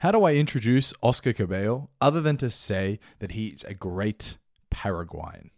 How 0.00 0.12
do 0.12 0.24
I 0.24 0.34
introduce 0.34 0.92
Oscar 1.02 1.32
Cabello 1.32 1.88
other 2.02 2.20
than 2.20 2.36
to 2.36 2.50
say 2.50 3.00
that 3.18 3.32
he's 3.32 3.64
a 3.64 3.72
great 3.72 4.36
Paraguayan? 4.70 5.50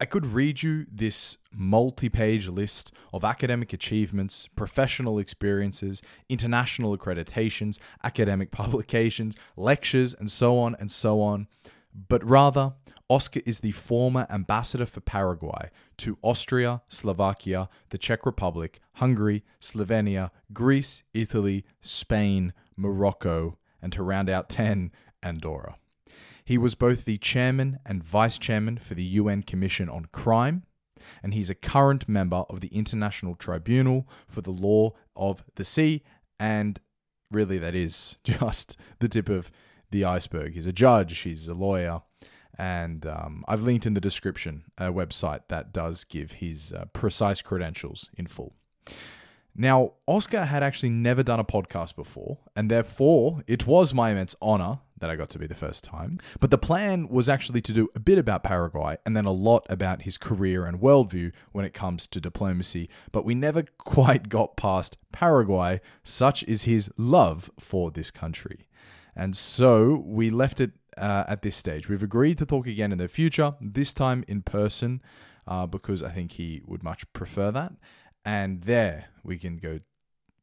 I 0.00 0.06
could 0.06 0.26
read 0.26 0.60
you 0.64 0.86
this 0.90 1.36
multi 1.54 2.08
page 2.08 2.48
list 2.48 2.90
of 3.12 3.22
academic 3.22 3.72
achievements, 3.72 4.48
professional 4.56 5.20
experiences, 5.20 6.02
international 6.28 6.98
accreditations, 6.98 7.78
academic 8.02 8.50
publications, 8.60 9.36
lectures, 9.56 10.14
and 10.14 10.28
so 10.28 10.58
on 10.58 10.74
and 10.80 10.90
so 10.90 11.20
on. 11.20 11.46
But 11.94 12.28
rather, 12.28 12.72
Oscar 13.08 13.40
is 13.46 13.60
the 13.60 13.72
former 13.72 14.26
ambassador 14.30 14.86
for 14.86 15.00
Paraguay 15.00 15.70
to 15.98 16.18
Austria, 16.22 16.82
Slovakia, 16.88 17.68
the 17.90 17.98
Czech 17.98 18.26
Republic, 18.26 18.80
Hungary, 18.94 19.44
Slovenia, 19.60 20.32
Greece, 20.52 21.04
Italy, 21.14 21.64
Spain, 21.80 22.52
Morocco, 22.76 23.58
and 23.82 23.92
to 23.92 24.02
round 24.02 24.28
out 24.28 24.48
10, 24.48 24.92
Andorra. 25.22 25.76
He 26.44 26.58
was 26.58 26.74
both 26.74 27.04
the 27.04 27.18
chairman 27.18 27.78
and 27.86 28.02
vice 28.02 28.38
chairman 28.38 28.78
for 28.78 28.94
the 28.94 29.04
UN 29.04 29.42
Commission 29.42 29.88
on 29.88 30.06
Crime, 30.12 30.64
and 31.22 31.32
he's 31.32 31.50
a 31.50 31.54
current 31.54 32.08
member 32.08 32.44
of 32.48 32.60
the 32.60 32.68
International 32.68 33.34
Tribunal 33.34 34.08
for 34.28 34.40
the 34.40 34.50
Law 34.50 34.92
of 35.14 35.44
the 35.54 35.64
Sea, 35.64 36.02
and 36.38 36.80
really 37.30 37.58
that 37.58 37.74
is 37.74 38.18
just 38.24 38.76
the 38.98 39.08
tip 39.08 39.28
of 39.28 39.50
the 39.90 40.04
iceberg. 40.04 40.54
He's 40.54 40.66
a 40.66 40.72
judge, 40.72 41.18
he's 41.18 41.48
a 41.48 41.54
lawyer, 41.54 42.02
and 42.58 43.06
um, 43.06 43.44
I've 43.48 43.62
linked 43.62 43.86
in 43.86 43.94
the 43.94 44.00
description 44.00 44.64
a 44.76 44.92
website 44.92 45.42
that 45.48 45.72
does 45.72 46.04
give 46.04 46.32
his 46.32 46.72
uh, 46.72 46.86
precise 46.92 47.42
credentials 47.42 48.10
in 48.18 48.26
full. 48.26 48.54
Now, 49.54 49.92
Oscar 50.06 50.44
had 50.44 50.62
actually 50.62 50.90
never 50.90 51.22
done 51.22 51.40
a 51.40 51.44
podcast 51.44 51.96
before, 51.96 52.38
and 52.54 52.70
therefore 52.70 53.42
it 53.46 53.66
was 53.66 53.92
my 53.92 54.10
immense 54.10 54.36
honor 54.40 54.78
that 55.00 55.10
I 55.10 55.16
got 55.16 55.30
to 55.30 55.38
be 55.38 55.46
the 55.46 55.54
first 55.54 55.82
time. 55.82 56.18
But 56.38 56.50
the 56.50 56.58
plan 56.58 57.08
was 57.08 57.28
actually 57.28 57.60
to 57.62 57.72
do 57.72 57.88
a 57.94 58.00
bit 58.00 58.18
about 58.18 58.44
Paraguay 58.44 58.98
and 59.04 59.16
then 59.16 59.24
a 59.24 59.32
lot 59.32 59.66
about 59.68 60.02
his 60.02 60.18
career 60.18 60.64
and 60.66 60.80
worldview 60.80 61.32
when 61.52 61.64
it 61.64 61.74
comes 61.74 62.06
to 62.08 62.20
diplomacy. 62.20 62.88
But 63.10 63.24
we 63.24 63.34
never 63.34 63.62
quite 63.78 64.28
got 64.28 64.56
past 64.56 64.96
Paraguay, 65.12 65.80
such 66.04 66.42
is 66.44 66.64
his 66.64 66.90
love 66.96 67.50
for 67.58 67.90
this 67.90 68.10
country. 68.10 68.68
And 69.16 69.36
so 69.36 70.02
we 70.06 70.30
left 70.30 70.60
it 70.60 70.72
uh, 70.96 71.24
at 71.26 71.42
this 71.42 71.56
stage. 71.56 71.88
We've 71.88 72.02
agreed 72.02 72.38
to 72.38 72.46
talk 72.46 72.66
again 72.66 72.92
in 72.92 72.98
the 72.98 73.08
future, 73.08 73.54
this 73.60 73.92
time 73.92 74.24
in 74.28 74.42
person, 74.42 75.02
uh, 75.46 75.66
because 75.66 76.02
I 76.02 76.10
think 76.10 76.32
he 76.32 76.62
would 76.66 76.82
much 76.82 77.10
prefer 77.12 77.50
that. 77.50 77.72
And 78.24 78.62
there 78.62 79.06
we 79.22 79.38
can 79.38 79.56
go 79.56 79.80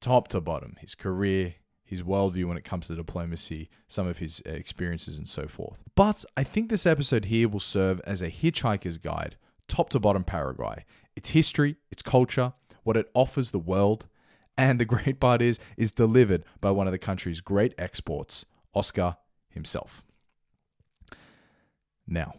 top 0.01 0.27
to 0.29 0.41
bottom 0.41 0.77
his 0.79 0.95
career, 0.95 1.55
his 1.83 2.03
worldview 2.03 2.45
when 2.45 2.57
it 2.57 2.63
comes 2.63 2.87
to 2.87 2.95
diplomacy, 2.95 3.69
some 3.87 4.07
of 4.07 4.17
his 4.17 4.41
experiences, 4.45 5.17
and 5.17 5.27
so 5.27 5.47
forth. 5.47 5.83
But 5.95 6.25
I 6.35 6.43
think 6.43 6.69
this 6.69 6.85
episode 6.85 7.25
here 7.25 7.47
will 7.47 7.59
serve 7.59 8.01
as 8.01 8.21
a 8.21 8.29
hitchhiker's 8.29 8.97
guide, 8.97 9.37
top 9.67 9.89
to 9.91 9.99
bottom 9.99 10.23
Paraguay, 10.23 10.85
its 11.15 11.29
history, 11.29 11.77
its 11.89 12.01
culture, 12.01 12.53
what 12.83 12.97
it 12.97 13.09
offers 13.13 13.51
the 13.51 13.59
world, 13.59 14.07
and 14.57 14.79
the 14.79 14.85
great 14.93 15.19
part 15.19 15.41
is, 15.41 15.59
is 15.77 15.91
delivered 15.91 16.43
by 16.59 16.71
one 16.71 16.87
of 16.87 16.91
the 16.91 16.97
country's 16.97 17.41
great 17.41 17.73
exports, 17.77 18.45
Oscar 18.73 19.17
himself. 19.49 20.03
Now, 22.07 22.33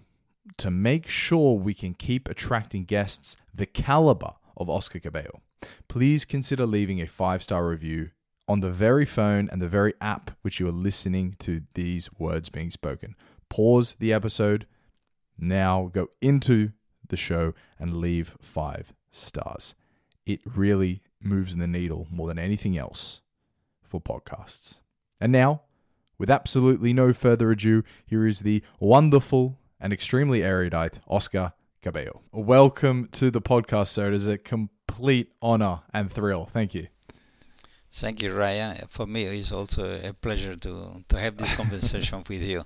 to 0.56 0.70
make 0.70 1.09
sure 1.09 1.55
we 1.55 1.75
can 1.75 1.94
keep 1.94 2.28
attracting 2.28 2.84
guests 2.84 3.36
the 3.55 3.66
caliber 3.66 4.33
of 4.59 4.69
Oscar 4.69 5.01
Cabello, 5.01 5.41
please 5.89 6.25
consider 6.25 6.67
leaving 6.67 7.01
a 7.01 7.06
five 7.06 7.42
star 7.42 7.67
review 7.67 8.11
on 8.47 8.61
the 8.61 8.70
very 8.70 9.06
phone 9.06 9.48
and 9.50 9.62
the 9.62 9.69
very 9.69 9.95
app 10.00 10.33
which 10.42 10.59
you 10.59 10.69
are 10.69 10.73
listening 10.73 11.34
to 11.39 11.62
these 11.75 12.11
words 12.19 12.48
being 12.48 12.70
spoken. 12.70 13.15
Pause 13.48 13.97
the 13.98 14.12
episode, 14.12 14.67
now 15.39 15.91
go 15.92 16.09
into 16.20 16.73
the 17.09 17.17
show 17.17 17.55
and 17.78 17.97
leave 17.97 18.37
five 18.41 18.94
stars. 19.10 19.75
It 20.27 20.41
really 20.44 21.03
moves 21.22 21.56
the 21.56 21.66
needle 21.66 22.06
more 22.11 22.28
than 22.28 22.38
anything 22.38 22.77
else 22.77 23.21
for 23.82 24.00
podcasts. 24.00 24.81
And 25.21 25.32
now, 25.32 25.62
with 26.19 26.31
absolutely 26.31 26.93
no 26.93 27.12
further 27.12 27.50
ado, 27.50 27.82
here 28.05 28.27
is 28.27 28.41
the 28.41 28.62
wonderful 28.81 29.59
and 29.81 29.93
extremely 29.93 30.43
erudite 30.43 31.00
Oscar 31.06 31.53
Cabello. 31.81 32.22
Welcome 32.33 33.09
to 33.12 33.31
the 33.31 33.41
podcast, 33.41 33.89
sir. 33.89 34.09
It 34.09 34.15
is 34.15 34.27
a 34.27 34.37
complete 34.37 35.33
honor 35.41 35.81
and 35.93 36.11
thrill. 36.11 36.44
Thank 36.47 36.75
you. 36.75 36.89
Thank 37.91 38.22
you, 38.22 38.34
Ryan. 38.34 38.77
For 38.89 39.06
me, 39.06 39.25
it's 39.25 39.53
also 39.53 40.00
a 40.03 40.12
pleasure 40.12 40.56
to, 40.56 41.05
to 41.09 41.19
have 41.19 41.37
this 41.37 41.55
conversation 41.62 42.25
with 42.28 42.43
you. 42.43 42.65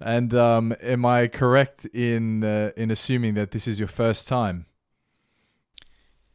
And 0.00 0.32
um, 0.34 0.74
am 0.82 1.04
I 1.04 1.28
correct 1.28 1.84
in 1.86 2.42
uh, 2.42 2.70
in 2.76 2.90
assuming 2.90 3.34
that 3.34 3.50
this 3.50 3.68
is 3.68 3.78
your 3.78 3.88
first 3.88 4.26
time? 4.26 4.64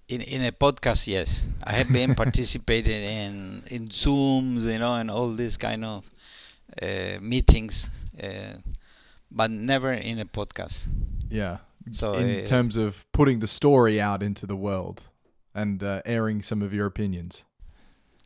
In 0.08 0.22
in 0.22 0.46
a 0.46 0.52
podcast, 0.52 1.08
yes. 1.08 1.48
I 1.64 1.74
have 1.74 1.92
been 1.92 2.14
participating 2.24 3.02
in 3.02 3.64
in 3.72 3.88
Zooms, 3.88 4.72
you 4.72 4.78
know, 4.78 4.94
and 4.94 5.09
all 5.09 5.30
these 5.30 5.58
kind 5.58 5.84
of 5.84 6.06
uh, 6.80 7.18
meetings, 7.22 7.90
uh, 8.24 8.59
but 9.31 9.50
never 9.50 9.94
in 9.94 10.20
a 10.20 10.25
podcast. 10.25 10.90
Yeah. 11.30 11.58
So 11.91 12.13
in 12.13 12.44
uh, 12.44 12.46
terms 12.46 12.78
of 12.78 13.06
putting 13.12 13.40
the 13.40 13.47
story 13.47 14.02
out 14.02 14.24
into 14.24 14.46
the 14.46 14.56
world 14.56 15.03
and 15.53 15.84
uh, 15.84 16.02
airing 16.06 16.41
some 16.41 16.62
of 16.62 16.74
your 16.74 16.86
opinions. 16.86 17.44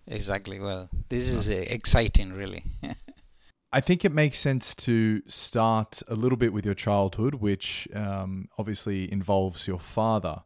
Exactly. 0.07 0.59
Well, 0.59 0.89
this 1.09 1.29
is 1.29 1.49
uh, 1.49 1.65
exciting, 1.67 2.33
really. 2.33 2.63
I 3.71 3.81
think 3.81 4.03
it 4.03 4.11
makes 4.11 4.39
sense 4.39 4.73
to 4.75 5.21
start 5.27 6.01
a 6.07 6.15
little 6.15 6.37
bit 6.37 6.51
with 6.51 6.65
your 6.65 6.73
childhood, 6.73 7.35
which 7.35 7.87
um, 7.93 8.49
obviously 8.57 9.11
involves 9.11 9.67
your 9.67 9.79
father, 9.79 10.41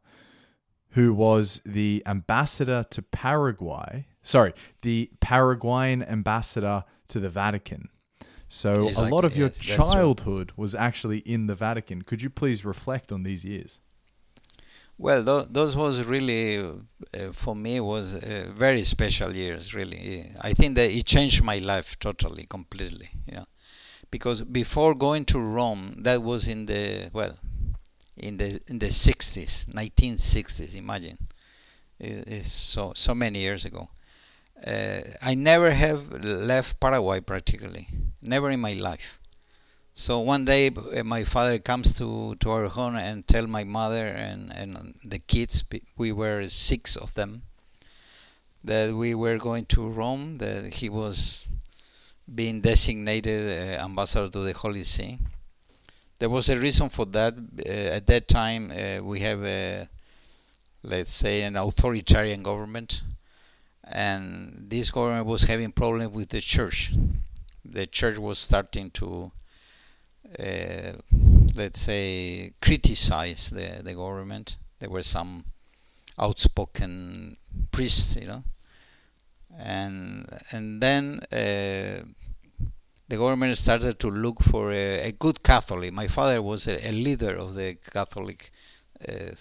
who 0.90 1.14
was 1.14 1.62
the 1.66 2.04
ambassador 2.06 2.84
to 2.90 3.02
Paraguay. 3.02 4.08
Sorry, 4.22 4.54
the 4.82 5.10
Paraguayan 5.22 6.04
ambassador 6.04 6.84
to 7.08 7.20
the 7.22 7.30
Vatican. 7.30 7.88
So 8.50 8.90
a 8.98 9.10
lot 9.10 9.26
of 9.26 9.36
your 9.36 9.50
childhood 9.50 10.52
was 10.56 10.76
actually 10.76 11.20
in 11.20 11.48
the 11.48 11.56
Vatican. 11.56 12.04
Could 12.04 12.22
you 12.22 12.30
please 12.30 12.64
reflect 12.64 13.12
on 13.12 13.24
these 13.24 13.44
years? 13.44 13.80
Well, 14.98 15.26
th- 15.26 15.48
those 15.50 15.76
was 15.76 16.06
really 16.06 16.60
uh, 16.60 17.32
for 17.32 17.56
me 17.56 17.80
was 17.80 18.16
uh, 18.16 18.52
very 18.54 18.84
special 18.84 19.36
years. 19.36 19.74
Really, 19.74 20.32
I 20.40 20.54
think 20.54 20.76
that 20.76 20.92
it 20.92 21.06
changed 21.06 21.44
my 21.44 21.58
life 21.58 21.98
totally, 22.00 22.46
completely. 22.46 23.10
You 23.26 23.38
know, 23.38 23.46
because 24.12 24.42
before 24.42 24.94
going 24.94 25.26
to 25.26 25.40
Rome, 25.40 25.96
that 26.04 26.22
was 26.22 26.48
in 26.48 26.68
the 26.68 27.10
well, 27.12 27.38
in 28.16 28.38
the 28.38 28.62
in 28.68 28.78
the 28.80 28.88
60s, 28.88 29.66
1960s. 29.66 30.76
Imagine, 30.76 31.18
it's 32.00 32.52
so 32.52 32.94
so 32.96 33.16
many 33.16 33.40
years 33.40 33.66
ago. 33.66 33.90
Uh, 34.66 35.02
I 35.22 35.36
never 35.36 35.72
have 35.72 36.24
left 36.24 36.80
Paraguay 36.80 37.20
practically, 37.20 37.88
never 38.22 38.50
in 38.50 38.62
my 38.62 38.74
life. 38.74 39.20
So 39.94 40.20
one 40.20 40.46
day 40.46 40.72
uh, 40.72 41.04
my 41.04 41.24
father 41.24 41.60
comes 41.60 41.94
to, 41.96 42.36
to 42.40 42.50
our 42.50 42.68
home 42.68 42.96
and 42.96 43.28
tell 43.28 43.46
my 43.46 43.64
mother 43.64 44.08
and, 44.08 44.52
and 44.52 44.96
the 45.04 45.20
kids, 45.20 45.64
we 45.98 46.12
were 46.12 46.48
six 46.48 46.96
of 46.96 47.14
them, 47.14 47.44
that 48.64 48.96
we 48.96 49.14
were 49.14 49.38
going 49.38 49.66
to 49.66 49.88
Rome, 49.88 50.38
that 50.40 50.76
he 50.76 50.90
was 50.90 51.52
being 52.34 52.62
designated 52.62 53.52
uh, 53.52 53.84
ambassador 53.84 54.30
to 54.30 54.40
the 54.40 54.54
Holy 54.54 54.84
See. 54.84 55.20
There 56.20 56.30
was 56.30 56.48
a 56.48 56.56
reason 56.56 56.90
for 56.90 57.06
that. 57.08 57.34
Uh, 57.36 57.70
at 57.70 58.08
that 58.08 58.28
time, 58.30 58.72
uh, 58.72 59.04
we 59.04 59.20
have 59.20 59.44
a, 59.44 59.90
let's 60.82 61.12
say, 61.12 61.44
an 61.44 61.58
authoritarian 61.58 62.42
government, 62.42 63.04
and 63.86 64.66
this 64.70 64.92
government 64.92 65.26
was 65.26 65.44
having 65.44 65.72
problems 65.72 66.16
with 66.16 66.30
the 66.30 66.42
church. 66.42 66.94
The 67.66 67.88
church 67.88 68.18
was 68.18 68.40
starting 68.40 68.92
to 68.92 69.32
uh, 70.40 70.94
let's 71.56 71.82
say, 71.82 72.54
criticize 72.62 73.50
the, 73.50 73.82
the 73.84 73.94
government. 73.94 74.58
There 74.80 74.90
were 74.90 75.04
some 75.04 75.46
outspoken 76.18 77.38
priests, 77.72 78.16
you 78.16 78.28
know, 78.28 78.44
and 79.58 80.28
and 80.52 80.82
then 80.82 81.20
uh, 81.32 82.04
the 83.08 83.18
government 83.18 83.58
started 83.58 84.00
to 84.00 84.08
look 84.10 84.42
for 84.42 84.72
a, 84.72 85.10
a, 85.10 85.12
good 85.12 85.44
Catholic. 85.44 85.94
My 85.94 86.08
father 86.08 86.42
was 86.42 86.68
a, 86.68 86.90
a 86.90 86.92
leader 86.92 87.36
of 87.36 87.56
the 87.56 87.76
Catholic, 87.76 88.52
uh, 89.08 89.36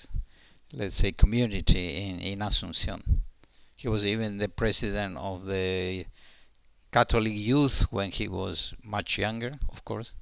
let's 0.72 0.96
say, 0.96 1.12
community 1.12 2.08
in 2.08 2.20
in 2.20 2.38
Asunción. 2.40 3.02
He 3.82 3.88
was 3.88 4.04
even 4.04 4.38
the 4.38 4.48
president 4.48 5.16
of 5.18 5.46
the 5.46 6.06
Catholic 6.90 7.32
youth 7.34 7.86
when 7.90 8.10
he 8.10 8.28
was 8.28 8.74
much 8.82 9.18
younger, 9.18 9.52
of 9.70 9.84
course 9.84 10.14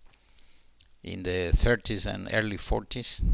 in 1.03 1.23
the 1.23 1.51
30s 1.53 2.05
and 2.07 2.29
early 2.33 2.59
40s 2.59 3.25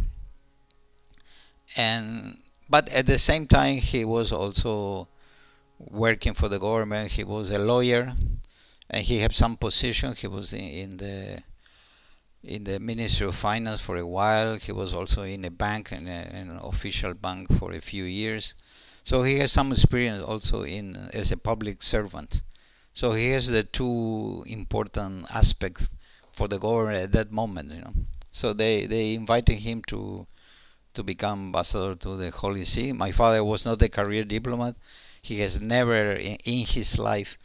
and 1.77 2.39
but 2.69 2.89
at 2.91 3.07
the 3.07 3.19
same 3.19 3.47
time 3.47 3.79
he 3.79 4.05
was 4.05 4.33
also 4.33 5.09
working 5.79 6.33
for 6.35 6.49
the 6.49 6.59
government 6.59 7.11
he 7.13 7.25
was 7.25 7.51
a 7.51 7.59
lawyer 7.59 8.15
and 8.89 9.05
he 9.05 9.19
had 9.19 9.35
some 9.35 9.57
position. 9.57 10.15
He 10.15 10.27
was 10.27 10.53
in, 10.53 10.61
in 10.61 10.97
the 10.99 11.43
in 12.43 12.65
the 12.65 12.79
Ministry 12.79 13.27
of 13.27 13.35
Finance 13.35 13.81
for 13.81 13.97
a 13.97 14.07
while. 14.07 14.57
He 14.57 14.71
was 14.71 14.95
also 14.95 15.23
in 15.23 15.45
a 15.45 15.51
bank, 15.51 15.91
in, 15.91 16.07
a, 16.07 16.31
an 16.33 16.61
official 16.63 17.15
bank 17.15 17.53
for 17.59 17.73
a 17.73 17.81
few 17.81 18.05
years. 18.05 18.55
So 19.07 19.23
he 19.23 19.39
has 19.39 19.53
some 19.53 19.71
experience 19.73 20.23
also 20.25 20.65
in 20.65 20.87
as 21.15 21.31
a 21.33 21.37
public 21.51 21.83
servant. 21.83 22.43
So 22.93 23.13
he 23.13 23.27
has 23.31 23.47
the 23.49 23.63
two 23.63 24.45
important 24.49 25.27
aspects 25.33 25.89
for 26.33 26.49
the 26.49 26.59
government 26.59 26.99
at 27.07 27.13
that 27.13 27.31
moment, 27.31 27.71
you 27.73 27.81
know. 27.81 27.95
So 28.33 28.53
they 28.53 28.87
they 28.87 29.15
invited 29.15 29.59
him 29.69 29.79
to 29.93 30.27
to 30.95 31.03
become 31.13 31.39
ambassador 31.49 31.95
to 32.05 32.17
the 32.17 32.31
Holy 32.43 32.65
See. 32.65 32.93
My 32.93 33.13
father 33.13 33.45
was 33.45 33.65
not 33.65 33.83
a 33.83 33.89
career 33.89 34.25
diplomat. 34.25 34.75
He 35.23 35.41
has 35.45 35.61
never 35.61 36.01
in, 36.15 36.39
his 36.77 36.99
life 36.99 37.39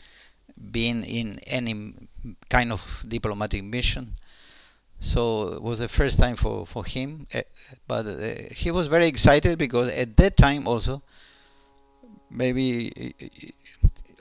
been 0.80 1.04
in 1.04 1.40
any 1.60 1.76
kind 2.50 2.72
of 2.72 2.82
diplomatic 3.08 3.64
mission 3.64 4.16
so 5.00 5.54
it 5.54 5.62
was 5.62 5.80
the 5.80 5.88
first 5.88 6.20
time 6.20 6.36
for 6.36 6.66
for 6.66 6.86
him 6.86 7.26
uh, 7.34 7.42
but 7.88 8.06
uh, 8.06 8.36
he 8.56 8.70
was 8.70 8.88
very 8.88 9.08
excited 9.08 9.58
because 9.58 9.90
at 9.90 10.16
that 10.18 10.38
time 10.38 10.68
also 10.68 11.02
maybe 12.32 13.14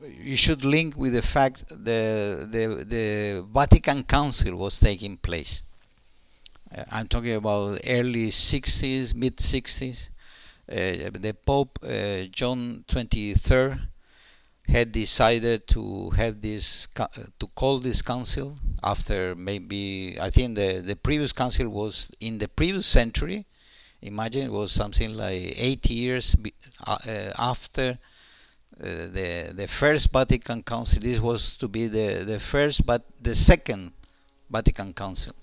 you 0.01 0.37
should 0.37 0.65
link 0.65 0.97
with 0.97 1.13
the 1.13 1.23
fact 1.23 1.69
the 1.69 2.47
the 2.51 2.85
the 2.85 3.47
Vatican 3.53 4.03
Council 4.05 4.57
was 4.57 4.81
taking 4.81 5.17
place 5.17 5.63
uh, 6.77 6.85
I'm 6.91 7.09
talking 7.09 7.35
about 7.35 7.81
early 7.87 8.29
60s 8.29 9.15
mid 9.15 9.37
60s 9.37 10.11
uh, 10.71 11.11
the 11.19 11.37
Pope 11.45 11.79
uh, 11.83 12.25
John 12.31 12.85
23rd 12.89 13.81
had 14.69 14.93
decided 14.93 15.67
to 15.67 16.11
have 16.11 16.41
this 16.41 16.87
uh, 16.97 17.07
to 17.39 17.47
call 17.55 17.81
this 17.81 18.03
council 18.03 18.57
after 18.83 19.35
maybe 19.35 20.17
I 20.21 20.31
think 20.31 20.55
the 20.55 20.81
the 20.81 20.97
previous 20.97 21.33
council 21.33 21.69
was 21.69 22.11
in 22.21 22.39
the 22.39 22.49
previous 22.49 22.87
century. 22.87 23.47
Imagine 24.03 24.47
it 24.47 24.53
was 24.53 24.73
something 24.73 25.15
like 25.17 25.55
eight 25.57 25.91
years 25.91 26.37
uh, 26.87 27.33
after 27.39 27.99
uh, 28.81 28.85
the 28.85 29.53
the 29.55 29.69
first 29.69 30.11
Vatican 30.13 30.63
Council. 30.63 31.01
This 31.01 31.21
was 31.21 31.57
to 31.57 31.69
be 31.69 31.87
the 31.87 32.25
the 32.25 32.41
first, 32.41 32.87
but 32.87 33.03
the 33.21 33.35
second 33.35 33.93
Vatican 34.51 34.93
Council, 34.95 35.35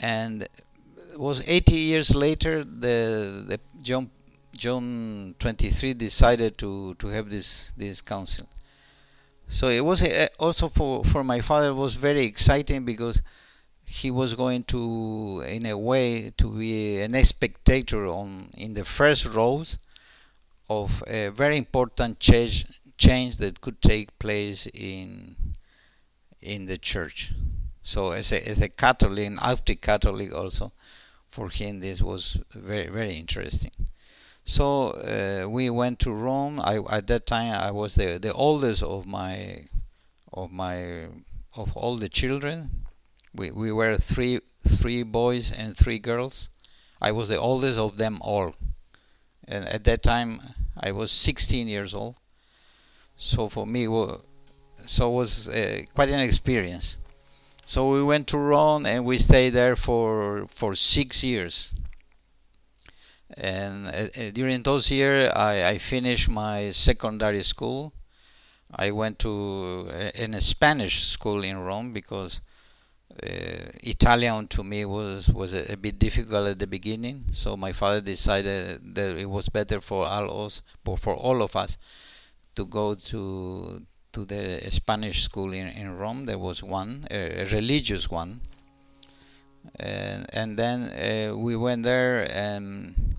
and 0.00 0.42
it 0.42 1.18
was 1.18 1.42
80 1.46 1.74
years 1.74 2.14
later. 2.14 2.64
The 2.64 3.44
the 3.46 3.60
John 3.80 4.10
John 4.56 5.34
23 5.38 5.94
decided 5.94 6.58
to, 6.58 6.94
to 6.94 7.08
have 7.08 7.30
this, 7.30 7.72
this 7.76 8.00
council. 8.00 8.46
So 9.48 9.68
it 9.68 9.84
was 9.84 10.02
also 10.38 10.68
for, 10.68 11.04
for 11.04 11.22
my 11.22 11.40
father 11.40 11.72
was 11.74 11.94
very 11.94 12.24
exciting 12.24 12.84
because 12.84 13.22
he 13.86 14.10
was 14.10 14.34
going 14.34 14.64
to, 14.64 15.42
in 15.46 15.64
a 15.64 15.78
way, 15.78 16.32
to 16.36 16.50
be 16.50 17.00
an 17.00 17.14
spectator 17.24 18.06
on 18.06 18.50
in 18.56 18.74
the 18.74 18.84
first 18.84 19.24
rows 19.24 19.78
of 20.68 21.02
a 21.06 21.28
very 21.28 21.56
important 21.56 22.18
change 22.18 22.66
change 22.98 23.36
that 23.36 23.60
could 23.60 23.80
take 23.80 24.18
place 24.18 24.66
in 24.74 25.36
in 26.40 26.66
the 26.66 26.78
church. 26.78 27.32
So 27.84 28.10
as 28.10 28.32
a 28.32 28.48
as 28.48 28.60
a 28.60 28.68
Catholic, 28.68 29.26
an 29.26 29.38
active 29.40 29.80
Catholic 29.80 30.34
also, 30.34 30.72
for 31.30 31.48
him 31.48 31.80
this 31.80 32.02
was 32.02 32.38
very 32.52 32.88
very 32.88 33.14
interesting. 33.16 33.70
So 34.44 34.90
uh, 34.92 35.48
we 35.48 35.70
went 35.70 35.98
to 36.00 36.12
Rome. 36.12 36.60
I, 36.60 36.80
at 36.90 37.06
that 37.08 37.26
time 37.26 37.54
I 37.54 37.70
was 37.70 37.94
the 37.94 38.18
the 38.18 38.32
oldest 38.32 38.82
of 38.82 39.06
my 39.06 39.66
of 40.32 40.50
my 40.50 41.06
of 41.56 41.76
all 41.76 41.96
the 41.96 42.08
children. 42.08 42.85
We 43.36 43.50
we 43.50 43.72
were 43.72 43.96
three 43.96 44.40
three 44.66 45.02
boys 45.02 45.52
and 45.52 45.76
three 45.76 45.98
girls. 45.98 46.50
I 47.00 47.12
was 47.12 47.28
the 47.28 47.38
oldest 47.38 47.78
of 47.78 47.96
them 47.96 48.18
all, 48.20 48.54
and 49.46 49.66
at 49.66 49.84
that 49.84 50.02
time 50.02 50.40
I 50.78 50.92
was 50.92 51.10
16 51.12 51.68
years 51.68 51.94
old. 51.94 52.16
So 53.16 53.48
for 53.48 53.66
me, 53.66 53.84
so 54.86 55.10
it 55.10 55.14
was 55.14 55.48
uh, 55.48 55.82
quite 55.94 56.10
an 56.10 56.20
experience. 56.20 56.98
So 57.64 57.90
we 57.92 58.02
went 58.02 58.26
to 58.28 58.38
Rome 58.38 58.86
and 58.86 59.04
we 59.04 59.18
stayed 59.18 59.50
there 59.50 59.76
for 59.76 60.46
for 60.48 60.74
six 60.74 61.22
years 61.24 61.74
and 63.36 63.88
uh, 63.88 63.90
uh, 63.90 64.30
during 64.32 64.62
those 64.62 64.90
years 64.90 65.30
I, 65.34 65.68
I, 65.70 65.78
finished 65.78 66.28
my 66.28 66.70
secondary 66.70 67.42
school 67.42 67.92
i 68.74 68.90
went 68.90 69.18
to 69.20 69.88
uh, 69.90 70.10
in 70.14 70.34
a 70.34 70.40
spanish 70.40 71.04
school 71.04 71.42
in 71.42 71.58
rome 71.58 71.92
because 71.92 72.40
uh, 73.22 73.70
italian 73.82 74.46
to 74.46 74.62
me 74.62 74.84
was 74.84 75.30
was 75.30 75.54
a, 75.54 75.72
a, 75.72 75.76
bit 75.76 75.98
difficult 75.98 76.48
at 76.48 76.58
the 76.58 76.66
beginning. 76.66 77.24
So 77.30 77.56
my 77.56 77.72
father 77.72 78.00
decided 78.00 78.94
that 78.94 79.16
it 79.16 79.30
was 79.30 79.48
better 79.48 79.80
for 79.80 80.06
all 80.06 80.44
us 80.44 80.62
for 80.98 81.14
all 81.14 81.42
of 81.42 81.56
us 81.56 81.78
to 82.56 82.66
go 82.66 82.94
to 82.94 83.82
to 84.12 84.24
the 84.24 84.60
spanish 84.70 85.22
school 85.22 85.52
in, 85.52 85.68
in 85.68 85.96
rome. 85.96 86.26
There 86.26 86.38
was 86.38 86.62
one 86.62 87.06
a, 87.10 87.44
religious 87.44 88.10
one. 88.10 88.40
And 89.76 90.26
and 90.32 90.58
then 90.58 90.78
uh, 90.90 91.36
we 91.36 91.56
went 91.56 91.84
there 91.84 92.30
and 92.30 93.16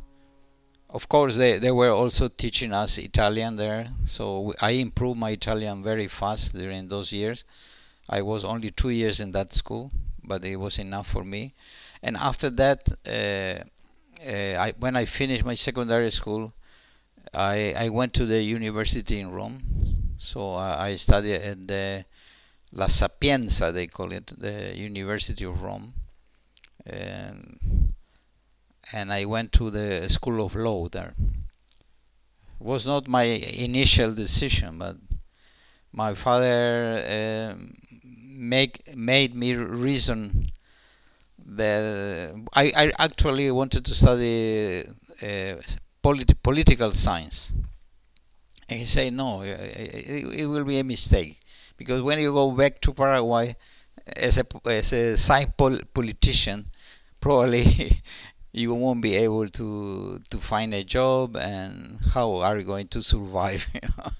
of 0.90 1.10
course 1.10 1.36
they, 1.36 1.58
they 1.60 1.72
were 1.72 1.90
also 1.90 2.28
teaching 2.28 2.72
us 2.72 2.98
Italian 2.98 3.56
there. 3.56 3.88
So 4.06 4.54
I 4.62 4.72
improved 4.72 5.18
my 5.18 5.32
Italian 5.32 5.82
very 5.82 6.08
fast 6.08 6.56
during 6.56 6.88
those 6.88 7.12
years 7.12 7.44
I 8.10 8.22
was 8.22 8.44
only 8.44 8.72
two 8.72 8.90
years 8.90 9.20
in 9.20 9.32
that 9.34 9.54
school 9.54 9.92
but 10.24 10.44
it 10.44 10.58
was 10.58 10.78
enough 10.78 11.08
for 11.08 11.24
me. 11.24 11.54
And 12.04 12.18
after 12.18 12.50
that 12.50 12.88
uh, 13.08 13.64
uh, 14.26 14.60
I, 14.60 14.74
when 14.80 14.96
I 14.96 15.06
finished 15.06 15.46
my 15.46 15.54
secondary 15.56 16.12
school 16.12 16.54
I, 17.34 17.74
I 17.78 17.90
went 17.90 18.14
to 18.16 18.26
the 18.26 18.42
university 18.42 19.20
in 19.20 19.32
Rome. 19.32 19.62
So 20.18 20.54
I, 20.56 20.88
I 20.88 20.96
studied 20.96 21.42
at 21.42 21.68
the 21.68 22.06
La 22.72 22.88
Sapienza 22.88 23.72
they 23.72 23.88
call 23.88 24.12
it 24.12 24.28
the 24.38 24.76
University 24.76 25.46
of 25.46 25.62
Rome. 25.62 25.94
And 26.86 27.94
and 28.94 29.12
I 29.12 29.26
went 29.26 29.52
to 29.54 29.70
the 29.70 30.08
School 30.10 30.46
of 30.46 30.56
Law 30.56 30.88
there. 30.88 31.14
It 32.60 32.66
was 32.66 32.86
not 32.86 33.08
my 33.08 33.24
initial 33.24 34.14
decision, 34.14 34.78
but 34.80 34.96
my 35.92 36.14
father 36.14 37.04
uh, 37.06 37.56
make 38.38 38.96
made 38.96 39.36
me 39.36 39.56
reason 39.56 40.52
that 41.46 42.36
I, 42.54 42.72
I 42.76 42.92
actually 43.00 43.52
wanted 43.52 43.86
to 43.86 43.94
study 43.96 44.86
uh, 45.24 45.56
polit- 46.02 46.42
political 46.44 46.92
science. 46.92 47.54
And 48.70 48.80
he 48.80 48.86
said, 48.86 49.14
no, 49.14 49.42
it, 49.44 50.42
it, 50.42 50.46
will 50.46 50.66
be 50.66 50.80
a 50.80 50.84
mistake 50.84 51.40
because 51.78 52.02
when 52.02 52.20
you 52.20 52.34
go 52.34 52.52
back 52.52 52.82
to 52.82 52.94
Paraguay 52.94 53.56
as 54.16 54.38
a 54.38 54.46
as 54.66 54.92
a 54.94 55.16
science 55.18 55.54
pol- 55.58 55.80
politician, 55.94 56.66
probably 57.22 57.98
you 58.52 58.74
won't 58.74 59.02
be 59.02 59.16
able 59.16 59.48
to 59.48 60.20
to 60.30 60.38
find 60.38 60.74
a 60.74 60.84
job 60.84 61.38
and 61.38 62.00
how 62.14 62.36
are 62.38 62.58
you 62.58 62.66
going 62.66 62.88
to 62.90 63.02
survive 63.02 63.68
you 63.74 63.82
know? 63.98 64.12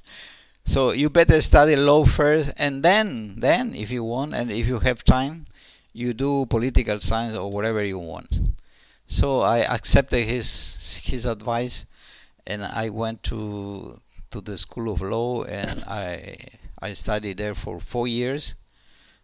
So 0.68 0.92
you 0.92 1.10
better 1.10 1.40
study 1.42 1.76
law 1.76 2.04
first 2.04 2.54
and 2.58 2.84
then 2.84 3.36
then 3.38 3.74
if 3.74 3.90
you 3.90 4.04
want 4.04 4.36
and 4.36 4.52
if 4.52 4.68
you 4.68 4.80
have 4.80 5.04
time 5.04 5.46
you 5.94 6.14
do 6.14 6.46
political 6.46 7.00
science 7.00 7.36
or 7.36 7.50
whatever 7.50 7.84
you 7.84 7.98
want. 7.98 8.42
So 9.08 9.42
i 9.42 9.60
accepted 9.60 10.26
his 10.26 11.02
his 11.04 11.26
advice 11.26 11.86
and 12.46 12.64
i 12.64 12.90
went 12.90 13.24
to 13.32 14.02
to 14.32 14.42
the 14.42 14.58
school 14.58 14.92
of 14.92 15.02
law 15.02 15.44
and 15.46 15.84
i 15.88 16.36
i 16.82 16.94
studied 16.94 17.38
there 17.38 17.56
for 17.56 17.80
4 17.80 18.08
years. 18.08 18.56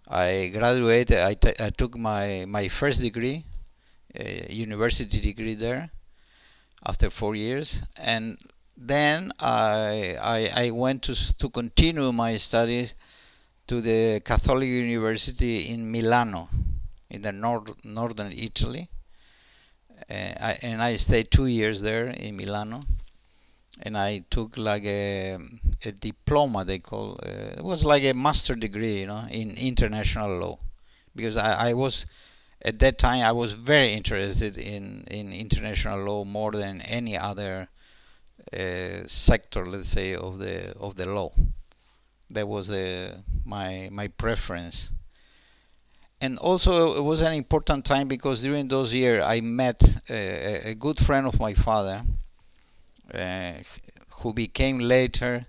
I 0.08 0.50
graduated 0.54 1.18
I, 1.18 1.36
I 1.60 1.70
took 1.70 1.98
my 1.98 2.46
my 2.48 2.70
first 2.70 3.02
degree 3.02 3.44
university 4.50 5.20
degree 5.20 5.56
there 5.56 5.92
after 6.86 7.10
four 7.10 7.36
years, 7.36 7.84
and 7.98 8.38
then 8.78 9.32
I 9.40 10.18
I, 10.22 10.66
I 10.66 10.72
went 10.72 11.04
to 11.04 11.38
to 11.38 11.50
continue 11.50 12.12
my 12.12 12.38
studies 12.38 12.96
to 13.68 13.82
the 13.82 14.22
Catholic 14.26 14.68
University 14.68 15.70
in 15.72 15.90
Milano, 15.90 16.50
in 17.10 17.22
the 17.22 17.32
north 17.32 17.72
northern 17.84 18.32
Italy. 18.32 18.90
Uh, 20.10 20.14
I, 20.14 20.58
and 20.62 20.84
I 20.84 20.98
stayed 20.98 21.32
two 21.32 21.46
years 21.46 21.82
there 21.82 22.08
in 22.08 22.36
Milano, 22.36 22.84
and 23.84 23.98
I 23.98 24.26
took 24.30 24.58
like 24.58 24.84
a, 24.84 25.38
a 25.86 25.92
diploma 25.94 26.66
they 26.66 26.80
call 26.80 27.20
uh, 27.24 27.58
it 27.58 27.64
was 27.64 27.86
like 27.86 28.04
a 28.04 28.14
master 28.14 28.56
degree, 28.56 29.00
you 29.02 29.08
know, 29.08 29.24
in 29.32 29.52
international 29.52 30.38
law, 30.38 30.60
because 31.16 31.38
I, 31.38 31.70
I 31.70 31.74
was 31.74 32.06
at 32.62 32.80
that 32.80 32.98
time 32.98 33.24
I 33.24 33.32
was 33.32 33.54
very 33.54 33.94
interested 33.94 34.58
in, 34.58 35.06
in 35.10 35.32
international 35.32 36.04
law 36.04 36.26
more 36.26 36.52
than 36.52 36.82
any 36.82 37.18
other 37.18 37.70
uh, 38.54 39.08
sector, 39.08 39.66
let's 39.66 39.90
say, 39.90 40.16
of 40.16 40.40
the 40.40 40.74
of 40.80 40.96
the 40.96 41.06
law. 41.06 41.32
That 42.30 42.48
was 42.48 42.68
the 42.68 43.24
my 43.46 43.90
my 43.92 44.08
preference. 44.08 44.94
And 46.22 46.38
also, 46.40 46.96
it 46.96 47.04
was 47.04 47.20
an 47.20 47.34
important 47.34 47.84
time 47.84 48.08
because 48.08 48.42
during 48.42 48.70
those 48.70 48.94
years 48.94 49.22
I 49.24 49.42
met 49.42 49.84
a, 50.10 50.70
a 50.72 50.76
good 50.76 50.98
friend 51.00 51.28
of 51.28 51.38
my 51.38 51.54
father, 51.54 52.04
uh, 53.14 53.54
who 54.22 54.34
became 54.34 54.80
later 54.80 55.46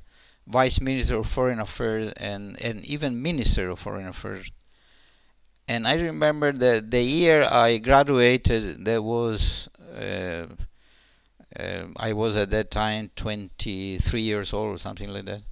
Vice 0.46 0.80
Minister 0.80 1.16
of 1.16 1.28
Foreign 1.28 1.60
Affairs 1.60 2.12
and, 2.16 2.60
and 2.60 2.84
even 2.84 3.22
Minister 3.22 3.70
of 3.70 3.78
Foreign 3.78 4.06
Affairs. 4.06 4.50
And 5.66 5.86
I 5.86 5.94
remember 5.94 6.52
that 6.52 6.90
the 6.90 7.02
year 7.02 7.44
I 7.44 7.78
graduated, 7.78 8.84
there 8.84 9.00
was 9.00 9.68
uh, 9.96 10.46
uh, 11.58 11.86
I 11.96 12.12
was 12.12 12.36
at 12.36 12.50
that 12.50 12.70
time 12.70 13.10
23 13.16 14.20
years 14.20 14.52
old 14.52 14.74
or 14.74 14.78
something 14.78 15.08
like 15.08 15.24
that, 15.26 15.42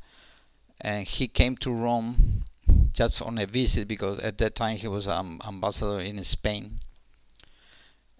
and 0.80 1.06
he 1.06 1.28
came 1.28 1.56
to 1.58 1.72
Rome 1.72 2.44
just 2.92 3.22
on 3.22 3.38
a 3.38 3.46
visit 3.46 3.88
because 3.88 4.18
at 4.20 4.38
that 4.38 4.54
time 4.54 4.76
he 4.76 4.88
was 4.88 5.08
um, 5.08 5.40
ambassador 5.46 6.00
in 6.00 6.22
Spain. 6.24 6.78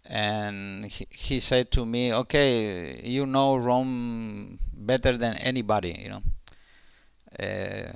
And 0.05 0.87
he, 0.87 1.07
he 1.11 1.41
said 1.41 1.71
to 1.73 1.87
me, 1.87 2.13
"Okay, 2.13 3.01
you 3.05 3.25
know 3.27 3.57
Rome 3.57 4.59
better 4.73 5.17
than 5.17 5.35
anybody, 5.37 5.97
you 6.03 6.09
know. 6.11 6.23
Uh, 7.39 7.93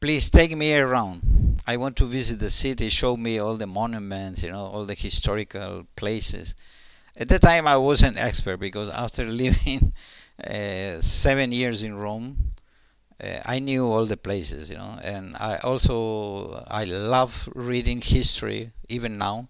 please 0.00 0.28
take 0.28 0.56
me 0.56 0.76
around. 0.76 1.60
I 1.66 1.76
want 1.76 1.96
to 1.96 2.06
visit 2.06 2.40
the 2.40 2.50
city. 2.50 2.88
Show 2.88 3.16
me 3.16 3.38
all 3.38 3.56
the 3.56 3.66
monuments, 3.66 4.42
you 4.42 4.50
know, 4.50 4.66
all 4.66 4.84
the 4.84 4.94
historical 4.94 5.86
places." 5.96 6.54
At 7.20 7.28
that 7.28 7.42
time, 7.42 7.66
I 7.68 7.76
was 7.76 8.02
an 8.02 8.16
expert 8.16 8.56
because 8.56 8.88
after 8.88 9.24
living 9.44 9.92
uh, 10.42 11.00
seven 11.02 11.52
years 11.52 11.82
in 11.84 11.94
Rome, 11.94 12.38
uh, 13.22 13.40
I 13.44 13.58
knew 13.58 13.86
all 13.86 14.06
the 14.06 14.16
places, 14.16 14.70
you 14.70 14.78
know, 14.78 14.98
and 15.02 15.36
I 15.36 15.58
also 15.58 16.64
I 16.66 16.84
love 16.84 17.48
reading 17.54 18.00
history 18.00 18.72
even 18.88 19.18
now. 19.18 19.48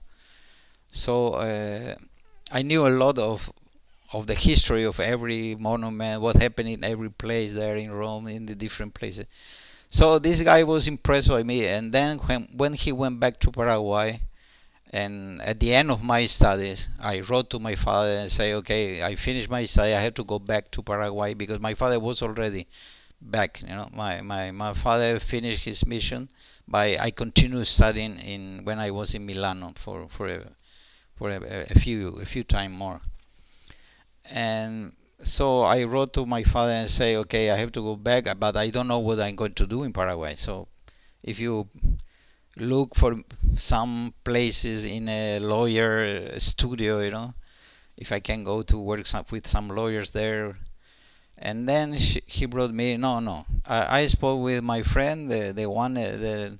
So 0.91 1.35
uh, 1.35 1.95
I 2.51 2.63
knew 2.63 2.87
a 2.87 2.91
lot 2.91 3.19
of 3.19 3.53
of 4.13 4.27
the 4.27 4.35
history 4.35 4.85
of 4.85 4.99
every 4.99 5.55
monument, 5.55 6.21
what 6.21 6.35
happened 6.37 6.69
in 6.69 6.83
every 6.83 7.11
place 7.11 7.55
there 7.55 7.77
in 7.77 7.93
Rome, 7.93 8.27
in 8.27 8.47
the 8.47 8.57
different 8.57 8.95
places. 8.95 9.27
So 9.91 10.19
this 10.19 10.43
guy 10.43 10.65
was 10.65 10.89
impressed 10.89 11.29
by 11.29 11.45
me, 11.45 11.67
and 11.69 11.93
then 11.93 12.19
when 12.19 12.49
when 12.57 12.75
he 12.75 12.91
went 12.91 13.21
back 13.21 13.39
to 13.41 13.53
Paraguay, 13.53 14.21
and 14.91 15.41
at 15.43 15.61
the 15.61 15.73
end 15.73 15.91
of 15.91 16.03
my 16.03 16.27
studies, 16.27 16.89
I 17.01 17.21
wrote 17.21 17.51
to 17.51 17.61
my 17.61 17.77
father 17.77 18.17
and 18.17 18.31
say, 18.31 18.55
okay, 18.55 19.03
I 19.03 19.15
finished 19.15 19.49
my 19.49 19.65
study. 19.65 19.95
I 19.95 20.01
have 20.01 20.15
to 20.15 20.25
go 20.25 20.39
back 20.41 20.71
to 20.73 20.83
Paraguay 20.83 21.35
because 21.35 21.61
my 21.61 21.75
father 21.75 22.01
was 22.01 22.23
already 22.23 22.67
back. 23.21 23.63
You 23.63 23.69
know, 23.69 23.89
my, 23.95 24.21
my, 24.21 24.51
my 24.51 24.75
father 24.75 25.21
finished 25.21 25.65
his 25.65 25.87
mission, 25.87 26.29
but 26.67 26.99
I 27.01 27.11
continued 27.13 27.67
studying 27.69 28.19
in 28.19 28.65
when 28.65 28.81
I 28.81 28.91
was 28.91 29.15
in 29.15 29.25
Milano 29.27 29.73
for 29.77 30.09
for 30.09 30.27
a 30.27 30.45
for 31.15 31.31
a, 31.31 31.67
a 31.71 31.79
few 31.79 32.17
a 32.21 32.25
few 32.25 32.43
time 32.43 32.73
more. 32.73 33.01
And 34.31 34.93
so 35.23 35.63
I 35.63 35.85
wrote 35.85 36.13
to 36.15 36.27
my 36.27 36.43
father 36.43 36.73
and 36.73 36.91
say, 36.91 37.17
okay, 37.17 37.51
I 37.51 37.57
have 37.57 37.73
to 37.73 37.81
go 37.83 37.97
back, 37.97 38.27
but 38.39 38.57
I 38.57 38.71
don't 38.71 38.89
know 38.89 38.99
what 39.01 39.21
I'm 39.21 39.37
going 39.37 39.55
to 39.55 39.67
do 39.67 39.83
in 39.83 39.93
Paraguay. 39.93 40.35
So 40.37 40.69
if 41.23 41.39
you 41.39 41.69
look 42.61 42.95
for 42.95 43.17
some 43.57 44.15
places 44.23 44.85
in 44.85 45.09
a 45.09 45.39
lawyer 45.41 46.39
studio, 46.39 47.01
you 47.01 47.11
know, 47.11 47.35
if 47.97 48.13
I 48.13 48.21
can 48.21 48.45
go 48.45 48.63
to 48.63 48.79
work 48.79 49.07
some, 49.07 49.25
with 49.31 49.47
some 49.47 49.69
lawyers 49.69 50.11
there. 50.11 50.59
And 51.39 51.69
then 51.69 51.97
she, 51.99 52.21
he 52.27 52.47
brought 52.47 52.73
me, 52.73 52.97
no, 52.97 53.19
no. 53.21 53.47
I, 53.67 54.01
I 54.01 54.07
spoke 54.07 54.43
with 54.43 54.63
my 54.63 54.83
friend, 54.83 55.31
the, 55.31 55.53
the 55.53 55.69
one 55.69 55.97
uh, 55.97 56.17
that 56.19 56.59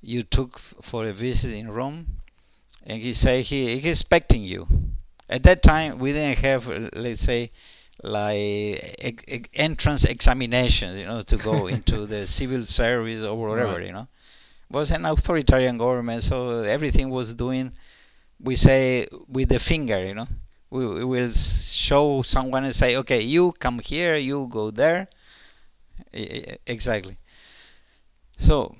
you 0.00 0.22
took 0.22 0.58
for 0.58 1.06
a 1.06 1.12
visit 1.12 1.54
in 1.54 1.70
Rome, 1.70 2.06
and 2.86 3.02
he 3.02 3.12
said 3.12 3.44
he 3.44 3.78
he's 3.78 4.00
expecting 4.00 4.42
you. 4.42 4.66
At 5.28 5.42
that 5.42 5.62
time, 5.62 5.98
we 5.98 6.12
didn't 6.12 6.38
have, 6.38 6.70
uh, 6.70 6.88
let's 6.94 7.20
say, 7.20 7.50
like 8.02 9.46
entrance 9.52 10.04
examinations, 10.04 10.98
you 10.98 11.04
know, 11.04 11.20
to 11.22 11.36
go 11.36 11.66
into 11.74 12.06
the 12.06 12.26
civil 12.26 12.64
service 12.64 13.22
or 13.22 13.36
whatever, 13.36 13.72
right. 13.74 13.86
you 13.86 13.92
know 13.92 14.08
was 14.70 14.90
an 14.90 15.04
authoritarian 15.04 15.78
government, 15.78 16.22
so 16.22 16.60
everything 16.62 17.10
was 17.10 17.34
doing, 17.34 17.72
we 18.40 18.54
say, 18.54 19.06
with 19.26 19.48
the 19.48 19.58
finger, 19.58 20.04
you 20.04 20.14
know. 20.14 20.28
We, 20.70 20.86
we 20.86 21.04
will 21.04 21.30
show 21.30 22.22
someone 22.22 22.64
and 22.64 22.74
say, 22.74 22.96
okay, 22.98 23.22
you 23.22 23.52
come 23.52 23.78
here, 23.78 24.16
you 24.16 24.46
go 24.50 24.70
there. 24.70 25.08
Exactly. 26.12 27.16
So 28.36 28.76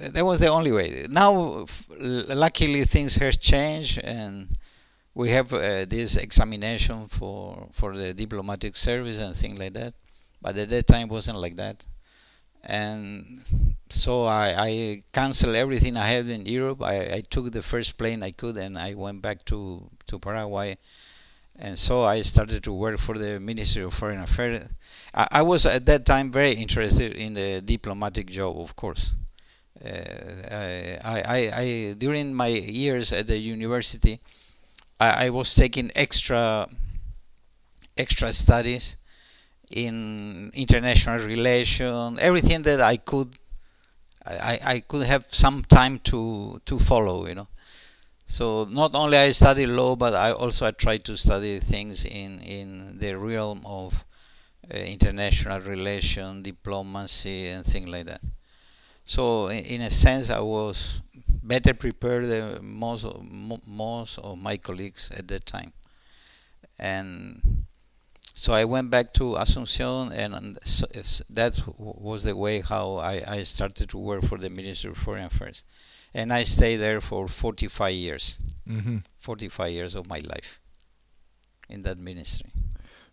that 0.00 0.24
was 0.24 0.40
the 0.40 0.48
only 0.48 0.72
way. 0.72 1.06
Now, 1.08 1.66
luckily, 1.98 2.84
things 2.84 3.16
have 3.16 3.40
changed, 3.40 4.00
and 4.04 4.56
we 5.14 5.30
have 5.30 5.52
uh, 5.52 5.84
this 5.86 6.16
examination 6.16 7.08
for 7.08 7.68
for 7.72 7.96
the 7.96 8.12
diplomatic 8.12 8.76
service 8.76 9.20
and 9.20 9.34
things 9.34 9.58
like 9.58 9.72
that. 9.74 9.94
But 10.42 10.56
at 10.56 10.68
that 10.68 10.86
time, 10.86 11.08
wasn't 11.08 11.38
like 11.38 11.56
that 11.56 11.86
and 12.64 13.42
so 13.88 14.24
I, 14.24 14.54
I 14.58 15.02
canceled 15.12 15.56
everything 15.56 15.96
I 15.96 16.06
had 16.06 16.28
in 16.28 16.46
Europe. 16.46 16.82
I, 16.82 17.14
I 17.14 17.22
took 17.28 17.52
the 17.52 17.62
first 17.62 17.96
plane 17.96 18.22
I 18.22 18.32
could 18.32 18.56
and 18.56 18.78
I 18.78 18.94
went 18.94 19.22
back 19.22 19.44
to, 19.46 19.88
to 20.06 20.18
Paraguay. 20.18 20.76
And 21.58 21.78
so 21.78 22.04
I 22.04 22.22
started 22.22 22.62
to 22.64 22.72
work 22.72 22.98
for 22.98 23.18
the 23.18 23.40
Ministry 23.40 23.82
of 23.82 23.94
Foreign 23.94 24.20
Affairs. 24.20 24.68
I, 25.14 25.28
I 25.32 25.42
was 25.42 25.66
at 25.66 25.86
that 25.86 26.06
time 26.06 26.30
very 26.30 26.52
interested 26.52 27.16
in 27.16 27.34
the 27.34 27.60
diplomatic 27.60 28.30
job, 28.30 28.58
of 28.58 28.76
course. 28.76 29.14
Uh, 29.84 30.98
I, 31.04 31.50
I, 31.54 31.94
during 31.96 32.34
my 32.34 32.48
years 32.48 33.12
at 33.12 33.28
the 33.28 33.38
university, 33.38 34.20
I, 35.00 35.26
I 35.26 35.30
was 35.30 35.54
taking 35.54 35.90
extra 35.94 36.68
extra 37.96 38.32
studies 38.32 38.96
in 39.70 40.50
international 40.54 41.18
relation, 41.26 42.18
everything 42.20 42.62
that 42.62 42.80
I 42.80 42.96
could, 42.96 43.36
I, 44.26 44.60
I 44.64 44.80
could 44.80 45.06
have 45.06 45.26
some 45.30 45.64
time 45.64 45.98
to 46.10 46.60
to 46.66 46.78
follow, 46.78 47.26
you 47.26 47.34
know. 47.34 47.48
So 48.26 48.64
not 48.70 48.94
only 48.94 49.18
I 49.18 49.30
study 49.32 49.66
law, 49.66 49.96
but 49.96 50.14
I 50.14 50.32
also 50.32 50.66
I 50.66 50.72
try 50.72 50.98
to 50.98 51.16
study 51.16 51.58
things 51.60 52.04
in 52.04 52.40
in 52.40 52.98
the 52.98 53.16
realm 53.18 53.62
of 53.66 54.04
uh, 54.72 54.76
international 54.78 55.60
relation, 55.60 56.42
diplomacy, 56.42 57.48
and 57.48 57.64
things 57.66 57.88
like 57.88 58.06
that. 58.06 58.22
So 59.04 59.48
in, 59.48 59.64
in 59.64 59.80
a 59.82 59.90
sense, 59.90 60.30
I 60.30 60.40
was 60.40 61.00
better 61.42 61.74
prepared 61.74 62.28
than 62.28 62.64
most 62.64 63.04
of, 63.04 63.22
most 63.66 64.18
of 64.18 64.38
my 64.38 64.56
colleagues 64.58 65.10
at 65.16 65.28
that 65.28 65.46
time, 65.46 65.72
and 66.78 67.66
so 68.38 68.52
I 68.52 68.64
went 68.66 68.88
back 68.88 69.12
to 69.14 69.34
Asuncion, 69.34 70.12
and 70.12 70.58
that 71.28 71.62
was 71.76 72.22
the 72.22 72.36
way 72.36 72.60
how 72.60 72.94
I, 72.94 73.20
I 73.26 73.42
started 73.42 73.88
to 73.90 73.98
work 73.98 74.24
for 74.24 74.38
the 74.38 74.48
Ministry 74.48 74.90
of 74.90 74.96
Foreign 74.96 75.24
Affairs, 75.24 75.64
and 76.14 76.32
I 76.32 76.44
stayed 76.44 76.76
there 76.76 77.00
for 77.00 77.26
45 77.26 77.92
years, 77.92 78.40
mm-hmm. 78.64 78.98
45 79.18 79.72
years 79.72 79.96
of 79.96 80.06
my 80.06 80.20
life 80.20 80.60
in 81.68 81.82
that 81.82 81.98
ministry. 81.98 82.52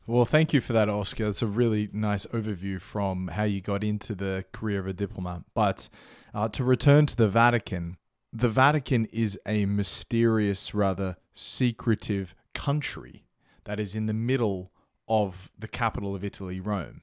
Well, 0.05 0.25
thank 0.25 0.53
you 0.53 0.61
for 0.61 0.73
that, 0.73 0.89
Oscar. 0.89 1.25
It's 1.25 1.41
a 1.41 1.47
really 1.47 1.89
nice 1.91 2.27
overview 2.27 2.79
from 2.79 3.29
how 3.29 3.45
you 3.45 3.61
got 3.61 3.83
into 3.83 4.13
the 4.13 4.45
career 4.51 4.81
of 4.81 4.85
a 4.85 4.93
diplomat. 4.93 5.41
But 5.55 5.89
uh, 6.35 6.49
to 6.49 6.63
return 6.63 7.07
to 7.07 7.15
the 7.15 7.27
Vatican, 7.27 7.97
the 8.31 8.49
Vatican 8.49 9.05
is 9.05 9.39
a 9.47 9.65
mysterious, 9.65 10.75
rather 10.75 11.17
secretive 11.33 12.35
country 12.53 13.25
that 13.63 13.79
is 13.79 13.95
in 13.95 14.05
the 14.05 14.13
middle 14.13 14.71
of 15.07 15.51
the 15.57 15.67
capital 15.67 16.15
of 16.15 16.23
Italy, 16.23 16.59
Rome. 16.59 17.01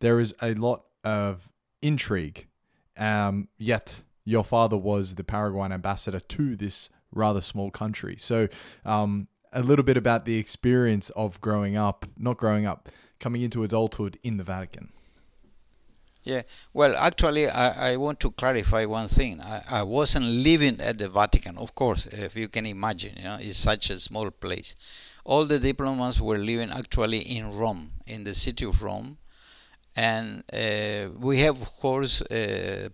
There 0.00 0.20
is 0.20 0.34
a 0.40 0.54
lot 0.54 0.84
of 1.04 1.50
intrigue. 1.82 2.46
Um, 2.96 3.48
yet 3.58 4.02
your 4.24 4.44
father 4.44 4.76
was 4.76 5.14
the 5.14 5.24
Paraguayan 5.24 5.72
ambassador 5.72 6.20
to 6.20 6.56
this 6.56 6.90
rather 7.12 7.40
small 7.40 7.70
country. 7.70 8.16
So, 8.18 8.48
um, 8.84 9.28
a 9.52 9.62
little 9.62 9.84
bit 9.84 9.96
about 9.96 10.26
the 10.26 10.36
experience 10.36 11.10
of 11.10 11.40
growing 11.40 11.76
up, 11.76 12.06
not 12.16 12.36
growing 12.36 12.66
up, 12.66 12.88
coming 13.18 13.42
into 13.42 13.64
adulthood 13.64 14.16
in 14.22 14.36
the 14.36 14.44
Vatican. 14.44 14.92
Yeah, 16.22 16.42
well, 16.72 16.94
actually, 16.96 17.48
I, 17.48 17.92
I 17.92 17.96
want 17.96 18.20
to 18.20 18.30
clarify 18.30 18.84
one 18.84 19.08
thing. 19.08 19.40
I, 19.40 19.62
I 19.68 19.82
wasn't 19.82 20.26
living 20.26 20.78
at 20.78 20.98
the 20.98 21.08
Vatican, 21.08 21.56
of 21.56 21.74
course, 21.74 22.06
if 22.06 22.36
you 22.36 22.46
can 22.48 22.66
imagine, 22.66 23.14
you 23.16 23.24
know, 23.24 23.38
it's 23.40 23.56
such 23.56 23.90
a 23.90 23.98
small 23.98 24.30
place 24.30 24.76
all 25.24 25.44
the 25.44 25.58
diplomats 25.58 26.20
were 26.20 26.38
living 26.38 26.70
actually 26.70 27.20
in 27.20 27.56
Rome, 27.56 27.92
in 28.06 28.24
the 28.24 28.34
city 28.34 28.64
of 28.64 28.82
Rome, 28.82 29.18
and 29.96 30.44
uh, 30.52 31.10
we 31.18 31.40
have, 31.40 31.60
of 31.60 31.68
course, 31.76 32.22
uh, 32.22 32.88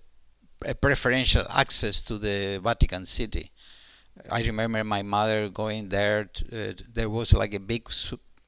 a 0.64 0.74
preferential 0.74 1.44
access 1.50 2.02
to 2.02 2.18
the 2.18 2.58
Vatican 2.62 3.04
City. 3.04 3.50
I 4.30 4.42
remember 4.42 4.82
my 4.82 5.02
mother 5.02 5.48
going 5.48 5.90
there. 5.90 6.24
To, 6.24 6.70
uh, 6.70 6.72
there 6.92 7.10
was 7.10 7.32
like 7.32 7.54
a 7.54 7.60
big, 7.60 7.88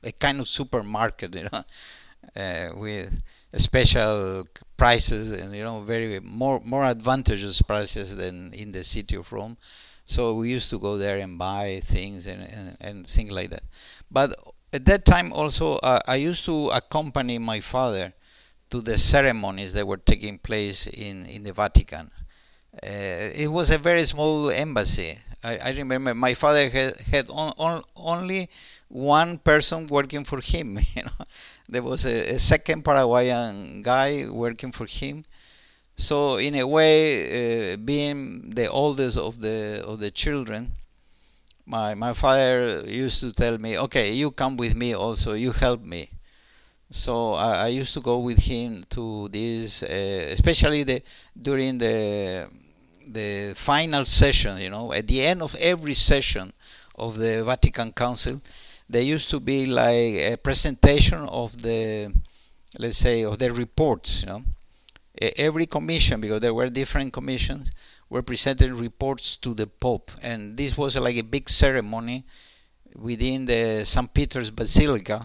a 0.02 0.12
kind 0.12 0.40
of 0.40 0.48
supermarket, 0.48 1.36
you 1.36 1.48
know, 1.52 1.64
uh, 2.42 2.70
with 2.74 3.22
special 3.56 4.46
prices 4.76 5.32
and 5.32 5.54
you 5.54 5.64
know 5.64 5.80
very 5.80 6.20
more 6.20 6.60
more 6.64 6.84
advantageous 6.84 7.62
prices 7.62 8.14
than 8.16 8.52
in 8.52 8.72
the 8.72 8.84
city 8.84 9.16
of 9.16 9.32
Rome. 9.32 9.56
So 10.08 10.32
we 10.32 10.48
used 10.48 10.70
to 10.70 10.78
go 10.78 10.96
there 10.96 11.18
and 11.18 11.36
buy 11.38 11.80
things 11.84 12.26
and, 12.26 12.40
and, 12.42 12.76
and 12.80 13.06
things 13.06 13.30
like 13.30 13.50
that. 13.50 13.62
But 14.10 14.34
at 14.72 14.86
that 14.86 15.04
time 15.04 15.34
also 15.34 15.76
uh, 15.82 16.00
I 16.08 16.16
used 16.16 16.46
to 16.46 16.68
accompany 16.70 17.36
my 17.38 17.60
father 17.60 18.14
to 18.70 18.80
the 18.80 18.96
ceremonies 18.96 19.74
that 19.74 19.86
were 19.86 19.98
taking 19.98 20.38
place 20.38 20.86
in, 20.86 21.26
in 21.26 21.42
the 21.42 21.52
Vatican. 21.52 22.10
Uh, 22.82 22.88
it 23.34 23.52
was 23.52 23.68
a 23.68 23.76
very 23.76 24.02
small 24.04 24.48
embassy. 24.48 25.18
I, 25.44 25.58
I 25.58 25.70
remember 25.72 26.14
my 26.14 26.32
father 26.32 26.70
had, 26.70 26.98
had 27.02 27.28
on, 27.28 27.52
on, 27.58 27.82
only 27.94 28.48
one 28.88 29.36
person 29.36 29.86
working 29.88 30.24
for 30.24 30.40
him. 30.40 30.78
You 30.96 31.02
know, 31.04 31.24
there 31.68 31.82
was 31.82 32.06
a, 32.06 32.34
a, 32.34 32.38
second 32.38 32.82
Paraguayan 32.82 33.82
guy 33.82 34.26
working 34.26 34.72
for 34.72 34.86
him. 34.86 35.26
So 35.98 36.36
in 36.36 36.54
a 36.54 36.66
way, 36.66 37.72
uh, 37.72 37.76
being 37.76 38.50
the 38.50 38.68
oldest 38.68 39.18
of 39.18 39.40
the 39.40 39.82
of 39.84 39.98
the 40.00 40.10
children, 40.10 40.72
my 41.66 41.94
my 41.94 42.12
father 42.14 42.84
used 42.86 43.20
to 43.20 43.32
tell 43.32 43.58
me, 43.58 43.78
"Okay, 43.86 44.12
you 44.12 44.30
come 44.30 44.56
with 44.56 44.74
me. 44.74 44.94
Also, 44.94 45.30
you 45.34 45.52
help 45.52 45.82
me." 45.82 46.10
So 46.90 47.34
I, 47.34 47.50
I 47.66 47.68
used 47.68 47.94
to 47.94 48.00
go 48.00 48.18
with 48.20 48.40
him 48.52 48.84
to 48.90 49.28
this, 49.28 49.82
uh, 49.82 49.88
especially 50.36 50.82
the 50.84 51.02
during 51.48 51.78
the 51.78 52.48
the 53.06 53.54
final 53.56 54.04
session. 54.04 54.58
You 54.58 54.70
know, 54.70 54.92
at 54.92 55.06
the 55.08 55.20
end 55.26 55.42
of 55.42 55.54
every 55.56 55.94
session 55.94 56.52
of 56.96 57.16
the 57.18 57.44
Vatican 57.44 57.92
Council, 57.92 58.40
there 58.88 59.02
used 59.02 59.30
to 59.30 59.40
be 59.40 59.66
like 59.66 60.14
a 60.32 60.36
presentation 60.36 61.20
of 61.42 61.62
the, 61.62 62.12
let's 62.78 62.98
say, 62.98 63.24
of 63.24 63.38
the 63.38 63.52
reports. 63.52 64.22
You 64.22 64.28
know, 64.28 64.42
every 65.20 65.66
commission 65.66 66.20
because 66.20 66.40
there 66.40 66.54
were 66.54 66.68
different 66.68 67.12
commissions 67.12 67.72
were 68.08 68.22
presenting 68.22 68.74
reports 68.74 69.36
to 69.36 69.54
the 69.54 69.66
Pope, 69.66 70.10
and 70.22 70.56
this 70.56 70.76
was 70.76 70.96
like 70.96 71.16
a 71.16 71.22
big 71.22 71.48
ceremony 71.48 72.24
within 72.96 73.46
the 73.46 73.84
St. 73.84 74.12
Peter's 74.14 74.50
Basilica 74.50 75.24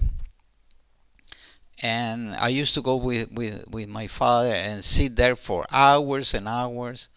and 1.84 2.34
I 2.36 2.48
used 2.48 2.74
to 2.76 2.82
go 2.82 2.96
with, 2.96 3.32
with, 3.32 3.68
with 3.68 3.90
my 3.90 4.08
father 4.08 4.54
and 4.54 4.84
sit 4.84 5.18
there 5.18 5.36
for 5.36 5.66
hours 5.70 6.34
and 6.34 6.48
hours, 6.48 7.10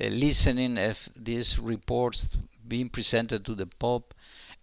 uh, 0.00 0.06
listening 0.08 0.76
if 0.76 1.08
these 1.16 1.58
reports 1.58 2.28
being 2.66 2.88
presented 2.90 3.44
to 3.46 3.54
the 3.54 3.66
Pope, 3.66 4.14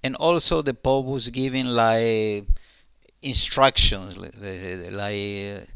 and 0.03 0.15
also 0.15 0.61
the 0.61 0.73
Pope 0.73 1.05
was 1.05 1.29
giving 1.29 1.65
like 1.65 2.45
instructions, 3.21 4.15
like 4.17 5.67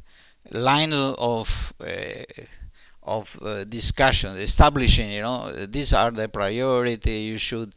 line 0.52 0.94
of 0.94 1.74
uh, 1.82 2.24
of 3.04 3.40
uh, 3.42 3.64
discussion, 3.64 4.36
establishing, 4.38 5.12
you 5.12 5.22
know, 5.22 5.52
these 5.66 5.94
are 5.94 6.12
the 6.12 6.28
priority. 6.30 7.20
You 7.32 7.38
should 7.38 7.74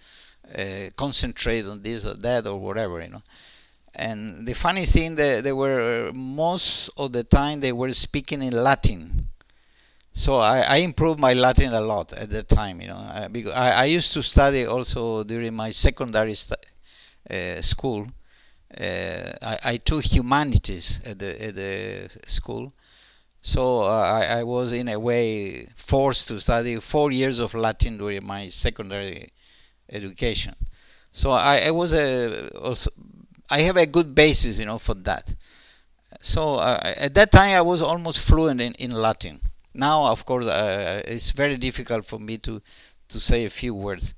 uh, 0.57 0.91
concentrate 0.97 1.67
on 1.67 1.83
this 1.83 2.05
or 2.07 2.15
that 2.15 2.47
or 2.47 2.59
whatever, 2.59 3.01
you 3.03 3.09
know 3.11 3.23
and 3.95 4.47
the 4.47 4.55
funny 4.55 4.85
thing 4.87 5.17
that 5.17 5.45
they 5.45 5.53
were 5.53 6.11
most 6.15 6.91
of 6.97 7.13
the 7.13 7.25
time 7.25 7.61
they 7.61 7.73
were 7.73 7.93
speaking 7.93 8.43
in 8.43 8.53
Latin. 8.53 9.29
So 10.15 10.37
I, 10.41 10.61
I 10.61 10.77
improved 10.79 11.19
my 11.21 11.33
Latin 11.35 11.73
a 11.73 11.81
lot 11.81 12.13
at 12.13 12.31
that 12.31 12.49
time, 12.49 12.81
you 12.81 12.89
know, 12.89 12.97
I, 12.97 13.29
because 13.29 13.53
I, 13.53 13.71
I 13.83 13.85
used 13.87 14.13
to 14.15 14.23
study 14.23 14.67
also 14.67 15.25
during 15.25 15.55
my 15.55 15.71
secondary 15.71 16.37
uh, 17.31 17.61
school. 17.61 18.09
Uh, 18.79 19.33
I, 19.43 19.59
I, 19.65 19.77
took 19.77 20.05
humanities 20.05 21.01
at 21.05 21.19
the, 21.19 21.45
at 21.45 21.55
the 21.55 22.09
school, 22.27 22.73
so 23.43 23.83
uh, 23.83 23.89
I, 23.91 24.39
I 24.39 24.43
was 24.45 24.73
in 24.73 24.89
a 24.89 24.99
way 24.99 25.67
forced 25.77 26.29
to 26.29 26.41
study 26.41 26.77
four 26.77 27.11
years 27.13 27.39
of 27.39 27.53
Latin 27.53 27.99
during 27.99 28.25
my 28.25 28.49
secondary 28.49 29.33
education. 29.91 30.55
So 31.11 31.33
I, 31.33 31.65
I 31.67 31.71
was 31.71 31.93
a 31.93 32.49
also 32.59 32.91
I 33.51 33.61
have 33.61 33.77
a 33.77 33.85
good 33.85 34.15
basis, 34.15 34.59
you 34.59 34.65
know, 34.65 34.79
for 34.79 34.95
that. 34.95 35.35
So 36.21 36.55
uh, 36.55 36.81
at 36.97 37.15
that 37.15 37.33
time, 37.33 37.55
I 37.57 37.61
was 37.61 37.83
almost 37.83 38.21
fluent 38.21 38.61
in, 38.61 38.73
in 38.75 38.93
Latin. 38.93 39.41
Now, 39.75 40.07
of 40.07 40.25
course, 40.25 40.47
it's 40.49 41.31
very 41.33 41.57
difficult 41.59 42.07
for 42.07 42.19
me 42.19 42.39
to 42.39 42.63
to 43.09 43.21
say 43.21 43.45
a 43.45 43.51
few 43.51 43.75
words. 43.75 44.15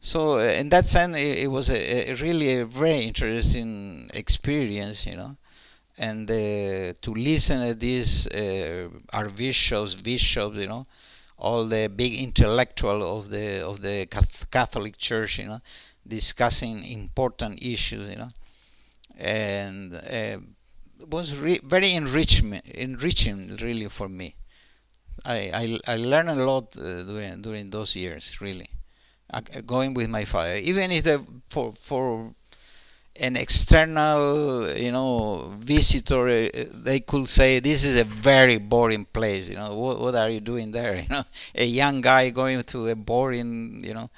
So 0.00 0.34
uh, 0.34 0.52
in 0.60 0.68
that 0.70 0.86
sense, 0.86 1.16
it, 1.16 1.38
it 1.44 1.50
was 1.50 1.68
a, 1.70 2.10
a, 2.10 2.14
really 2.14 2.58
a 2.60 2.64
very 2.66 3.00
interesting 3.00 4.10
experience, 4.14 5.06
you 5.06 5.16
know, 5.16 5.36
and 5.98 6.30
uh, 6.30 6.94
to 7.02 7.12
listen 7.14 7.66
to 7.66 7.74
these 7.74 8.26
uh, 8.28 8.88
archbishops, 9.12 9.96
bishops, 9.96 10.56
you 10.56 10.68
know, 10.68 10.86
all 11.38 11.64
the 11.66 11.88
big 11.88 12.14
intellectual 12.20 13.18
of 13.18 13.30
the 13.30 13.64
of 13.66 13.82
the 13.82 14.06
Catholic 14.50 14.98
Church, 14.98 15.38
you 15.40 15.46
know, 15.46 15.60
discussing 16.06 16.84
important 16.84 17.62
issues, 17.62 18.10
you 18.12 18.18
know? 18.18 18.30
And 19.18 19.94
uh, 19.94 20.38
was 21.08 21.38
re- 21.38 21.60
very 21.64 21.94
enrichment, 21.94 22.66
enriching 22.66 23.56
really 23.58 23.88
for 23.88 24.08
me. 24.08 24.36
I, 25.24 25.78
I, 25.86 25.94
I 25.94 25.96
learned 25.96 26.30
a 26.30 26.36
lot 26.36 26.76
uh, 26.78 27.02
during 27.04 27.42
during 27.42 27.70
those 27.70 27.96
years 27.96 28.40
really, 28.40 28.68
going 29.66 29.94
with 29.94 30.08
my 30.08 30.24
father. 30.24 30.56
Even 30.56 30.90
if 30.90 31.04
the, 31.04 31.24
for 31.50 31.72
for 31.72 32.34
an 33.16 33.36
external 33.36 34.70
you 34.76 34.92
know 34.92 35.54
visitor, 35.58 36.28
uh, 36.28 36.64
they 36.72 37.00
could 37.00 37.28
say 37.28 37.60
this 37.60 37.84
is 37.84 37.96
a 37.96 38.04
very 38.04 38.58
boring 38.58 39.04
place. 39.04 39.48
You 39.48 39.56
know 39.56 39.74
what 39.76 40.00
what 40.00 40.14
are 40.16 40.30
you 40.30 40.40
doing 40.40 40.72
there? 40.72 40.94
You 41.02 41.08
know 41.08 41.24
a 41.54 41.64
young 41.66 42.00
guy 42.00 42.30
going 42.30 42.62
to 42.64 42.88
a 42.88 42.94
boring 42.96 43.84
you 43.84 43.94
know 43.94 44.10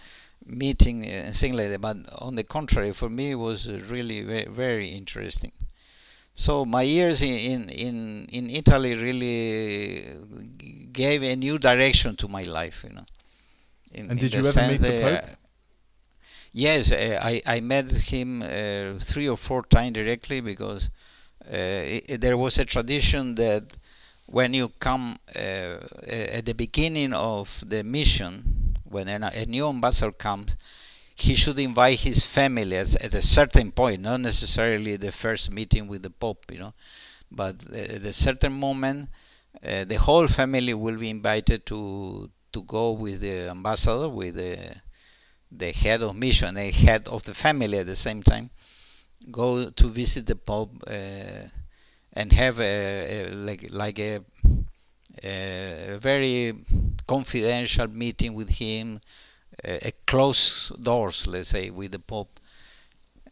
meeting 0.46 1.07
and 1.07 1.35
things 1.35 1.57
like 1.57 1.70
that. 1.70 1.81
But 1.81 1.98
on 2.20 2.35
the 2.37 2.44
contrary, 2.44 2.92
for 2.92 3.09
me, 3.09 3.33
it 3.33 3.37
was 3.37 3.68
really 3.70 4.22
very, 4.22 4.46
very 4.46 4.88
interesting. 4.88 5.53
So 6.35 6.64
my 6.64 6.83
years 6.83 7.22
in, 7.22 7.68
in 7.70 8.27
in 8.27 8.51
Italy 8.51 8.94
really 8.94 10.07
gave 10.92 11.22
a 11.22 11.37
new 11.37 11.59
direction 11.59 12.16
to 12.16 12.29
my 12.29 12.42
life, 12.44 12.85
you 12.88 12.94
know. 12.94 13.07
In, 13.92 14.11
and 14.11 14.18
did 14.18 14.33
you 14.33 14.46
ever 14.46 14.68
meet 14.68 14.81
the 14.81 14.90
Pope? 15.02 15.24
Uh, 15.24 15.35
yes, 16.52 16.92
uh, 16.92 17.18
I 17.22 17.42
I 17.46 17.61
met 17.61 17.90
him 17.90 18.42
uh, 18.42 18.98
three 18.98 19.28
or 19.28 19.37
four 19.37 19.62
times 19.64 19.92
directly 19.94 20.40
because 20.40 20.90
it, 21.44 22.11
uh, 22.11 22.16
there 22.18 22.37
was 22.37 22.59
a 22.59 22.64
tradition 22.64 23.35
that 23.37 23.64
when 24.26 24.55
you 24.55 24.68
come 24.78 25.18
uh, 25.37 25.76
at 26.07 26.46
the 26.46 26.55
beginning 26.55 27.12
of 27.12 27.62
the 27.66 27.83
mission 27.85 28.76
when 28.85 29.09
a 29.09 29.46
new 29.46 29.68
ambassador 29.68 30.12
comes, 30.12 30.57
he 31.14 31.35
should 31.35 31.59
invite 31.59 32.00
his 32.00 32.24
family 32.24 32.76
at 32.76 33.14
a 33.14 33.22
certain 33.22 33.72
point, 33.72 34.02
not 34.02 34.20
necessarily 34.20 34.96
the 34.96 35.12
first 35.12 35.50
meeting 35.50 35.87
with 35.87 36.02
the 36.02 36.11
Pope, 36.11 36.44
you 36.52 36.59
know, 36.59 36.74
but 37.31 37.57
at 37.72 38.02
a 38.02 38.12
certain 38.12 38.52
moment, 38.52 39.09
uh, 39.66 39.85
the 39.85 39.96
whole 39.96 40.26
family 40.26 40.74
will 40.74 40.98
be 40.98 41.11
invited 41.11 41.64
to 41.66 42.31
to 42.52 42.62
go 42.62 42.92
with 42.92 43.20
the 43.20 43.48
ambassador, 43.50 44.08
with 44.08 44.36
the 44.36 44.58
the 45.50 45.72
head 45.72 46.02
of 46.02 46.16
mission, 46.16 46.54
the 46.54 46.70
head 46.70 47.08
of 47.08 47.24
the 47.24 47.34
family 47.34 47.78
at 47.78 47.86
the 47.86 47.96
same 47.96 48.22
time, 48.22 48.50
go 49.30 49.70
to 49.70 49.88
visit 49.88 50.26
the 50.26 50.36
Pope 50.36 50.82
uh, 50.86 51.48
and 52.14 52.32
have 52.32 52.60
a, 52.60 53.26
a 53.26 53.34
like 53.34 53.68
like 53.70 53.98
a 53.98 54.20
a 55.22 55.98
very 56.00 56.54
confidential 57.06 57.88
meeting 57.88 58.34
with 58.34 58.48
him, 58.50 59.00
a, 59.64 59.88
a 59.88 59.92
close 60.06 60.70
doors, 60.80 61.26
let's 61.26 61.50
say, 61.50 61.70
with 61.70 61.92
the 61.92 61.98
Pope. 61.98 62.40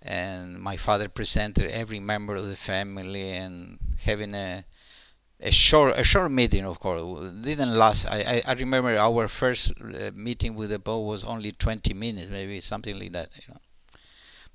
And 0.03 0.59
my 0.61 0.77
father 0.77 1.09
presented 1.09 1.71
every 1.71 2.01
member 2.01 2.35
of 2.37 2.49
the 2.49 2.57
family 2.57 3.33
and 3.33 3.79
having 4.05 4.35
a 4.35 4.65
a 5.43 5.51
short 5.51 5.99
a 5.99 6.05
short 6.05 6.31
meeting 6.31 6.65
of 6.67 6.79
course. 6.79 7.03
Didn't 7.43 7.75
last. 7.77 8.07
I, 8.07 8.43
I, 8.47 8.51
I 8.51 8.53
remember 8.55 8.97
our 8.97 9.29
first 9.29 9.73
uh, 9.81 10.11
meeting 10.15 10.55
with 10.55 10.71
the 10.71 10.79
Pope 10.79 11.07
was 11.07 11.25
only 11.25 11.53
20 11.53 11.95
minutes 11.95 12.31
maybe 12.31 12.61
something 12.61 12.99
like 12.99 13.13
that 13.13 13.31
you 13.37 13.55
know. 13.55 13.61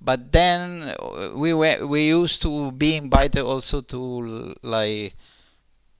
But 0.01 0.31
then 0.31 0.93
uh, 0.99 1.31
we 1.35 1.53
were 1.53 1.85
we 1.87 2.07
used 2.07 2.41
to 2.43 2.71
be 2.71 2.95
invited 2.95 3.41
also 3.43 3.81
to 3.81 4.55
like 4.61 5.15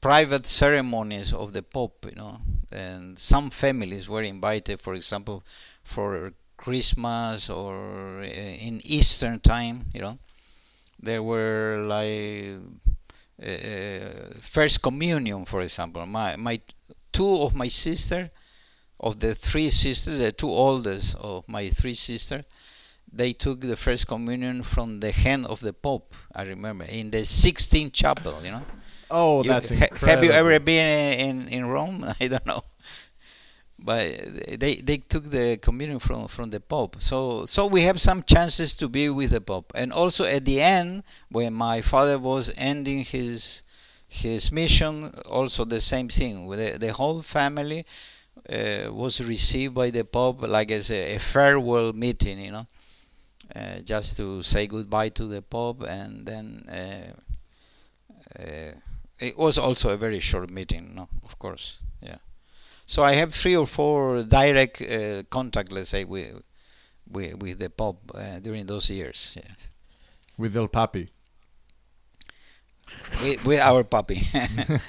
private 0.01 0.45
ceremonies 0.45 1.33
of 1.33 1.53
the 1.53 1.63
Pope, 1.63 2.05
you 2.09 2.15
know, 2.15 2.39
and 2.71 3.17
some 3.17 3.49
families 3.49 4.07
were 4.07 4.21
invited, 4.21 4.79
for 4.79 4.93
example, 4.93 5.43
for 5.83 6.33
Christmas 6.57 7.49
or 7.49 8.19
uh, 8.21 8.25
in 8.25 8.81
Eastern 8.83 9.39
time, 9.39 9.85
you 9.93 10.01
know, 10.01 10.19
there 10.99 11.23
were 11.23 11.85
like 11.87 12.59
uh, 13.41 14.33
first 14.41 14.81
communion, 14.81 15.45
for 15.45 15.61
example. 15.61 16.05
My 16.05 16.35
my 16.35 16.59
two 17.11 17.41
of 17.41 17.53
my 17.55 17.67
sister, 17.69 18.29
of 18.99 19.19
the 19.19 19.35
three 19.35 19.69
sisters, 19.69 20.19
the 20.19 20.31
two 20.31 20.49
oldest 20.49 21.15
of 21.15 21.47
my 21.47 21.69
three 21.69 21.93
sisters, 21.95 22.43
they 23.11 23.33
took 23.33 23.61
the 23.61 23.77
first 23.77 24.07
communion 24.07 24.63
from 24.63 24.99
the 24.99 25.11
hand 25.11 25.45
of 25.47 25.59
the 25.59 25.73
Pope. 25.73 26.15
I 26.33 26.43
remember 26.43 26.85
in 26.85 27.11
the 27.11 27.21
Sixtine 27.23 27.91
Chapel. 27.91 28.35
You 28.43 28.51
know. 28.51 28.65
Oh, 29.11 29.43
You- 29.43 29.49
that's 29.49 29.69
ha- 29.69 29.75
incredible. 29.75 30.07
Have 30.07 30.23
you 30.23 30.31
ever 30.31 30.59
been 30.59 31.19
in 31.19 31.47
in 31.49 31.65
Rome? 31.65 32.03
I 32.19 32.27
don't 32.27 32.45
know, 32.45 32.63
but 33.77 34.07
they 34.59 34.75
they 34.75 34.97
took 34.97 35.25
the 35.29 35.57
communion 35.57 35.99
from 35.99 36.27
from 36.27 36.49
the 36.49 36.59
Pope. 36.59 36.97
So 36.99 37.45
so 37.45 37.67
we 37.67 37.81
have 37.83 37.99
some 38.01 38.23
chances 38.23 38.73
to 38.75 38.87
be 38.89 39.09
with 39.09 39.31
the 39.31 39.41
Pope, 39.41 39.71
and 39.75 39.91
also 39.91 40.23
at 40.25 40.45
the 40.45 40.61
end 40.61 41.03
when 41.29 41.53
my 41.53 41.81
father 41.81 42.17
was 42.17 42.53
ending 42.57 43.03
his 43.03 43.63
his 44.07 44.51
mission, 44.51 45.11
also 45.29 45.65
the 45.65 45.81
same 45.81 46.07
thing. 46.09 46.47
The, 46.49 46.77
the 46.79 46.93
whole 46.93 47.21
family 47.21 47.85
uh, 48.49 48.91
was 48.91 49.21
received 49.21 49.73
by 49.73 49.89
the 49.89 50.05
Pope 50.05 50.41
like 50.47 50.71
as 50.71 50.89
a, 50.91 51.15
a 51.15 51.19
farewell 51.19 51.93
meeting, 51.93 52.39
you 52.39 52.51
know. 52.51 52.67
Uh, 53.55 53.79
just 53.83 54.17
to 54.17 54.41
say 54.41 54.65
goodbye 54.67 55.09
to 55.09 55.25
the 55.25 55.41
Pope, 55.41 55.83
and 55.87 56.25
then 56.25 56.65
uh, 56.67 58.41
uh, 58.41 58.71
it 59.19 59.37
was 59.37 59.57
also 59.57 59.89
a 59.91 59.97
very 59.97 60.19
short 60.19 60.49
meeting, 60.49 60.93
no, 60.95 61.07
of 61.23 61.37
course, 61.39 61.79
yeah. 62.01 62.17
So 62.85 63.03
I 63.03 63.13
have 63.15 63.33
three 63.33 63.55
or 63.55 63.65
four 63.67 64.23
direct 64.23 64.81
uh, 64.81 65.23
contact, 65.29 65.71
let's 65.71 65.89
say, 65.89 66.03
with 66.03 66.41
with, 67.09 67.41
with 67.41 67.59
the 67.59 67.69
Pope 67.69 68.11
uh, 68.15 68.39
during 68.39 68.65
those 68.65 68.89
years, 68.89 69.37
yeah. 69.37 69.53
with 70.37 70.55
El 70.57 70.67
Papi. 70.67 71.09
with, 73.21 73.43
with 73.45 73.59
our 73.59 73.83
puppy. 73.83 74.27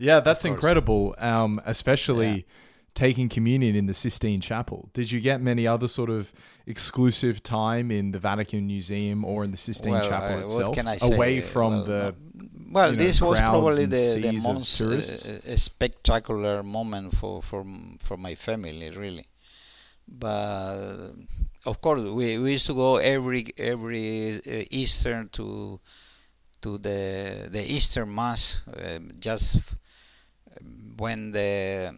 Yeah, 0.00 0.20
that's 0.20 0.44
incredible. 0.44 1.16
Um, 1.18 1.60
especially 1.66 2.28
Yeah. 2.28 2.42
taking 2.94 3.28
communion 3.28 3.74
in 3.74 3.86
the 3.86 3.94
Sistine 3.94 4.40
Chapel. 4.40 4.90
Did 4.94 5.10
you 5.10 5.18
get 5.20 5.40
many 5.40 5.66
other 5.66 5.88
sort 5.88 6.08
of 6.08 6.32
exclusive 6.68 7.42
time 7.42 7.90
in 7.90 8.12
the 8.12 8.20
Vatican 8.20 8.68
Museum 8.68 9.24
or 9.24 9.42
in 9.42 9.50
the 9.50 9.56
Sistine 9.56 9.94
Well, 9.94 10.08
Chapel 10.08 10.36
uh, 10.38 10.40
itself, 10.42 10.68
what 10.68 10.74
can 10.76 10.86
I 10.86 10.98
say? 10.98 11.12
away 11.16 11.40
from 11.40 11.72
Well, 11.72 11.84
the? 11.84 12.14
Well, 12.68 12.92
you 12.92 12.96
know, 12.96 13.04
this 13.04 13.20
was 13.20 13.42
probably 13.42 13.86
the, 13.86 14.18
the 14.20 14.32
most 14.32 14.80
uh, 14.80 14.94
uh, 15.52 15.56
spectacular 15.56 16.62
moment 16.62 17.16
for, 17.16 17.42
for 17.42 17.64
for 18.00 18.16
my 18.16 18.34
family, 18.34 18.90
really. 18.90 19.26
But 20.08 21.12
of 21.66 21.80
course, 21.80 22.00
we, 22.00 22.38
we 22.38 22.52
used 22.52 22.66
to 22.66 22.74
go 22.74 22.96
every 22.96 23.46
every 23.58 24.36
uh, 24.36 24.64
Easter 24.70 25.24
to 25.32 25.80
to 26.62 26.78
the 26.78 27.48
the 27.50 27.62
Easter 27.72 28.06
Mass, 28.06 28.62
uh, 28.68 28.98
just 29.18 29.58
when 30.96 31.32
the 31.32 31.94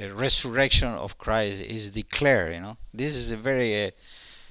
uh, 0.00 0.08
resurrection 0.14 0.88
of 0.88 1.18
Christ 1.18 1.62
is 1.62 1.90
declared. 1.90 2.54
You 2.54 2.60
know, 2.60 2.76
this 2.92 3.14
is 3.14 3.30
a 3.30 3.36
very 3.36 3.86
uh, 3.86 3.90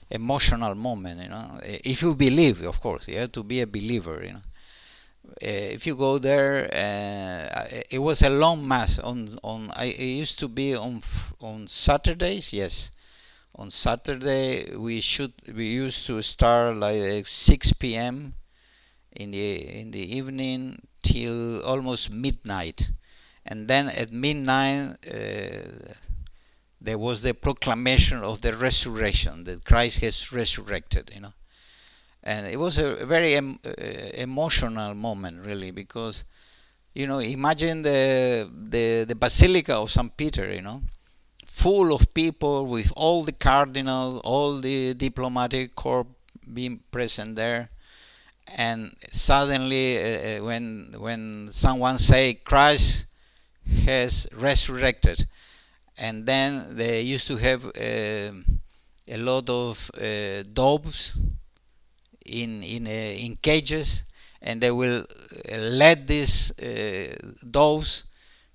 emotional 0.09 0.75
moment. 0.75 1.21
You 1.21 1.29
know, 1.29 1.59
if 1.63 2.01
you 2.01 2.15
believe, 2.15 2.63
of 2.63 2.79
course, 2.81 3.07
you 3.07 3.17
have 3.17 3.31
to 3.33 3.43
be 3.43 3.61
a 3.61 3.67
believer. 3.67 4.23
You 4.23 4.33
know, 4.33 4.41
if 5.41 5.85
you 5.85 5.95
go 5.95 6.17
there, 6.17 6.65
uh, 6.73 7.67
it 7.89 7.99
was 7.99 8.21
a 8.21 8.29
long 8.29 8.67
mass 8.67 8.99
on 8.99 9.27
on. 9.43 9.71
I, 9.75 9.85
it 9.85 9.99
used 9.99 10.39
to 10.39 10.47
be 10.47 10.75
on 10.75 11.01
on 11.41 11.67
Saturdays. 11.67 12.53
Yes, 12.53 12.91
on 13.55 13.69
Saturday 13.69 14.75
we 14.75 15.01
should 15.01 15.33
we 15.53 15.65
used 15.67 16.05
to 16.07 16.21
start 16.21 16.77
like 16.77 17.27
6 17.27 17.73
p.m. 17.73 18.33
in 19.11 19.31
the 19.31 19.55
in 19.79 19.91
the 19.91 20.15
evening 20.15 20.81
till 21.03 21.61
almost 21.63 22.09
midnight, 22.09 22.91
and 23.45 23.67
then 23.67 23.89
at 23.89 24.11
midnight. 24.11 24.97
Uh, 25.05 25.93
there 26.81 26.97
was 26.99 27.23
the 27.23 27.33
proclamation 27.33 28.19
of 28.19 28.41
the 28.41 28.55
resurrection 28.55 29.45
that 29.45 29.65
Christ 29.65 30.01
has 30.01 30.31
resurrected, 30.31 31.09
you 31.15 31.21
know 31.21 31.33
and 32.25 32.47
it 32.47 32.57
was 32.59 32.77
a 32.77 33.05
very 33.05 33.35
em- 33.35 33.59
uh, 33.65 33.71
emotional 34.15 34.93
moment 34.95 35.45
really 35.45 35.71
because 35.71 36.25
you 36.93 37.07
know 37.07 37.19
imagine 37.19 37.81
the 37.83 38.49
the 38.69 39.05
the 39.07 39.15
basilica 39.15 39.75
of 39.75 39.91
St 39.91 40.15
Peter 40.17 40.51
you 40.53 40.61
know 40.61 40.81
full 41.45 41.93
of 41.93 42.13
people 42.13 42.65
with 42.67 42.91
all 42.95 43.23
the 43.23 43.31
cardinals 43.31 44.21
all 44.23 44.59
the 44.59 44.93
diplomatic 44.95 45.75
corps 45.75 46.07
being 46.53 46.79
present 46.91 47.35
there. 47.35 47.69
And 48.47 48.95
suddenly 49.11 49.97
uh, 49.97 50.41
uh, 50.41 50.45
when 50.45 50.93
when 50.97 51.49
someone 51.51 51.97
say 51.97 52.35
Christ 52.35 53.07
has 53.85 54.27
resurrected 54.33 55.27
and 55.97 56.25
then 56.25 56.75
they 56.77 57.01
used 57.01 57.27
to 57.27 57.37
have 57.37 57.65
um 57.65 58.59
a 59.07 59.17
lot 59.17 59.49
of 59.49 59.91
uh, 59.97 60.43
doves 60.53 61.17
in 62.25 62.63
in 62.63 62.87
uh, 62.87 62.89
in 62.89 63.37
cages, 63.41 64.03
and 64.41 64.61
they 64.61 64.71
will 64.71 65.05
uh, 65.51 65.57
let 65.57 66.07
these 66.07 66.51
uh, 66.59 67.15
doves 67.49 68.05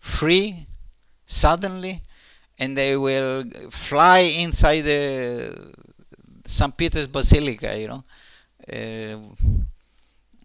free 0.01 0.67
suddenly, 1.27 2.03
and 2.59 2.77
they 2.77 2.97
will 2.97 3.45
fly 3.71 4.21
inside 4.21 4.83
the 4.83 5.73
St. 6.47 6.77
Peter's 6.77 7.09
Basilica. 7.09 7.79
You 7.79 7.89
know, 7.89 8.05
uh, 8.73 9.19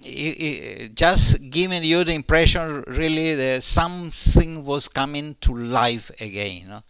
i- 0.06 0.38
i- 0.48 0.88
just 0.94 1.50
giving 1.50 1.84
you 1.84 2.04
the 2.04 2.14
impression 2.14 2.84
really 2.88 3.34
that 3.36 3.64
something 3.64 4.64
was 4.66 4.88
coming 4.88 5.36
to 5.42 5.54
life 5.54 6.12
again. 6.22 6.62
You 6.62 6.68
know, 6.68 6.84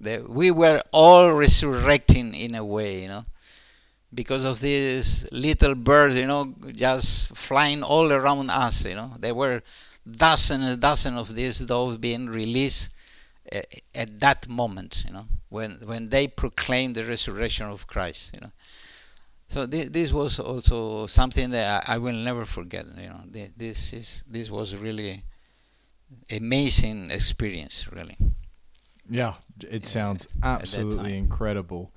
that 0.00 0.28
we 0.28 0.50
were 0.50 0.82
all 0.92 1.32
resurrecting 1.32 2.34
in 2.34 2.54
a 2.54 2.64
way. 2.64 3.02
You 3.02 3.08
know 3.08 3.24
because 4.14 4.44
of 4.44 4.60
these 4.60 5.26
little 5.32 5.74
birds, 5.74 6.16
you 6.16 6.26
know, 6.26 6.54
just 6.72 7.28
flying 7.36 7.82
all 7.82 8.12
around 8.12 8.50
us, 8.50 8.84
you 8.84 8.94
know. 8.94 9.12
There 9.18 9.34
were 9.34 9.62
dozen 10.10 10.62
and 10.62 10.80
dozen 10.80 11.16
of 11.16 11.34
these 11.34 11.58
doves 11.60 11.96
being 11.98 12.28
released 12.28 12.90
at, 13.50 13.66
at 13.94 14.20
that 14.20 14.48
moment, 14.48 15.04
you 15.06 15.12
know, 15.12 15.26
when 15.48 15.72
when 15.84 16.08
they 16.10 16.26
proclaimed 16.28 16.94
the 16.96 17.04
resurrection 17.04 17.66
of 17.66 17.86
Christ, 17.86 18.34
you 18.34 18.40
know. 18.40 18.52
So 19.48 19.66
thi- 19.66 19.88
this 19.88 20.12
was 20.12 20.38
also 20.40 21.06
something 21.06 21.50
that 21.50 21.88
I, 21.88 21.94
I 21.94 21.98
will 21.98 22.14
never 22.30 22.44
forget, 22.44 22.86
you 22.98 23.08
know. 23.08 23.22
Thi- 23.32 23.52
This 23.56 23.92
is 23.92 24.24
this 24.30 24.50
was 24.50 24.74
really 24.76 25.22
amazing 26.30 27.10
experience, 27.10 27.90
really. 27.92 28.16
Yeah, 29.08 29.34
it 29.68 29.84
sounds 29.86 30.26
absolutely 30.42 31.16
incredible. 31.18 31.92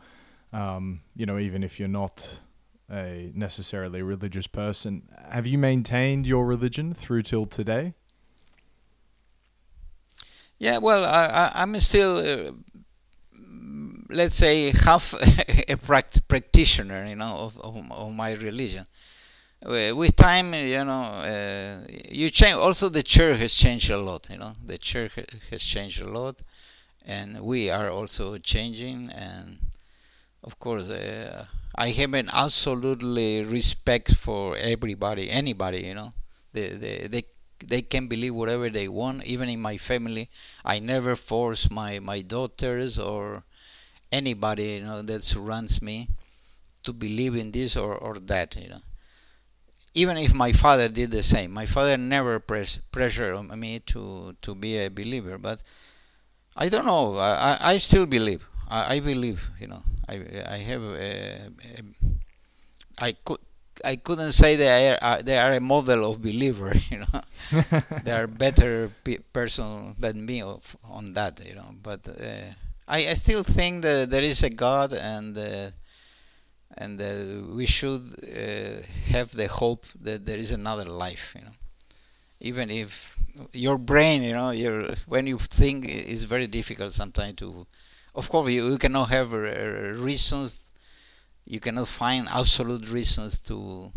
Um, 0.53 1.01
you 1.15 1.25
know, 1.25 1.37
even 1.37 1.63
if 1.63 1.79
you're 1.79 1.87
not 1.87 2.41
a 2.89 3.31
necessarily 3.35 4.01
religious 4.01 4.47
person, 4.47 5.09
have 5.29 5.45
you 5.45 5.57
maintained 5.57 6.25
your 6.25 6.45
religion 6.45 6.93
through 6.93 7.23
till 7.23 7.45
today? 7.45 7.93
Yeah, 10.59 10.79
well, 10.79 11.05
I, 11.05 11.51
I'm 11.53 11.79
still, 11.79 12.17
uh, 12.17 12.51
let's 14.09 14.35
say, 14.35 14.71
half 14.71 15.13
a 15.67 15.75
pract- 15.75 16.27
practitioner, 16.27 17.05
you 17.05 17.15
know, 17.15 17.35
of, 17.37 17.59
of, 17.59 17.91
of 17.91 18.13
my 18.13 18.31
religion. 18.31 18.85
With 19.63 20.15
time, 20.15 20.53
you 20.53 20.85
know, 20.85 21.03
uh, 21.03 21.79
you 22.09 22.29
change. 22.29 22.55
Also, 22.55 22.89
the 22.89 23.03
church 23.03 23.39
has 23.39 23.53
changed 23.53 23.89
a 23.89 23.97
lot. 23.97 24.29
You 24.29 24.37
know, 24.37 24.55
the 24.63 24.77
church 24.77 25.13
has 25.49 25.63
changed 25.63 25.99
a 26.01 26.07
lot, 26.07 26.41
and 27.05 27.41
we 27.41 27.69
are 27.69 27.89
also 27.89 28.37
changing. 28.37 29.09
And 29.09 29.57
of 30.47 30.53
course, 30.59 30.87
uh, 30.89 31.45
I 31.75 31.89
have 31.99 32.13
an 32.15 32.29
absolutely 32.33 33.43
respect 33.43 34.15
for 34.15 34.55
everybody, 34.57 35.29
anybody. 35.29 35.81
You 35.89 35.95
know, 35.99 36.13
they 36.53 36.69
they 36.83 36.97
they 37.13 37.23
they 37.73 37.81
can 37.93 38.07
believe 38.07 38.33
whatever 38.35 38.69
they 38.69 38.87
want. 38.87 39.25
Even 39.25 39.49
in 39.49 39.61
my 39.61 39.77
family, 39.77 40.29
I 40.65 40.79
never 40.79 41.15
force 41.15 41.69
my 41.69 41.99
my 41.99 42.19
daughters 42.35 42.97
or 42.99 43.43
anybody 44.11 44.67
you 44.77 44.83
know 44.83 45.01
that 45.03 45.23
surrounds 45.23 45.81
me 45.81 46.09
to 46.85 46.93
believe 46.93 47.35
in 47.35 47.51
this 47.51 47.77
or 47.77 47.95
or 47.95 48.15
that. 48.19 48.55
You 48.57 48.69
know, 48.69 48.83
even 49.93 50.17
if 50.17 50.33
my 50.33 50.53
father 50.53 50.87
did 50.89 51.11
the 51.11 51.23
same, 51.23 51.51
my 51.51 51.65
father 51.65 51.97
never 51.97 52.39
press 52.39 52.79
pressure 52.91 53.33
on 53.33 53.47
me 53.59 53.79
to 53.91 54.35
to 54.41 54.55
be 54.55 54.77
a 54.77 54.89
believer. 54.89 55.37
But 55.37 55.61
I 56.55 56.69
don't 56.69 56.85
know. 56.85 57.17
I 57.17 57.31
I, 57.51 57.57
I 57.73 57.77
still 57.79 58.05
believe. 58.07 58.45
I, 58.67 58.95
I 58.95 58.99
believe. 58.99 59.49
You 59.59 59.67
know, 59.67 59.83
I 60.07 60.15
I 60.49 60.57
have 60.57 60.83
a, 60.83 61.49
a 61.77 61.81
I 62.99 63.13
could. 63.13 63.37
I 63.85 63.95
couldn't 63.95 64.31
say 64.31 64.55
they 64.55 64.97
are 64.97 65.21
they 65.21 65.37
are 65.37 65.53
a 65.53 65.59
model 65.59 66.09
of 66.09 66.19
believer, 66.19 66.73
you 66.89 66.97
know. 66.99 67.21
they 68.03 68.11
are 68.11 68.25
better 68.25 68.89
pe- 69.03 69.19
person 69.31 69.93
than 69.99 70.25
me 70.25 70.41
of, 70.41 70.75
on 70.83 71.13
that, 71.13 71.39
you 71.45 71.53
know. 71.53 71.75
But 71.83 72.07
uh, 72.07 72.53
I, 72.87 73.09
I 73.09 73.13
still 73.13 73.43
think 73.43 73.83
that 73.83 74.09
there 74.09 74.23
is 74.23 74.41
a 74.41 74.49
God, 74.49 74.93
and 74.93 75.37
uh, 75.37 75.69
and 76.77 77.01
uh, 77.01 77.53
we 77.55 77.65
should 77.65 78.01
uh, 78.23 78.81
have 79.07 79.31
the 79.31 79.47
hope 79.47 79.85
that 80.01 80.25
there 80.25 80.37
is 80.37 80.51
another 80.51 80.85
life, 80.85 81.33
you 81.37 81.43
know. 81.43 81.51
Even 82.41 82.69
if 82.71 83.17
your 83.53 83.77
brain, 83.77 84.23
you 84.23 84.33
know, 84.33 84.51
your 84.51 84.93
when 85.07 85.27
you 85.27 85.39
think 85.39 85.85
it's 85.87 86.23
very 86.23 86.47
difficult 86.47 86.93
sometimes 86.93 87.35
to. 87.37 87.67
Of 88.17 88.29
course, 88.29 88.51
you, 88.51 88.69
you 88.71 88.77
cannot 88.77 89.09
have 89.09 89.33
uh, 89.33 89.37
reasons 90.09 90.59
you 91.47 91.59
cannot 91.59 91.87
find 91.87 92.27
absolute 92.29 92.89
reasons 92.89 93.39
to 93.39 93.91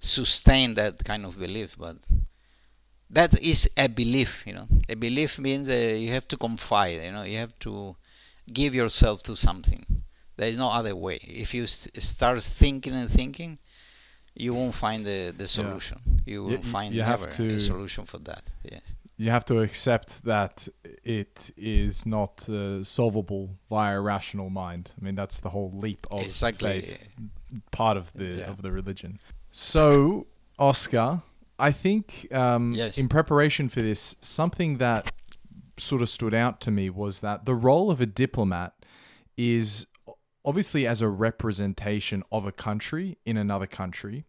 sustain 0.00 0.74
that 0.74 1.04
kind 1.04 1.24
of 1.24 1.38
belief, 1.38 1.76
but 1.78 1.96
that 3.08 3.40
is 3.40 3.70
a 3.76 3.88
belief, 3.88 4.44
you 4.46 4.54
know. 4.54 4.66
A 4.88 4.94
belief 4.94 5.38
means 5.38 5.68
that 5.68 5.98
you 5.98 6.10
have 6.10 6.26
to 6.28 6.36
confide, 6.36 7.00
you 7.02 7.12
know, 7.12 7.22
you 7.22 7.38
have 7.38 7.56
to 7.60 7.96
give 8.52 8.74
yourself 8.74 9.22
to 9.24 9.36
something. 9.36 9.84
There 10.36 10.48
is 10.48 10.58
no 10.58 10.70
other 10.70 10.96
way. 10.96 11.16
If 11.22 11.54
you 11.54 11.66
st- 11.66 12.02
start 12.02 12.42
thinking 12.42 12.94
and 12.94 13.08
thinking, 13.08 13.58
you 14.34 14.54
won't 14.54 14.74
find 14.74 15.04
the, 15.04 15.34
the 15.36 15.46
solution. 15.46 16.00
Yeah. 16.06 16.32
You 16.32 16.44
will 16.44 16.62
find 16.62 16.94
you 16.94 17.02
never 17.02 17.26
to, 17.26 17.48
a 17.48 17.58
solution 17.60 18.04
for 18.04 18.18
that. 18.18 18.44
Yeah. 18.64 18.80
You 19.20 19.30
have 19.30 19.44
to 19.46 19.60
accept 19.60 20.24
that 20.24 20.66
it 21.04 21.50
is 21.54 22.06
not 22.06 22.48
uh, 22.48 22.82
solvable 22.82 23.50
via 23.68 24.00
rational 24.00 24.48
mind. 24.48 24.92
I 24.98 25.04
mean, 25.04 25.14
that's 25.14 25.40
the 25.40 25.50
whole 25.50 25.70
leap 25.74 26.06
of 26.10 26.22
exactly. 26.22 26.80
faith, 26.80 27.06
part 27.70 27.98
of 27.98 28.10
the 28.14 28.24
yeah. 28.24 28.50
of 28.50 28.62
the 28.62 28.72
religion. 28.72 29.20
So, 29.52 30.26
Oscar, 30.58 31.20
I 31.58 31.70
think 31.70 32.28
um, 32.32 32.72
yes. 32.72 32.96
in 32.96 33.10
preparation 33.10 33.68
for 33.68 33.82
this, 33.82 34.16
something 34.22 34.78
that 34.78 35.12
sort 35.76 36.00
of 36.00 36.08
stood 36.08 36.32
out 36.32 36.62
to 36.62 36.70
me 36.70 36.88
was 36.88 37.20
that 37.20 37.44
the 37.44 37.54
role 37.54 37.90
of 37.90 38.00
a 38.00 38.06
diplomat 38.06 38.72
is 39.36 39.86
obviously 40.46 40.86
as 40.86 41.02
a 41.02 41.08
representation 41.08 42.22
of 42.32 42.46
a 42.46 42.52
country 42.52 43.18
in 43.26 43.36
another 43.36 43.66
country, 43.66 44.24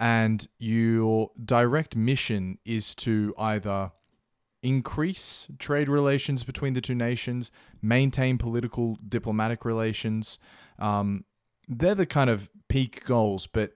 and 0.00 0.48
your 0.58 1.30
direct 1.44 1.94
mission 1.94 2.58
is 2.64 2.96
to 2.96 3.32
either 3.38 3.92
increase 4.62 5.48
trade 5.58 5.88
relations 5.88 6.44
between 6.44 6.72
the 6.72 6.80
two 6.80 6.94
nations, 6.94 7.50
maintain 7.80 8.38
political 8.38 8.98
diplomatic 9.08 9.64
relations. 9.64 10.38
Um, 10.78 11.24
they're 11.68 11.94
the 11.94 12.06
kind 12.06 12.30
of 12.30 12.48
peak 12.68 13.04
goals, 13.04 13.46
but 13.46 13.72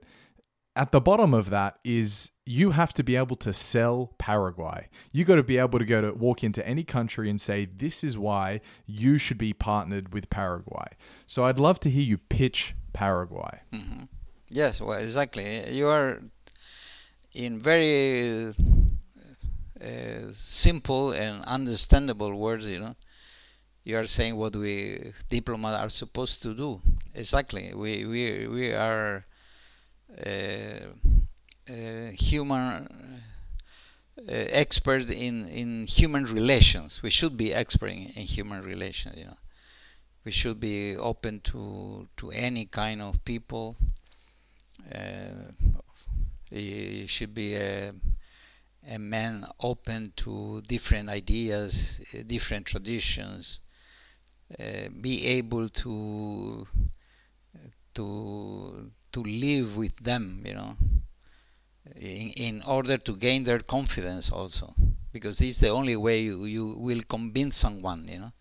at 0.76 0.92
the 0.92 1.00
bottom 1.00 1.32
of 1.32 1.50
that 1.50 1.78
is 1.84 2.30
you 2.44 2.70
have 2.72 2.92
to 2.92 3.02
be 3.02 3.16
able 3.16 3.36
to 3.36 3.52
sell 3.52 4.12
Paraguay. 4.18 4.88
You 5.12 5.24
got 5.24 5.36
to 5.36 5.42
be 5.42 5.56
able 5.56 5.78
to 5.78 5.84
go 5.84 6.02
to 6.02 6.12
walk 6.12 6.44
into 6.44 6.66
any 6.66 6.84
country 6.84 7.30
and 7.30 7.40
say 7.40 7.64
this 7.64 8.04
is 8.04 8.18
why 8.18 8.60
you 8.84 9.16
should 9.18 9.38
be 9.38 9.52
partnered 9.52 10.12
with 10.12 10.28
Paraguay. 10.28 10.88
So 11.26 11.44
I'd 11.44 11.58
love 11.58 11.80
to 11.80 11.90
hear 11.90 12.02
you 12.02 12.18
pitch 12.18 12.74
Paraguay. 12.92 13.60
Mm-hmm. 13.72 14.04
Yes, 14.50 14.80
well, 14.80 14.98
exactly. 14.98 15.72
You 15.72 15.88
are 15.88 16.20
in 17.32 17.58
very 17.58 18.54
uh, 19.80 20.30
simple 20.32 21.12
and 21.12 21.44
understandable 21.44 22.34
words. 22.38 22.68
You 22.68 22.80
know, 22.80 22.96
you 23.84 23.96
are 23.98 24.06
saying 24.06 24.36
what 24.36 24.56
we 24.56 25.12
diplomats 25.28 25.80
are 25.82 25.90
supposed 25.90 26.42
to 26.42 26.54
do. 26.54 26.80
Exactly. 27.14 27.72
We 27.74 28.06
we 28.06 28.46
we 28.48 28.74
are 28.74 29.26
uh, 30.24 30.86
uh, 31.68 32.10
human 32.12 33.22
uh, 34.18 34.22
expert 34.28 35.10
in 35.10 35.46
in 35.48 35.86
human 35.86 36.24
relations. 36.24 37.02
We 37.02 37.10
should 37.10 37.36
be 37.36 37.52
expert 37.52 37.88
in, 37.88 38.06
in 38.16 38.22
human 38.26 38.62
relations. 38.62 39.16
You 39.18 39.26
know, 39.26 39.36
we 40.24 40.32
should 40.32 40.60
be 40.60 40.96
open 40.96 41.40
to 41.52 42.08
to 42.18 42.30
any 42.30 42.66
kind 42.66 43.02
of 43.02 43.24
people. 43.24 43.76
Uh, 44.92 45.52
he 46.50 47.06
should 47.06 47.34
be 47.34 47.56
a, 47.56 47.92
a 48.88 48.98
man 48.98 49.46
open 49.60 50.12
to 50.16 50.62
different 50.62 51.08
ideas, 51.08 52.00
different 52.26 52.66
traditions, 52.66 53.60
uh, 54.58 54.88
be 55.00 55.26
able 55.26 55.68
to 55.68 56.66
to 57.94 58.90
to 59.12 59.22
live 59.22 59.76
with 59.76 59.96
them, 59.96 60.42
you 60.44 60.54
know, 60.54 60.76
in, 61.96 62.30
in 62.36 62.62
order 62.66 62.96
to 62.98 63.12
gain 63.16 63.44
their 63.44 63.60
confidence 63.60 64.30
also, 64.30 64.74
because 65.12 65.38
this 65.38 65.50
is 65.50 65.58
the 65.58 65.68
only 65.70 65.96
way 65.96 66.20
you, 66.20 66.44
you 66.44 66.74
will 66.78 67.00
convince 67.08 67.56
someone, 67.56 68.06
you 68.08 68.18
know. 68.18 68.32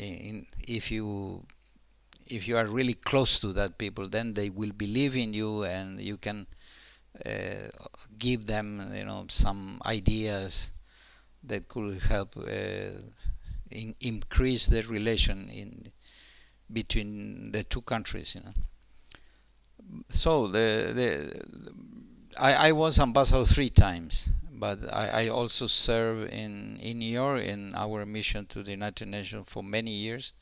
In, 0.00 0.46
if 0.66 0.90
you 0.90 1.44
if 2.26 2.48
you 2.48 2.56
are 2.56 2.66
really 2.66 2.94
close 2.94 3.38
to 3.40 3.52
that 3.52 3.76
people, 3.76 4.08
then 4.08 4.32
they 4.32 4.48
will 4.48 4.72
believe 4.72 5.16
in 5.16 5.34
you, 5.34 5.64
and 5.64 6.00
you 6.00 6.16
can 6.16 6.46
uh, 7.26 7.68
give 8.18 8.46
them, 8.46 8.92
you 8.94 9.04
know, 9.04 9.26
some 9.28 9.80
ideas 9.86 10.72
that 11.44 11.68
could 11.68 12.00
help 12.02 12.36
uh, 12.36 13.00
in, 13.70 13.94
increase 14.00 14.66
the 14.66 14.82
relation 14.82 15.48
in 15.48 15.92
between 16.72 17.52
the 17.52 17.62
two 17.64 17.82
countries, 17.82 18.34
you 18.34 18.40
know 18.42 18.52
so 20.10 20.46
the, 20.48 20.92
the 20.94 21.42
I, 22.40 22.68
I 22.68 22.72
was 22.72 22.98
ambassador 22.98 23.44
three 23.44 23.70
times, 23.70 24.30
but 24.50 24.92
I, 24.92 25.24
I 25.24 25.28
also 25.28 25.66
served 25.66 26.32
in 26.32 26.78
in 26.80 26.98
New 26.98 27.12
York 27.12 27.42
in 27.42 27.74
our 27.74 28.06
mission 28.06 28.46
to 28.46 28.62
the 28.62 28.70
United 28.70 29.08
Nations 29.08 29.48
for 29.48 29.62
many 29.62 29.90
years, 29.90 30.34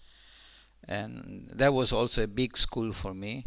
and 0.87 1.51
that 1.53 1.73
was 1.73 1.93
also 1.93 2.23
a 2.25 2.29
big 2.29 2.57
school 2.57 2.93
for 2.93 3.15
me. 3.15 3.45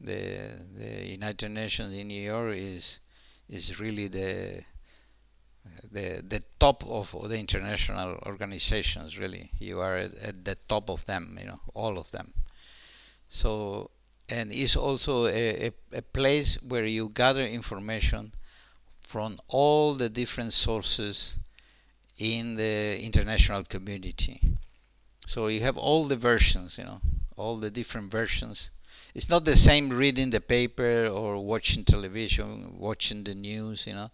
The 0.00 0.50
the 0.76 1.06
United 1.08 1.50
Nations 1.50 1.94
in 1.94 2.08
New 2.08 2.22
York 2.22 2.56
is 2.56 3.00
is 3.48 3.80
really 3.80 4.08
the 4.08 4.62
the 5.90 6.22
the 6.26 6.42
top 6.58 6.84
of 6.86 7.14
the 7.28 7.38
international 7.38 8.18
organizations. 8.26 9.18
Really, 9.18 9.50
you 9.58 9.80
are 9.80 9.96
at, 9.96 10.14
at 10.16 10.44
the 10.44 10.56
top 10.68 10.88
of 10.90 11.04
them. 11.04 11.36
You 11.40 11.46
know, 11.46 11.60
all 11.74 11.98
of 11.98 12.10
them. 12.10 12.32
So 13.28 13.90
and 14.28 14.52
is 14.52 14.76
also 14.76 15.26
a, 15.26 15.68
a, 15.68 15.72
a, 15.92 16.02
place 16.02 16.62
where 16.62 16.84
you 16.84 17.08
gather 17.08 17.44
information 17.44 18.32
from 19.00 19.40
all 19.48 19.94
the 19.94 20.10
different 20.10 20.52
sources 20.52 21.38
in 22.18 22.56
the 22.56 23.00
international 23.02 23.64
community. 23.64 24.40
So 25.26 25.46
you 25.46 25.60
have 25.60 25.78
all 25.78 26.04
the 26.04 26.16
versions, 26.16 26.76
you 26.76 26.84
know, 26.84 27.00
all 27.36 27.56
the 27.56 27.70
different 27.70 28.10
versions. 28.10 28.70
It's 29.14 29.28
not 29.28 29.44
the 29.44 29.56
same 29.56 29.90
reading 29.90 30.30
the 30.30 30.40
paper 30.40 31.06
or 31.06 31.44
watching 31.44 31.84
television, 31.84 32.78
watching 32.78 33.24
the 33.24 33.34
news, 33.34 33.86
you 33.86 33.94
know. 33.94 34.10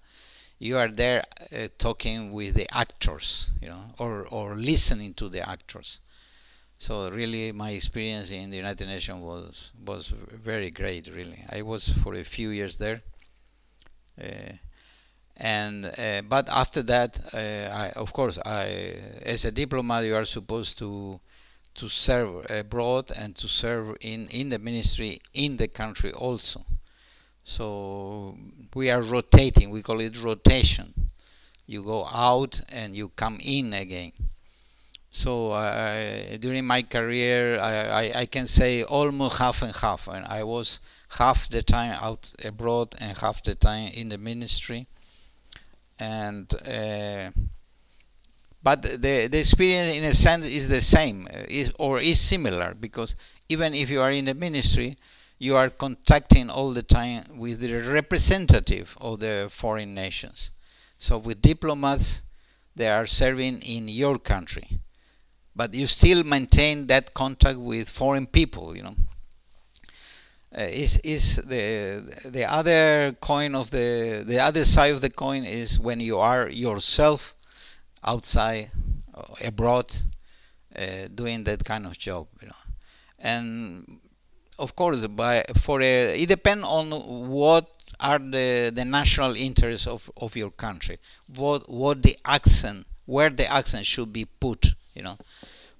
You 0.58 0.78
are 0.78 0.88
there 0.88 1.24
uh, 1.52 1.68
talking 1.78 2.32
with 2.32 2.54
the 2.54 2.68
actors, 2.76 3.50
you 3.60 3.68
know, 3.68 3.94
or, 3.98 4.26
or 4.28 4.56
listening 4.56 5.14
to 5.14 5.28
the 5.28 5.48
actors. 5.48 6.00
So 6.78 7.10
really, 7.10 7.52
my 7.52 7.70
experience 7.70 8.30
in 8.30 8.50
the 8.50 8.56
United 8.56 8.86
Nations 8.88 9.22
was 9.22 9.72
was 9.86 10.08
very 10.08 10.70
great. 10.70 11.08
Really, 11.14 11.44
I 11.50 11.62
was 11.62 11.88
for 11.88 12.14
a 12.14 12.24
few 12.24 12.50
years 12.50 12.76
there, 12.78 13.02
uh, 14.20 14.52
and 15.36 15.86
uh, 15.98 16.22
but 16.28 16.48
after 16.48 16.82
that, 16.84 17.18
uh, 17.34 17.38
I, 17.74 17.90
of 17.96 18.12
course, 18.12 18.38
I 18.44 18.96
as 19.24 19.44
a 19.44 19.52
diplomat, 19.52 20.04
you 20.04 20.16
are 20.16 20.24
supposed 20.24 20.78
to 20.78 21.20
to 21.74 21.88
serve 21.88 22.46
abroad 22.50 23.10
and 23.16 23.34
to 23.36 23.48
serve 23.48 23.96
in 24.00 24.28
in 24.28 24.48
the 24.48 24.58
ministry 24.58 25.20
in 25.32 25.56
the 25.56 25.68
country 25.68 26.12
also. 26.12 26.64
So 27.44 28.38
we 28.74 28.90
are 28.90 29.02
rotating. 29.02 29.70
We 29.70 29.82
call 29.82 30.00
it 30.00 30.22
rotation. 30.22 30.94
You 31.66 31.82
go 31.82 32.06
out 32.06 32.60
and 32.68 32.94
you 32.94 33.08
come 33.10 33.38
in 33.42 33.72
again 33.72 34.12
so 35.16 35.52
uh, 35.52 36.36
during 36.38 36.66
my 36.66 36.82
career, 36.82 37.60
I, 37.60 37.74
I, 37.86 38.20
I, 38.22 38.26
can 38.26 38.48
say 38.48 38.82
almost 38.82 39.38
half 39.38 39.62
and 39.62 39.72
half. 39.72 40.08
And 40.08 40.26
I 40.26 40.42
was 40.42 40.80
half 41.18 41.48
the 41.48 41.62
time 41.62 41.96
out 42.02 42.32
abroad 42.44 42.96
and 42.98 43.16
half 43.16 43.40
the 43.44 43.54
time 43.54 43.92
in 43.94 44.08
the 44.08 44.18
ministry. 44.18 44.88
And 46.00 46.52
uh, 46.66 47.30
but 48.64 48.82
the 48.82 49.28
the 49.28 49.38
experience, 49.38 49.96
in 49.96 50.04
a 50.04 50.14
sense, 50.14 50.46
is 50.46 50.68
the 50.68 50.80
same, 50.80 51.28
uh, 51.32 51.44
is 51.48 51.72
or 51.78 52.00
is 52.00 52.20
similar 52.20 52.74
because 52.74 53.14
even 53.48 53.74
if 53.74 53.90
you 53.90 54.00
are 54.00 54.10
in 54.12 54.24
the 54.24 54.34
ministry, 54.34 54.96
you 55.38 55.54
are 55.56 55.70
contacting 55.70 56.50
all 56.50 56.70
the 56.72 56.82
time 56.82 57.24
with 57.36 57.60
the 57.60 57.74
representative 57.74 58.96
of 59.00 59.20
the 59.20 59.48
foreign 59.50 59.94
nations. 59.94 60.50
So 60.98 61.18
with 61.18 61.42
diplomats, 61.42 62.22
they 62.74 62.88
are 62.88 63.06
serving 63.06 63.60
in 63.60 63.88
your 63.88 64.18
country 64.18 64.80
but 65.56 65.74
you 65.74 65.86
still 65.86 66.24
maintain 66.24 66.86
that 66.88 67.14
contact 67.14 67.58
with 67.58 67.88
foreign 67.88 68.26
people 68.26 68.76
you 68.76 68.82
know 68.82 68.96
uh, 70.56 70.62
is 70.62 70.98
is 70.98 71.36
the 71.36 72.02
the 72.24 72.44
other 72.44 73.12
coin 73.20 73.54
of 73.54 73.70
the 73.70 74.22
the 74.26 74.38
other 74.38 74.64
side 74.64 74.92
of 74.92 75.00
the 75.00 75.10
coin 75.10 75.44
is 75.44 75.78
when 75.78 76.00
you 76.00 76.18
are 76.18 76.48
yourself 76.48 77.33
outside 78.04 78.70
uh, 79.14 79.22
abroad 79.44 79.86
uh, 80.76 81.08
doing 81.14 81.44
that 81.44 81.64
kind 81.64 81.86
of 81.86 81.96
job 81.98 82.26
you 82.40 82.48
know. 82.48 82.54
And 83.18 84.00
of 84.58 84.76
course 84.76 85.06
by 85.06 85.44
for 85.56 85.80
a, 85.82 86.22
it 86.22 86.28
depends 86.28 86.66
on 86.66 86.90
what 87.30 87.70
are 88.00 88.18
the 88.18 88.72
the 88.74 88.84
national 88.84 89.36
interests 89.36 89.86
of 89.86 90.10
of 90.16 90.36
your 90.36 90.50
country. 90.50 90.98
What 91.34 91.68
what 91.68 92.02
the 92.02 92.16
accent 92.24 92.86
where 93.06 93.30
the 93.30 93.46
accent 93.46 93.86
should 93.86 94.12
be 94.12 94.24
put 94.24 94.74
you 94.94 95.02
know. 95.02 95.18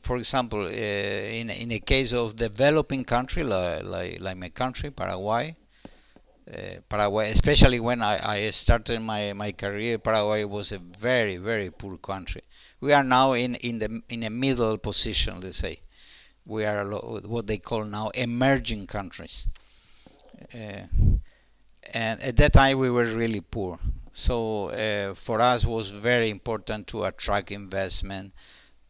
For 0.01 0.19
example, 0.19 0.67
uh, 0.67 0.71
in 1.41 1.51
in 1.51 1.73
a 1.73 1.81
case 1.81 2.13
of 2.13 2.37
developing 2.37 3.05
country 3.05 3.43
like 3.43 3.85
like, 3.85 4.21
like 4.21 4.37
my 4.37 4.51
country, 4.51 4.91
Paraguay, 4.91 5.57
uh, 6.53 6.81
Paraguay, 6.89 7.31
especially 7.31 7.81
when 7.81 8.03
I, 8.03 8.47
I 8.47 8.51
started 8.51 9.01
my, 9.01 9.33
my 9.33 9.53
career, 9.53 9.99
Paraguay 9.99 10.45
was 10.45 10.73
a 10.73 10.79
very 10.79 11.37
very 11.37 11.71
poor 11.71 11.97
country. 11.97 12.43
We 12.81 12.93
are 12.93 13.05
now 13.05 13.33
in 13.33 13.55
in 13.57 13.79
the 13.79 14.03
in 14.09 14.23
a 14.25 14.31
middle 14.31 14.77
position, 14.79 15.41
let's 15.41 15.59
say. 15.59 15.81
We 16.47 16.65
are 16.67 16.85
what 16.85 17.47
they 17.47 17.59
call 17.59 17.85
now 17.85 18.11
emerging 18.11 18.87
countries. 18.87 19.49
Uh, 20.53 20.87
and 21.93 22.21
at 22.23 22.37
that 22.37 22.53
time 22.53 22.79
we 22.79 22.91
were 22.91 23.05
really 23.05 23.41
poor. 23.41 23.79
So 24.13 24.69
uh, 24.69 25.15
for 25.15 25.41
us 25.41 25.65
was 25.65 25.91
very 25.91 26.31
important 26.31 26.87
to 26.89 27.05
attract 27.05 27.51
investment, 27.51 28.33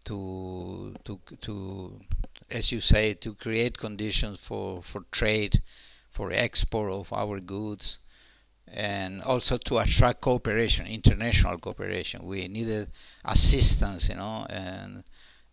to 0.05 0.95
to 1.05 1.21
to 1.43 2.01
as 2.51 2.73
you 2.73 2.81
say 2.81 3.14
to 3.14 3.35
create 3.35 3.79
conditions 3.79 4.38
for 4.40 4.83
for 4.83 5.03
trade 5.11 5.62
for 6.14 6.33
export 6.33 6.92
of 6.92 7.12
our 7.12 7.40
goods 7.40 7.98
and 8.68 9.22
also 9.22 9.57
to 9.59 9.79
attract 9.79 10.20
cooperation 10.20 10.87
international 10.87 11.59
cooperation. 11.59 12.24
We 12.24 12.48
needed 12.48 12.90
assistance 13.24 14.09
you 14.09 14.16
know 14.16 14.46
and 14.48 15.05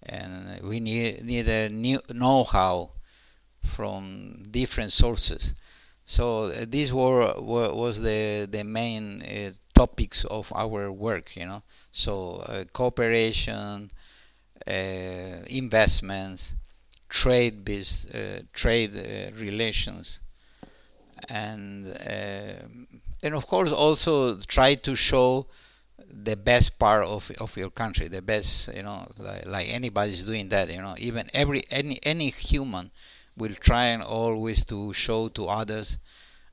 and 0.04 0.62
we 0.64 0.80
need 0.80 1.24
need 1.26 1.48
a 1.50 1.70
new 1.70 2.00
know-how 2.14 2.92
from 3.64 4.44
different 4.50 4.92
sources. 4.92 5.54
So 6.06 6.46
uh, 6.46 6.66
these 6.68 6.94
were, 6.94 7.34
were 7.40 7.74
was 7.74 8.02
the 8.02 8.48
the 8.50 8.64
main 8.64 9.22
uh, 9.22 9.52
topics 9.74 10.26
of 10.26 10.52
our 10.56 10.92
work 10.92 11.36
you 11.36 11.46
know. 11.46 11.64
So 11.92 12.44
uh, 12.48 12.64
cooperation 12.72 13.92
uh, 14.68 15.44
investments, 15.48 16.56
trade 17.10 17.66
biz, 17.66 18.06
uh, 18.14 18.42
trade 18.54 18.96
uh, 18.96 19.36
relations, 19.38 20.21
and 21.30 21.88
and 23.24 23.36
of 23.36 23.46
course 23.48 23.72
also 23.72 24.38
try 24.48 24.76
to 24.76 24.96
show 24.96 25.48
the 26.12 26.36
best 26.36 26.78
part 26.80 27.04
of 27.06 27.32
of 27.40 27.56
your 27.58 27.70
country, 27.70 28.08
the 28.08 28.22
best 28.22 28.74
you 28.74 28.84
know, 28.84 29.08
like, 29.18 29.46
like 29.46 29.68
anybody's 29.70 30.24
doing 30.24 30.50
that. 30.50 30.70
You 30.72 30.82
know, 30.82 30.96
even 30.98 31.30
every 31.34 31.64
any 31.72 32.00
any 32.04 32.30
human 32.30 32.92
will 33.38 33.54
try 33.54 33.86
and 33.88 34.04
always 34.04 34.66
to 34.66 34.94
show 34.94 35.30
to 35.30 35.46
others 35.48 35.98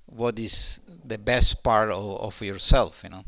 what 0.06 0.38
is 0.38 0.80
the 1.04 1.18
best 1.18 1.62
part 1.62 1.90
of, 1.90 2.20
of 2.20 2.40
yourself. 2.42 3.02
You 3.04 3.10
know 3.10 3.24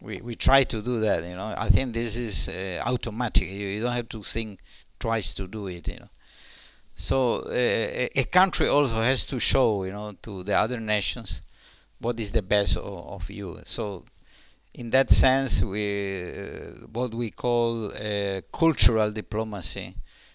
we 0.00 0.20
we 0.20 0.34
try 0.34 0.62
to 0.64 0.80
do 0.82 1.00
that 1.00 1.24
you 1.24 1.34
know 1.34 1.54
i 1.56 1.68
think 1.68 1.92
this 1.94 2.16
is 2.16 2.48
uh, 2.48 2.82
automatic 2.86 3.48
you, 3.48 3.66
you, 3.66 3.82
don't 3.82 3.92
have 3.92 4.08
to 4.08 4.22
think 4.22 4.60
twice 4.98 5.34
to 5.34 5.46
do 5.48 5.66
it 5.66 5.88
you 5.88 5.98
know 5.98 6.08
so 6.98 7.42
uh, 7.46 8.08
a 8.22 8.24
country 8.24 8.66
also 8.68 9.00
has 9.00 9.24
to 9.24 9.38
show 9.38 9.84
you 9.84 9.92
know 9.92 10.12
to 10.20 10.42
the 10.42 10.52
other 10.58 10.80
nations 10.80 11.42
what 12.00 12.18
is 12.18 12.32
the 12.32 12.42
best 12.42 12.76
of, 12.76 12.84
of 13.16 13.30
you. 13.30 13.60
So 13.64 14.04
in 14.74 14.90
that 14.90 15.12
sense 15.12 15.62
we 15.62 16.22
uh, 16.22 16.86
what 16.92 17.14
we 17.14 17.30
call 17.30 17.92
uh, 17.92 18.40
cultural 18.52 19.12
diplomacy 19.12 19.94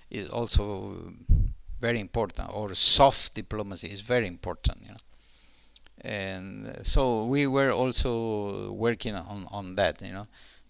is 0.10 0.30
also 0.30 1.14
very 1.82 2.00
important 2.00 2.50
or 2.54 2.74
soft 2.74 3.34
diplomacy 3.34 3.88
is 3.90 4.00
very 4.00 4.26
important 4.28 4.78
you 4.84 4.92
know. 4.92 5.04
And 6.00 6.80
so 6.84 7.26
we 7.26 7.46
were 7.46 7.72
also 7.72 8.72
working 8.72 9.16
on 9.16 9.48
on 9.52 9.76
that 9.76 10.02
you 10.02 10.14
know 10.14 10.28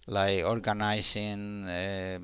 like 0.08 0.44
organizing 0.44 1.66
a 1.68 2.18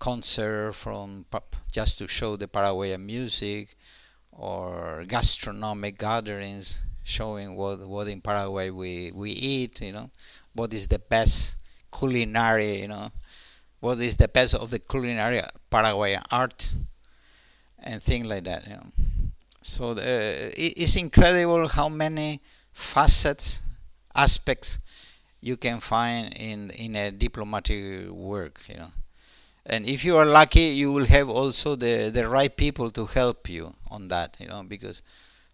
concert 0.00 0.72
from 0.72 1.24
just 1.70 1.98
to 1.98 2.08
show 2.08 2.36
the 2.36 2.48
Paraguayan 2.48 3.04
music 3.06 3.76
or 4.32 5.04
gastronomic 5.06 5.98
gatherings 5.98 6.82
showing 7.04 7.54
what 7.54 7.86
what 7.86 8.08
in 8.08 8.20
Paraguay 8.20 8.70
we 8.70 9.12
we 9.14 9.30
eat 9.30 9.80
you 9.80 9.92
know 9.92 10.10
what 10.54 10.74
is 10.74 10.88
the 10.88 10.98
best 10.98 11.56
culinary 11.96 12.80
you 12.80 12.88
know 12.88 13.12
what 13.80 13.98
is 14.00 14.16
the 14.16 14.28
best 14.28 14.54
of 14.54 14.70
the 14.70 14.78
culinary 14.80 15.40
Paraguayan 15.70 16.22
art 16.32 16.72
and 17.78 18.02
things 18.02 18.26
like 18.26 18.44
that 18.44 18.66
you 18.66 18.74
know 18.74 18.90
so 19.62 19.90
uh, 19.90 19.94
the, 19.94 20.52
it's 20.56 20.96
incredible 20.96 21.68
how 21.68 21.88
many 21.88 22.40
facets, 22.72 23.62
aspects 24.14 24.78
you 25.40 25.56
can 25.56 25.80
find 25.80 26.32
in 26.34 26.70
in 26.70 26.96
a 26.96 27.10
diplomatic 27.10 28.08
work. 28.08 28.62
You 28.68 28.76
know, 28.76 28.92
and 29.70 29.86
if 29.86 30.04
you 30.04 30.16
are 30.16 30.26
lucky, 30.26 30.66
you 30.82 30.92
will 30.92 31.06
have 31.06 31.28
also 31.30 31.76
the 31.76 32.10
the 32.10 32.28
right 32.28 32.54
people 32.54 32.90
to 32.90 33.06
help 33.06 33.48
you 33.48 33.72
on 33.90 34.08
that. 34.08 34.36
You 34.40 34.48
know, 34.48 34.62
because 34.62 35.02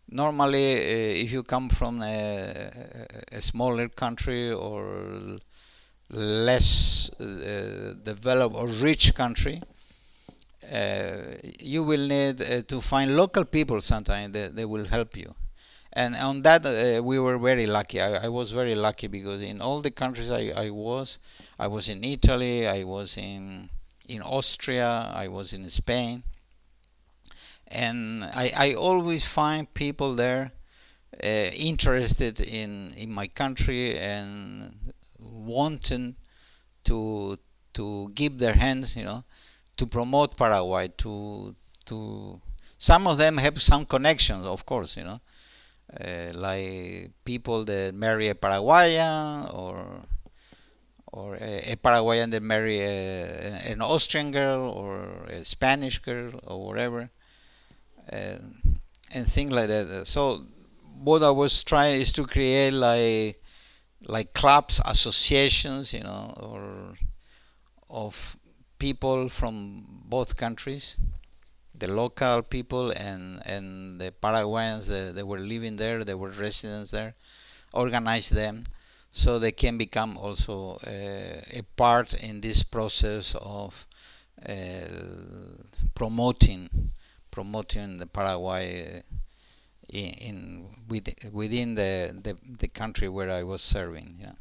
normally 0.08 0.76
uh, 0.76 1.24
if 1.24 1.32
you 1.32 1.42
come 1.42 1.68
from 1.68 2.02
a, 2.02 2.70
a 3.32 3.40
smaller 3.40 3.88
country 3.88 4.52
or 4.52 5.38
less 6.10 7.10
uh, 7.20 7.94
developed 8.02 8.54
or 8.54 8.68
rich 8.68 9.14
country 9.14 9.60
uh, 10.72 11.22
you 11.60 11.82
will 11.82 12.06
need 12.06 12.40
uh, 12.40 12.62
to 12.62 12.80
find 12.80 13.16
local 13.16 13.44
people 13.44 13.80
sometimes 13.80 14.32
that 14.32 14.54
they 14.54 14.64
will 14.64 14.86
help 14.86 15.16
you 15.16 15.34
and 15.92 16.14
on 16.16 16.42
that 16.42 16.64
uh, 16.64 17.02
we 17.02 17.18
were 17.18 17.38
very 17.38 17.66
lucky 17.66 18.00
I, 18.00 18.26
I, 18.26 18.28
was 18.28 18.52
very 18.52 18.76
lucky 18.76 19.08
because 19.08 19.42
in 19.42 19.60
all 19.60 19.80
the 19.80 19.90
countries 19.90 20.30
I, 20.30 20.52
I, 20.56 20.70
was 20.70 21.18
I 21.58 21.66
was 21.66 21.88
in 21.88 22.04
Italy 22.04 22.68
I 22.68 22.84
was 22.84 23.16
in 23.16 23.70
in 24.08 24.22
Austria 24.22 25.10
I 25.14 25.28
was 25.28 25.52
in 25.52 25.68
Spain 25.68 26.22
and 27.68 28.24
I, 28.24 28.52
I 28.56 28.74
always 28.74 29.24
find 29.26 29.72
people 29.74 30.14
there 30.14 30.52
uh, 31.22 31.26
interested 31.26 32.40
in 32.40 32.92
in 32.96 33.10
my 33.12 33.26
country 33.26 33.98
and 33.98 34.92
wanting 35.18 36.16
to 36.84 37.38
to 37.74 38.10
give 38.14 38.38
their 38.38 38.54
hands 38.54 38.96
you 38.96 39.04
know 39.04 39.24
to 39.76 39.86
promote 39.86 40.36
Paraguay. 40.36 40.88
To 40.98 41.54
to 41.86 42.40
some 42.78 43.06
of 43.06 43.18
them 43.18 43.38
have 43.38 43.60
some 43.62 43.86
connections, 43.86 44.46
of 44.46 44.66
course, 44.66 44.96
you 44.96 45.04
know, 45.04 45.20
uh, 46.00 46.32
like 46.34 47.12
people 47.24 47.64
that 47.64 47.94
marry 47.94 48.28
a 48.28 48.34
Paraguayan 48.34 49.48
or 49.52 50.02
or 51.16 51.36
a, 51.36 51.72
a 51.72 51.76
Paraguayan 51.76 52.30
that 52.30 52.42
marry 52.42 52.80
a, 52.80 53.24
an 53.64 53.80
Austrian 53.80 54.30
girl 54.30 54.70
or 54.70 55.24
a 55.28 55.44
Spanish 55.44 55.98
girl 55.98 56.32
or 56.46 56.64
whatever, 56.66 57.10
and, 58.08 58.78
and 59.12 59.26
things 59.26 59.52
like 59.52 59.68
that. 59.68 60.06
So 60.06 60.44
what 61.02 61.22
I 61.22 61.30
was 61.30 61.64
trying 61.64 62.00
is 62.00 62.12
to 62.12 62.24
create 62.26 62.72
like 62.72 63.40
like 64.06 64.34
clubs, 64.34 64.80
associations, 64.84 65.92
you 65.92 66.02
know, 66.02 66.34
or 66.36 66.94
of 67.88 68.36
people 68.78 69.28
from 69.28 69.84
both 70.04 70.36
countries, 70.36 71.00
the 71.74 71.88
local 71.88 72.42
people 72.42 72.90
and 72.90 73.42
and 73.46 74.00
the 74.00 74.12
Paraguayans 74.12 74.86
that, 74.88 75.14
that 75.14 75.26
were 75.26 75.38
living 75.38 75.76
there, 75.76 76.04
they 76.04 76.14
were 76.14 76.30
residents 76.30 76.90
there, 76.90 77.14
organize 77.72 78.28
them 78.30 78.66
so 79.16 79.38
they 79.38 79.52
can 79.52 79.78
become 79.78 80.18
also 80.18 80.76
uh, 80.86 81.40
a 81.60 81.62
part 81.76 82.12
in 82.14 82.40
this 82.42 82.62
process 82.62 83.34
of 83.40 83.86
uh, 84.46 84.52
promoting 85.94 86.92
promoting 87.30 87.98
the 87.98 88.06
Paraguay 88.06 88.98
uh, 88.98 89.00
in, 89.88 90.10
in 90.28 90.66
within 91.32 91.74
the, 91.76 92.14
the 92.22 92.36
the 92.58 92.68
country 92.68 93.08
where 93.08 93.30
I 93.30 93.42
was 93.42 93.62
serving. 93.62 94.18
Yeah, 94.20 94.32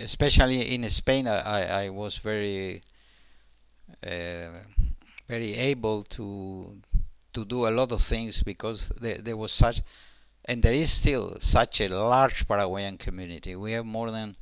especially 0.00 0.74
in 0.74 0.88
Spain, 0.90 1.26
I 1.28 1.84
I 1.86 1.88
was 1.90 2.18
very 2.18 2.82
uh, 4.04 4.48
very 5.28 5.54
able 5.54 6.02
to 6.04 6.80
to 7.32 7.44
do 7.44 7.66
a 7.66 7.70
lot 7.70 7.92
of 7.92 8.02
things 8.02 8.42
because 8.42 8.90
there, 9.00 9.18
there 9.18 9.36
was 9.36 9.52
such 9.52 9.80
and 10.44 10.62
there 10.62 10.72
is 10.72 10.90
still 10.90 11.36
such 11.38 11.80
a 11.80 11.88
large 11.88 12.46
Paraguayan 12.46 12.98
community. 12.98 13.54
We 13.56 13.72
have 13.72 13.86
more 13.86 14.10
than 14.10 14.36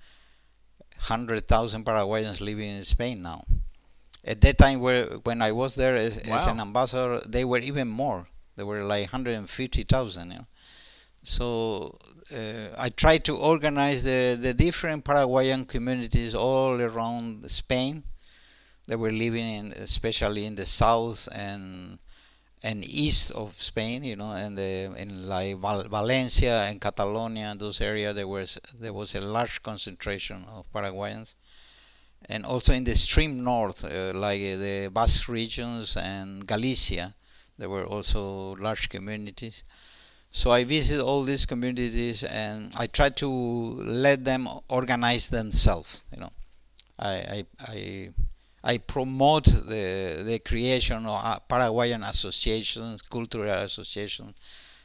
100,000 0.96 1.84
Paraguayans 1.84 2.40
living 2.40 2.70
in 2.70 2.84
Spain 2.84 3.22
now. 3.22 3.44
At 4.24 4.40
that 4.42 4.58
time, 4.58 4.80
where 4.80 5.06
when 5.24 5.40
I 5.40 5.52
was 5.52 5.74
there 5.74 5.96
as, 5.96 6.20
wow. 6.26 6.36
as 6.36 6.46
an 6.46 6.60
ambassador, 6.60 7.22
they 7.26 7.44
were 7.44 7.58
even 7.58 7.88
more. 7.88 8.28
They 8.56 8.64
were 8.64 8.84
like 8.84 9.12
150,000. 9.12 10.30
You 10.30 10.38
know? 10.38 10.46
So 11.22 11.98
uh, 12.34 12.74
I 12.76 12.90
tried 12.90 13.24
to 13.24 13.36
organize 13.36 14.04
the, 14.04 14.38
the 14.40 14.52
different 14.52 15.04
Paraguayan 15.04 15.64
communities 15.64 16.34
all 16.34 16.80
around 16.80 17.50
Spain 17.50 18.04
they 18.90 18.96
were 18.96 19.12
living 19.12 19.46
in, 19.46 19.72
especially 19.74 20.44
in 20.46 20.56
the 20.56 20.66
south 20.66 21.28
and 21.30 22.00
and 22.62 22.84
east 22.84 23.30
of 23.32 23.60
Spain, 23.60 24.04
you 24.04 24.16
know, 24.16 24.32
and 24.32 24.56
the, 24.58 24.92
in 24.96 25.28
like 25.28 25.56
Val- 25.56 25.88
Valencia 25.88 26.64
and 26.64 26.80
Catalonia, 26.80 27.54
those 27.58 27.80
areas, 27.80 28.14
there 28.16 28.28
was 28.28 28.58
there 28.78 28.92
was 28.92 29.14
a 29.14 29.20
large 29.20 29.62
concentration 29.62 30.44
of 30.48 30.70
Paraguayans, 30.72 31.36
and 32.28 32.44
also 32.44 32.72
in 32.72 32.84
the 32.84 32.90
extreme 32.90 33.42
north, 33.42 33.84
uh, 33.84 34.12
like 34.14 34.40
uh, 34.40 34.56
the 34.56 34.90
Basque 34.92 35.28
regions 35.28 35.96
and 35.96 36.46
Galicia, 36.46 37.14
there 37.58 37.68
were 37.68 37.84
also 37.84 38.54
large 38.56 38.88
communities. 38.88 39.64
So 40.30 40.50
I 40.52 40.64
visit 40.64 41.00
all 41.00 41.24
these 41.24 41.44
communities 41.44 42.22
and 42.22 42.72
I 42.76 42.86
try 42.86 43.08
to 43.10 43.28
let 43.28 44.24
them 44.24 44.48
organize 44.68 45.28
themselves. 45.28 46.04
You 46.12 46.20
know, 46.20 46.32
I 46.98 47.12
I 47.12 47.46
I, 47.60 48.10
I 48.62 48.78
promote 48.78 49.44
the 49.44 50.22
the 50.24 50.38
creation 50.38 51.06
of 51.06 51.24
uh, 51.24 51.38
Paraguayan 51.40 52.02
associations, 52.02 53.02
cultural 53.02 53.50
associations, 53.50 54.34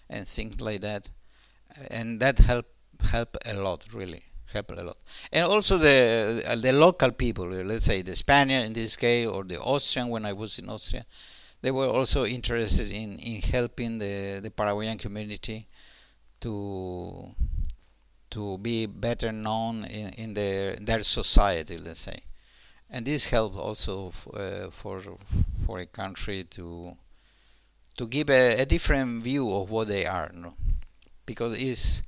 and 0.09 0.27
things 0.27 0.61
like 0.61 0.81
that, 0.81 1.09
and 1.91 2.19
that 2.19 2.39
help 2.39 2.67
help 3.11 3.37
a 3.45 3.53
lot 3.53 3.83
really 3.93 4.23
help 4.53 4.71
a 4.71 4.81
lot. 4.81 4.97
And 5.31 5.43
also 5.45 5.77
the 5.77 6.43
uh, 6.45 6.55
the 6.55 6.71
local 6.71 7.11
people, 7.11 7.47
let's 7.47 7.85
say 7.85 8.01
the 8.01 8.15
Spaniard 8.15 8.65
in 8.65 8.73
this 8.73 8.95
case, 8.95 9.27
or 9.27 9.43
the 9.43 9.59
Austrian 9.59 10.09
when 10.09 10.25
I 10.25 10.33
was 10.33 10.57
in 10.57 10.69
Austria, 10.69 11.05
they 11.61 11.71
were 11.71 11.87
also 11.87 12.25
interested 12.25 12.91
in, 12.91 13.19
in 13.19 13.41
helping 13.41 13.97
the, 13.97 14.39
the 14.41 14.51
Paraguayan 14.51 14.97
community 14.97 15.67
to 16.41 17.31
to 18.29 18.57
be 18.59 18.85
better 18.85 19.31
known 19.31 19.85
in, 19.85 20.09
in 20.13 20.33
their 20.33 20.75
their 20.75 21.03
society, 21.03 21.77
let's 21.77 22.01
say. 22.01 22.19
And 22.95 23.05
this 23.05 23.25
helps 23.25 23.57
also 23.57 24.13
uh, 24.33 24.71
for 24.71 25.01
for 25.65 25.79
a 25.79 25.85
country 25.85 26.45
to 26.51 26.95
to 27.97 28.07
give 28.07 28.29
a, 28.29 28.61
a, 28.61 28.65
different 28.65 29.21
view 29.21 29.51
of 29.51 29.69
what 29.69 29.89
they 29.89 30.05
are, 30.05 30.31
no? 30.33 30.53
because 31.25 31.61
it's. 31.61 32.03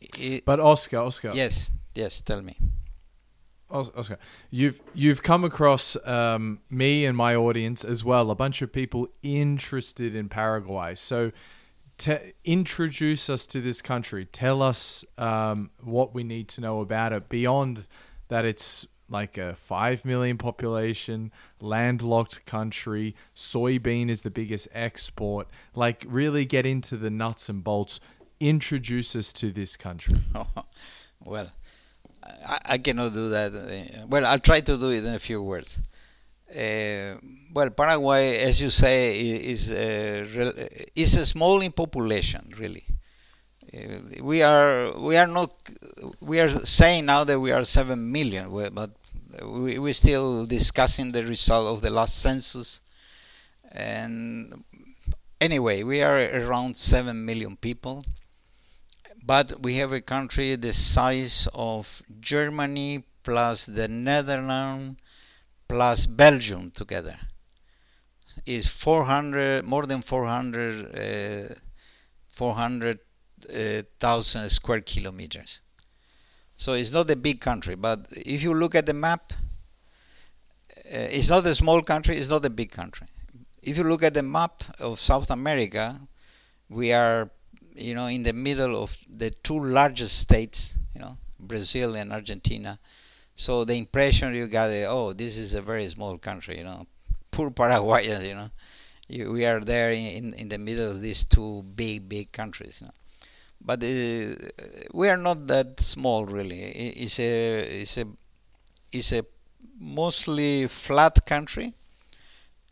It, 0.00 0.44
but 0.44 0.58
Oscar, 0.58 0.98
Oscar. 0.98 1.30
Yes, 1.34 1.70
yes. 1.94 2.20
Tell 2.20 2.42
me. 2.42 2.56
Oscar, 3.70 4.18
you've 4.50 4.80
you've 4.92 5.22
come 5.22 5.44
across 5.44 5.96
um, 6.04 6.62
me 6.68 7.04
and 7.04 7.16
my 7.16 7.36
audience 7.36 7.84
as 7.84 8.02
well, 8.02 8.32
a 8.32 8.34
bunch 8.34 8.60
of 8.60 8.72
people 8.72 9.06
interested 9.22 10.16
in 10.16 10.28
Paraguay. 10.28 10.96
So, 10.96 11.30
te- 11.96 12.32
introduce 12.44 13.30
us 13.30 13.46
to 13.46 13.60
this 13.60 13.80
country. 13.80 14.24
Tell 14.24 14.62
us 14.62 15.04
um, 15.16 15.70
what 15.80 16.12
we 16.12 16.24
need 16.24 16.48
to 16.48 16.60
know 16.60 16.80
about 16.80 17.12
it 17.12 17.28
beyond 17.28 17.86
that. 18.28 18.44
It's 18.44 18.88
like 19.08 19.38
a 19.38 19.54
five 19.54 20.04
million 20.04 20.38
population, 20.38 21.32
landlocked 21.60 22.44
country. 22.44 23.14
Soybean 23.34 24.10
is 24.10 24.22
the 24.22 24.30
biggest 24.30 24.68
export. 24.72 25.48
Like, 25.74 26.04
really 26.06 26.44
get 26.44 26.66
into 26.66 26.96
the 26.96 27.10
nuts 27.10 27.48
and 27.48 27.62
bolts. 27.64 28.00
Introduce 28.40 29.16
us 29.16 29.32
to 29.34 29.50
this 29.50 29.76
country. 29.76 30.20
well 31.24 31.50
I, 32.46 32.58
I, 32.64 32.78
cannot 32.78 33.12
do 33.12 33.30
that. 33.30 34.06
Well, 34.08 34.26
I'll 34.26 34.38
try 34.38 34.60
to 34.60 34.76
do 34.76 34.90
it 34.90 35.04
in 35.04 35.14
a 35.14 35.18
few 35.18 35.42
words. 35.42 35.80
Uh, 36.50 37.16
well, 37.52 37.70
Paraguay, 37.70 38.38
as 38.38 38.60
you 38.60 38.70
say, 38.70 39.18
is 39.18 39.70
uh, 39.70 40.68
is 40.94 41.16
a 41.16 41.26
small 41.26 41.60
in 41.60 41.72
population, 41.72 42.52
really. 42.58 42.84
We 44.20 44.42
are 44.42 44.98
we 44.98 45.16
are 45.16 45.26
not 45.26 45.54
we 46.20 46.40
are 46.40 46.48
saying 46.48 47.06
now 47.06 47.24
that 47.24 47.38
we 47.38 47.52
are 47.52 47.64
seven 47.64 48.10
million, 48.12 48.50
but 48.72 48.90
we 49.42 49.78
we're 49.78 49.92
still 49.92 50.46
discussing 50.46 51.12
the 51.12 51.24
result 51.24 51.66
of 51.68 51.82
the 51.82 51.90
last 51.90 52.18
census. 52.18 52.80
And 53.70 54.64
anyway, 55.40 55.82
we 55.82 56.02
are 56.02 56.18
around 56.18 56.76
seven 56.76 57.24
million 57.24 57.56
people 57.56 58.04
but 59.28 59.62
we 59.62 59.74
have 59.74 59.92
a 59.92 60.00
country 60.00 60.56
the 60.56 60.72
size 60.72 61.46
of 61.54 62.02
Germany 62.18 63.04
plus 63.22 63.66
the 63.66 63.86
Netherlands 63.86 64.98
plus 65.68 66.06
Belgium 66.06 66.70
together 66.70 67.18
is 68.46 68.68
400 68.68 69.66
more 69.66 69.84
than 69.84 70.00
400 70.00 71.50
uh, 71.50 71.54
400,000 72.34 73.00
uh, 73.52 74.48
square 74.48 74.80
kilometers. 74.80 75.60
So 76.56 76.72
it's 76.72 76.90
not 76.90 77.10
a 77.10 77.16
big 77.16 77.40
country, 77.40 77.76
but 77.76 78.06
if 78.10 78.42
you 78.42 78.52
look 78.52 78.74
at 78.74 78.86
the 78.86 78.94
map, 78.94 79.32
uh, 80.76 81.08
it's 81.16 81.28
not 81.28 81.46
a 81.46 81.54
small 81.54 81.82
country, 81.82 82.16
it's 82.16 82.28
not 82.28 82.44
a 82.44 82.50
big 82.50 82.70
country. 82.70 83.06
If 83.62 83.76
you 83.76 83.84
look 83.84 84.02
at 84.02 84.14
the 84.14 84.22
map 84.22 84.64
of 84.80 84.98
South 84.98 85.30
America, 85.30 86.00
we 86.68 86.92
are 86.92 87.30
you 87.78 87.94
know, 87.94 88.06
in 88.06 88.22
the 88.22 88.32
middle 88.32 88.82
of 88.82 88.96
the 89.08 89.30
two 89.30 89.58
largest 89.58 90.18
states, 90.18 90.76
you 90.94 91.00
know, 91.00 91.16
Brazil 91.38 91.94
and 91.94 92.12
Argentina. 92.12 92.78
So 93.34 93.64
the 93.64 93.74
impression 93.74 94.34
you 94.34 94.48
got, 94.48 94.70
oh, 94.88 95.12
this 95.12 95.38
is 95.38 95.54
a 95.54 95.62
very 95.62 95.88
small 95.88 96.18
country, 96.18 96.58
you 96.58 96.64
know, 96.64 96.86
poor 97.30 97.50
Paraguayans, 97.50 98.24
you 98.24 98.34
know, 98.34 98.50
you, 99.08 99.30
we 99.30 99.46
are 99.46 99.60
there 99.60 99.92
in, 99.92 100.34
in 100.34 100.48
the 100.48 100.58
middle 100.58 100.90
of 100.90 101.00
these 101.00 101.24
two 101.24 101.62
big, 101.74 102.08
big 102.08 102.32
countries, 102.32 102.78
you 102.80 102.88
know. 102.88 102.92
But 103.60 103.82
uh, 103.82 104.34
we 104.94 105.08
are 105.08 105.16
not 105.16 105.46
that 105.48 105.80
small, 105.80 106.24
really. 106.24 106.60
It's 106.62 107.18
a, 107.18 107.80
it's 107.82 107.96
a, 107.98 108.06
it's 108.92 109.12
a 109.12 109.24
mostly 109.78 110.66
flat 110.68 111.26
country. 111.26 111.74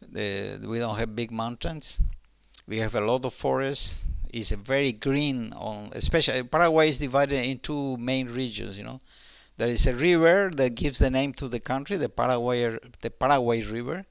The, 0.01 0.61
we 0.67 0.79
don't 0.79 0.97
have 0.97 1.15
big 1.15 1.31
mountains. 1.31 2.01
We 2.67 2.79
have 2.79 2.95
a 2.95 3.01
lot 3.01 3.25
of 3.25 3.35
forests 3.35 4.05
is 4.33 4.51
very 4.51 4.93
green 4.93 5.53
on 5.55 5.91
especially 5.93 6.43
Paraguay 6.43 6.89
is 6.89 6.99
divided 6.99 7.43
in 7.45 7.59
two 7.59 7.97
main 7.97 8.29
regions 8.29 8.77
you 8.77 8.85
know 8.85 9.01
there 9.57 9.69
is 9.69 9.87
a 9.87 9.95
river 9.95 10.51
that 10.55 10.75
gives 10.75 10.99
the 10.99 11.11
name 11.11 11.33
to 11.33 11.49
the 11.49 11.61
country 11.61 11.97
the 11.97 12.09
Paraguay 12.09 12.79
the 13.01 13.11
Paraguay 13.11 13.63
river 13.63 14.05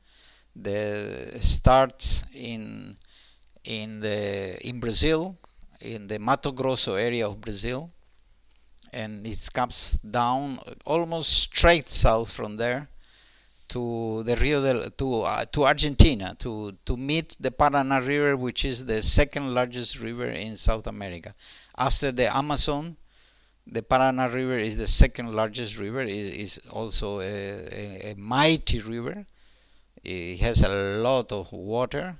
that 0.55 1.41
starts 1.41 2.23
in 2.33 2.97
in 3.63 3.99
the 3.99 4.57
in 4.67 4.79
Brazil 4.79 5.37
in 5.81 6.07
the 6.07 6.19
Mato 6.19 6.51
Grosso 6.51 6.95
area 6.95 7.27
of 7.27 7.39
Brazil 7.41 7.91
and 8.95 9.27
it 9.27 9.49
comes 9.53 9.99
down 10.09 10.59
almost 10.85 11.29
straight 11.31 11.89
south 11.89 12.31
from 12.31 12.57
there 12.57 12.87
to 13.67 14.23
the 14.23 14.35
Rio 14.37 14.61
del 14.61 14.89
to 14.91 15.21
uh, 15.23 15.45
to 15.45 15.65
Argentina 15.65 16.35
to 16.39 16.77
to 16.85 16.95
meet 16.95 17.35
the 17.39 17.51
Paraná 17.51 18.05
River, 18.05 18.37
which 18.37 18.63
is 18.63 18.85
the 18.85 19.01
second 19.01 19.53
largest 19.53 19.99
river 19.99 20.27
in 20.27 20.55
South 20.55 20.87
America. 20.87 21.33
After 21.77 22.11
the 22.11 22.35
Amazon, 22.35 22.95
the 23.67 23.81
Paraná 23.81 24.31
River 24.31 24.59
is 24.59 24.77
the 24.77 24.87
second 24.87 25.35
largest 25.35 25.77
river. 25.77 26.01
It 26.01 26.09
is 26.11 26.61
also 26.71 27.19
a, 27.19 27.25
a, 27.25 28.11
a 28.11 28.15
mighty 28.17 28.79
river. 28.79 29.25
It 30.03 30.39
has 30.39 30.61
a 30.61 30.69
lot 31.01 31.31
of 31.31 31.51
water. 31.51 32.15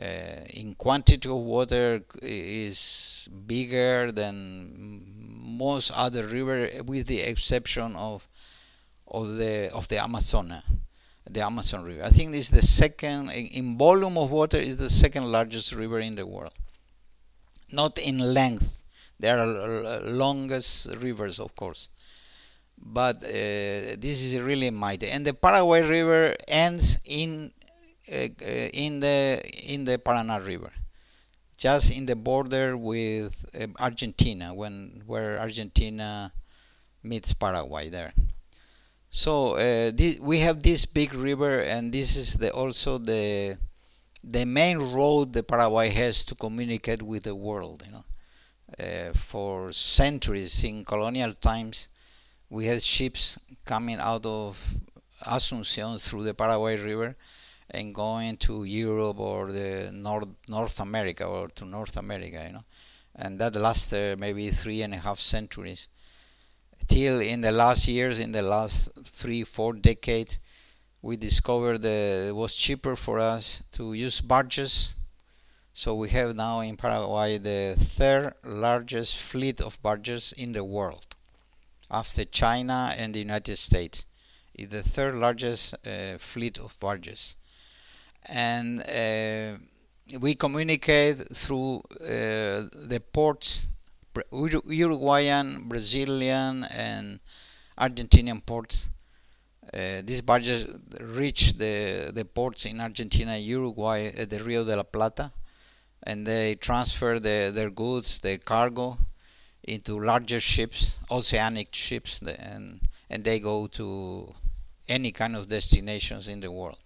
Uh, 0.00 0.44
in 0.54 0.76
quantity 0.76 1.28
of 1.28 1.36
water 1.36 2.00
is 2.22 3.28
bigger 3.46 4.12
than 4.12 5.02
most 5.58 5.90
other 5.92 6.24
river, 6.24 6.70
with 6.84 7.08
the 7.08 7.20
exception 7.20 7.96
of 7.96 8.28
of 9.08 9.36
the 9.36 9.68
of 9.72 9.88
the 9.88 9.98
Amazon, 9.98 10.62
the 11.28 11.40
Amazon 11.40 11.82
River. 11.82 12.04
I 12.04 12.10
think 12.10 12.30
this 12.30 12.46
is 12.46 12.50
the 12.50 12.62
second 12.62 13.30
in 13.30 13.76
volume 13.76 14.16
of 14.18 14.30
water 14.30 14.58
is 14.58 14.76
the 14.76 14.88
second 14.88 15.32
largest 15.32 15.72
river 15.72 15.98
in 15.98 16.14
the 16.14 16.26
world. 16.26 16.52
Not 17.72 17.98
in 17.98 18.18
length. 18.32 18.82
There 19.18 19.36
are 19.36 20.00
longest 20.02 20.94
rivers, 21.00 21.40
of 21.40 21.56
course, 21.56 21.90
but 22.78 23.16
uh, 23.16 23.98
this 23.98 24.22
is 24.22 24.38
really 24.40 24.70
mighty. 24.70 25.08
And 25.08 25.26
the 25.26 25.34
Paraguay 25.34 25.82
River 25.82 26.36
ends 26.46 27.00
in 27.04 27.50
in 28.08 29.00
the 29.00 29.40
in 29.62 29.84
the 29.84 29.98
Paraná 29.98 30.44
River, 30.44 30.72
just 31.56 31.90
in 31.90 32.06
the 32.06 32.16
border 32.16 32.76
with 32.76 33.44
uh, 33.54 33.66
Argentina, 33.78 34.54
when 34.54 35.02
where 35.06 35.38
Argentina 35.38 36.32
meets 37.02 37.32
Paraguay 37.32 37.88
there. 37.88 38.12
So 39.10 39.52
uh, 39.52 39.90
this, 39.94 40.18
we 40.20 40.40
have 40.40 40.62
this 40.62 40.84
big 40.84 41.14
river, 41.14 41.60
and 41.60 41.92
this 41.92 42.16
is 42.16 42.34
the, 42.34 42.52
also 42.52 42.98
the 42.98 43.58
the 44.22 44.44
main 44.44 44.78
road 44.78 45.32
the 45.32 45.42
Paraguay 45.42 45.88
has 45.90 46.24
to 46.24 46.34
communicate 46.34 47.02
with 47.02 47.22
the 47.24 47.34
world. 47.34 47.84
You 47.86 47.92
know, 47.92 48.04
uh, 48.78 49.12
for 49.14 49.72
centuries 49.72 50.62
in 50.64 50.84
colonial 50.84 51.32
times, 51.34 51.88
we 52.50 52.66
had 52.66 52.82
ships 52.82 53.38
coming 53.64 53.98
out 53.98 54.26
of 54.26 54.74
Asunción 55.24 56.00
through 56.00 56.22
the 56.22 56.34
Paraguay 56.34 56.76
River 56.76 57.16
and 57.70 57.94
going 57.94 58.36
to 58.38 58.64
Europe 58.64 59.20
or 59.20 59.52
the 59.52 59.90
North 59.92 60.28
North 60.48 60.80
America 60.80 61.24
or 61.24 61.48
to 61.48 61.64
North 61.64 61.96
America. 61.96 62.42
You 62.46 62.52
know, 62.54 62.64
and 63.14 63.38
that 63.38 63.54
lasted 63.56 64.18
maybe 64.18 64.50
three 64.50 64.82
and 64.82 64.94
a 64.94 64.98
half 64.98 65.18
centuries 65.18 65.88
till 66.86 67.20
in 67.20 67.42
the 67.42 67.52
last 67.52 67.88
years, 67.88 68.18
in 68.18 68.32
the 68.32 68.42
last 68.42 68.90
three, 69.04 69.44
four 69.44 69.74
decades, 69.74 70.38
we 71.02 71.16
discovered 71.16 71.82
that 71.82 72.28
it 72.28 72.34
was 72.34 72.54
cheaper 72.54 72.96
for 72.96 73.18
us 73.18 73.62
to 73.72 73.92
use 73.92 74.20
barges. 74.20 74.96
So 75.74 75.94
we 75.94 76.08
have 76.10 76.34
now 76.34 76.60
in 76.60 76.76
Paraguay 76.76 77.38
the 77.38 77.76
third 77.78 78.34
largest 78.44 79.16
fleet 79.16 79.60
of 79.60 79.80
barges 79.80 80.32
in 80.36 80.52
the 80.52 80.64
world, 80.64 81.14
after 81.90 82.24
China 82.24 82.94
and 82.96 83.14
the 83.14 83.20
United 83.20 83.58
States. 83.58 84.04
It's 84.54 84.72
the 84.72 84.82
third 84.82 85.14
largest 85.14 85.74
uh, 85.86 86.18
fleet 86.18 86.58
of 86.58 86.76
barges, 86.80 87.36
and 88.28 88.80
uh, 88.82 89.58
we 90.18 90.34
communicate 90.34 91.16
through 91.34 91.82
uh, 92.00 92.68
the 92.86 93.02
ports, 93.12 93.68
Uruguayan, 94.32 95.68
Brazilian, 95.68 96.64
and 96.64 97.20
Argentinian 97.78 98.44
ports. 98.44 98.90
Uh, 99.72 100.00
these 100.02 100.22
barges 100.22 100.66
reach 101.00 101.54
the, 101.58 102.10
the 102.14 102.24
ports 102.24 102.64
in 102.64 102.80
Argentina 102.80 103.36
Uruguay 103.36 104.10
at 104.16 104.30
the 104.30 104.42
Rio 104.42 104.64
de 104.64 104.74
la 104.74 104.82
Plata, 104.82 105.30
and 106.02 106.26
they 106.26 106.54
transfer 106.54 107.18
the, 107.18 107.50
their 107.54 107.70
goods, 107.70 108.18
their 108.20 108.38
cargo, 108.38 108.98
into 109.64 110.00
larger 110.00 110.40
ships, 110.40 110.98
oceanic 111.10 111.74
ships, 111.74 112.20
and 112.38 112.80
and 113.10 113.24
they 113.24 113.38
go 113.40 113.66
to 113.66 114.34
any 114.88 115.12
kind 115.12 115.36
of 115.36 115.48
destinations 115.48 116.28
in 116.28 116.40
the 116.40 116.50
world. 116.50 116.78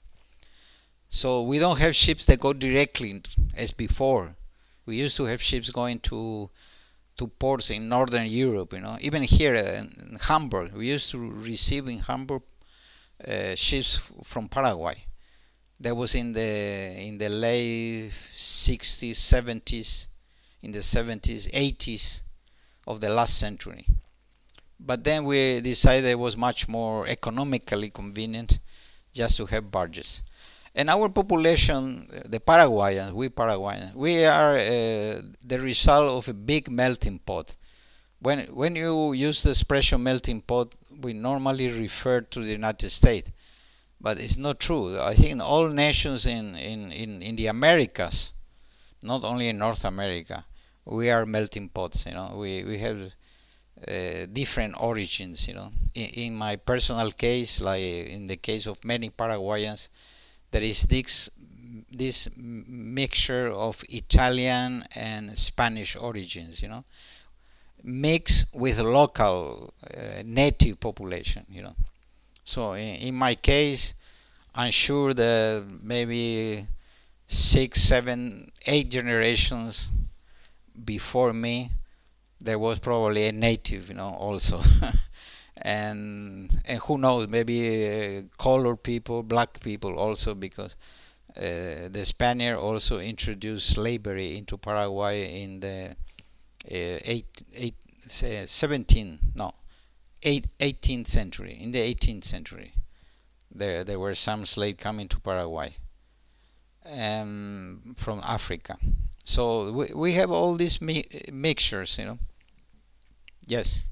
So 1.15 1.43
we 1.43 1.59
don't 1.59 1.79
have 1.79 1.95
ships 1.95 2.25
that 2.25 2.41
go 2.41 2.55
directly 2.55 3.21
as 3.55 3.71
before. 3.71 4.35
We 4.87 4.97
used 4.97 5.15
to 5.19 5.27
have 5.27 5.43
ships 5.43 5.69
going 5.69 6.01
to 6.11 6.49
to 7.19 7.27
ports 7.27 7.69
in 7.71 7.87
northern 7.87 8.27
Europe. 8.27 8.73
You 8.73 8.81
know, 8.81 8.97
even 8.99 9.23
here 9.23 9.55
in 9.55 10.19
Hamburg, 10.23 10.73
we 10.73 10.89
used 10.89 11.11
to 11.11 11.19
receive 11.19 11.87
in 11.87 11.99
Hamburg 11.99 12.41
uh, 13.29 13.55
ships 13.55 14.01
from 14.25 14.49
Paraguay. 14.49 15.05
That 15.79 15.95
was 15.95 16.15
in 16.15 16.33
the 16.33 16.95
in 17.09 17.19
the 17.19 17.29
late 17.29 18.13
60s, 18.33 19.13
70s, 19.13 20.09
in 20.63 20.73
the 20.73 20.79
70s, 20.79 21.51
80s 21.53 22.23
of 22.87 23.01
the 23.01 23.11
last 23.11 23.39
century. 23.39 23.85
But 24.81 25.05
then 25.05 25.27
we 25.27 25.61
decided 25.61 26.07
it 26.09 26.19
was 26.19 26.39
much 26.39 26.69
more 26.69 27.07
economically 27.07 27.91
convenient 27.91 28.61
just 29.13 29.37
to 29.37 29.45
have 29.45 29.71
barges 29.71 30.23
and 30.75 30.89
our 30.89 31.09
population, 31.09 32.09
the 32.27 32.41
Paraguayans, 32.41 33.13
we 33.13 33.29
Paraguayans, 33.29 33.95
we 33.95 34.25
are 34.25 34.57
uh, 34.57 35.21
the 35.45 35.59
result 35.61 36.19
of 36.19 36.29
a 36.29 36.35
big 36.35 36.71
melting 36.71 37.19
pot. 37.19 37.57
When 38.21 38.41
when 38.55 38.77
you 38.77 39.13
use 39.13 39.43
the 39.43 39.51
expression 39.51 40.03
melting 40.03 40.41
pot, 40.43 40.75
we 41.01 41.13
normally 41.13 41.69
refer 41.69 42.21
to 42.21 42.41
the 42.41 42.53
United 42.53 42.91
States, 42.91 43.31
but 44.01 44.19
it's 44.19 44.37
not 44.37 44.61
true. 44.61 44.99
I 44.99 45.15
think 45.15 45.43
all 45.43 45.69
nations 45.69 46.25
in, 46.25 46.55
in, 46.57 46.93
in, 46.93 47.21
in 47.23 47.37
the 47.37 47.49
Americas, 47.49 48.33
not 49.03 49.25
only 49.25 49.49
in 49.49 49.59
North 49.59 49.85
America, 49.85 50.45
we 50.85 51.11
are 51.11 51.27
melting 51.27 51.69
pots. 51.69 52.07
You 52.07 52.15
know, 52.15 52.35
we 52.37 52.65
we 52.65 52.79
have 52.79 53.15
uh, 53.87 54.27
different 54.33 54.81
origins. 54.81 55.49
You 55.49 55.55
know, 55.55 55.73
in, 55.95 56.09
in 56.09 56.35
my 56.35 56.57
personal 56.57 57.11
case, 57.11 57.61
like 57.61 57.83
in 57.83 58.27
the 58.29 58.37
case 58.37 58.67
of 58.67 58.83
many 58.85 59.11
Paraguayans 59.11 59.91
there 60.53 60.63
is 60.63 60.83
this 60.85 61.31
this 61.91 62.29
mixture 62.37 63.49
of 63.49 63.85
Italian 63.91 64.85
and 64.95 65.37
Spanish 65.37 65.95
origins, 65.97 66.63
you 66.63 66.69
know, 66.69 66.85
mixed 67.83 68.47
with 68.55 68.81
local 68.81 69.75
uh, 69.95 70.23
native 70.25 70.81
population, 70.81 71.45
you 71.51 71.63
know. 71.63 71.75
So 72.45 72.73
in, 72.73 72.97
in, 72.97 73.15
my 73.15 73.35
case, 73.35 73.95
I'm 74.55 74.71
sure 74.71 75.13
that 75.13 75.65
maybe 75.83 76.67
six, 77.27 77.83
seven, 77.83 78.51
eight 78.67 78.89
generations 78.89 79.93
before 80.85 81.33
me, 81.35 81.71
there 82.41 82.59
was 82.59 82.79
probably 82.79 83.27
a 83.27 83.33
native, 83.33 83.91
you 83.91 83.97
know, 83.97 84.15
also. 84.15 84.63
and 85.63 86.61
and 86.65 86.79
who 86.81 86.99
knows 86.99 87.29
maybe 87.29 87.59
uh, 87.89 88.23
colored 88.43 88.83
people 88.83 89.23
black 89.23 89.61
people 89.61 89.99
also 89.99 90.35
because 90.35 90.77
uh, 91.37 91.89
the 91.91 92.03
Spaniard 92.05 92.59
also 92.59 92.99
introduced 92.99 93.69
slavery 93.69 94.37
into 94.37 94.59
Paraguay 94.59 95.43
in 95.43 95.61
the 95.61 95.97
uh, 96.71 96.99
eight, 97.05 97.43
eight, 97.55 97.75
17 98.09 99.19
no 99.35 99.55
eight, 100.23 100.47
18th 100.61 101.09
century 101.09 101.59
in 101.61 101.73
the 101.73 101.81
18th 101.81 102.25
century. 102.25 102.73
There 103.55 103.85
there 103.85 103.99
were 104.01 104.15
some 104.15 104.47
slaves 104.47 104.83
coming 104.83 105.09
to 105.09 105.21
Paraguay 105.21 105.75
um, 106.85 107.95
from 107.97 108.21
Africa. 108.25 108.77
So 109.25 109.71
we, 109.73 109.87
we 109.95 110.13
have 110.15 110.31
all 110.31 110.55
these 110.57 110.81
mi- 110.81 111.07
mixtures 111.33 111.97
you 111.99 112.05
know? 112.07 112.19
Yes 113.47 113.92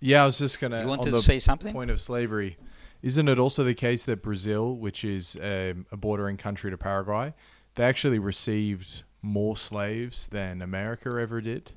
yeah, 0.00 0.22
I 0.22 0.26
was 0.26 0.38
just 0.38 0.60
gonna. 0.60 0.82
You 0.82 0.88
wanted 0.88 1.10
to 1.10 1.22
say 1.22 1.38
something? 1.38 1.72
Point 1.72 1.90
of 1.90 2.00
slavery. 2.00 2.56
Isn't 3.02 3.28
it 3.28 3.38
also 3.38 3.62
the 3.62 3.74
case 3.74 4.04
that 4.04 4.22
Brazil, 4.22 4.74
which 4.74 5.04
is 5.04 5.36
um, 5.42 5.86
a 5.92 5.96
bordering 5.96 6.36
country 6.36 6.70
to 6.70 6.78
Paraguay, 6.78 7.34
they 7.74 7.84
actually 7.84 8.18
received 8.18 9.02
more 9.22 9.56
slaves 9.56 10.26
than 10.28 10.62
America 10.62 11.10
ever 11.20 11.40
did? 11.40 11.72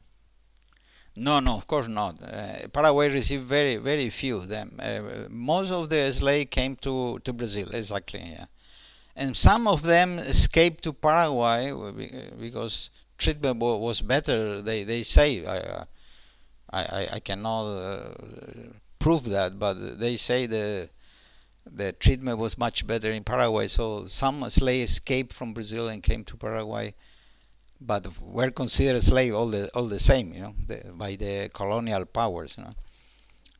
No, 1.15 1.39
no, 1.39 1.55
of 1.55 1.67
course 1.67 1.88
not. 1.88 2.22
Uh, 2.24 2.67
Paraguay 2.70 3.09
received 3.09 3.43
very, 3.43 3.78
very 3.78 4.09
few 4.09 4.38
of 4.38 4.47
them. 4.47 4.80
Uh, 4.80 5.28
most 5.30 5.72
of 5.72 5.89
the 5.89 6.11
slaves 6.13 6.49
came 6.49 6.78
to, 6.78 7.20
to 7.20 7.34
Brazil, 7.34 7.70
exactly, 7.74 8.22
yeah. 8.22 8.45
And 9.15 9.36
some 9.36 9.67
of 9.67 9.84
them 9.84 10.17
escaped 10.20 10.84
to 10.86 10.93
Paraguay 10.93 11.74
because 12.39 12.89
treatment 13.17 13.57
was 13.57 13.99
better, 14.01 14.61
they, 14.61 14.84
they 14.86 15.03
say. 15.03 15.45
Uh, 15.45 15.84
I, 16.72 16.82
I, 16.84 17.07
I 17.13 17.20
cannot 17.20 17.65
uh, 17.76 18.13
prove 18.99 19.26
that, 19.30 19.57
but 19.59 19.99
they 19.99 20.15
say 20.17 20.45
the 20.45 20.89
the 21.72 21.91
treatment 21.93 22.39
was 22.39 22.57
much 22.57 22.86
better 22.88 23.11
in 23.11 23.24
Paraguay. 23.24 23.67
So 23.67 24.05
some 24.05 24.49
slaves 24.49 24.91
escaped 24.91 25.34
from 25.34 25.53
Brazil 25.53 25.88
and 25.88 26.01
came 26.01 26.24
to 26.26 26.36
Paraguay, 26.38 26.95
but 27.80 28.07
were 28.22 28.51
considered 28.51 29.01
slave 29.03 29.36
all 29.36 29.47
the 29.47 29.70
all 29.76 29.86
the 29.88 29.99
same, 29.99 30.34
you 30.34 30.41
know, 30.41 30.55
the, 30.67 30.78
by 30.93 31.15
the 31.15 31.49
colonial 31.53 32.05
powers, 32.05 32.55
you 32.57 32.63
know. 32.63 32.76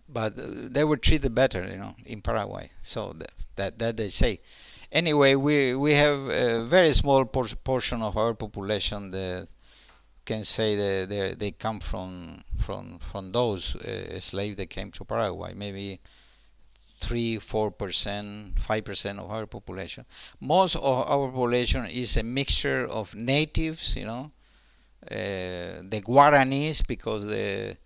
But 0.08 0.74
they 0.74 0.84
were 0.84 0.98
treated 0.98 1.36
better, 1.36 1.64
you 1.70 1.78
know, 1.78 1.96
in 2.06 2.22
Paraguay. 2.22 2.72
So 2.84 3.14
that 3.20 3.32
that, 3.56 3.80
that 3.80 3.98
they 3.98 4.10
say. 4.10 4.40
Anyway, 4.92 5.36
we 5.36 5.76
we 5.76 5.94
have 5.94 6.20
a 6.30 6.64
very 6.64 6.94
small 6.94 7.26
por- 7.26 7.56
portion 7.64 8.02
of 8.02 8.18
our 8.18 8.34
population 8.34 9.12
that 9.12 9.48
can 10.30 10.44
say 10.44 10.70
they 11.12 11.34
they 11.42 11.52
come 11.66 11.80
from 11.80 12.44
from 12.66 13.00
from 13.10 13.24
those 13.40 13.64
uh, 13.76 14.20
slaves 14.30 14.56
that 14.58 14.70
came 14.78 14.90
to 14.98 15.04
Paraguay. 15.14 15.52
Maybe 15.66 15.88
three, 17.06 17.40
four 17.40 17.72
percent, 17.72 18.28
five 18.60 18.84
percent 18.90 19.20
of 19.24 19.28
our 19.36 19.46
population. 19.48 20.04
Most 20.40 20.76
of 20.76 20.98
our 21.14 21.28
population 21.32 21.82
is 22.04 22.18
a 22.18 22.24
mixture 22.42 22.84
of 23.00 23.16
natives, 23.16 23.96
you 24.00 24.06
know, 24.12 24.24
uh, 25.20 25.82
the 25.94 26.02
Guaranis, 26.10 26.78
because 26.94 27.22
the 27.36 27.78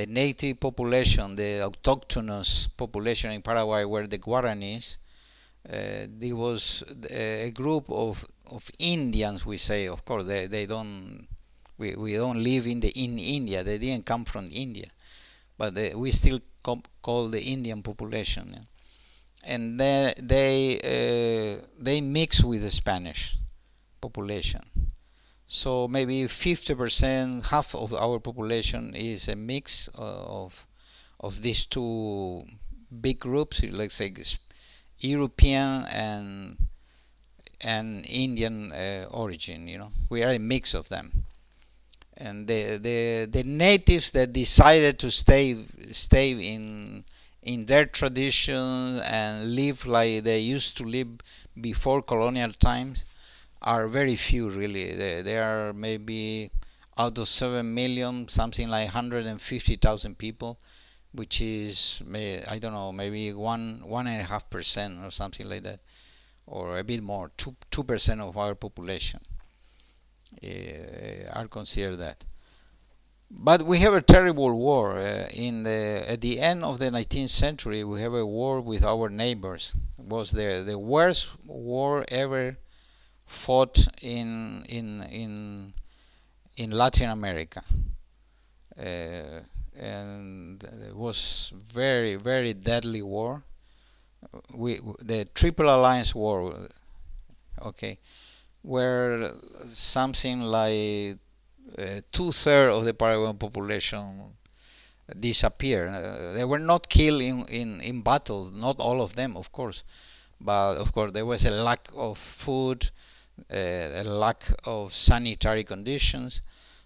the 0.00 0.06
native 0.06 0.58
population, 0.66 1.36
the 1.36 1.52
autochthonous 1.68 2.50
population 2.82 3.30
in 3.36 3.42
Paraguay 3.42 3.84
were 3.84 4.06
the 4.14 4.18
Guaranis. 4.18 4.86
Uh, 5.66 6.06
there 6.20 6.36
was 6.36 6.84
a 7.10 7.50
group 7.60 7.84
of 7.90 8.24
of 8.56 8.70
Indians, 8.78 9.40
we 9.46 9.56
say. 9.56 9.80
Of 9.88 10.00
course, 10.08 10.24
they, 10.30 10.46
they 10.46 10.66
don't 10.66 11.26
we, 11.78 11.94
we 11.94 12.14
don't 12.14 12.42
live 12.42 12.66
in 12.66 12.80
the 12.80 12.88
in 12.90 13.18
India. 13.18 13.64
They 13.64 13.78
didn't 13.78 14.06
come 14.06 14.24
from 14.24 14.48
India, 14.52 14.88
but 15.58 15.74
they, 15.74 15.94
we 15.94 16.10
still 16.10 16.40
call 17.02 17.28
the 17.28 17.42
Indian 17.42 17.82
population. 17.82 18.50
Yeah. 18.52 18.60
And 19.46 19.78
they 19.78 20.14
they 20.18 20.78
uh, 21.60 21.66
they 21.78 22.00
mix 22.00 22.42
with 22.42 22.62
the 22.62 22.70
Spanish 22.70 23.36
population. 24.00 24.62
So 25.46 25.86
maybe 25.88 26.22
50%, 26.24 27.48
half 27.50 27.74
of 27.74 27.92
our 27.94 28.18
population 28.18 28.94
is 28.94 29.28
a 29.28 29.36
mix 29.36 29.88
of 29.94 30.66
of 31.20 31.42
these 31.42 31.66
two 31.66 32.44
big 33.00 33.18
groups, 33.18 33.62
let's 33.64 33.94
say 33.94 34.12
European 34.98 35.84
and 35.90 36.56
and 37.60 38.06
Indian 38.08 38.72
uh, 38.72 39.06
origin. 39.10 39.68
You 39.68 39.78
know, 39.78 39.92
we 40.08 40.22
are 40.22 40.32
a 40.32 40.38
mix 40.38 40.74
of 40.74 40.88
them 40.88 41.23
and 42.16 42.46
the, 42.46 42.76
the 42.76 43.28
the 43.30 43.42
natives 43.42 44.10
that 44.12 44.32
decided 44.32 44.98
to 45.00 45.10
stay 45.10 45.56
stay 45.92 46.30
in 46.32 47.04
in 47.42 47.66
their 47.66 47.84
tradition 47.86 49.00
and 49.00 49.54
live 49.54 49.86
like 49.86 50.24
they 50.24 50.38
used 50.38 50.76
to 50.76 50.84
live 50.84 51.08
before 51.60 52.02
colonial 52.02 52.52
times 52.52 53.04
are 53.62 53.88
very 53.88 54.16
few 54.16 54.48
really. 54.48 54.92
They, 54.92 55.22
they 55.22 55.38
are 55.38 55.72
maybe 55.72 56.50
out 56.96 57.18
of 57.18 57.28
7 57.28 57.74
million 57.74 58.28
something 58.28 58.68
like 58.68 58.86
150,000 58.86 60.18
people 60.18 60.58
which 61.12 61.40
is 61.40 62.02
I 62.48 62.58
don't 62.58 62.72
know 62.72 62.92
maybe 62.92 63.32
one 63.32 63.82
one 63.84 64.06
and 64.06 64.20
a 64.20 64.24
half 64.24 64.48
percent 64.50 64.98
or 65.04 65.10
something 65.10 65.48
like 65.48 65.62
that 65.62 65.80
or 66.46 66.78
a 66.78 66.84
bit 66.84 67.02
more 67.02 67.30
two 67.36 67.56
two 67.70 67.84
percent 67.84 68.20
of 68.20 68.36
our 68.36 68.54
population 68.54 69.20
are 70.42 71.48
considered 71.48 71.96
that. 71.96 72.24
but 73.30 73.62
we 73.62 73.80
have 73.80 73.94
a 73.94 74.02
terrible 74.02 74.56
war 74.58 74.98
uh, 74.98 75.26
in 75.32 75.64
the 75.64 76.04
at 76.08 76.20
the 76.20 76.40
end 76.40 76.64
of 76.64 76.78
the 76.78 76.90
19th 76.90 77.30
century. 77.30 77.82
We 77.84 78.00
have 78.00 78.14
a 78.14 78.26
war 78.26 78.60
with 78.60 78.84
our 78.84 79.08
neighbors. 79.08 79.74
It 79.98 80.04
was 80.04 80.30
the 80.30 80.62
the 80.64 80.78
worst 80.78 81.30
war 81.46 82.04
ever 82.08 82.56
fought 83.26 83.78
in 84.02 84.64
in 84.68 85.02
in 85.04 85.74
in 86.56 86.70
Latin 86.72 87.10
America, 87.10 87.62
uh, 88.78 89.40
and 89.76 90.62
it 90.62 90.94
was 90.96 91.52
very 91.54 92.16
very 92.16 92.54
deadly 92.54 93.02
war. 93.02 93.42
We 94.54 94.80
the 95.00 95.26
Triple 95.34 95.68
Alliance 95.74 96.14
War, 96.14 96.68
okay, 97.62 97.98
where 98.64 99.30
something 99.68 100.40
like 100.40 101.18
uh, 101.78 102.00
two 102.10 102.32
thirds 102.32 102.74
of 102.74 102.84
the 102.86 102.94
Paraguayan 102.94 103.36
population 103.36 104.22
disappeared. 105.20 105.90
Uh, 105.90 106.32
they 106.32 106.44
were 106.44 106.58
not 106.58 106.88
killed 106.88 107.20
in, 107.20 107.44
in, 107.46 107.80
in 107.82 108.00
battle, 108.00 108.50
not 108.50 108.80
all 108.80 109.02
of 109.02 109.16
them, 109.16 109.36
of 109.36 109.52
course, 109.52 109.84
but 110.40 110.76
of 110.76 110.92
course 110.92 111.12
there 111.12 111.26
was 111.26 111.44
a 111.44 111.50
lack 111.50 111.88
of 111.94 112.16
food, 112.16 112.90
uh, 113.52 113.56
a 113.56 114.04
lack 114.04 114.44
of 114.64 114.94
sanitary 114.94 115.62
conditions. 115.62 116.40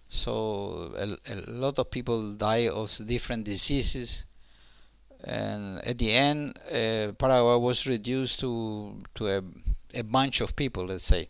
So 0.09 0.91
a, 0.97 1.05
a 1.31 1.35
lot 1.47 1.79
of 1.79 1.91
people 1.91 2.33
die 2.33 2.67
of 2.67 2.99
different 3.05 3.45
diseases, 3.45 4.25
and 5.23 5.79
at 5.85 5.97
the 5.97 6.11
end, 6.11 6.59
uh, 6.67 7.13
Paraguay 7.13 7.57
was 7.57 7.87
reduced 7.87 8.41
to 8.41 9.01
to 9.15 9.27
a, 9.27 9.41
a 9.93 10.03
bunch 10.03 10.41
of 10.41 10.57
people, 10.57 10.87
let's 10.87 11.05
say. 11.05 11.29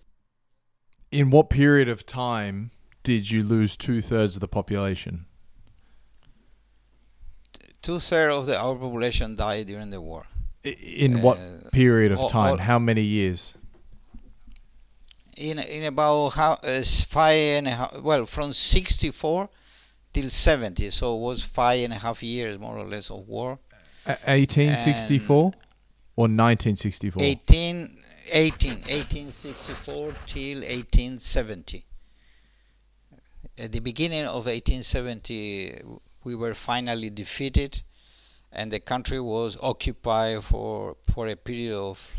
In 1.12 1.30
what 1.32 1.50
period 1.50 1.90
of 1.90 2.06
time 2.06 2.72
did 3.04 3.32
you 3.32 3.44
lose 3.44 3.76
two 3.76 4.02
thirds 4.02 4.36
of 4.36 4.42
the 4.42 4.48
population? 4.48 5.26
Two 7.82 8.00
thirds 8.00 8.36
of 8.36 8.46
the 8.46 8.60
our 8.60 8.76
population 8.76 9.36
died 9.36 9.68
during 9.68 9.90
the 9.90 10.02
war. 10.02 10.26
In 10.64 11.22
what 11.22 11.38
uh, 11.38 11.70
period 11.72 12.12
of 12.12 12.30
time? 12.30 12.52
All, 12.52 12.58
How 12.58 12.78
many 12.78 13.02
years? 13.02 13.54
In 15.38 15.58
in 15.58 15.86
about 15.86 16.30
how, 16.32 16.54
uh, 16.64 16.84
five 17.08 17.58
and 17.58 17.68
a 17.68 17.72
half. 17.72 18.02
Well, 18.02 18.26
from 18.26 18.52
sixty 18.54 19.10
four 19.10 19.50
till 20.14 20.30
seventy, 20.30 20.90
so 20.90 21.16
it 21.16 21.22
was 21.22 21.42
five 21.44 21.80
and 21.86 21.94
a 21.94 21.98
half 21.98 22.22
years 22.22 22.60
more 22.60 22.78
or 22.78 22.84
less 22.84 23.10
of 23.10 23.28
war. 23.28 23.60
Eighteen 24.28 24.78
sixty 24.78 25.18
four 25.18 25.54
or 26.18 26.28
nineteen 26.28 26.76
sixty 26.76 27.10
four. 27.10 27.24
18, 27.24 27.99
18, 28.32 28.72
1864 28.72 30.14
till 30.26 30.60
1870 30.60 31.86
at 33.60 33.74
the 33.74 33.80
beginning 33.80 34.26
of 34.26 34.46
1870, 34.46 35.82
we 36.24 36.36
were 36.36 36.54
finally 36.54 37.10
defeated, 37.10 37.82
and 38.52 38.72
the 38.72 38.80
country 38.80 39.20
was 39.20 39.58
occupied 39.62 40.44
for 40.44 40.96
for 41.14 41.28
a 41.28 41.36
period 41.36 41.76
of 41.76 42.10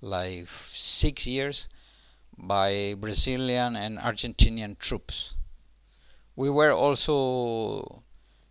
like 0.00 0.48
six 0.72 1.26
years 1.26 1.68
by 2.38 2.94
Brazilian 2.98 3.76
and 3.76 3.98
Argentinian 3.98 4.78
troops. 4.78 5.34
We 6.36 6.48
were 6.48 6.70
also 6.70 8.02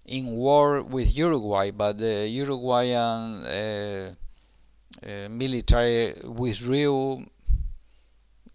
in 0.06 0.28
war 0.28 0.84
with 0.84 1.16
Uruguay, 1.16 1.72
but 1.72 1.98
the 1.98 2.28
Uruguayan 2.28 3.46
uh, 3.46 4.16
military 5.30 6.14
withdrew 6.24 7.26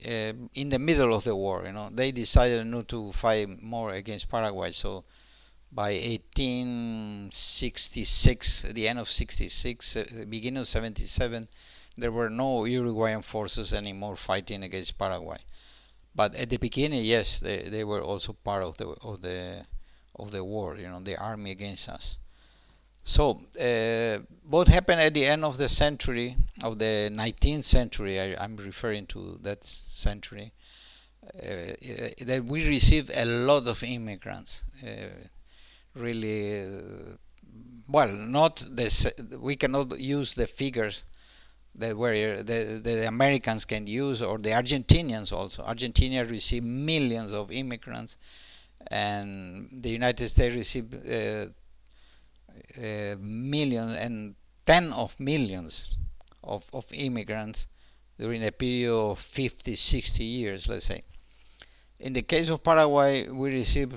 uh, 0.04 0.32
in 0.54 0.68
the 0.68 0.78
middle 0.78 1.14
of 1.14 1.24
the 1.24 1.34
war. 1.34 1.64
You 1.66 1.72
know, 1.72 1.88
they 1.92 2.12
decided 2.12 2.66
not 2.66 2.86
to 2.88 3.12
fight 3.12 3.62
more 3.62 3.92
against 3.92 4.28
Paraguay. 4.28 4.72
So 4.72 5.04
by 5.72 5.92
1866, 5.92 8.62
the 8.62 8.88
end 8.88 8.98
of 8.98 9.08
66, 9.08 9.96
uh, 9.96 10.04
beginning 10.28 10.60
of 10.60 10.68
77, 10.68 11.48
there 11.96 12.12
were 12.12 12.30
no 12.30 12.64
Uruguayan 12.64 13.22
forces 13.22 13.72
anymore 13.72 14.16
fighting 14.16 14.62
against 14.62 14.98
Paraguay. 14.98 15.38
But 16.14 16.34
at 16.34 16.50
the 16.50 16.58
beginning, 16.58 17.04
yes, 17.04 17.40
they, 17.40 17.58
they 17.58 17.84
were 17.84 18.02
also 18.02 18.32
part 18.32 18.62
of 18.62 18.78
the 18.78 18.88
of 19.02 19.20
the 19.22 19.64
of 20.14 20.30
the 20.30 20.42
war. 20.42 20.76
You 20.76 20.88
know, 20.88 21.00
the 21.00 21.16
army 21.16 21.50
against 21.50 21.90
us. 21.90 22.18
So, 23.08 23.40
uh, 23.60 24.18
what 24.50 24.66
happened 24.66 25.00
at 25.00 25.14
the 25.14 25.26
end 25.26 25.44
of 25.44 25.58
the 25.58 25.68
century, 25.68 26.36
of 26.64 26.80
the 26.80 27.08
19th 27.12 27.62
century, 27.62 28.18
I, 28.18 28.44
am 28.44 28.56
referring 28.56 29.06
to 29.06 29.38
that 29.42 29.64
century, 29.64 30.52
uh, 31.24 31.38
that 32.24 32.42
we 32.44 32.66
received 32.66 33.12
a 33.14 33.24
lot 33.24 33.68
of 33.68 33.84
immigrants. 33.84 34.64
Uh, 34.84 35.06
really, 35.94 36.66
uh, 36.66 37.14
well, 37.88 38.08
not 38.08 38.56
the, 38.68 39.38
we 39.40 39.54
cannot 39.54 40.00
use 40.00 40.34
the 40.34 40.48
figures 40.48 41.06
that 41.76 41.96
were 41.96 42.42
the, 42.42 42.80
the 42.82 43.06
Americans 43.06 43.64
can 43.64 43.86
use 43.86 44.20
or 44.20 44.36
the 44.38 44.50
Argentinians 44.50 45.32
also. 45.32 45.62
Argentina 45.62 46.24
received 46.24 46.66
millions 46.66 47.32
of 47.32 47.52
immigrants, 47.52 48.18
and 48.88 49.68
the 49.70 49.90
United 49.90 50.28
States 50.28 50.56
received 50.56 50.92
uh, 52.78 53.16
millions 53.20 53.96
and 53.96 54.34
ten 54.66 54.92
of 54.92 55.18
millions 55.20 55.98
of, 56.42 56.64
of 56.72 56.86
immigrants 56.92 57.66
during 58.18 58.44
a 58.44 58.52
period 58.52 58.92
of 58.92 59.18
50, 59.18 59.74
60 59.74 60.24
years, 60.24 60.68
let's 60.68 60.86
say. 60.86 61.02
In 61.98 62.12
the 62.12 62.22
case 62.22 62.48
of 62.48 62.62
Paraguay, 62.62 63.28
we 63.28 63.54
receive 63.54 63.92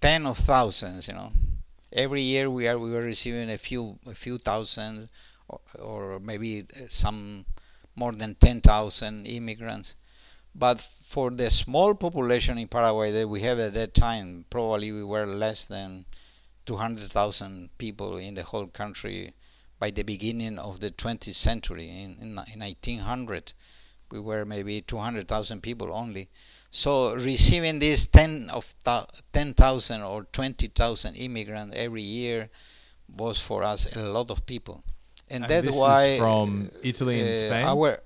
ten 0.00 0.26
of 0.26 0.38
thousands. 0.38 1.08
You 1.08 1.14
know, 1.14 1.32
every 1.92 2.20
year 2.22 2.50
we 2.50 2.68
are 2.68 2.78
we 2.78 2.90
were 2.90 3.02
receiving 3.02 3.50
a 3.50 3.58
few 3.58 3.98
a 4.06 4.14
few 4.14 4.36
thousand, 4.38 5.08
or, 5.48 5.60
or 5.80 6.20
maybe 6.20 6.66
some 6.90 7.46
more 7.96 8.12
than 8.12 8.34
ten 8.34 8.60
thousand 8.60 9.26
immigrants. 9.26 9.96
But 10.54 10.80
for 10.80 11.30
the 11.30 11.50
small 11.50 11.94
population 11.94 12.58
in 12.58 12.68
Paraguay 12.68 13.10
that 13.12 13.28
we 13.28 13.40
have 13.40 13.58
at 13.58 13.74
that 13.74 13.94
time, 13.94 14.44
probably 14.50 14.92
we 14.92 15.02
were 15.02 15.26
less 15.26 15.64
than 15.64 16.04
200,000 16.66 17.70
people 17.78 18.16
in 18.16 18.34
the 18.34 18.42
whole 18.42 18.66
country 18.66 19.32
by 19.78 19.90
the 19.90 20.02
beginning 20.02 20.58
of 20.58 20.80
the 20.80 20.90
20th 20.90 21.34
century. 21.34 21.88
In, 21.88 22.16
in, 22.20 22.28
in 22.52 22.60
1900, 22.60 23.52
we 24.10 24.20
were 24.20 24.44
maybe 24.44 24.80
200,000 24.80 25.62
people 25.62 25.92
only. 25.92 26.28
So 26.70 27.14
receiving 27.14 27.78
these 27.78 28.06
10 28.06 28.50
of 28.50 28.74
10,000 29.32 30.02
or 30.02 30.24
20,000 30.24 31.14
immigrants 31.14 31.76
every 31.76 32.02
year 32.02 32.48
was 33.16 33.38
for 33.38 33.62
us 33.62 33.94
a 33.94 34.02
lot 34.02 34.30
of 34.30 34.44
people, 34.46 34.82
and, 35.28 35.44
and 35.44 35.50
that's 35.66 35.76
why 35.76 36.18
from 36.18 36.70
Italy 36.82 37.20
and 37.20 37.28
uh, 37.28 37.34
Spain. 37.34 37.64
Our 37.66 37.98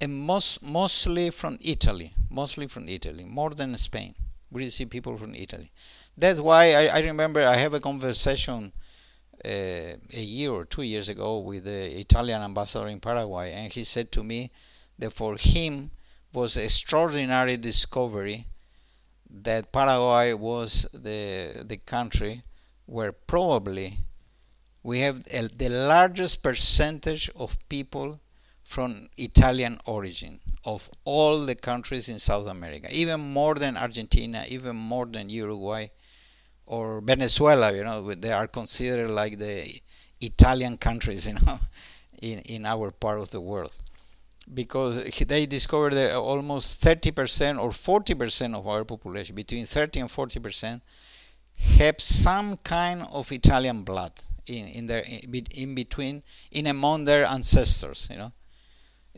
and 0.00 0.14
most 0.14 0.62
mostly 0.62 1.30
from 1.30 1.58
Italy, 1.60 2.12
mostly 2.28 2.66
from 2.66 2.88
Italy, 2.88 3.24
more 3.24 3.50
than 3.50 3.74
Spain. 3.76 4.14
We 4.50 4.64
receive 4.64 4.90
people 4.90 5.16
from 5.16 5.34
Italy. 5.34 5.70
That's 6.16 6.40
why 6.40 6.74
I, 6.74 6.86
I 6.86 7.00
remember 7.00 7.44
I 7.44 7.56
have 7.56 7.74
a 7.74 7.80
conversation 7.80 8.72
uh, 9.44 9.48
a 9.48 10.20
year 10.20 10.52
or 10.52 10.64
two 10.64 10.82
years 10.82 11.08
ago 11.08 11.40
with 11.40 11.64
the 11.64 11.98
Italian 11.98 12.40
ambassador 12.42 12.88
in 12.88 13.00
Paraguay, 13.00 13.52
and 13.52 13.72
he 13.72 13.84
said 13.84 14.12
to 14.12 14.22
me 14.24 14.50
that 14.98 15.12
for 15.12 15.36
him 15.36 15.90
was 16.32 16.56
extraordinary 16.56 17.56
discovery 17.56 18.46
that 19.28 19.72
Paraguay 19.72 20.32
was 20.32 20.86
the 20.92 21.64
the 21.66 21.78
country 21.78 22.42
where 22.86 23.12
probably 23.12 23.98
we 24.82 25.00
have 25.00 25.24
the 25.24 25.68
largest 25.68 26.42
percentage 26.42 27.30
of 27.34 27.58
people 27.68 28.20
from 28.62 29.08
Italian 29.16 29.78
origin 29.86 30.40
of 30.64 30.88
all 31.04 31.44
the 31.44 31.54
countries 31.54 32.08
in 32.08 32.18
South 32.18 32.46
America, 32.46 32.88
even 32.92 33.20
more 33.20 33.54
than 33.54 33.76
Argentina, 33.76 34.44
even 34.48 34.76
more 34.76 35.06
than 35.06 35.28
Uruguay 35.28 35.88
or 36.66 37.00
Venezuela, 37.00 37.72
you 37.74 37.84
know, 37.84 38.14
they 38.14 38.32
are 38.32 38.46
considered 38.46 39.10
like 39.10 39.38
the 39.38 39.80
Italian 40.20 40.76
countries, 40.76 41.26
you 41.28 41.34
know, 41.34 41.60
in, 42.20 42.38
in 42.40 42.66
our 42.66 42.90
part 42.90 43.20
of 43.20 43.30
the 43.30 43.40
world. 43.40 43.76
Because 44.52 45.02
they 45.26 45.46
discovered 45.46 45.94
that 45.94 46.14
almost 46.14 46.82
30% 46.82 47.60
or 47.62 47.70
40% 47.70 48.54
of 48.54 48.66
our 48.66 48.84
population, 48.84 49.34
between 49.34 49.64
30 49.64 50.00
and 50.00 50.08
40%, 50.10 50.80
have 51.78 52.00
some 52.00 52.56
kind 52.58 53.06
of 53.10 53.32
Italian 53.32 53.82
blood 53.84 54.12
in, 54.46 54.66
in 54.66 54.86
their 54.86 55.00
in 55.00 55.74
between 55.74 56.22
in 56.50 56.66
among 56.66 57.04
their 57.04 57.24
ancestors, 57.24 58.08
you 58.10 58.18
know. 58.18 58.32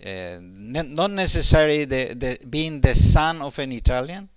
Uh, 0.05 0.39
not 0.43 1.11
necessarily 1.11 1.87
the, 1.87 2.15
the 2.15 2.39
being 2.49 2.81
the 2.83 2.95
son 2.95 3.41
of 3.41 3.59
an 3.59 3.73
Italian, 3.73 4.29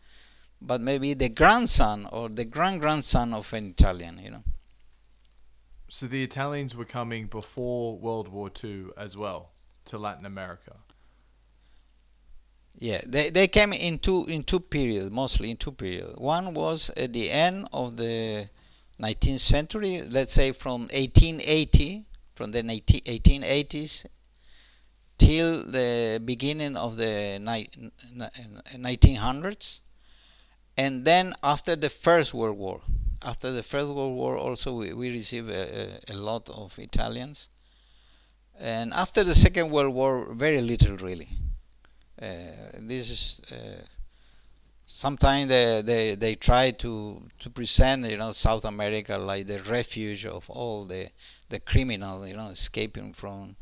but 0.62 0.82
maybe 0.82 1.14
the 1.14 1.30
grandson 1.30 2.08
or 2.12 2.30
the 2.30 2.46
grand 2.46 2.82
grandson 2.82 3.34
of 3.34 3.52
an 3.54 3.72
Italian, 3.72 4.20
you 4.20 4.32
know. 4.32 4.44
So 5.90 6.06
the 6.06 6.24
Italians 6.24 6.76
were 6.76 6.86
coming 6.86 7.28
before 7.28 7.98
World 7.98 8.28
War 8.28 8.52
II 8.64 8.88
as 8.98 9.18
well 9.18 9.52
to 9.86 9.98
Latin 9.98 10.26
America. 10.26 10.76
Yeah, 12.78 13.02
they, 13.06 13.30
they 13.30 13.48
came 13.48 13.74
in 13.74 14.00
two 14.00 14.26
in 14.28 14.44
two 14.44 14.60
periods, 14.60 15.12
mostly 15.12 15.52
in 15.52 15.58
two 15.58 15.72
periods. 15.72 16.18
One 16.18 16.54
was 16.54 16.92
at 16.96 17.12
the 17.12 17.30
end 17.30 17.68
of 17.74 17.98
the 17.98 18.50
19th 19.02 19.40
century, 19.40 20.02
let's 20.02 20.34
say 20.34 20.52
from 20.52 20.84
1880, 20.84 22.06
from 22.36 22.52
the 22.52 22.64
1880s 22.64 24.06
till 25.20 25.64
the 25.66 26.20
beginning 26.24 26.76
of 26.76 26.98
the 26.98 27.38
1900s, 27.40 29.82
and 30.84 31.04
then 31.06 31.34
after 31.44 31.76
the 31.76 31.90
First 31.90 32.34
World 32.34 32.58
War. 32.58 32.82
After 33.22 33.52
the 33.52 33.64
First 33.64 33.90
World 33.90 34.16
War, 34.16 34.38
also 34.38 34.74
we, 34.80 34.94
we 34.94 35.12
received 35.12 35.50
a, 35.50 36.00
a 36.10 36.14
lot 36.14 36.50
of 36.50 36.80
Italians, 36.80 37.50
and 38.60 38.94
after 38.94 39.24
the 39.24 39.36
Second 39.36 39.72
World 39.72 39.94
War, 39.94 40.34
very 40.34 40.62
little 40.62 40.96
really. 40.98 41.30
Uh, 42.22 42.28
this 42.80 43.10
is 43.10 43.42
uh, 43.52 43.82
sometimes 44.86 45.50
they, 45.50 45.82
they 45.82 46.16
they 46.16 46.36
try 46.36 46.72
to 46.72 47.24
to 47.40 47.50
present 47.50 48.06
you 48.06 48.18
know 48.18 48.32
South 48.32 48.66
America 48.66 49.18
like 49.18 49.48
the 49.48 49.60
refuge 49.64 50.26
of 50.26 50.50
all 50.50 50.86
the 50.86 51.10
the 51.50 51.60
criminal 51.60 52.28
you 52.28 52.36
know 52.36 52.50
escaping 52.50 53.14
from 53.14 53.56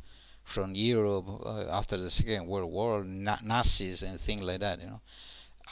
from 0.44 0.76
Europe 0.76 1.28
uh, 1.46 1.66
after 1.72 1.98
the 1.98 2.10
Second 2.10 2.48
World 2.48 2.72
War, 2.72 3.04
na- 3.04 3.40
Nazis 3.44 4.04
and 4.04 4.20
things 4.20 4.44
like 4.44 4.62
that. 4.62 4.80
You 4.82 4.88
know, 4.88 5.02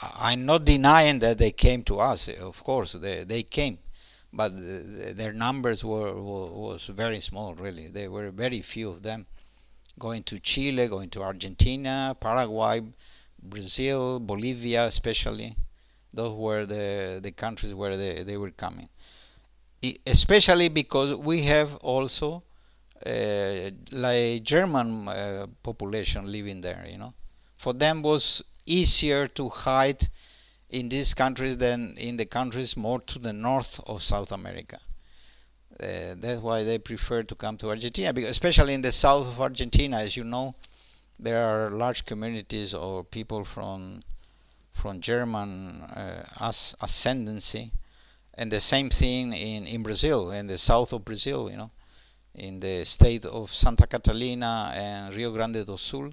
I'm 0.02 0.44
not 0.46 0.64
denying 0.64 1.20
that 1.20 1.38
they 1.38 1.50
came 1.52 1.82
to 1.84 1.98
us. 2.00 2.28
Of 2.28 2.62
course, 2.64 2.92
they 2.92 3.24
they 3.24 3.42
came, 3.42 3.78
but 4.32 4.52
their 4.56 5.32
numbers 5.32 5.84
were, 5.84 6.14
was 6.14 6.86
very 6.86 7.20
small. 7.20 7.54
Really, 7.54 7.88
there 7.88 8.10
were 8.10 8.30
very 8.30 8.60
few 8.62 8.90
of 8.90 9.02
them 9.02 9.26
going 9.98 10.22
to 10.24 10.38
Chile, 10.40 10.88
going 10.88 11.10
to 11.10 11.22
Argentina, 11.22 12.16
Paraguay, 12.20 12.82
Brazil, 13.42 14.20
Bolivia, 14.20 14.86
especially. 14.86 15.56
Those 16.14 16.34
were 16.36 16.66
the 16.66 17.20
the 17.22 17.32
countries 17.32 17.74
where 17.74 17.96
they, 17.96 18.22
they 18.24 18.36
were 18.36 18.50
coming. 18.52 18.88
especially 20.06 20.68
because 20.68 21.14
we 21.16 21.42
have 21.42 21.76
also 21.76 22.42
uh, 23.04 23.70
like 23.92 24.42
German 24.42 25.08
uh, 25.08 25.46
population 25.62 26.30
living 26.30 26.60
there. 26.60 26.84
You 26.88 26.98
know, 26.98 27.14
for 27.56 27.72
them 27.72 28.02
was 28.02 28.42
easier 28.66 29.28
to 29.28 29.48
hide 29.48 30.08
in 30.68 30.88
these 30.88 31.14
countries 31.14 31.56
than 31.58 31.94
in 31.96 32.16
the 32.16 32.26
countries 32.26 32.76
more 32.76 33.00
to 33.00 33.18
the 33.18 33.32
north 33.32 33.80
of 33.86 34.02
South 34.02 34.32
America. 34.32 34.80
Uh, 35.78 36.14
that's 36.16 36.40
why 36.40 36.64
they 36.64 36.78
prefer 36.78 37.22
to 37.22 37.34
come 37.34 37.56
to 37.58 37.68
Argentina, 37.68 38.12
because 38.12 38.30
especially 38.30 38.74
in 38.74 38.82
the 38.82 38.92
south 38.92 39.28
of 39.28 39.40
Argentina, 39.40 39.98
as 39.98 40.16
you 40.16 40.24
know, 40.24 40.54
there 41.18 41.46
are 41.46 41.70
large 41.70 42.04
communities 42.04 42.74
of 42.74 43.10
people 43.10 43.44
from 43.44 44.00
from 44.72 45.00
German 45.00 45.80
uh, 45.82 46.24
as 46.40 46.74
ascendancy, 46.82 47.72
and 48.34 48.50
the 48.50 48.60
same 48.60 48.90
thing 48.90 49.32
in 49.32 49.66
in 49.66 49.82
Brazil, 49.82 50.30
in 50.30 50.46
the 50.46 50.58
south 50.58 50.92
of 50.92 51.04
Brazil, 51.04 51.50
you 51.50 51.56
know, 51.56 51.70
in 52.34 52.60
the 52.60 52.84
state 52.84 53.24
of 53.24 53.52
Santa 53.52 53.86
Catalina 53.86 54.72
and 54.74 55.14
Rio 55.14 55.30
Grande 55.30 55.64
do 55.64 55.76
Sul, 55.76 56.10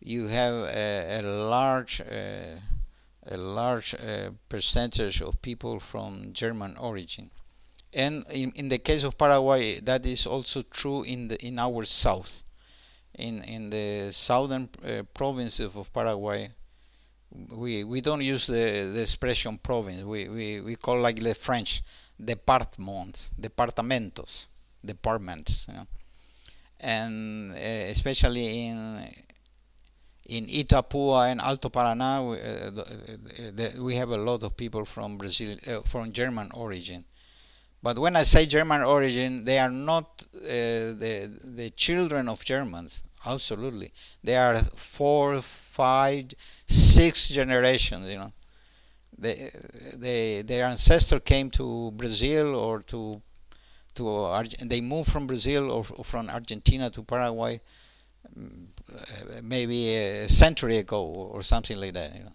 you 0.00 0.28
have 0.28 0.54
a, 0.54 1.20
a 1.20 1.22
large 1.22 2.00
uh, 2.00 2.60
a 3.30 3.36
large 3.36 3.94
uh, 3.94 4.30
percentage 4.48 5.20
of 5.20 5.40
people 5.42 5.80
from 5.80 6.32
German 6.32 6.76
origin. 6.78 7.30
And 7.92 8.24
in, 8.30 8.52
in 8.54 8.68
the 8.68 8.78
case 8.78 9.02
of 9.04 9.18
Paraguay, 9.18 9.80
that 9.80 10.06
is 10.06 10.26
also 10.26 10.62
true 10.62 11.02
in 11.02 11.28
the 11.28 11.36
in 11.44 11.58
our 11.58 11.84
south. 11.84 12.42
In 13.14 13.42
in 13.42 13.70
the 13.70 14.12
southern 14.12 14.68
uh, 14.84 15.02
provinces 15.12 15.74
of 15.74 15.92
Paraguay, 15.92 16.50
we 17.50 17.84
we 17.84 18.00
don't 18.00 18.22
use 18.22 18.46
the, 18.46 18.90
the 18.94 19.00
expression 19.02 19.58
province. 19.58 20.02
We, 20.02 20.28
we 20.28 20.60
we 20.60 20.76
call 20.76 21.00
like 21.00 21.20
the 21.20 21.34
French 21.34 21.82
departments, 22.22 23.30
departamentos 23.40 24.48
departments, 24.84 25.66
you 25.68 25.74
know. 25.74 25.86
and 26.80 27.52
uh, 27.52 27.90
especially 27.90 28.66
in 28.66 29.02
in 30.28 30.46
Itapúa 30.46 31.30
and 31.30 31.40
Alto 31.40 31.70
Paraná, 31.70 32.22
we, 32.28 32.36
uh, 32.40 32.70
the, 32.70 33.52
the, 33.74 33.82
we 33.82 33.94
have 33.96 34.10
a 34.10 34.16
lot 34.16 34.42
of 34.42 34.56
people 34.56 34.84
from 34.84 35.16
Brazil, 35.18 35.56
uh, 35.66 35.80
from 35.82 36.12
German 36.12 36.50
origin. 36.54 37.04
But 37.82 37.98
when 37.98 38.16
I 38.16 38.24
say 38.24 38.46
German 38.46 38.82
origin, 38.82 39.44
they 39.44 39.58
are 39.58 39.70
not 39.70 40.24
uh, 40.36 40.40
the 41.02 41.30
the 41.44 41.70
children 41.70 42.28
of 42.28 42.44
Germans. 42.44 43.02
Absolutely, 43.24 43.92
they 44.24 44.36
are 44.36 44.56
four, 44.76 45.40
five, 45.42 46.32
six 46.66 47.28
generations. 47.28 48.08
You 48.08 48.18
know, 48.18 48.32
they, 49.18 49.50
they 49.94 50.42
their 50.42 50.66
ancestor 50.66 51.20
came 51.20 51.50
to 51.52 51.92
Brazil 51.92 52.54
or 52.56 52.80
to 52.82 53.20
to 53.96 54.08
Arge- 54.08 54.56
they 54.58 54.80
moved 54.80 55.10
from 55.12 55.26
Brazil 55.26 55.70
or, 55.70 55.84
or 55.96 56.04
from 56.04 56.30
Argentina 56.30 56.90
to 56.90 57.02
Paraguay 57.02 57.60
uh, 58.36 58.40
maybe 59.42 59.94
a 59.94 60.28
century 60.28 60.78
ago 60.78 61.02
or 61.04 61.42
something 61.42 61.76
like 61.78 61.94
that. 61.94 62.14
You 62.14 62.24
know. 62.24 62.32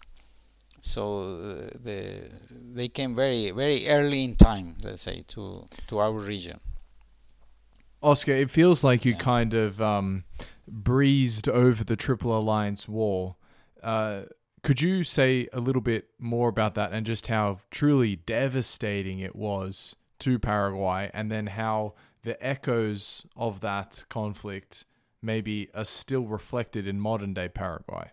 So 0.80 1.18
uh, 1.18 1.78
the 1.82 2.30
they 2.50 2.88
came 2.88 3.14
very 3.14 3.50
very 3.50 3.88
early 3.88 4.24
in 4.24 4.36
time, 4.36 4.76
let's 4.82 5.02
say, 5.02 5.24
to 5.28 5.66
to 5.86 5.98
our 5.98 6.12
region. 6.12 6.60
Oscar, 8.02 8.32
it 8.32 8.50
feels 8.50 8.84
like 8.84 9.06
you 9.06 9.12
yeah. 9.12 9.18
kind 9.18 9.54
of 9.54 9.80
um, 9.80 10.24
breezed 10.68 11.48
over 11.48 11.82
the 11.82 11.96
Triple 11.96 12.36
Alliance 12.36 12.86
War. 12.86 13.36
Uh, 13.82 14.24
could 14.62 14.82
you 14.82 15.04
say 15.04 15.48
a 15.54 15.60
little 15.60 15.80
bit 15.80 16.08
more 16.18 16.50
about 16.50 16.74
that 16.74 16.92
and 16.92 17.06
just 17.06 17.28
how 17.28 17.60
truly 17.70 18.16
devastating 18.16 19.20
it 19.20 19.34
was 19.34 19.96
to 20.18 20.38
Paraguay, 20.38 21.10
and 21.14 21.30
then 21.30 21.46
how 21.48 21.94
the 22.22 22.42
echoes 22.44 23.26
of 23.36 23.60
that 23.60 24.04
conflict 24.08 24.84
maybe 25.24 25.68
are 25.74 25.84
still 25.84 26.24
reflected 26.24 26.86
in 26.86 27.00
modern 27.00 27.34
day 27.34 27.48
Paraguay. 27.48 28.10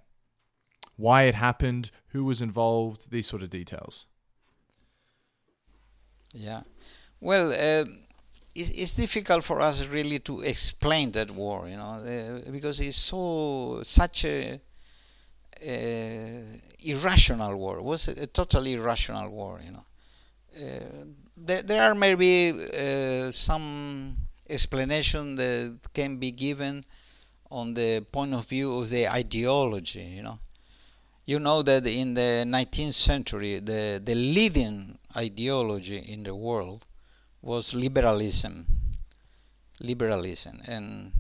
Why 0.96 1.24
it 1.24 1.36
happened, 1.36 1.92
who 2.10 2.24
was 2.24 2.42
involved, 2.42 3.12
these 3.12 3.28
sort 3.28 3.44
of 3.44 3.50
details. 3.50 4.06
Yeah. 6.34 6.62
Well, 7.20 7.52
uh, 7.52 7.86
it's, 8.56 8.70
it's, 8.70 8.94
difficult 8.94 9.44
for 9.44 9.62
us 9.62 9.86
really 9.88 10.20
to 10.20 10.42
explain 10.42 11.12
that 11.12 11.32
war, 11.32 11.68
you 11.68 11.78
know, 11.78 12.44
uh, 12.46 12.52
because 12.52 12.80
it's 12.80 12.98
so 12.98 13.82
such 13.84 14.26
a 14.26 14.60
uh, 15.66 16.42
irrational 16.80 17.56
war. 17.56 17.78
It 17.78 17.84
was 17.84 18.08
a, 18.08 18.24
a, 18.24 18.28
totally 18.28 18.74
irrational 18.74 19.30
war, 19.30 19.62
you 19.64 19.72
know. 19.72 19.86
Uh, 20.56 21.06
there, 21.38 21.62
there 21.62 21.84
are 21.84 21.96
maybe 21.96 22.50
uh, 22.50 23.32
some 23.32 24.18
explanation 24.50 25.36
that 25.36 25.80
can 25.94 26.18
be 26.18 26.32
given 26.32 26.84
on 27.52 27.74
the 27.74 28.02
point 28.12 28.34
of 28.34 28.46
view 28.46 28.74
of 28.78 28.90
the 28.90 29.08
ideology 29.08 30.02
you 30.02 30.24
know 30.24 30.40
you 31.26 31.40
know 31.40 31.62
that 31.62 31.86
in 31.88 32.14
the 32.14 32.44
19th 32.48 32.94
century 32.94 33.60
the 33.60 34.02
the 34.04 34.16
leading 34.16 34.98
ideology 35.16 35.98
in 35.98 36.24
the 36.24 36.34
world 36.34 36.86
was 37.42 37.74
liberalism 37.74 38.66
liberalism 39.80 40.62
and 40.68 41.12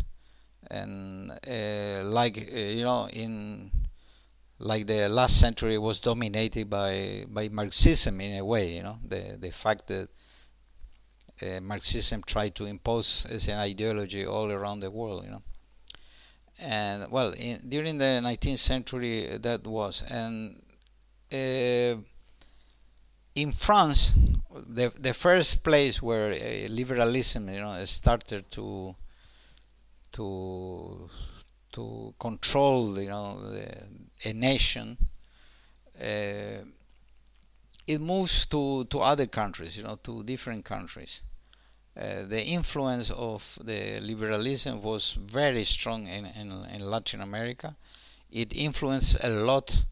and 0.69 1.32
uh, 1.32 2.03
like 2.05 2.49
uh, 2.53 2.57
you 2.57 2.84
know 2.84 3.07
in 3.11 3.71
like 4.61 4.86
the 4.88 5.09
last 5.09 5.39
century 5.39 5.77
was 5.77 5.99
dominated 5.99 6.69
by 6.69 7.25
by 7.27 7.49
Marxism 7.49 8.21
in 8.21 8.38
a 8.38 8.45
way. 8.45 8.75
You 8.75 8.84
know, 8.84 8.99
the 9.03 9.38
the 9.39 9.51
fact 9.51 9.88
that 9.88 10.09
uh, 11.41 11.59
Marxism 11.61 12.23
tried 12.23 12.55
to 12.55 12.65
impose 12.65 13.25
as 13.29 13.47
an 13.47 13.57
ideology 13.57 14.25
all 14.25 14.51
around 14.51 14.82
the 14.82 14.91
world. 14.91 15.25
You 15.25 15.32
know, 15.32 15.43
and 16.62 17.09
well, 17.12 17.34
in, 17.34 17.59
during 17.68 17.97
the 17.97 18.22
19th 18.24 18.59
century 18.59 19.38
that 19.38 19.66
was, 19.66 20.03
and 20.09 20.62
uh, 21.34 21.97
in 23.36 23.51
France, 23.53 24.14
the 24.51 24.91
the 24.99 25.14
first 25.14 25.64
place 25.64 26.01
where 26.01 26.34
uh, 26.34 26.68
liberalism, 26.70 27.49
you 27.49 27.62
know, 27.62 27.84
started 27.86 28.49
to 28.51 28.95
to 30.12 31.09
to 31.74 32.14
control, 32.20 32.99
you 32.99 33.09
know, 33.09 33.39
the, 33.49 33.68
a 34.26 34.34
nation, 34.34 34.97
uh, 35.99 36.64
it 37.88 37.99
moves 38.01 38.45
to, 38.47 38.86
to 38.86 38.99
other 38.99 39.26
countries, 39.28 39.78
you 39.78 39.84
know, 39.84 39.97
to 40.03 40.24
different 40.24 40.66
countries. 40.66 41.24
Uh, 41.97 42.23
the 42.25 42.43
influence 42.45 43.11
of 43.11 43.59
the 43.63 43.99
liberalism 43.99 44.81
was 44.81 45.17
very 45.19 45.65
strong 45.65 46.07
in, 46.07 46.25
in, 46.25 46.51
in, 46.73 46.89
Latin 46.89 47.19
America. 47.21 47.75
It 48.31 48.55
influenced 48.55 49.17
a 49.21 49.29
lot 49.29 49.85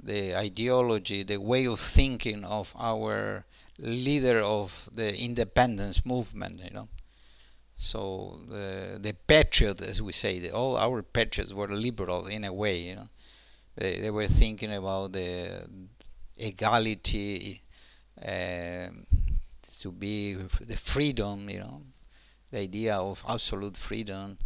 the 0.00 0.36
ideology, 0.36 1.24
the 1.24 1.38
way 1.38 1.66
of 1.66 1.80
thinking 1.80 2.44
of 2.44 2.72
our 2.78 3.44
leader 3.78 4.40
of 4.40 4.88
the 4.94 5.16
independence 5.18 6.06
movement, 6.06 6.60
you 6.62 6.70
know. 6.70 6.88
So 7.76 8.40
the 8.48 8.98
the 9.00 9.14
patriots, 9.26 9.82
as 9.82 10.00
we 10.00 10.12
say, 10.12 10.38
the, 10.38 10.52
all 10.52 10.76
our 10.76 11.02
patriots 11.02 11.52
were 11.52 11.68
liberal 11.68 12.26
in 12.28 12.44
a 12.44 12.52
way, 12.52 12.78
you 12.78 12.94
know 12.94 13.08
They, 13.76 13.98
they 14.00 14.10
were 14.10 14.26
thinking 14.26 14.72
about 14.72 15.12
the 15.12 15.66
equality, 16.36 17.62
uh, 18.22 18.88
to 19.82 19.92
be 19.92 20.34
the 20.34 20.76
freedom, 20.76 21.48
you 21.48 21.60
know, 21.60 21.82
the 22.50 22.58
idea 22.60 22.96
of 22.96 23.24
absolute 23.28 23.76
freedom, 23.76 24.38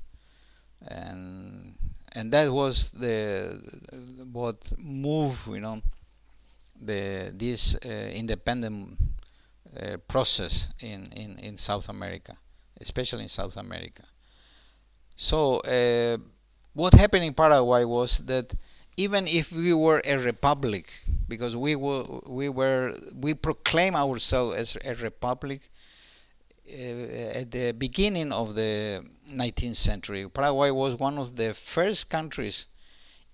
and 0.87 1.75
and 2.13 2.33
that 2.33 2.53
was 2.53 2.91
the 2.91 3.61
what 4.33 4.59
moved, 4.79 5.49
you 5.49 5.61
know, 5.61 5.83
the 6.81 7.33
this 7.37 7.77
uh, 7.77 7.89
independent 8.15 8.99
uh, 9.81 9.97
process 10.09 10.71
in, 10.81 11.09
in 11.13 11.39
in 11.39 11.57
South 11.57 11.89
America, 11.89 12.37
especially 12.81 13.25
in 13.25 13.29
South 13.29 13.57
America. 13.57 14.05
So 15.17 15.61
uh, 15.61 16.19
what 16.73 16.95
happened 16.95 17.25
in 17.25 17.35
Paraguay 17.35 17.85
was 17.85 18.19
that 18.19 18.55
even 18.99 19.29
if 19.29 19.53
we 19.53 19.73
were 19.73 20.03
a 20.05 20.19
republic, 20.19 20.93
because 21.29 21.55
we 21.55 21.77
were 21.77 22.05
we 22.27 22.49
were 22.49 22.97
we 23.15 23.33
proclaim 23.33 23.95
ourselves 23.95 24.57
as 24.57 24.77
a 24.85 24.95
republic 25.05 25.71
uh, 26.69 27.39
at 27.41 27.53
the 27.53 27.71
beginning 27.71 28.33
of 28.33 28.57
the 28.57 29.05
19th 29.33 29.77
century. 29.77 30.29
Paraguay 30.29 30.73
was 30.73 30.97
one 30.97 31.17
of 31.17 31.37
the 31.37 31.55
first 31.55 32.11
countries 32.11 32.67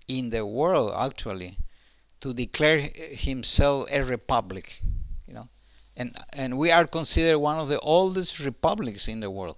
in 0.06 0.28
the 0.28 0.44
world 0.44 0.92
actually 0.94 1.56
to 2.20 2.34
declare 2.34 2.90
himself 3.28 3.88
a 3.90 4.04
republic, 4.04 4.82
you 5.26 5.32
know, 5.32 5.48
and 5.96 6.14
and 6.34 6.58
we 6.58 6.70
are 6.72 6.86
considered 6.86 7.38
one 7.38 7.58
of 7.58 7.70
the 7.70 7.80
oldest 7.80 8.38
republics 8.38 9.08
in 9.08 9.20
the 9.20 9.30
world. 9.30 9.56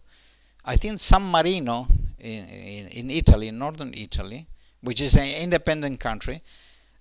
I 0.64 0.76
think 0.76 1.00
San 1.00 1.24
Marino 1.32 1.88
in, 2.20 2.44
in, 2.46 2.88
in 2.88 3.10
Italy, 3.10 3.48
in 3.48 3.58
northern 3.58 3.92
Italy, 3.92 4.46
which 4.86 5.00
is 5.02 5.16
an 5.16 5.28
independent 5.46 6.00
country, 6.00 6.42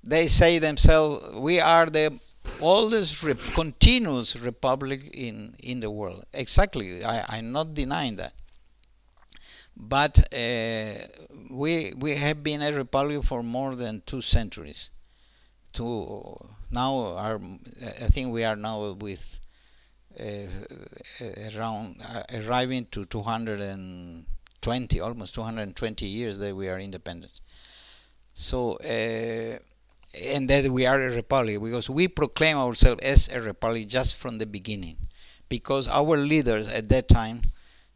they 0.03 0.27
say 0.27 0.59
themselves, 0.59 1.36
we 1.49 1.59
are 1.61 1.88
the 1.88 2.19
oldest 2.61 3.23
rep- 3.23 3.39
continuous 3.53 4.36
republic 4.38 5.01
in, 5.13 5.55
in 5.59 5.79
the 5.81 5.91
world. 5.91 6.25
Exactly, 6.33 7.03
I, 7.05 7.25
I'm 7.38 7.51
not 7.51 7.73
denying 7.73 8.17
that. 8.17 8.33
But 9.77 10.33
uh, 10.33 10.93
we 11.49 11.93
we 11.97 12.15
have 12.15 12.43
been 12.43 12.61
a 12.61 12.71
republic 12.71 13.23
for 13.23 13.43
more 13.43 13.75
than 13.75 14.03
two 14.05 14.21
centuries. 14.21 14.91
To 15.73 16.38
now, 16.71 17.15
are 17.17 17.41
I 18.01 18.07
think 18.09 18.31
we 18.33 18.43
are 18.45 18.55
now 18.55 18.91
with 18.93 19.39
uh, 20.19 20.47
around 21.55 22.01
uh, 22.01 22.23
arriving 22.33 22.88
to 22.91 23.05
220, 23.05 24.99
almost 24.99 25.36
220 25.36 26.05
years 26.05 26.38
that 26.39 26.55
we 26.55 26.69
are 26.69 26.79
independent. 26.79 27.41
So, 28.36 28.73
uh, 28.83 29.59
and 30.13 30.49
that 30.49 30.69
we 30.69 30.86
are 30.86 31.01
a 31.01 31.15
republic 31.15 31.61
because 31.61 31.89
we 31.89 32.07
proclaim 32.09 32.57
ourselves 32.57 33.01
as 33.01 33.29
a 33.29 33.41
republic 33.41 33.88
just 33.88 34.15
from 34.15 34.38
the 34.39 34.45
beginning, 34.45 34.97
because 35.49 35.88
our 35.88 36.17
leaders 36.17 36.67
at 36.71 36.89
that 36.89 37.07
time 37.07 37.41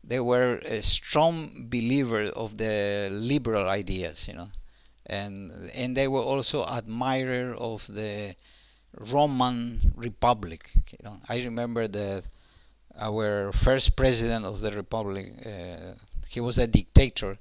they 0.03 0.19
were 0.19 0.59
a 0.65 0.81
strong 0.81 1.67
believer 1.69 2.23
of 2.35 2.57
the 2.57 3.09
liberal 3.11 3.67
ideas, 3.69 4.27
you 4.29 4.33
know, 4.33 4.49
and 5.05 5.69
and 5.75 5.97
they 5.97 6.07
were 6.07 6.23
also 6.23 6.65
admirer 6.65 7.53
of 7.55 7.87
the 7.93 8.35
Roman 8.97 9.93
Republic. 9.95 10.71
You 10.91 10.99
know, 11.03 11.17
I 11.29 11.37
remember 11.43 11.87
that 11.87 12.23
our 12.99 13.51
first 13.51 13.95
president 13.95 14.45
of 14.45 14.61
the 14.61 14.71
republic, 14.71 15.33
uh, 15.45 15.93
he 16.27 16.39
was 16.39 16.57
a 16.57 16.67
dictator, 16.67 17.37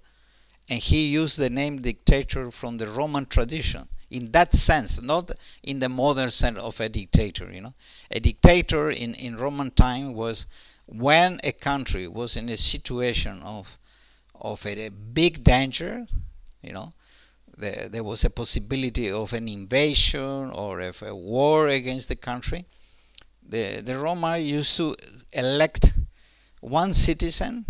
and 0.68 0.80
he 0.80 1.08
used 1.08 1.38
the 1.38 1.50
name 1.50 1.80
dictator 1.80 2.50
from 2.50 2.78
the 2.78 2.86
Roman 2.86 3.26
tradition. 3.26 3.88
In 4.10 4.32
that 4.32 4.54
sense, 4.54 5.00
not 5.02 5.30
in 5.62 5.80
the 5.80 5.88
modern 5.88 6.30
sense 6.30 6.58
of 6.58 6.80
a 6.80 6.88
dictator. 6.88 7.50
You 7.52 7.60
know, 7.60 7.74
a 8.10 8.20
dictator 8.20 8.90
in 8.90 9.14
in 9.14 9.36
Roman 9.36 9.70
time 9.70 10.14
was 10.14 10.46
when 10.86 11.40
a 11.44 11.52
country 11.52 12.08
was 12.08 12.36
in 12.36 12.48
a 12.48 12.56
situation 12.56 13.42
of 13.42 13.78
of 14.34 14.64
a, 14.64 14.86
a 14.86 14.90
big 14.90 15.44
danger. 15.44 16.06
You 16.62 16.72
know, 16.72 16.92
there, 17.58 17.88
there 17.88 18.04
was 18.04 18.24
a 18.24 18.30
possibility 18.30 19.10
of 19.10 19.32
an 19.32 19.48
invasion 19.48 20.50
or 20.54 20.80
of 20.80 21.02
a 21.02 21.14
war 21.14 21.68
against 21.68 22.08
the 22.08 22.16
country, 22.16 22.64
the, 23.48 23.80
the 23.82 23.98
Roma 23.98 24.38
used 24.38 24.76
to 24.76 24.94
elect 25.32 25.94
one 26.60 26.92
citizen 26.92 27.64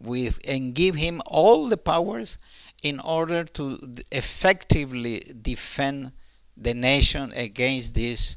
with 0.00 0.38
and 0.46 0.74
give 0.74 0.94
him 0.94 1.20
all 1.26 1.68
the 1.68 1.76
powers 1.76 2.38
in 2.82 3.00
order 3.00 3.44
to 3.44 3.78
effectively 4.12 5.22
defend 5.42 6.12
the 6.56 6.74
nation 6.74 7.32
against 7.34 7.94
this 7.94 8.36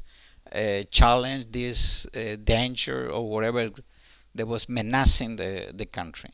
uh, 0.54 0.82
challenge, 0.90 1.46
this 1.50 2.06
uh, 2.16 2.36
danger, 2.42 3.10
or 3.10 3.28
whatever 3.28 3.70
that 4.34 4.46
was 4.46 4.68
menacing 4.68 5.36
the, 5.36 5.70
the 5.74 5.86
country. 5.86 6.30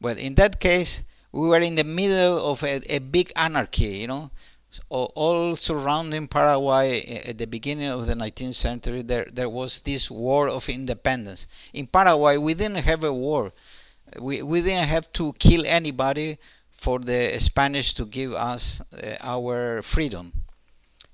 But 0.00 0.18
in 0.18 0.34
that 0.36 0.60
case, 0.60 1.02
we 1.32 1.48
were 1.48 1.60
in 1.60 1.74
the 1.74 1.84
middle 1.84 2.38
of 2.50 2.62
a, 2.62 2.80
a 2.94 2.98
big 2.98 3.32
anarchy, 3.36 3.98
you 3.98 4.06
know, 4.06 4.30
all 4.88 5.56
surrounding 5.56 6.28
Paraguay 6.28 7.22
at 7.26 7.38
the 7.38 7.46
beginning 7.46 7.88
of 7.88 8.06
the 8.06 8.14
19th 8.14 8.54
century. 8.54 9.02
There, 9.02 9.26
there 9.32 9.48
was 9.48 9.80
this 9.80 10.10
war 10.10 10.48
of 10.48 10.68
independence. 10.68 11.46
In 11.72 11.86
Paraguay, 11.86 12.36
we 12.36 12.54
didn't 12.54 12.84
have 12.84 13.04
a 13.04 13.12
war. 13.12 13.52
We, 14.18 14.42
we 14.42 14.62
didn't 14.62 14.88
have 14.88 15.12
to 15.12 15.32
kill 15.38 15.62
anybody 15.66 16.38
for 16.70 16.98
the 16.98 17.38
Spanish 17.38 17.94
to 17.94 18.06
give 18.06 18.32
us 18.32 18.80
uh, 18.80 19.16
our 19.20 19.82
freedom, 19.82 20.32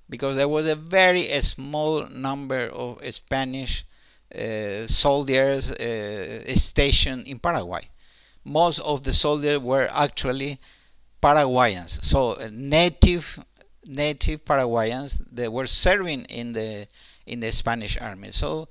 because 0.09 0.36
there 0.36 0.49
was 0.49 0.66
a 0.66 0.76
very 0.76 1.28
small 1.40 2.07
number 2.09 2.68
of 2.68 3.05
Spanish 3.12 3.84
uh, 4.34 4.86
soldiers 4.86 5.72
uh, 5.72 6.55
stationed 6.55 7.26
in 7.26 7.38
Paraguay. 7.38 7.82
Most 8.44 8.78
of 8.78 9.03
the 9.03 9.12
soldiers 9.12 9.59
were 9.59 9.88
actually 9.92 10.59
Paraguayans, 11.20 11.99
so 12.07 12.32
uh, 12.32 12.49
native 12.53 13.40
native 13.84 14.44
Paraguayans 14.44 15.18
that 15.32 15.53
were 15.53 15.66
serving 15.66 16.24
in 16.24 16.53
the 16.53 16.86
in 17.26 17.40
the 17.40 17.51
Spanish 17.51 17.99
army. 18.01 18.30
So 18.32 18.68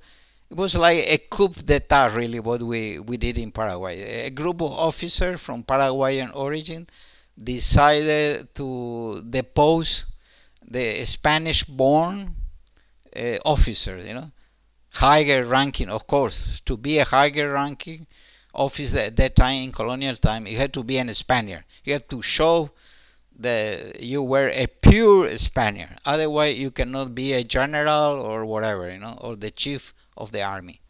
it 0.50 0.56
was 0.56 0.74
like 0.74 1.04
a 1.08 1.18
coup 1.18 1.48
d'état, 1.48 2.14
really, 2.14 2.40
what 2.40 2.62
we, 2.62 2.98
we 2.98 3.16
did 3.16 3.38
in 3.38 3.50
Paraguay. 3.50 4.26
A 4.26 4.30
group 4.30 4.62
of 4.62 4.72
officers 4.72 5.40
from 5.40 5.62
Paraguayan 5.62 6.30
origin 6.32 6.86
decided 7.42 8.54
to 8.54 9.22
depose 9.28 10.06
the 10.68 11.04
Spanish-born 11.04 12.34
uh, 13.14 13.36
officer, 13.44 13.98
you 13.98 14.14
know, 14.14 14.30
higher 14.94 15.44
ranking, 15.44 15.88
of 15.88 16.06
course, 16.06 16.60
to 16.64 16.76
be 16.76 16.98
a 16.98 17.04
higher 17.04 17.52
ranking 17.52 18.06
officer 18.54 19.00
at 19.00 19.16
that 19.16 19.36
time 19.36 19.64
in 19.64 19.72
colonial 19.72 20.16
time, 20.16 20.46
you 20.46 20.56
had 20.56 20.72
to 20.72 20.82
be 20.82 20.98
an 20.98 21.12
Spaniard. 21.12 21.64
You 21.84 21.92
had 21.92 22.08
to 22.08 22.22
show 22.22 22.70
that 23.38 24.00
you 24.00 24.22
were 24.22 24.48
a 24.48 24.66
pure 24.66 25.36
Spaniard. 25.36 25.98
Otherwise, 26.04 26.58
you 26.58 26.70
cannot 26.70 27.14
be 27.14 27.34
a 27.34 27.44
general 27.44 28.18
or 28.20 28.46
whatever, 28.46 28.90
you 28.90 28.98
know, 28.98 29.18
or 29.20 29.36
the 29.36 29.50
chief 29.50 29.92
of 30.16 30.32
the 30.32 30.42
army. 30.42 30.80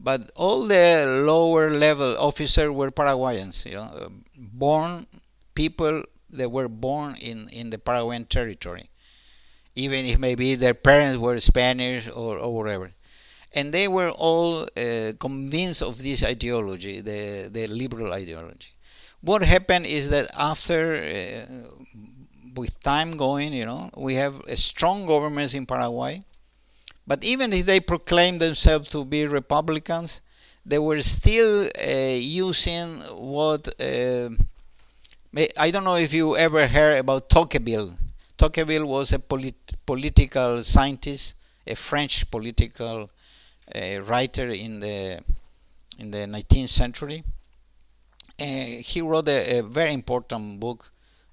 But 0.00 0.30
all 0.34 0.66
the 0.66 1.22
lower 1.24 1.70
level 1.70 2.16
officers 2.18 2.70
were 2.70 2.90
Paraguayans, 2.90 3.64
you 3.64 3.74
know, 3.74 4.10
born 4.36 5.06
people 5.54 6.02
that 6.30 6.50
were 6.50 6.68
born 6.68 7.16
in, 7.16 7.48
in 7.48 7.70
the 7.70 7.78
Paraguayan 7.78 8.24
territory, 8.24 8.90
even 9.74 10.04
if 10.04 10.18
maybe 10.18 10.56
their 10.56 10.74
parents 10.74 11.18
were 11.18 11.38
Spanish 11.38 12.08
or, 12.08 12.38
or 12.38 12.54
whatever 12.54 12.90
and 13.54 13.72
they 13.72 13.88
were 13.88 14.10
all 14.10 14.62
uh, 14.76 15.12
convinced 15.18 15.80
of 15.80 16.02
this 16.02 16.24
ideology, 16.24 17.00
the, 17.00 17.48
the 17.50 17.66
liberal 17.68 18.12
ideology. 18.12 18.72
What 19.20 19.42
happened 19.42 19.86
is 19.86 20.10
that 20.10 20.28
after, 20.36 20.96
uh, 20.96 21.70
with 22.54 22.78
time 22.82 23.16
going, 23.16 23.52
you 23.52 23.64
know, 23.64 23.90
we 23.96 24.14
have 24.14 24.40
a 24.48 24.56
strong 24.56 25.06
governments 25.06 25.54
in 25.54 25.66
Paraguay, 25.66 26.22
but 27.06 27.24
even 27.24 27.52
if 27.52 27.66
they 27.66 27.80
proclaimed 27.80 28.40
themselves 28.40 28.88
to 28.90 29.04
be 29.04 29.26
Republicans, 29.26 30.20
they 30.66 30.78
were 30.78 31.02
still 31.02 31.68
uh, 31.78 31.90
using 32.16 32.98
what 33.12 33.68
uh, 33.80 34.30
I 35.56 35.70
don't 35.70 35.84
know 35.84 35.96
if 35.96 36.14
you 36.14 36.36
ever 36.36 36.66
heard 36.68 36.98
about 36.98 37.28
Tocqueville. 37.28 37.98
Tocqueville 38.38 38.86
was 38.86 39.12
a 39.12 39.18
polit- 39.18 39.74
political 39.84 40.62
scientist, 40.62 41.34
a 41.66 41.74
French 41.74 42.30
political 42.30 43.10
a 43.74 43.98
writer 44.00 44.50
in 44.50 44.80
the 44.80 45.20
in 45.98 46.10
the 46.10 46.18
19th 46.18 46.68
century. 46.68 47.24
Uh, 48.40 48.44
he 48.80 49.00
wrote 49.00 49.28
a, 49.28 49.58
a, 49.58 49.62
very 49.62 49.92
important 49.92 50.58
book 50.58 50.90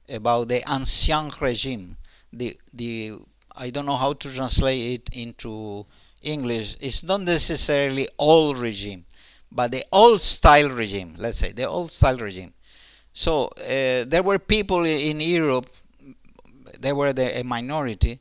about 0.08 0.48
the 0.48 0.62
ancien 0.70 1.32
regime. 1.42 1.98
The 2.32 2.58
the 2.74 3.20
I 3.56 3.70
don't 3.70 3.86
know 3.86 3.98
how 3.98 4.14
to 4.14 4.34
translate 4.34 5.02
it 5.10 5.16
into 5.16 5.86
English. 6.22 6.78
It's 6.80 7.04
not 7.04 7.22
necessarily 7.22 8.08
old 8.18 8.58
regime, 8.58 9.06
but 9.52 9.72
the 9.72 9.84
old 9.92 10.22
style 10.22 10.70
regime. 10.70 11.16
Let's 11.18 11.38
say 11.40 11.52
the 11.52 11.66
old 11.66 11.92
style 11.92 12.18
regime. 12.18 12.54
So 13.14 13.46
uh, 13.58 14.06
there 14.08 14.24
were 14.24 14.40
people 14.40 14.86
in 14.86 15.20
Europe 15.20 15.68
they 16.82 16.94
were 16.94 17.14
the, 17.14 17.40
a 17.40 17.44
minority, 17.44 18.20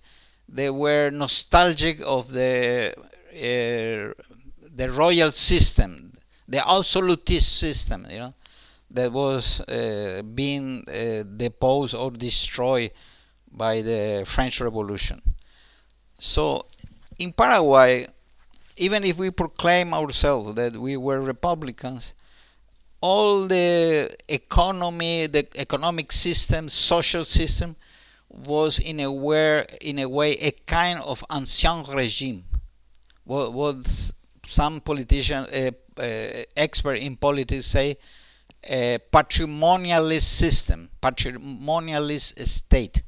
they 0.49 0.71
were 0.71 1.11
nostalgic 1.11 2.01
of 2.07 2.31
the 2.33 2.95
uh, 2.97 4.13
the 4.77 4.91
royal 4.91 5.31
system, 5.33 6.13
the 6.49 6.63
absolutist 6.69 7.59
system, 7.59 8.07
you 8.11 8.19
know, 8.19 8.35
that 8.91 9.13
was 9.13 9.61
uh, 9.63 10.23
being 10.35 10.85
uh, 10.89 11.23
deposed 11.37 11.95
or 11.95 12.11
destroyed 12.11 12.91
by 13.51 13.83
the 13.83 14.25
French 14.27 14.61
Revolution. 14.61 15.21
So, 16.19 16.67
in 17.19 17.33
Paraguay, 17.33 18.07
even 18.77 19.05
if 19.05 19.19
we 19.19 19.31
proclaim 19.31 19.93
ourselves 19.93 20.55
that 20.55 20.77
we 20.77 20.97
were 20.97 21.21
Republicans, 21.21 22.15
all 23.01 23.47
the 23.47 24.15
economy, 24.29 25.27
the 25.27 25.47
economic 25.57 26.13
system, 26.13 26.69
social 26.69 27.25
system, 27.25 27.77
was 28.29 28.79
in 28.79 29.01
a 29.01 29.13
way, 29.13 29.67
in 29.81 29.99
a 29.99 30.09
way, 30.09 30.33
a 30.35 30.51
kind 30.67 31.01
of 31.01 31.25
ancien 31.31 31.83
regime. 31.95 32.45
What, 33.25 33.53
what 33.53 34.13
some 34.47 34.81
politician, 34.81 35.47
uh, 35.53 35.71
uh, 36.01 36.43
expert 36.57 36.95
in 36.95 37.17
politics 37.17 37.67
say, 37.67 37.97
a 38.63 38.99
patrimonialist 39.13 40.23
system, 40.23 40.91
patrimonialist 41.03 42.47
state. 42.47 43.03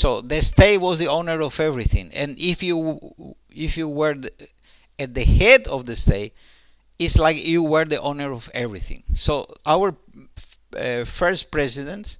So 0.00 0.20
the 0.20 0.40
state 0.42 0.78
was 0.78 0.98
the 0.98 1.06
owner 1.18 1.38
of 1.40 1.60
everything, 1.60 2.06
and 2.14 2.30
if 2.38 2.58
you 2.68 2.78
if 3.50 3.72
you 3.80 3.88
were 3.88 4.14
the, 4.14 4.32
at 4.98 5.14
the 5.14 5.24
head 5.24 5.68
of 5.68 5.86
the 5.86 5.96
state, 5.96 6.32
it's 6.98 7.18
like 7.18 7.36
you 7.46 7.62
were 7.62 7.84
the 7.84 8.00
owner 8.00 8.32
of 8.32 8.50
everything. 8.54 9.02
So 9.14 9.46
our 9.66 9.88
uh, 10.76 11.04
first 11.04 11.50
presidents, 11.50 12.18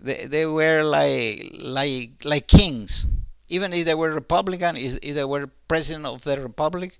they, 0.00 0.26
they 0.26 0.46
were 0.46 0.82
like 0.82 1.52
like 1.58 2.10
like 2.24 2.46
kings. 2.46 3.06
Even 3.48 3.72
if 3.72 3.84
they 3.86 3.94
were 3.94 4.10
Republican, 4.12 4.76
if 4.76 5.00
they 5.00 5.24
were 5.24 5.48
president 5.68 6.06
of 6.06 6.24
the 6.24 6.40
republic, 6.40 6.98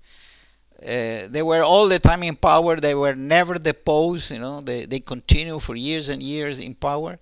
uh, 0.83 1.27
they 1.27 1.41
were 1.43 1.63
all 1.63 1.87
the 1.87 1.99
time 1.99 2.23
in 2.23 2.35
power. 2.35 2.75
They 2.77 2.95
were 2.95 3.15
never 3.15 3.55
deposed. 3.55 4.31
You 4.31 4.39
know, 4.39 4.61
they 4.61 4.85
they 4.85 4.99
continue 4.99 5.59
for 5.59 5.75
years 5.75 6.09
and 6.09 6.21
years 6.21 6.59
in 6.59 6.75
power, 6.75 7.19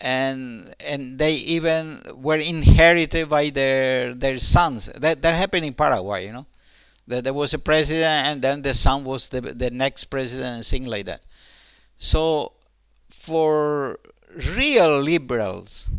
and 0.00 0.74
and 0.80 1.18
they 1.18 1.34
even 1.34 2.02
were 2.14 2.36
inherited 2.36 3.28
by 3.28 3.50
their 3.50 4.14
their 4.14 4.38
sons. 4.38 4.86
That 4.86 5.22
that 5.22 5.34
happened 5.34 5.66
in 5.66 5.74
Paraguay. 5.74 6.26
You 6.26 6.32
know, 6.32 6.46
that 7.06 7.24
there 7.24 7.34
was 7.34 7.54
a 7.54 7.58
president, 7.58 8.26
and 8.26 8.42
then 8.42 8.62
the 8.62 8.74
son 8.74 9.04
was 9.04 9.28
the 9.28 9.40
the 9.40 9.70
next 9.70 10.06
president, 10.06 10.56
and 10.56 10.66
things 10.66 10.88
like 10.88 11.06
that. 11.06 11.22
So, 11.96 12.54
for 13.10 13.98
real 14.56 15.00
liberals, 15.00 15.90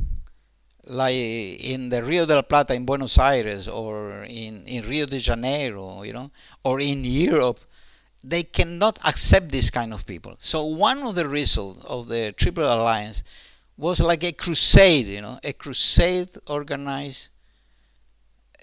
like 0.85 1.15
in 1.15 1.89
the 1.89 2.03
Rio 2.03 2.25
de 2.25 2.35
la 2.35 2.41
Plata 2.41 2.73
in 2.73 2.85
Buenos 2.85 3.17
Aires 3.17 3.67
or 3.67 4.23
in, 4.23 4.63
in 4.65 4.87
Rio 4.87 5.05
de 5.05 5.19
Janeiro, 5.19 6.03
you 6.03 6.13
know, 6.13 6.31
or 6.63 6.79
in 6.79 7.05
Europe, 7.05 7.59
they 8.23 8.43
cannot 8.43 8.99
accept 9.05 9.49
this 9.49 9.69
kind 9.69 9.93
of 9.93 10.05
people. 10.05 10.35
So 10.39 10.65
one 10.65 11.03
of 11.03 11.15
the 11.15 11.27
results 11.27 11.83
of 11.85 12.07
the 12.07 12.31
Triple 12.33 12.65
Alliance 12.65 13.23
was 13.77 13.99
like 13.99 14.23
a 14.23 14.31
crusade, 14.31 15.07
you 15.07 15.21
know, 15.21 15.39
a 15.43 15.53
crusade 15.53 16.29
organized 16.47 17.29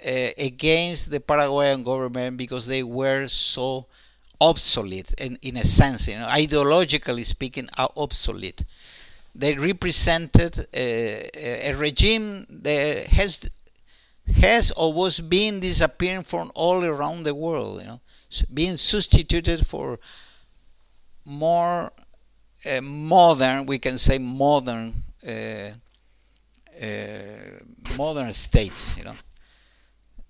uh, 0.06 0.28
against 0.38 1.10
the 1.10 1.20
Paraguayan 1.20 1.82
government 1.82 2.36
because 2.36 2.66
they 2.66 2.82
were 2.82 3.26
so 3.26 3.86
obsolete 4.40 5.12
in, 5.18 5.38
in 5.42 5.56
a 5.56 5.64
sense, 5.64 6.08
you 6.08 6.18
know, 6.18 6.26
ideologically 6.26 7.24
speaking, 7.24 7.68
are 7.76 7.90
obsolete. 7.96 8.64
They 9.34 9.54
represented 9.54 10.66
a, 10.72 11.68
a 11.70 11.74
regime 11.74 12.46
that 12.48 13.06
has 13.08 13.40
has 14.40 14.70
or 14.72 14.92
was 14.92 15.20
being 15.20 15.60
disappearing 15.60 16.22
from 16.22 16.52
all 16.54 16.84
around 16.84 17.24
the 17.24 17.34
world, 17.34 17.80
you 17.80 17.86
know, 17.86 18.00
being 18.52 18.76
substituted 18.76 19.66
for 19.66 19.98
more 21.24 21.92
uh, 22.66 22.80
modern, 22.80 23.66
we 23.66 23.78
can 23.78 23.98
say 23.98 24.18
modern, 24.18 24.94
uh, 25.26 25.70
uh, 26.82 26.86
modern 27.96 28.32
states, 28.32 28.96
you 28.96 29.04
know. 29.04 29.14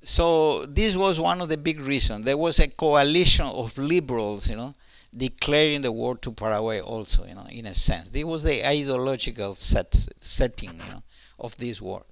So 0.03 0.65
this 0.67 0.97
was 0.97 1.21
one 1.21 1.41
of 1.41 1.49
the 1.49 1.57
big 1.57 1.81
reasons. 1.81 2.25
There 2.25 2.37
was 2.37 2.59
a 2.59 2.69
coalition 2.69 3.47
of 3.47 3.77
liberals, 3.77 4.49
you 4.49 4.57
know, 4.57 4.75
declaring 5.15 5.83
the 5.83 5.93
war 5.93 6.17
to 6.19 6.33
Paraguay 6.33 6.81
also, 6.81 7.27
you 7.27 7.35
know, 7.35 7.47
in 7.51 7.67
a 7.67 7.75
sense. 7.75 8.09
This 8.11 8.25
was 8.25 8.43
the 8.43 8.67
ideological 8.67 9.55
set, 9.55 9.95
setting, 10.21 10.71
you 10.71 10.93
know, 10.93 11.03
of 11.39 11.57
this 11.59 11.83
war. 11.83 12.05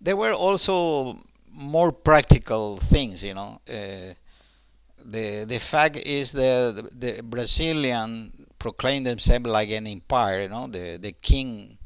There 0.00 0.16
were 0.16 0.32
also 0.32 1.18
more 1.50 1.92
practical 1.92 2.76
things, 2.78 3.22
you 3.22 3.34
know. 3.34 3.60
Uh, 3.68 4.14
the 5.04 5.44
the 5.44 5.58
fact 5.58 5.96
is 5.96 6.32
that 6.32 6.74
the, 6.76 7.14
the 7.14 7.22
Brazilian 7.22 8.41
proclaimed 8.62 9.04
themselves 9.04 9.46
like 9.46 9.70
an 9.70 9.88
empire, 9.88 10.42
you 10.42 10.48
know. 10.48 10.68
The 10.68 10.96
the 10.96 11.12
king, 11.30 11.78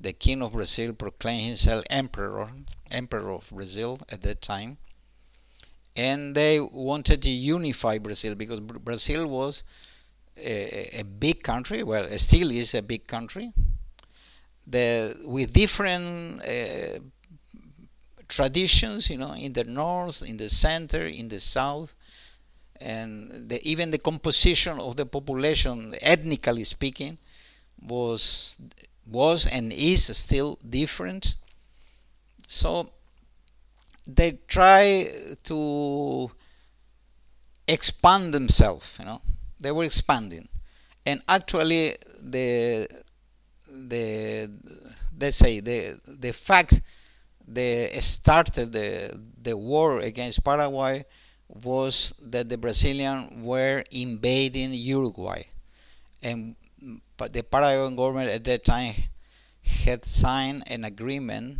the 0.00 0.12
king 0.12 0.40
of 0.40 0.52
Brazil 0.52 0.92
proclaimed 0.92 1.46
himself 1.48 1.82
emperor, 1.90 2.48
emperor 2.92 3.32
of 3.32 3.50
Brazil 3.50 3.98
at 4.08 4.22
that 4.22 4.40
time, 4.40 4.78
and 5.96 6.36
they 6.36 6.60
wanted 6.60 7.22
to 7.22 7.28
unify 7.28 7.98
Brazil 7.98 8.36
because 8.36 8.60
Brazil 8.60 9.26
was 9.26 9.64
a, 10.36 11.00
a 11.00 11.02
big 11.02 11.42
country. 11.42 11.82
Well, 11.82 12.06
still 12.18 12.52
is 12.52 12.74
a 12.76 12.82
big 12.82 13.08
country. 13.08 13.52
The 14.64 15.16
with 15.24 15.52
different 15.52 16.40
uh, 16.42 17.00
traditions, 18.28 19.10
you 19.10 19.18
know, 19.18 19.32
in 19.34 19.52
the 19.54 19.64
north, 19.64 20.22
in 20.22 20.36
the 20.36 20.48
center, 20.48 21.04
in 21.04 21.26
the 21.28 21.40
south, 21.40 21.96
and 22.82 23.48
the, 23.48 23.58
even 23.68 23.90
the 23.90 23.98
composition 23.98 24.78
of 24.80 24.96
the 24.96 25.06
population, 25.06 25.94
ethnically 26.02 26.64
speaking, 26.64 27.18
was 27.80 28.58
was 29.06 29.46
and 29.46 29.72
is 29.72 30.16
still 30.16 30.58
different. 30.68 31.36
So 32.46 32.90
they 34.06 34.38
try 34.48 35.08
to 35.44 36.30
expand 37.68 38.34
themselves, 38.34 38.96
you 38.98 39.04
know, 39.04 39.20
they 39.60 39.70
were 39.72 39.84
expanding, 39.84 40.48
and 41.06 41.22
actually 41.28 41.96
the 42.20 42.88
the 43.68 44.50
let's 45.18 45.36
say 45.36 45.60
the 45.60 46.00
the 46.06 46.32
fact 46.32 46.80
they 47.46 47.88
started 48.00 48.72
the 48.72 49.18
the 49.42 49.56
war 49.56 50.00
against 50.00 50.44
Paraguay 50.44 51.04
was 51.52 52.14
that 52.20 52.48
the 52.48 52.56
Brazilians 52.56 53.30
were 53.42 53.84
invading 53.90 54.72
Uruguay, 54.72 55.44
and 56.22 56.56
mm, 56.82 57.00
but 57.16 57.32
the 57.32 57.42
Paraguayan 57.42 57.94
government 57.94 58.30
at 58.30 58.44
that 58.44 58.64
time 58.64 58.94
had 59.62 60.04
signed 60.04 60.64
an 60.66 60.84
agreement, 60.84 61.58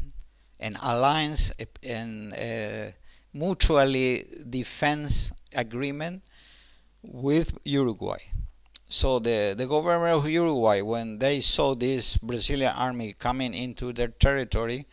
an 0.58 0.76
alliance, 0.80 1.52
eh, 1.58 1.66
and 1.82 2.32
eh, 2.34 2.92
mutually 3.34 4.24
defense 4.48 5.32
agreement 5.54 6.22
with 7.02 7.58
Uruguay. 7.64 8.18
So 8.88 9.18
the, 9.18 9.54
the 9.56 9.66
government 9.66 10.18
of 10.18 10.28
Uruguay, 10.28 10.82
when 10.82 11.18
they 11.18 11.40
saw 11.40 11.74
this 11.74 12.16
Brazilian 12.18 12.72
army 12.76 13.14
coming 13.18 13.54
into 13.54 13.92
their 13.92 14.08
territory, 14.08 14.86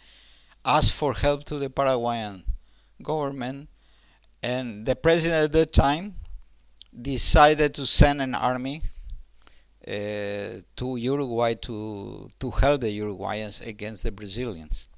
asked 0.63 0.93
for 0.93 1.13
help 1.13 1.43
to 1.45 1.57
the 1.57 1.69
Paraguayan 1.69 2.43
government, 3.01 3.67
and 4.41 4.85
the 4.85 4.95
president 4.95 5.45
at 5.45 5.51
that 5.51 5.73
time 5.73 6.15
decided 7.01 7.73
to 7.73 7.85
send 7.85 8.21
an 8.21 8.35
army 8.35 8.81
uh, 9.87 10.61
to 10.75 10.95
Uruguay 10.97 11.53
to 11.55 12.29
to 12.39 12.51
help 12.51 12.81
the 12.81 12.99
Uruguayans 12.99 13.65
against 13.65 14.03
the 14.03 14.11
Brazilians. 14.11 14.89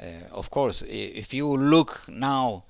Uh, 0.00 0.26
of 0.32 0.50
course, 0.50 0.82
if 0.88 1.34
you 1.34 1.46
look 1.48 2.04
now 2.08 2.64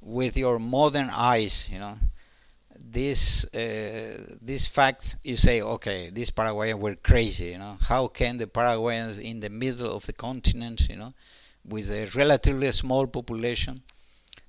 with 0.00 0.36
your 0.36 0.58
modern 0.58 1.10
eyes, 1.10 1.68
you 1.70 1.78
know, 1.78 1.98
this 2.78 3.44
uh, 3.46 4.18
this 4.40 4.66
fact 4.66 5.16
you 5.24 5.36
say 5.36 5.60
okay 5.60 6.10
these 6.10 6.30
Paraguayans 6.30 6.80
were 6.80 6.94
crazy 6.94 7.46
you 7.46 7.58
know 7.58 7.76
how 7.80 8.06
can 8.06 8.36
the 8.38 8.46
Paraguayans 8.46 9.18
in 9.18 9.40
the 9.40 9.50
middle 9.50 9.90
of 9.94 10.06
the 10.06 10.12
continent 10.12 10.88
you 10.88 10.96
know 10.96 11.12
with 11.64 11.90
a 11.90 12.06
relatively 12.14 12.70
small 12.72 13.06
population 13.06 13.82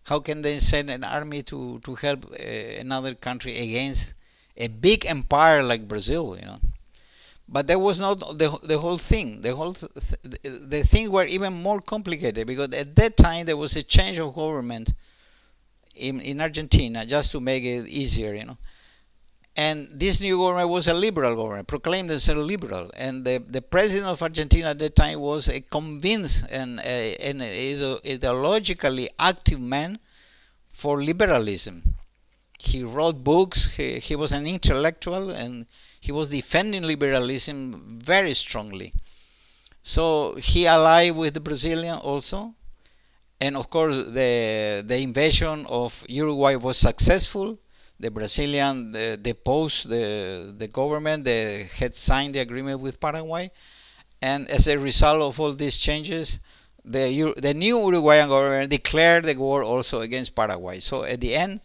how 0.07 0.19
can 0.19 0.41
they 0.41 0.59
send 0.59 0.89
an 0.89 1.03
army 1.03 1.41
to 1.43 1.79
to 1.85 1.95
help 1.95 2.25
uh, 2.31 2.43
another 2.85 3.13
country 3.15 3.53
against 3.65 4.13
a 4.57 4.67
big 4.67 5.05
empire 5.05 5.61
like 5.63 5.87
Brazil 5.87 6.37
you 6.39 6.45
know 6.45 6.59
but 7.49 7.67
that 7.67 7.79
was 7.79 7.99
not 7.99 8.19
the 8.37 8.49
the 8.63 8.77
whole 8.79 8.97
thing 8.97 9.41
the 9.41 9.55
whole 9.55 9.73
th- 9.73 9.91
the 10.43 10.83
things 10.83 11.09
were 11.09 11.25
even 11.25 11.53
more 11.53 11.79
complicated 11.79 12.45
because 12.47 12.71
at 12.73 12.95
that 12.95 13.17
time 13.17 13.45
there 13.45 13.57
was 13.57 13.75
a 13.75 13.83
change 13.83 14.19
of 14.19 14.33
government 14.35 14.93
in, 15.95 16.21
in 16.21 16.41
Argentina 16.41 17.05
just 17.05 17.31
to 17.31 17.39
make 17.39 17.63
it 17.63 17.87
easier, 17.87 18.33
you 18.33 18.45
know. 18.45 18.57
And 19.57 19.89
this 19.91 20.21
new 20.21 20.37
government 20.37 20.69
was 20.69 20.87
a 20.87 20.93
liberal 20.93 21.35
government, 21.35 21.67
proclaimed 21.67 22.11
themselves 22.11 22.45
liberal. 22.45 22.91
And 22.95 23.25
the, 23.25 23.39
the 23.39 23.61
president 23.61 24.07
of 24.07 24.21
Argentina 24.21 24.67
at 24.69 24.79
that 24.79 24.95
time 24.95 25.19
was 25.19 25.49
a 25.49 25.61
convinced 25.61 26.45
and 26.51 26.79
a, 26.81 27.15
an 27.15 27.39
ideologically 27.39 29.07
active 29.19 29.59
man 29.59 29.97
for 30.67 31.01
liberalism. 31.01 31.95
He 32.59 32.83
wrote 32.83 33.23
books, 33.23 33.75
he, 33.75 33.97
he 33.97 34.15
was 34.15 34.31
an 34.31 34.45
intellectual, 34.45 35.31
and 35.31 35.65
he 35.99 36.11
was 36.11 36.29
defending 36.29 36.83
liberalism 36.83 37.99
very 37.99 38.35
strongly. 38.35 38.93
So 39.81 40.35
he 40.35 40.67
allied 40.67 41.15
with 41.15 41.33
the 41.33 41.39
Brazilian 41.39 41.97
also, 41.97 42.53
and 43.41 43.55
of 43.55 43.69
course 43.69 43.95
the 44.05 44.83
the 44.85 44.99
invasion 44.99 45.65
of 45.69 46.03
Uruguay 46.09 46.55
was 46.55 46.77
successful 46.77 47.57
the 47.99 48.11
Brazilian 48.11 48.91
the, 48.91 49.17
deposed 49.17 49.89
the, 49.89 50.53
the 50.55 50.67
government 50.67 51.23
that 51.23 51.67
had 51.77 51.95
signed 51.95 52.35
the 52.35 52.39
agreement 52.39 52.79
with 52.79 52.99
Paraguay. 52.99 53.51
And 54.21 54.49
as 54.49 54.67
a 54.67 54.77
result 54.77 55.21
of 55.21 55.39
all 55.39 55.53
these 55.53 55.77
changes, 55.77 56.39
the, 56.83 57.33
the 57.37 57.53
new 57.53 57.79
Uruguayan 57.79 58.29
government 58.29 58.69
declared 58.69 59.25
the 59.25 59.35
war 59.35 59.63
also 59.63 60.01
against 60.01 60.35
Paraguay. 60.35 60.79
So 60.79 61.03
at 61.03 61.21
the 61.21 61.35
end, 61.35 61.61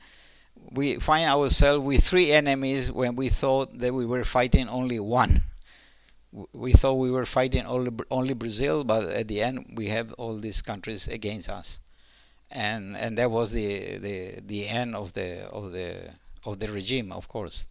we 0.70 0.96
find 0.96 1.28
ourselves 1.28 1.84
with 1.84 2.04
three 2.04 2.32
enemies 2.32 2.90
when 2.90 3.14
we 3.14 3.28
thought 3.28 3.78
that 3.78 3.92
we 3.92 4.06
were 4.06 4.24
fighting 4.24 4.68
only 4.68 5.00
one. 5.00 5.42
We 6.54 6.72
thought 6.72 6.94
we 6.94 7.10
were 7.10 7.26
fighting 7.26 7.66
only, 7.66 7.92
only 8.10 8.32
Brazil, 8.32 8.84
but 8.84 9.04
at 9.04 9.28
the 9.28 9.42
end, 9.42 9.74
we 9.76 9.88
have 9.88 10.12
all 10.14 10.34
these 10.36 10.62
countries 10.62 11.06
against 11.06 11.50
us. 11.50 11.78
And, 12.50 12.96
and 12.96 13.18
that 13.18 13.30
was 13.30 13.52
the, 13.52 13.98
the, 13.98 14.40
the 14.46 14.68
end 14.68 14.94
of 14.94 15.12
the, 15.12 15.46
of 15.48 15.72
the 15.72 16.10
of 16.44 16.58
the 16.58 16.68
regime, 16.68 17.12
of 17.12 17.28
course. 17.28 17.68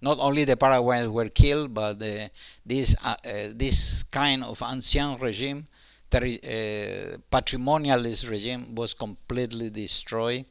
Not 0.00 0.18
only 0.20 0.44
the 0.44 0.56
Paraguayans 0.56 1.08
were 1.08 1.28
killed, 1.28 1.72
but 1.72 1.98
the, 1.98 2.30
this 2.64 2.94
uh, 3.02 3.14
uh, 3.24 3.48
this 3.54 4.02
kind 4.04 4.44
of 4.44 4.62
ancien 4.62 5.16
regime, 5.18 5.66
the 6.10 6.18
uh, 6.18 7.18
patrimonialist 7.34 8.28
regime, 8.28 8.74
was 8.74 8.92
completely 8.94 9.70
destroyed, 9.70 10.44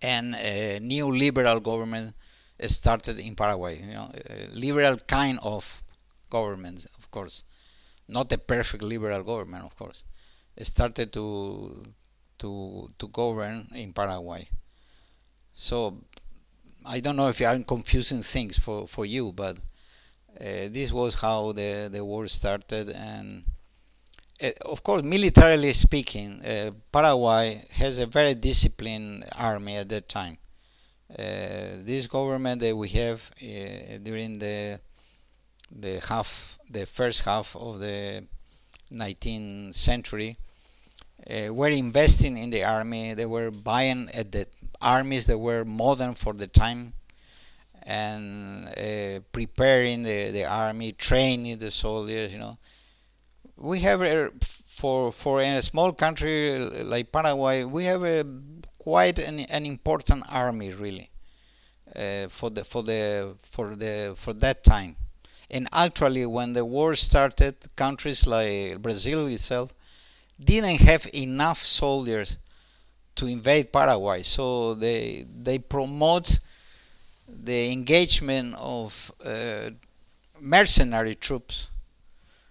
and 0.00 0.34
a 0.36 0.78
new 0.80 1.10
liberal 1.10 1.60
government 1.60 2.14
started 2.66 3.18
in 3.18 3.34
Paraguay. 3.34 3.80
You 3.80 3.94
know, 3.94 4.10
a 4.30 4.48
liberal 4.54 4.96
kind 4.96 5.38
of 5.42 5.82
government, 6.30 6.86
of 6.98 7.10
course, 7.10 7.44
not 8.08 8.32
a 8.32 8.38
perfect 8.38 8.82
liberal 8.82 9.22
government, 9.22 9.64
of 9.64 9.76
course. 9.76 10.04
Started 10.60 11.12
to 11.12 11.82
to 12.38 12.90
to 12.98 13.08
govern 13.08 13.68
in 13.74 13.92
Paraguay. 13.92 14.48
So 15.54 15.98
I 16.86 17.00
don't 17.00 17.16
know 17.16 17.28
if 17.28 17.40
I'm 17.40 17.64
confusing 17.64 18.22
things 18.22 18.58
for, 18.58 18.86
for 18.86 19.04
you, 19.04 19.32
but 19.32 19.58
uh, 20.40 20.68
this 20.70 20.92
was 20.92 21.14
how 21.14 21.52
the, 21.52 21.88
the 21.92 22.04
war 22.04 22.26
started. 22.28 22.90
And 22.90 23.44
uh, 24.42 24.50
of 24.66 24.82
course, 24.82 25.02
militarily 25.02 25.72
speaking, 25.72 26.44
uh, 26.44 26.72
Paraguay 26.90 27.64
has 27.72 27.98
a 27.98 28.06
very 28.06 28.34
disciplined 28.34 29.24
army 29.36 29.76
at 29.76 29.88
that 29.90 30.08
time. 30.08 30.38
Uh, 31.10 31.78
this 31.84 32.06
government 32.06 32.60
that 32.62 32.74
we 32.76 32.88
have 32.88 33.30
uh, 33.42 33.98
during 34.02 34.38
the 34.38 34.80
the 35.74 36.00
half, 36.08 36.58
the 36.70 36.84
first 36.86 37.24
half 37.24 37.56
of 37.56 37.78
the 37.80 38.24
19th 38.92 39.74
century, 39.74 40.36
uh, 41.30 41.52
were 41.52 41.68
investing 41.68 42.36
in 42.36 42.50
the 42.50 42.64
army. 42.64 43.14
They 43.14 43.26
were 43.26 43.50
buying 43.50 44.10
at 44.12 44.32
the 44.32 44.46
armies 44.82 45.26
that 45.26 45.38
were 45.38 45.64
modern 45.64 46.14
for 46.14 46.32
the 46.34 46.46
time 46.46 46.94
and 47.82 48.68
uh, 48.68 49.20
preparing 49.32 50.02
the, 50.02 50.30
the 50.30 50.44
army, 50.44 50.92
training 50.92 51.58
the 51.58 51.70
soldiers. 51.70 52.32
You 52.32 52.38
know, 52.38 52.58
we 53.56 53.80
have 53.80 54.02
a, 54.02 54.30
for 54.76 55.12
for 55.12 55.40
a 55.42 55.62
small 55.62 55.92
country 55.92 56.58
like 56.58 57.12
Paraguay, 57.12 57.64
we 57.64 57.84
have 57.84 58.04
a 58.04 58.24
quite 58.78 59.18
an, 59.18 59.40
an 59.40 59.66
important 59.66 60.24
army 60.28 60.70
really 60.70 61.10
uh, 61.96 62.28
for 62.28 62.50
the 62.50 62.64
for 62.64 62.82
the 62.82 63.36
for 63.42 63.76
the 63.76 64.14
for 64.16 64.32
that 64.34 64.64
time. 64.64 64.96
And 65.50 65.68
actually, 65.72 66.26
when 66.26 66.54
the 66.54 66.64
war 66.64 66.94
started, 66.96 67.56
countries 67.76 68.26
like 68.26 68.80
Brazil 68.82 69.26
itself 69.28 69.74
didn't 70.42 70.80
have 70.80 71.08
enough 71.14 71.62
soldiers 71.62 72.38
to 73.16 73.26
invade 73.26 73.72
Paraguay. 73.72 74.22
So 74.22 74.74
they 74.74 75.26
they 75.42 75.58
promote 75.58 76.40
the 77.28 77.72
engagement 77.72 78.54
of 78.58 79.12
uh, 79.24 79.70
mercenary 80.40 81.14
troops. 81.14 81.68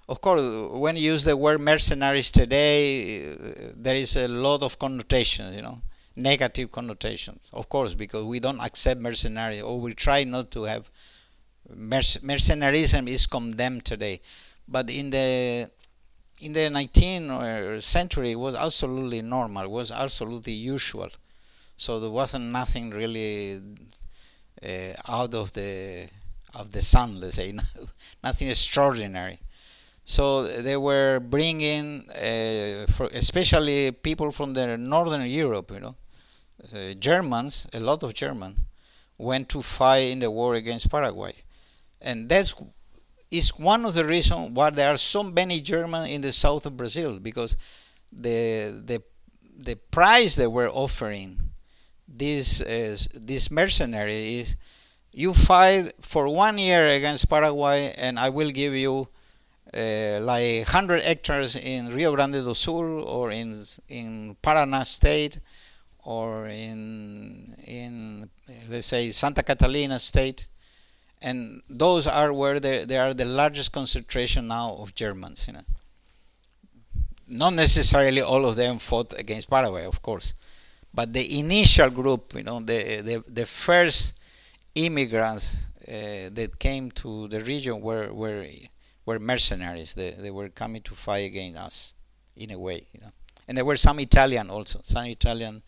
Of 0.10 0.20
course, 0.20 0.42
when 0.72 0.98
you 0.98 1.04
use 1.04 1.24
the 1.24 1.38
word 1.38 1.62
mercenaries 1.62 2.32
today, 2.32 3.32
uh, 3.32 3.36
there 3.76 3.96
is 3.96 4.16
a 4.16 4.28
lot 4.28 4.62
of 4.62 4.78
connotations, 4.78 5.56
you 5.56 5.62
know, 5.62 5.82
negative 6.16 6.72
connotations. 6.72 7.50
Of 7.54 7.70
course, 7.70 7.94
because 7.94 8.26
we 8.26 8.40
don't 8.40 8.60
accept 8.60 9.00
mercenaries, 9.00 9.62
or 9.62 9.80
we 9.80 9.94
try 9.94 10.24
not 10.24 10.52
to 10.52 10.64
have 10.64 10.90
merc- 11.74 12.22
mercenarism 12.22 13.08
is 13.08 13.26
condemned 13.28 13.86
today. 13.86 14.20
But 14.68 14.90
in 14.90 15.10
the 15.12 15.70
in 16.42 16.54
the 16.54 16.62
19th 16.62 17.82
century 17.84 18.36
was 18.36 18.56
absolutely 18.56 19.22
normal, 19.22 19.70
was 19.70 19.92
absolutely 19.92 20.54
usual. 20.54 21.10
So 21.78 22.00
there 22.00 22.10
wasn't 22.10 22.46
nothing 22.46 22.90
really 22.90 23.62
uh, 24.64 24.94
out 25.08 25.34
of 25.34 25.54
the 25.54 26.08
of 26.54 26.72
the 26.74 26.82
sun, 26.82 27.20
let's 27.20 27.38
say, 27.38 27.54
nothing 28.24 28.50
extraordinary. 28.50 29.40
So 30.04 30.44
they 30.44 30.76
were 30.76 31.20
bringing, 31.20 32.10
uh, 32.10 32.86
especially 33.14 33.92
people 33.92 34.32
from 34.32 34.54
the 34.54 34.78
northern 34.78 35.26
Europe, 35.30 35.72
you 35.72 35.80
know, 35.80 35.96
uh, 36.74 36.94
Germans, 36.96 37.68
a 37.74 37.80
lot 37.80 38.04
of 38.04 38.14
Germans, 38.14 38.60
went 39.18 39.48
to 39.50 39.62
fight 39.62 40.12
in 40.12 40.20
the 40.20 40.30
war 40.30 40.56
against 40.56 40.90
Paraguay, 40.90 41.36
and 42.02 42.28
that's 42.28 42.54
is 43.32 43.58
one 43.58 43.86
of 43.86 43.94
the 43.94 44.06
reasons 44.06 44.52
why 44.52 44.70
there 44.70 44.90
are 44.90 44.98
so 44.98 45.24
many 45.24 45.62
Germans 45.62 46.10
in 46.10 46.22
the 46.22 46.34
south 46.34 46.66
of 46.66 46.76
Brazil 46.76 47.18
because 47.18 47.56
the 48.12 48.84
the 48.86 49.02
the 49.58 49.76
price 49.76 50.36
they 50.36 50.48
were 50.48 50.70
offering 50.70 51.40
this 52.08 52.62
uh, 52.62 52.98
this 53.14 53.50
mercenary 53.50 54.40
is 54.40 54.58
you 55.14 55.34
fight 55.34 55.94
for 56.02 56.28
one 56.30 56.58
year 56.58 56.88
against 56.90 57.30
Paraguay 57.30 57.94
and 57.98 58.20
I 58.20 58.30
will 58.30 58.52
give 58.52 58.76
you 58.76 59.08
uh, 59.74 60.20
like 60.22 60.68
100 60.68 61.04
hectares 61.04 61.56
in 61.56 61.94
Rio 61.94 62.14
Grande 62.14 62.44
do 62.44 62.54
Sul 62.54 63.02
or 63.04 63.32
in 63.32 63.64
in 63.88 64.36
Paraná 64.44 64.86
state 64.86 65.40
or 66.04 66.48
in 66.48 67.56
in 67.66 68.30
let's 68.70 68.88
say 68.88 69.12
Santa 69.12 69.44
Catalina 69.44 70.00
state 70.00 70.50
and 71.22 71.62
those 71.70 72.08
are 72.08 72.34
where 72.34 72.60
they 72.60 72.98
are 72.98 73.14
the 73.14 73.26
largest 73.26 73.72
concentration 73.72 74.48
now 74.48 74.76
of 74.80 74.96
Germans. 74.96 75.48
You 75.48 75.54
know, 75.54 75.66
not 77.28 77.54
necessarily 77.54 78.22
all 78.22 78.46
of 78.46 78.56
them 78.56 78.78
fought 78.80 79.18
against 79.18 79.50
Paraguay, 79.50 79.86
of 79.86 80.02
course, 80.02 80.34
but 80.94 81.14
the 81.14 81.40
initial 81.40 81.90
group, 81.90 82.34
you 82.36 82.44
know, 82.44 82.60
the 82.60 83.02
the, 83.02 83.24
the 83.28 83.46
first 83.46 84.14
immigrants 84.76 85.58
uh, 85.88 86.30
that 86.34 86.58
came 86.60 86.92
to 86.92 87.28
the 87.28 87.40
region 87.42 87.82
were 87.82 88.12
were 88.12 88.46
were 89.06 89.20
mercenaries. 89.20 89.94
They 89.94 90.12
they 90.12 90.32
were 90.32 90.50
coming 90.50 90.82
to 90.84 90.96
fight 90.96 91.26
against 91.28 91.60
us, 91.60 91.94
in 92.36 92.52
a 92.52 92.60
way, 92.60 92.88
you 92.94 93.02
know, 93.02 93.12
and 93.48 93.58
there 93.58 93.66
were 93.66 93.78
some 93.78 94.00
Italian 94.00 94.50
also, 94.50 94.80
some 94.84 95.06
Italian 95.06 95.62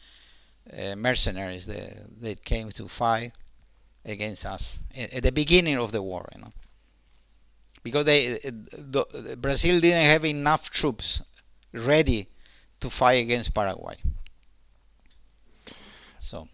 uh, 0.71 0.95
mercenaries 0.95 1.65
that 1.67 2.21
that 2.21 2.43
came 2.43 2.69
to 2.71 2.87
fight 2.87 3.33
against 4.05 4.45
us 4.45 4.79
eh, 4.95 5.07
at 5.13 5.23
the 5.23 5.31
beginning 5.31 5.77
of 5.77 5.91
the 5.91 6.01
war, 6.01 6.27
you 6.35 6.41
know, 6.41 6.53
because 7.83 8.05
they 8.05 8.39
eh, 8.39 8.51
the, 8.51 9.05
eh, 9.13 9.35
Brazil 9.35 9.79
didn't 9.79 10.05
have 10.05 10.25
enough 10.25 10.69
troops 10.69 11.21
ready 11.73 12.27
to 12.79 12.89
fight 12.89 13.23
against 13.23 13.53
Paraguay. 13.53 13.95
So, 16.19 16.47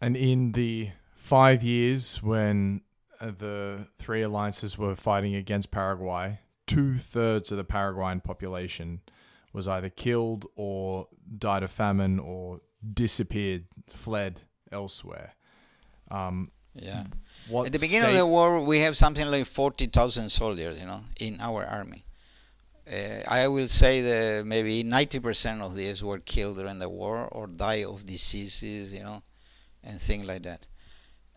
and 0.00 0.16
in 0.16 0.52
the 0.52 0.90
five 1.14 1.62
years 1.62 2.22
when 2.22 2.82
the 3.20 3.86
three 3.98 4.22
alliances 4.22 4.78
were 4.78 4.96
fighting 4.96 5.34
against 5.34 5.70
Paraguay, 5.70 6.40
two 6.66 6.96
thirds 6.96 7.50
of 7.50 7.58
the 7.58 7.64
Paraguayan 7.64 8.20
population 8.20 9.00
was 9.52 9.66
either 9.66 9.88
killed 9.88 10.46
or 10.56 11.08
died 11.36 11.62
of 11.62 11.70
famine 11.70 12.18
or 12.18 12.60
disappeared, 12.94 13.64
fled 13.88 14.42
elsewhere. 14.70 15.34
Um, 16.10 16.50
yeah. 16.74 17.04
At 17.64 17.72
the 17.72 17.78
beginning 17.78 18.10
of 18.10 18.16
the 18.16 18.26
war, 18.26 18.64
we 18.64 18.80
have 18.80 18.96
something 18.96 19.26
like 19.26 19.46
40,000 19.46 20.30
soldiers, 20.30 20.78
you 20.78 20.86
know, 20.86 21.02
in 21.18 21.40
our 21.40 21.64
army. 21.64 22.04
Uh, 22.90 23.22
I 23.26 23.48
will 23.48 23.68
say 23.68 24.00
that 24.00 24.46
maybe 24.46 24.82
90% 24.82 25.60
of 25.60 25.74
these 25.74 26.02
were 26.02 26.18
killed 26.20 26.56
during 26.56 26.78
the 26.78 26.88
war 26.88 27.28
or 27.30 27.46
die 27.46 27.84
of 27.84 28.06
diseases, 28.06 28.92
you 28.92 29.02
know, 29.02 29.22
and 29.82 30.00
things 30.00 30.26
like 30.26 30.42
that. 30.44 30.66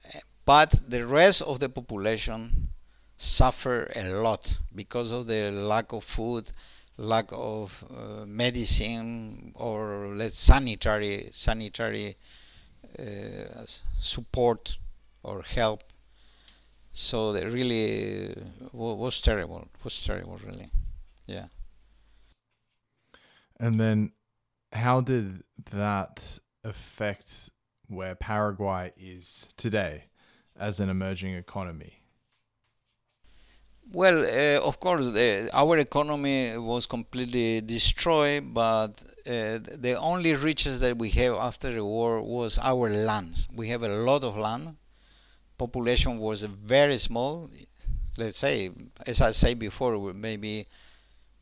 Uh, 0.06 0.20
but 0.46 0.80
the 0.88 1.06
rest 1.06 1.42
of 1.42 1.60
the 1.60 1.70
population 1.70 2.70
suffer 3.18 3.92
a 3.96 4.04
lot 4.10 4.60
because 4.74 5.12
of 5.12 5.28
the 5.28 5.52
lack 5.52 5.92
of 5.94 6.04
food, 6.04 6.52
lack 6.98 7.30
of 7.32 7.84
uh, 7.90 8.26
medicine, 8.26 9.52
or 9.56 10.08
let's 10.16 10.40
sanitary 10.40 11.30
sanitary 11.34 12.16
uh, 13.00 13.66
support 14.00 14.78
or 15.24 15.42
help. 15.44 15.84
So 16.92 17.34
it 17.34 17.46
really 17.46 18.36
was 18.74 19.22
terrible. 19.22 19.68
Was 19.84 20.04
terrible, 20.04 20.40
really. 20.46 20.70
Yeah. 21.26 21.46
And 23.60 23.80
then, 23.80 24.12
how 24.74 25.02
did 25.02 25.44
that 25.72 26.40
affect 26.64 27.50
where 27.88 28.16
Paraguay 28.16 28.92
is 28.98 29.50
today 29.56 30.06
as 30.60 30.80
an 30.80 30.90
emerging 30.90 31.36
economy? 31.36 32.01
Well, 33.94 34.24
uh, 34.26 34.66
of 34.66 34.80
course, 34.80 35.08
our 35.54 35.78
economy 35.78 36.58
was 36.58 36.86
completely 36.86 37.60
destroyed, 37.62 38.54
but 38.54 38.92
uh, 39.28 39.60
the 39.86 39.98
only 40.00 40.34
riches 40.36 40.80
that 40.80 40.98
we 40.98 41.10
have 41.10 41.36
after 41.36 41.74
the 41.74 41.84
war 41.84 42.22
was 42.22 42.58
our 42.60 42.90
land. 42.90 43.48
We 43.54 43.68
have 43.70 43.84
a 43.84 43.90
lot 43.90 44.24
of 44.24 44.38
land. 44.38 44.78
Population 45.58 46.20
was 46.20 46.44
very 46.44 46.98
small. 47.00 47.50
Let's 48.18 48.38
say, 48.38 48.72
as 49.06 49.22
I 49.22 49.32
said 49.32 49.60
before, 49.60 50.14
maybe 50.14 50.68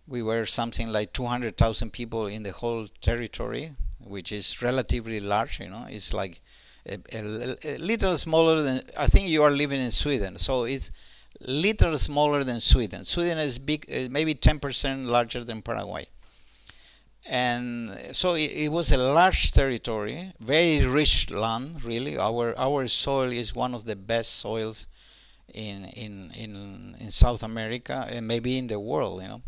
we 0.08 0.24
were 0.24 0.46
something 0.46 0.90
like 0.90 1.14
200,000 1.14 1.92
people 1.94 2.28
in 2.28 2.44
the 2.44 2.52
whole 2.52 2.88
territory, 3.02 3.76
which 4.00 4.32
is 4.32 4.62
relatively 4.62 5.20
large. 5.20 5.60
You 5.60 5.70
know, 5.70 5.86
it's 5.90 6.14
like 6.14 6.42
a, 6.88 6.98
a, 7.14 7.58
a 7.76 7.78
little 7.78 8.18
smaller 8.18 8.64
than. 8.64 8.82
I 8.98 9.08
think 9.08 9.30
you 9.30 9.44
are 9.44 9.52
living 9.52 9.82
in 9.82 9.92
Sweden, 9.92 10.38
so 10.40 10.64
it's 10.66 10.92
little 11.42 11.98
smaller 11.98 12.44
than 12.44 12.60
Sweden. 12.60 13.06
Sweden 13.06 13.38
is 13.38 13.58
big, 13.60 13.86
uh, 13.92 14.08
maybe 14.12 14.36
10% 14.36 15.08
larger 15.08 15.44
than 15.44 15.62
Paraguay. 15.62 16.08
And 17.30 17.98
so 18.14 18.36
it, 18.36 18.52
it, 18.54 18.72
was 18.72 18.92
a 18.92 18.98
large 18.98 19.52
territory, 19.52 20.34
very 20.40 20.86
rich 20.86 21.30
land. 21.30 21.84
Really, 21.84 22.18
our 22.18 22.58
our 22.58 22.88
soil 22.88 23.32
is 23.32 23.54
one 23.54 23.76
of 23.76 23.84
the 23.84 23.96
best 23.96 24.40
soils 24.40 24.88
in 25.54 25.86
in 25.86 26.32
in 26.32 26.96
in 27.00 27.12
South 27.12 27.44
America 27.44 28.08
and 28.10 28.26
maybe 28.28 28.58
in 28.58 28.68
the 28.68 28.80
world. 28.80 29.22
You 29.22 29.28
know, 29.28 29.42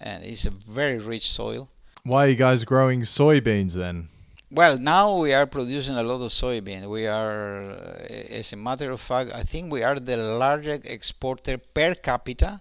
and 0.00 0.24
it's 0.24 0.46
a 0.46 0.50
very 0.50 0.98
rich 0.98 1.30
soil. 1.30 1.68
Why 2.04 2.26
are 2.26 2.28
you 2.28 2.36
guys 2.36 2.64
growing 2.64 3.02
soybeans 3.02 3.74
then? 3.74 4.08
Well, 4.54 4.78
now 4.78 5.16
we 5.16 5.32
are 5.32 5.46
producing 5.48 5.96
a 5.96 6.02
lot 6.04 6.24
of 6.24 6.30
soybean. 6.30 6.88
We 6.88 7.08
are, 7.08 7.72
uh, 7.72 8.06
as 8.38 8.52
a 8.52 8.56
matter 8.56 8.92
of 8.92 9.00
fact, 9.00 9.32
I 9.34 9.42
think 9.42 9.72
we 9.72 9.82
are 9.82 9.98
the 9.98 10.16
largest 10.16 10.84
exporter 10.84 11.58
per 11.58 11.94
capita, 11.94 12.60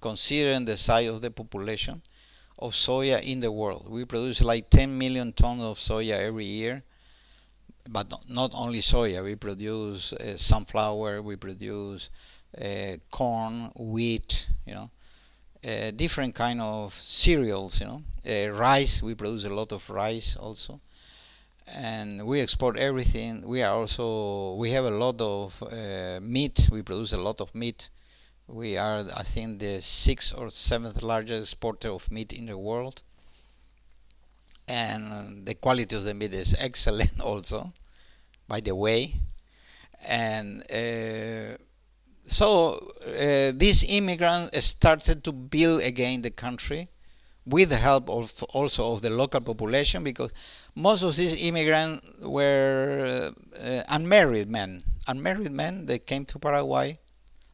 considering 0.00 0.66
the 0.66 0.76
size 0.76 1.08
of 1.08 1.20
the 1.20 1.32
population, 1.32 2.00
of 2.60 2.74
soya 2.74 3.20
in 3.24 3.40
the 3.40 3.50
world. 3.50 3.88
We 3.90 4.04
produce 4.04 4.40
like 4.40 4.70
10 4.70 4.96
million 4.96 5.32
tons 5.32 5.64
of 5.64 5.78
soya 5.78 6.16
every 6.16 6.44
year. 6.44 6.84
But 7.88 8.14
not 8.28 8.52
only 8.54 8.78
soya, 8.78 9.24
we 9.24 9.34
produce 9.34 10.12
uh, 10.12 10.36
sunflower, 10.36 11.22
we 11.22 11.34
produce 11.34 12.08
uh, 12.56 12.98
corn, 13.10 13.72
wheat, 13.74 14.46
you 14.64 14.74
know, 14.74 14.90
uh, 15.66 15.90
different 15.90 16.36
kind 16.36 16.60
of 16.60 16.94
cereals, 16.94 17.80
you 17.80 17.86
know, 17.86 18.48
rice. 18.52 19.02
We 19.02 19.16
produce 19.16 19.44
a 19.44 19.50
lot 19.50 19.72
of 19.72 19.90
rice 19.90 20.36
also 20.36 20.80
and 21.74 22.26
we 22.26 22.40
export 22.40 22.76
everything. 22.76 23.42
We 23.42 23.62
are 23.62 23.74
also 23.74 24.54
we 24.54 24.70
have 24.70 24.84
a 24.84 24.90
lot 24.90 25.20
of 25.20 25.62
uh, 25.62 26.20
meat. 26.20 26.68
We 26.70 26.82
produce 26.82 27.12
a 27.12 27.18
lot 27.18 27.40
of 27.40 27.54
meat. 27.54 27.90
We 28.46 28.76
are, 28.76 29.04
I 29.16 29.22
think, 29.22 29.60
the 29.60 29.80
sixth 29.80 30.34
or 30.36 30.50
seventh 30.50 31.02
largest 31.02 31.42
exporter 31.42 31.90
of 31.90 32.10
meat 32.10 32.32
in 32.32 32.46
the 32.46 32.58
world, 32.58 33.02
and 34.68 35.46
the 35.46 35.54
quality 35.54 35.96
of 35.96 36.04
the 36.04 36.14
meat 36.14 36.34
is 36.34 36.54
excellent. 36.58 37.20
Also, 37.20 37.72
by 38.48 38.60
the 38.60 38.74
way, 38.74 39.14
and. 40.04 40.62
Uh, 40.70 41.56
so 42.24 42.92
uh, 43.04 43.52
these 43.54 43.84
immigrants 43.88 44.64
started 44.64 45.24
to 45.24 45.32
build 45.32 45.82
again 45.82 46.22
the 46.22 46.30
country 46.30 46.88
with 47.44 47.70
the 47.70 47.76
help 47.76 48.08
of 48.08 48.42
also 48.54 48.92
of 48.92 49.02
the 49.02 49.10
local 49.10 49.40
population 49.40 50.04
because 50.04 50.32
most 50.74 51.02
of 51.02 51.16
these 51.16 51.42
immigrants 51.42 52.06
were 52.20 53.32
uh, 53.60 53.82
unmarried 53.88 54.48
men. 54.48 54.82
Unmarried 55.06 55.50
men 55.52 55.86
that 55.86 56.06
came 56.06 56.24
to 56.26 56.38
Paraguay. 56.38 56.98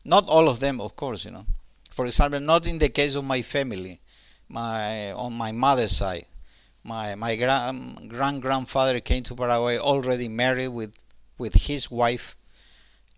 Not 0.04 0.28
all 0.28 0.48
of 0.48 0.60
them, 0.60 0.80
of 0.80 0.94
course, 0.96 1.24
you 1.24 1.32
know. 1.32 1.46
For 1.90 2.06
example, 2.06 2.40
not 2.40 2.66
in 2.66 2.78
the 2.78 2.88
case 2.90 3.14
of 3.14 3.24
my 3.24 3.42
family, 3.42 4.00
my 4.48 5.12
on 5.12 5.32
my 5.32 5.52
mother's 5.52 5.96
side. 5.96 6.26
My 6.84 7.14
my 7.16 7.34
grand 7.36 8.08
grand 8.08 8.40
grandfather 8.40 9.00
came 9.00 9.24
to 9.24 9.34
Paraguay 9.34 9.78
already 9.78 10.28
married 10.28 10.68
with 10.68 10.94
with 11.38 11.54
his 11.54 11.90
wife, 11.90 12.36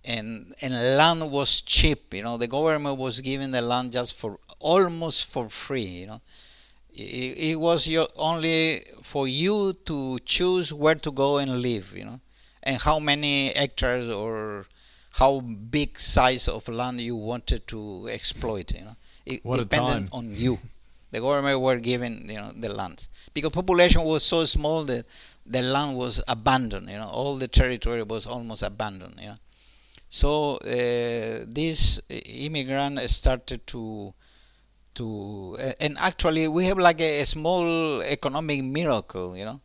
and 0.04 0.54
and 0.62 0.72
land 0.96 1.30
was 1.30 1.60
cheap. 1.60 2.14
You 2.14 2.22
know, 2.22 2.38
the 2.38 2.48
government 2.48 2.98
was 2.98 3.20
giving 3.20 3.50
the 3.50 3.60
land 3.60 3.92
just 3.92 4.14
for 4.14 4.38
almost 4.58 5.30
for 5.30 5.48
free. 5.48 5.82
You 5.82 6.06
know, 6.06 6.20
it, 7.00 7.50
it 7.52 7.60
was 7.60 7.86
your, 7.86 8.08
only 8.16 8.84
for 9.02 9.26
you 9.26 9.74
to 9.86 10.18
choose 10.24 10.72
where 10.72 10.94
to 10.94 11.10
go 11.10 11.38
and 11.38 11.62
live, 11.62 11.94
you 11.96 12.04
know, 12.04 12.20
and 12.62 12.80
how 12.80 12.98
many 12.98 13.52
hectares 13.54 14.08
or 14.08 14.66
how 15.12 15.40
big 15.40 15.98
size 15.98 16.48
of 16.48 16.68
land 16.68 17.00
you 17.00 17.16
wanted 17.16 17.66
to 17.68 18.08
exploit, 18.10 18.72
you 18.74 18.82
know. 18.82 18.96
It 19.26 19.44
what 19.44 19.58
depended 19.58 20.08
on 20.12 20.34
you. 20.34 20.58
The 21.10 21.20
government 21.20 21.60
were 21.60 21.78
given, 21.78 22.26
you 22.28 22.36
know, 22.36 22.52
the 22.56 22.68
land 22.68 23.08
because 23.34 23.50
population 23.50 24.02
was 24.04 24.22
so 24.22 24.44
small 24.44 24.84
that 24.84 25.04
the 25.44 25.62
land 25.62 25.96
was 25.96 26.22
abandoned. 26.28 26.88
You 26.88 26.98
know, 26.98 27.08
all 27.08 27.36
the 27.36 27.48
territory 27.48 28.02
was 28.02 28.26
almost 28.26 28.62
abandoned. 28.62 29.16
You 29.20 29.28
know, 29.30 29.38
so 30.08 30.56
uh, 30.58 31.44
this 31.46 32.00
immigrant 32.08 33.00
started 33.10 33.66
to 33.68 34.14
to 34.94 35.56
and 35.78 35.96
actually 35.98 36.48
we 36.48 36.64
have 36.64 36.78
like 36.78 37.00
a, 37.00 37.20
a 37.20 37.26
small 37.26 38.02
economic 38.02 38.62
miracle 38.64 39.36
you 39.36 39.44
know. 39.44 39.60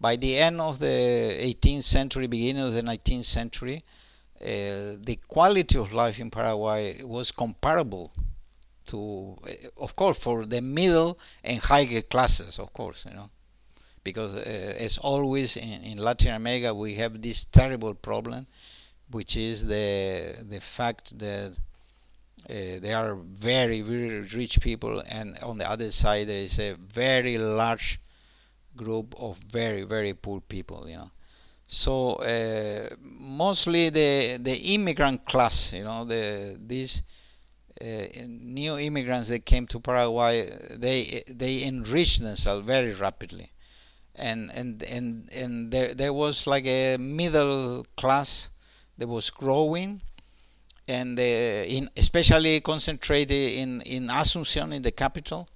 By 0.00 0.14
the 0.14 0.38
end 0.38 0.60
of 0.60 0.78
the 0.78 0.86
18th 0.86 1.82
century 1.82 2.26
beginning 2.28 2.62
of 2.62 2.72
the 2.72 2.82
19th 2.82 3.24
century 3.24 3.84
uh, 4.40 4.94
the 5.02 5.18
quality 5.26 5.78
of 5.78 5.92
life 5.92 6.20
in 6.20 6.30
Paraguay 6.30 7.02
was 7.02 7.32
comparable 7.32 8.12
to 8.86 9.36
uh, 9.44 9.82
of 9.82 9.96
course 9.96 10.18
for 10.18 10.46
the 10.46 10.62
middle 10.62 11.18
and 11.42 11.58
higher 11.58 12.02
classes 12.02 12.58
of 12.58 12.72
course 12.72 13.06
you 13.08 13.14
know. 13.14 13.30
Because 14.04 14.34
uh, 14.36 14.76
as 14.78 14.96
always 14.98 15.56
in, 15.56 15.82
in 15.82 15.98
Latin 15.98 16.32
America 16.34 16.72
we 16.72 16.94
have 16.94 17.20
this 17.20 17.44
terrible 17.44 17.94
problem 17.94 18.46
which 19.10 19.36
is 19.36 19.66
the 19.66 20.36
the 20.48 20.60
fact 20.60 21.18
that 21.18 21.56
uh, 22.48 22.80
they 22.80 22.94
are 22.94 23.14
very 23.14 23.80
very 23.82 24.22
rich 24.22 24.60
people. 24.60 25.02
And 25.08 25.38
on 25.42 25.58
the 25.58 25.68
other 25.68 25.90
side 25.90 26.28
there 26.28 26.44
is 26.44 26.58
a 26.58 26.74
very 26.74 27.36
large 27.38 28.00
group 28.76 29.14
of 29.18 29.38
very 29.38 29.82
very 29.82 30.14
poor 30.14 30.40
people 30.40 30.88
you 30.88 30.96
know. 30.96 31.10
So 31.66 32.12
uh, 32.14 32.94
mostly 33.02 33.90
the 33.90 34.38
the 34.40 34.56
immigrant 34.74 35.26
class 35.26 35.72
you 35.72 35.84
know 35.84 36.04
the 36.04 36.56
these 36.58 37.02
uh, 37.80 38.06
new 38.26 38.78
immigrants 38.78 39.28
that 39.28 39.44
came 39.44 39.66
to 39.66 39.78
Paraguay 39.78 40.50
they 40.70 41.22
they 41.28 41.64
enriched 41.64 42.22
themselves 42.22 42.64
very 42.64 42.92
rapidly. 42.92 43.52
And 44.14 44.50
and 44.52 44.82
and 44.82 45.28
and 45.32 45.70
there 45.70 45.94
there 45.94 46.12
was 46.12 46.46
like 46.46 46.66
a 46.66 46.96
middle 46.96 47.86
class 47.96 48.50
that 48.96 49.06
was 49.06 49.30
growing 49.30 50.00
and 50.88 51.18
uh, 51.18 51.22
in 51.22 51.90
especially 51.96 52.60
concentrated 52.60 53.52
in 53.58 53.82
in 53.82 54.08
Asunción 54.08 54.74
in 54.74 54.82
the 54.82 54.90
capital. 54.90 55.48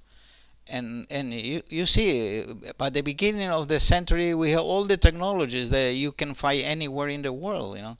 And 0.69 1.07
and 1.11 1.35
you, 1.35 1.63
you 1.69 1.87
see 1.87 2.45
by 2.79 2.91
the 2.91 3.01
beginning 3.01 3.49
of 3.51 3.67
the 3.69 3.81
century 3.81 4.35
we 4.35 4.51
have 4.51 4.61
all 4.61 4.85
the 4.85 4.97
technologies 4.97 5.71
that 5.71 5.95
you 5.95 6.13
can 6.13 6.35
find 6.35 6.63
anywhere 6.63 7.09
in 7.09 7.23
the 7.23 7.33
world 7.33 7.77
you 7.77 7.83
know. 7.83 7.97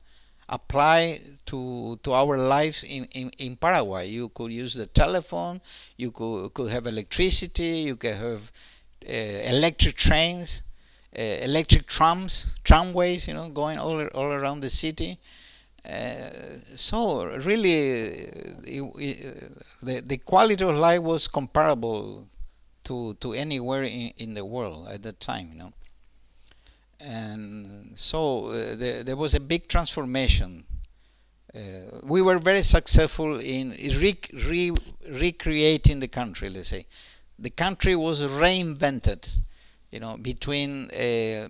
Apply 0.49 1.21
to 1.47 1.99
to 2.03 2.13
our 2.13 2.37
lives 2.37 2.85
in, 2.85 3.05
in, 3.13 3.31
in 3.39 3.57
Paraguay. 3.57 4.09
You 4.09 4.29
could 4.29 4.53
use 4.53 4.75
the 4.75 4.87
telephone 4.87 5.61
you 5.97 6.11
could 6.11 6.53
could 6.55 6.71
have 6.71 6.87
electricity 6.87 7.85
you 7.89 7.97
could 7.97 8.17
have 8.17 8.53
uh, 9.09 9.13
electric 9.13 9.97
trains 9.97 10.63
uh, 11.19 11.23
electric 11.23 11.87
trams 11.87 12.55
tramways 12.65 13.27
you 13.27 13.35
know 13.35 13.49
going 13.49 13.79
all 13.79 14.07
all 14.09 14.31
around 14.33 14.61
the 14.61 14.71
city. 14.71 15.13
uh, 15.13 15.42
so 16.77 17.27
really, 17.27 17.73
it, 17.73 18.83
it, 18.97 19.53
the 19.83 20.01
the 20.01 20.19
quality 20.19 20.65
of 20.65 20.75
life 20.77 21.03
was 21.03 21.29
comparable 21.29 22.27
to 22.85 23.15
to 23.15 23.33
anywhere 23.35 23.85
in, 23.85 24.13
in 24.19 24.35
the 24.35 24.45
world 24.45 24.89
at 24.89 25.03
that 25.03 25.21
time, 25.21 25.51
you 25.53 25.59
know. 25.59 25.73
And 27.01 27.93
so 27.99 28.47
uh, 28.47 28.77
there, 28.77 29.03
there 29.03 29.17
was 29.17 29.35
a 29.35 29.41
big 29.41 29.69
transformation 29.69 30.65
Uh, 31.55 31.61
we 32.15 32.21
were 32.23 32.39
very 32.41 32.63
successful 32.63 33.41
in 33.41 33.71
re- 34.03 34.29
re- 34.51 34.73
recreating 35.25 36.01
the 36.01 36.09
country. 36.09 36.49
Let's 36.51 36.69
say 36.69 36.87
the 37.39 37.51
country 37.65 37.95
was 37.97 38.19
reinvented. 38.23 39.23
You 39.93 40.01
know, 40.01 40.17
between 40.19 40.91
uh, 40.91 41.49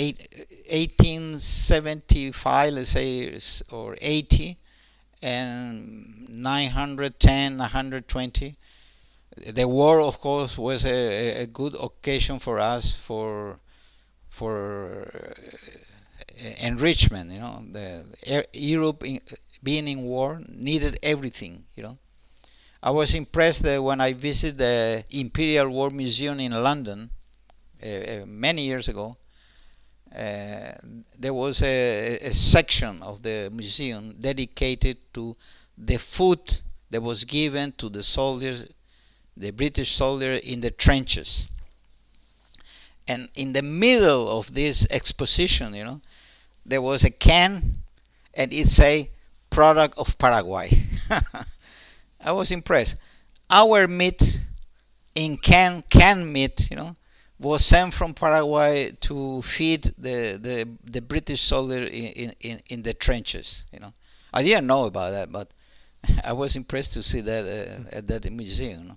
1875, 0.00 2.74
let's 2.74 2.90
say, 2.90 3.38
or 3.70 3.96
80, 4.00 4.56
and 5.22 6.28
910, 6.28 7.58
120. 7.58 8.56
The 9.46 9.68
war, 9.68 10.00
of 10.00 10.18
course, 10.20 10.58
was 10.58 10.84
a, 10.84 11.42
a 11.42 11.46
good 11.46 11.74
occasion 11.80 12.38
for 12.38 12.58
us 12.58 12.92
for 12.92 13.58
for 14.28 15.10
uh, 15.14 15.34
enrichment. 16.60 17.30
You 17.32 17.40
know, 17.40 17.64
the 17.70 18.46
Europe 18.52 19.04
in, 19.04 19.20
being 19.62 19.88
in 19.88 20.02
war 20.02 20.40
needed 20.48 20.98
everything. 21.02 21.64
You 21.74 21.82
know, 21.84 21.98
I 22.82 22.90
was 22.90 23.14
impressed 23.14 23.64
when 23.64 24.00
I 24.00 24.12
visited 24.14 24.58
the 24.58 25.04
Imperial 25.10 25.70
War 25.70 25.90
Museum 25.90 26.40
in 26.40 26.52
London 26.52 27.10
uh, 27.82 27.86
uh, 27.86 28.24
many 28.26 28.62
years 28.62 28.88
ago. 28.88 29.16
Uh, 30.14 30.72
there 31.18 31.32
was 31.32 31.62
a, 31.62 32.18
a, 32.18 32.34
section 32.34 33.00
of 33.02 33.22
the 33.22 33.48
museum 33.52 34.16
dedicated 34.18 34.96
to 35.14 35.36
the 35.78 35.96
food 35.98 36.60
that 36.90 37.00
was 37.00 37.24
given 37.24 37.70
to 37.72 37.88
the 37.88 38.02
soldiers, 38.02 38.68
the 39.36 39.52
British 39.52 39.92
soldiers 39.92 40.40
in 40.40 40.60
the 40.60 40.70
trenches 40.72 41.50
and 43.10 43.28
in 43.34 43.52
the 43.52 43.62
middle 43.62 44.28
of 44.28 44.54
this 44.54 44.86
exposition, 44.88 45.74
you 45.74 45.82
know, 45.82 46.00
there 46.64 46.80
was 46.80 47.02
a 47.02 47.10
can, 47.10 47.82
and 48.34 48.52
it's 48.52 48.78
a 48.78 49.10
product 49.50 49.98
of 49.98 50.16
Paraguay. 50.16 50.70
I 52.20 52.30
was 52.30 52.52
impressed. 52.52 52.94
Our 53.50 53.88
meat 53.88 54.40
in 55.16 55.38
can 55.38 55.82
canned 55.90 56.32
meat, 56.32 56.70
you 56.70 56.76
know, 56.76 56.94
was 57.40 57.64
sent 57.64 57.94
from 57.94 58.12
Paraguay 58.12 58.92
to 59.00 59.42
feed 59.42 59.84
the 59.98 60.38
the, 60.40 60.68
the 60.84 61.00
British 61.00 61.40
soldier 61.40 61.84
in, 61.84 62.32
in, 62.40 62.60
in 62.68 62.82
the 62.82 62.94
trenches. 62.94 63.64
You 63.72 63.80
know, 63.80 63.92
I 64.32 64.42
didn't 64.42 64.66
know 64.66 64.84
about 64.84 65.10
that, 65.12 65.32
but 65.32 65.50
I 66.24 66.32
was 66.32 66.54
impressed 66.54 66.92
to 66.94 67.02
see 67.02 67.20
that 67.22 67.44
uh, 67.44 67.96
at 67.96 68.06
that 68.08 68.30
museum. 68.30 68.82
You 68.82 68.88
know? 68.88 68.96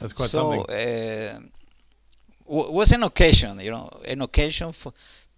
That's 0.00 0.12
quite 0.12 0.28
so, 0.28 0.52
something. 0.52 0.74
Uh, 0.74 1.40
was 2.48 2.92
an 2.92 3.02
occasion, 3.02 3.58
you 3.58 3.70
know, 3.70 3.88
an 4.06 4.22
occasion 4.22 4.72
for 4.72 4.92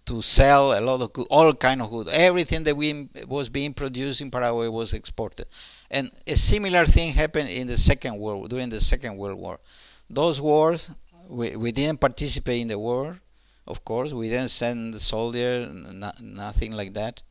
to 0.05 0.21
sell 0.21 0.77
a 0.77 0.81
lot 0.81 1.01
of 1.01 1.13
good, 1.13 1.27
all 1.29 1.53
kind 1.53 1.81
of 1.81 1.89
good. 1.89 2.07
Everything 2.09 2.63
that 2.63 2.75
we 2.75 3.09
was 3.27 3.49
being 3.49 3.73
produced 3.73 4.21
in 4.21 4.31
Paraguay 4.31 4.67
was 4.67 4.93
exported, 4.93 5.47
and 5.89 6.11
a 6.25 6.35
similar 6.35 6.85
thing 6.85 7.13
happened 7.13 7.49
in 7.49 7.67
the 7.67 7.77
Second 7.77 8.17
World 8.17 8.49
during 8.49 8.69
the 8.69 8.81
Second 8.81 9.17
World 9.17 9.39
War. 9.39 9.59
Those 10.09 10.41
wars, 10.41 10.91
we, 11.29 11.55
we 11.55 11.71
didn't 11.71 12.01
participate 12.01 12.61
in 12.61 12.67
the 12.67 12.79
war, 12.79 13.21
of 13.67 13.85
course. 13.85 14.11
We 14.11 14.29
didn't 14.29 14.49
send 14.49 14.99
soldiers, 14.99 15.69
nothing 16.19 16.73
like 16.73 16.93
that. 16.95 17.21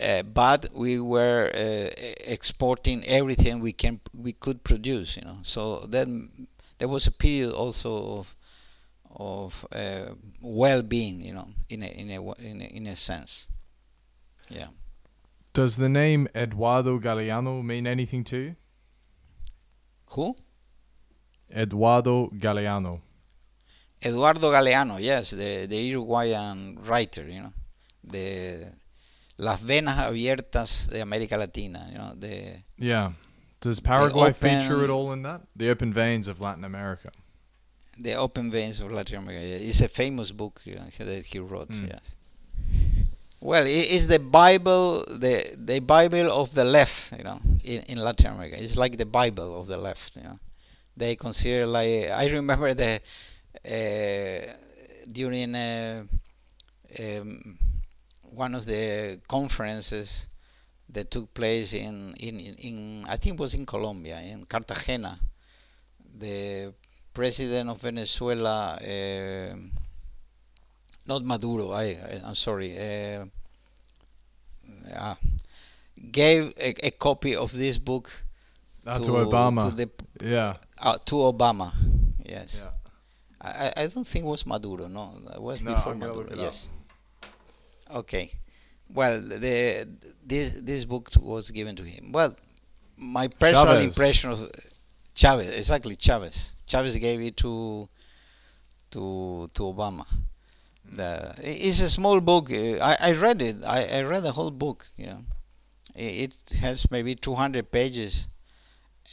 Uh, 0.00 0.22
but 0.22 0.70
we 0.74 0.98
were 0.98 1.50
uh, 1.54 1.90
exporting 2.24 3.04
everything 3.04 3.60
we 3.60 3.72
can 3.72 4.00
we 4.12 4.32
could 4.32 4.64
produce, 4.64 5.16
you 5.16 5.22
know. 5.22 5.38
So 5.42 5.86
then 5.86 6.48
there 6.78 6.88
was 6.88 7.06
a 7.06 7.12
period 7.12 7.52
also 7.52 8.18
of 8.18 8.36
of 9.14 9.64
uh, 9.70 10.14
well-being, 10.40 11.20
you 11.20 11.32
know, 11.32 11.48
in 11.68 11.84
a, 11.84 11.86
in 11.86 12.10
a 12.10 12.32
in 12.40 12.60
a 12.60 12.64
in 12.64 12.86
a 12.88 12.96
sense. 12.96 13.48
Yeah. 14.48 14.68
Does 15.52 15.76
the 15.76 15.88
name 15.88 16.26
Eduardo 16.34 16.98
Galeano 16.98 17.62
mean 17.62 17.86
anything 17.86 18.24
to 18.24 18.36
you? 18.36 18.56
Who? 20.10 20.34
Eduardo 21.50 22.28
Galeano. 22.32 23.00
Eduardo 24.02 24.50
Galeano, 24.50 24.98
yes, 25.00 25.30
the 25.30 25.66
the 25.66 25.76
Uruguayan 25.92 26.78
writer, 26.84 27.26
you 27.28 27.40
know, 27.42 27.52
the 28.02 28.66
Las 29.38 29.60
venas 29.60 29.98
abiertas 29.98 30.88
de 30.88 31.00
América 31.00 31.36
Latina, 31.38 31.88
you 31.90 31.98
know, 31.98 32.14
the 32.18 32.62
Yeah. 32.78 33.12
Does 33.60 33.80
Paraguay 33.80 34.32
feature 34.32 34.84
at 34.84 34.90
all 34.90 35.12
in 35.12 35.22
that? 35.22 35.40
The 35.56 35.70
open 35.70 35.92
veins 35.92 36.28
of 36.28 36.40
Latin 36.40 36.64
America. 36.64 37.10
The 37.98 38.14
Open 38.14 38.50
Veins 38.50 38.80
of 38.80 38.90
Latin 38.90 39.18
America. 39.18 39.44
It's 39.64 39.80
a 39.80 39.88
famous 39.88 40.32
book 40.32 40.62
you 40.64 40.74
know, 40.74 40.86
that 40.98 41.26
he 41.26 41.38
wrote. 41.38 41.68
Mm. 41.70 41.88
Yes. 41.88 42.16
Well, 43.40 43.66
it 43.66 43.90
is 43.92 44.08
the 44.08 44.18
Bible, 44.18 45.04
the 45.06 45.54
the 45.56 45.78
Bible 45.80 46.30
of 46.32 46.54
the 46.54 46.64
left, 46.64 47.12
you 47.16 47.24
know, 47.24 47.40
in, 47.62 47.82
in 47.82 47.98
Latin 47.98 48.32
America. 48.34 48.56
It's 48.60 48.76
like 48.76 48.96
the 48.96 49.06
Bible 49.06 49.58
of 49.60 49.66
the 49.66 49.76
left, 49.76 50.16
you 50.16 50.22
know. 50.22 50.38
They 50.96 51.16
consider 51.16 51.66
like 51.66 52.10
I 52.10 52.26
remember 52.28 52.74
the 52.74 53.00
uh, 53.64 54.52
during 55.10 55.54
uh, 55.54 56.04
um, 56.98 57.58
one 58.22 58.54
of 58.54 58.66
the 58.66 59.20
conferences 59.28 60.26
that 60.88 61.10
took 61.10 61.34
place 61.34 61.72
in, 61.72 62.14
in 62.18 62.38
in 62.40 63.04
I 63.08 63.16
think 63.16 63.34
it 63.34 63.40
was 63.40 63.54
in 63.54 63.66
Colombia 63.66 64.20
in 64.20 64.44
Cartagena. 64.46 65.18
The 66.16 66.72
president 67.12 67.70
of 67.70 67.80
Venezuela, 67.80 68.78
uh, 68.82 69.56
not 71.06 71.24
Maduro, 71.24 71.72
I, 71.72 71.84
I 71.84 72.28
am 72.28 72.34
sorry, 72.34 72.76
uh, 72.78 73.24
uh, 74.94 75.14
gave 76.10 76.52
a, 76.58 76.86
a, 76.86 76.90
copy 76.90 77.36
of 77.36 77.52
this 77.52 77.78
book 77.78 78.10
ah, 78.86 78.98
to, 78.98 79.04
to, 79.04 79.10
Obama. 79.10 79.70
To 79.70 79.76
the, 79.76 79.90
yeah. 80.22 80.54
Uh, 80.78 80.98
to 81.06 81.14
Obama. 81.16 81.72
Yes. 82.24 82.62
Yeah. 82.64 82.70
I, 83.40 83.72
I 83.76 83.86
don't 83.86 84.06
think 84.06 84.24
it 84.24 84.28
was 84.28 84.46
Maduro. 84.46 84.88
No, 84.88 85.20
it 85.34 85.40
was 85.40 85.60
no, 85.60 85.74
before 85.74 85.94
Maduro. 85.94 86.28
Yes. 86.34 86.68
Up. 87.22 87.96
Okay. 87.96 88.32
Well, 88.92 89.20
the 89.20 89.88
this 90.24 90.60
this 90.60 90.84
book 90.84 91.10
was 91.20 91.50
given 91.50 91.76
to 91.76 91.82
him. 91.84 92.12
Well, 92.12 92.36
my 92.96 93.28
personal 93.28 93.66
Chavez. 93.66 93.84
impression 93.84 94.30
of 94.30 94.50
Chavez, 95.14 95.56
exactly 95.56 95.96
Chavez. 95.96 96.54
Chavez 96.66 96.96
gave 96.96 97.20
it 97.20 97.36
to 97.38 97.88
to 98.92 99.50
to 99.54 99.62
Obama. 99.62 100.06
The, 100.90 101.34
it's 101.38 101.80
a 101.80 101.90
small 101.90 102.20
book. 102.20 102.52
I, 102.52 102.96
I 103.00 103.12
read 103.12 103.42
it. 103.42 103.56
I, 103.64 103.84
I 103.86 104.02
read 104.02 104.22
the 104.22 104.32
whole 104.32 104.50
book. 104.50 104.86
You 104.96 105.06
know, 105.06 105.24
it, 105.94 106.34
it 106.50 106.56
has 106.60 106.90
maybe 106.90 107.14
200 107.14 107.70
pages, 107.72 108.28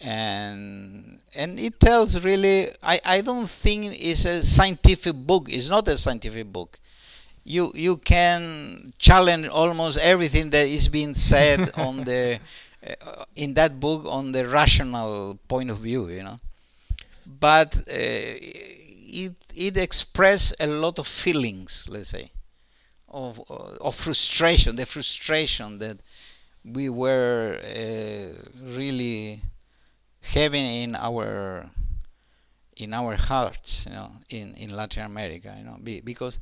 and 0.02 1.20
and 1.36 1.60
it 1.60 1.80
tells 1.80 2.24
really. 2.24 2.70
I, 2.84 3.00
I 3.06 3.22
don't 3.22 3.50
think 3.50 3.96
it's 4.00 4.26
a 4.26 4.44
scientific 4.44 5.16
book. 5.16 5.48
It's 5.50 5.70
not 5.70 5.88
a 5.88 5.98
scientific 5.98 6.52
book. 6.52 6.80
You 7.44 7.72
you 7.76 7.98
can 7.98 8.94
challenge 9.00 9.48
almost 9.48 9.98
everything 10.00 10.50
that 10.52 10.68
is 10.68 10.88
being 10.90 11.16
said 11.16 11.72
on 11.76 12.04
the 12.06 12.40
uh, 12.86 13.24
in 13.36 13.54
that 13.56 13.80
book 13.80 14.06
on 14.06 14.32
the 14.32 14.48
rational 14.48 15.40
point 15.48 15.70
of 15.72 15.80
view. 15.80 16.10
You 16.10 16.24
know 16.24 16.40
but 17.26 17.76
uh, 17.78 17.82
it 17.90 19.34
it 19.56 19.78
expressed 19.78 20.56
a 20.60 20.68
lot 20.68 21.00
of 21.00 21.08
feelings, 21.08 21.88
let's 21.90 22.10
say, 22.10 22.32
of 23.10 23.40
uh, 23.50 23.78
of 23.82 23.96
frustration, 23.96 24.76
the 24.76 24.86
frustration 24.86 25.80
that 25.80 25.98
we 26.66 26.90
were 26.90 27.60
uh, 27.64 28.34
really 28.76 29.42
having 30.22 30.66
in 30.66 30.96
our 30.96 31.70
in 32.78 32.94
our 32.94 33.16
hearts, 33.16 33.86
you 33.86 33.94
know, 33.94 34.12
in, 34.30 34.56
in 34.56 34.76
Latin 34.76 35.04
America, 35.04 35.54
you 35.58 35.64
know, 35.64 35.78
because 36.04 36.40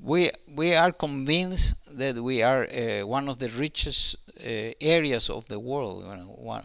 we 0.00 0.30
we 0.48 0.74
are 0.74 0.92
convinced 0.92 1.74
that 1.96 2.16
we 2.16 2.42
are 2.42 2.64
uh, 2.70 3.06
one 3.06 3.28
of 3.28 3.38
the 3.38 3.48
richest 3.50 4.16
uh, 4.40 4.72
areas 4.80 5.30
of 5.30 5.46
the 5.48 5.60
world. 5.60 6.04
You 6.04 6.16
know, 6.16 6.34
one, 6.38 6.64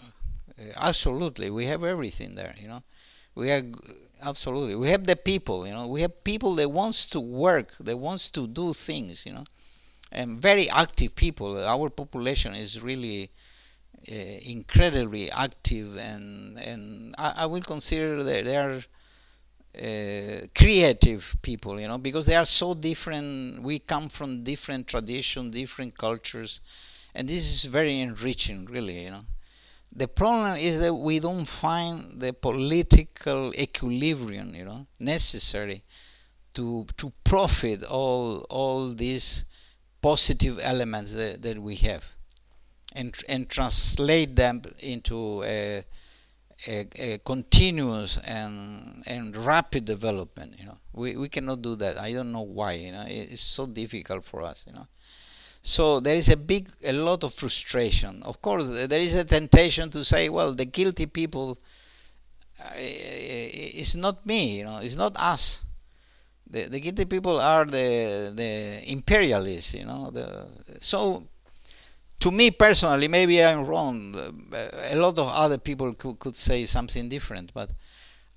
uh, 0.60 0.64
absolutely, 0.78 1.50
we 1.50 1.66
have 1.66 1.84
everything 1.84 2.36
there, 2.36 2.56
you 2.60 2.68
know. 2.68 2.84
We 3.36 3.50
have 3.50 3.68
absolutely. 4.22 4.76
We 4.76 4.90
have 4.90 5.06
the 5.06 5.16
people. 5.16 5.68
You 5.68 5.74
know, 5.74 5.88
we 5.88 6.02
have 6.02 6.24
people 6.24 6.56
that 6.56 6.72
wants 6.72 7.06
to 7.08 7.20
work, 7.20 7.74
that 7.80 7.98
wants 7.98 8.30
to 8.30 8.48
do 8.48 8.74
things. 8.74 9.26
You 9.26 9.34
know, 9.34 9.44
and 10.12 10.42
very 10.42 10.70
active 10.70 11.16
people. 11.16 11.58
Our 11.64 11.90
population 11.90 12.56
is 12.56 12.82
really 12.82 13.32
uh, 14.10 14.14
incredibly 14.14 15.32
active, 15.32 15.98
and 15.98 16.58
and 16.60 17.16
I, 17.18 17.34
I 17.38 17.46
will 17.46 17.62
consider 17.62 18.24
that 18.24 18.46
they 18.46 18.58
are. 18.58 18.82
Uh, 19.78 20.48
creative 20.56 21.38
people, 21.44 21.80
you 21.80 21.88
know, 21.88 22.00
because 22.00 22.26
they 22.26 22.36
are 22.36 22.46
so 22.46 22.74
different. 22.74 23.62
We 23.62 23.78
come 23.78 24.10
from 24.10 24.44
different 24.44 24.88
traditions, 24.88 25.54
different 25.54 25.96
cultures, 25.96 26.62
and 27.14 27.30
this 27.30 27.46
is 27.46 27.66
very 27.66 28.00
enriching, 28.00 28.66
really, 28.66 29.04
you 29.04 29.12
know. 29.12 29.26
The 29.92 30.08
problem 30.08 30.58
is 30.58 30.80
that 30.80 30.96
we 30.96 31.20
don't 31.20 31.46
find 31.46 32.20
the 32.20 32.34
political 32.34 33.54
equilibrium, 33.54 34.56
you 34.56 34.66
know, 34.66 34.88
necessary 35.00 35.84
to 36.56 36.88
to 36.98 37.14
profit 37.24 37.84
all 37.84 38.46
all 38.50 38.94
these 38.94 39.46
positive 40.02 40.60
elements 40.62 41.14
that, 41.14 41.42
that 41.44 41.60
we 41.60 41.76
have. 41.76 42.17
And 42.98 43.16
and 43.30 43.50
translate 43.50 44.36
them 44.36 44.62
into 44.80 45.44
a, 45.44 45.84
a, 46.68 46.88
a, 46.96 47.18
continuous 47.20 48.18
and 48.18 49.04
and 49.06 49.36
rapid 49.36 49.86
development. 49.86 50.56
You 50.60 50.66
know, 50.66 50.78
we 50.94 51.16
we 51.16 51.30
cannot 51.30 51.62
do 51.62 51.76
that. 51.78 51.98
I 51.98 52.12
don't 52.14 52.32
know 52.32 52.42
why. 52.42 52.74
You 52.74 52.92
know, 52.92 53.06
it's 53.08 53.42
so 53.42 53.68
difficult 53.68 54.26
for 54.26 54.42
us. 54.42 54.66
You 54.68 54.74
know, 54.74 54.88
so 55.62 56.00
there 56.00 56.16
is 56.16 56.30
a 56.30 56.38
big, 56.38 56.70
a 56.84 56.94
lot 56.94 57.24
of 57.24 57.34
frustration. 57.34 58.24
Of 58.24 58.42
course, 58.42 58.70
there 58.70 59.00
is 59.00 59.16
a 59.16 59.24
temptation 59.24 59.90
to 59.92 60.04
say, 60.04 60.30
well, 60.30 60.54
the 60.54 60.66
guilty 60.66 61.06
people. 61.06 61.58
Uh, 62.60 62.72
it's 62.76 63.94
not 63.94 64.26
me. 64.26 64.58
You 64.58 64.64
know, 64.66 64.80
it's 64.80 64.96
not 64.96 65.16
us 65.16 65.64
the, 66.50 66.64
the 66.64 66.80
guilty 66.80 67.06
people 67.06 67.40
are 67.40 67.66
the 67.66 68.32
the 68.36 68.82
imperialists 68.92 69.74
you 69.74 69.86
know 69.86 70.10
the 70.12 70.48
so 70.80 71.28
to 72.20 72.32
me 72.32 72.52
personally, 72.52 73.08
maybe 73.08 73.44
I'm 73.44 73.66
wrong. 73.66 74.16
A 74.54 74.96
lot 74.96 75.18
of 75.18 75.28
other 75.28 75.58
people 75.58 75.94
could, 75.94 76.20
could 76.20 76.36
say 76.36 76.66
something 76.66 77.10
different, 77.10 77.54
but 77.54 77.72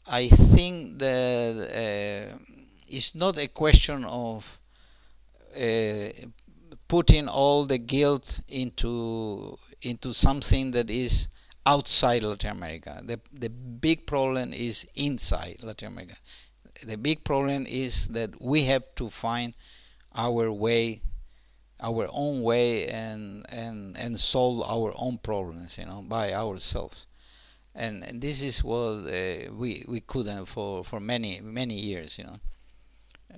I 0.07 0.29
think 0.29 0.99
that 0.99 2.33
uh, 2.35 2.39
it's 2.89 3.15
not 3.15 3.39
a 3.39 3.49
question 3.49 4.05
of 4.05 4.59
uh, 5.57 6.09
putting 6.89 7.29
all 7.29 7.65
the 7.65 7.79
guilt 7.79 8.41
into 8.49 9.57
into 9.83 10.13
something 10.13 10.73
that 10.73 10.91
is 10.91 11.29
outside 11.65 12.23
Latin 12.23 12.51
America. 12.51 13.01
The 13.05 13.21
the 13.33 13.49
big 13.49 14.07
problem 14.07 14.53
is 14.53 14.87
inside 14.95 15.59
Latin 15.63 15.89
America. 15.89 16.17
The 16.85 16.97
big 16.97 17.25
problem 17.25 17.67
is 17.67 18.09
that 18.09 18.41
we 18.41 18.65
have 18.65 18.85
to 18.97 19.11
find 19.11 19.55
our 20.15 20.51
way 20.51 21.03
our 21.83 22.09
own 22.13 22.43
way 22.43 22.87
and 22.89 23.47
and 23.49 23.97
and 23.97 24.19
solve 24.21 24.63
our 24.63 24.93
own 24.97 25.19
problems 25.19 25.79
you 25.79 25.87
know 25.87 26.03
by 26.03 26.33
ourselves. 26.35 27.07
And, 27.73 28.03
and 28.03 28.21
this 28.21 28.43
is 28.43 28.65
what 28.65 29.07
uh, 29.07 29.53
we 29.53 29.85
we 29.87 30.01
couldn't 30.01 30.47
for 30.47 30.85
for 30.85 31.01
many 31.01 31.41
many 31.41 31.75
years 31.75 32.19
you 32.19 32.25
know. 32.25 32.39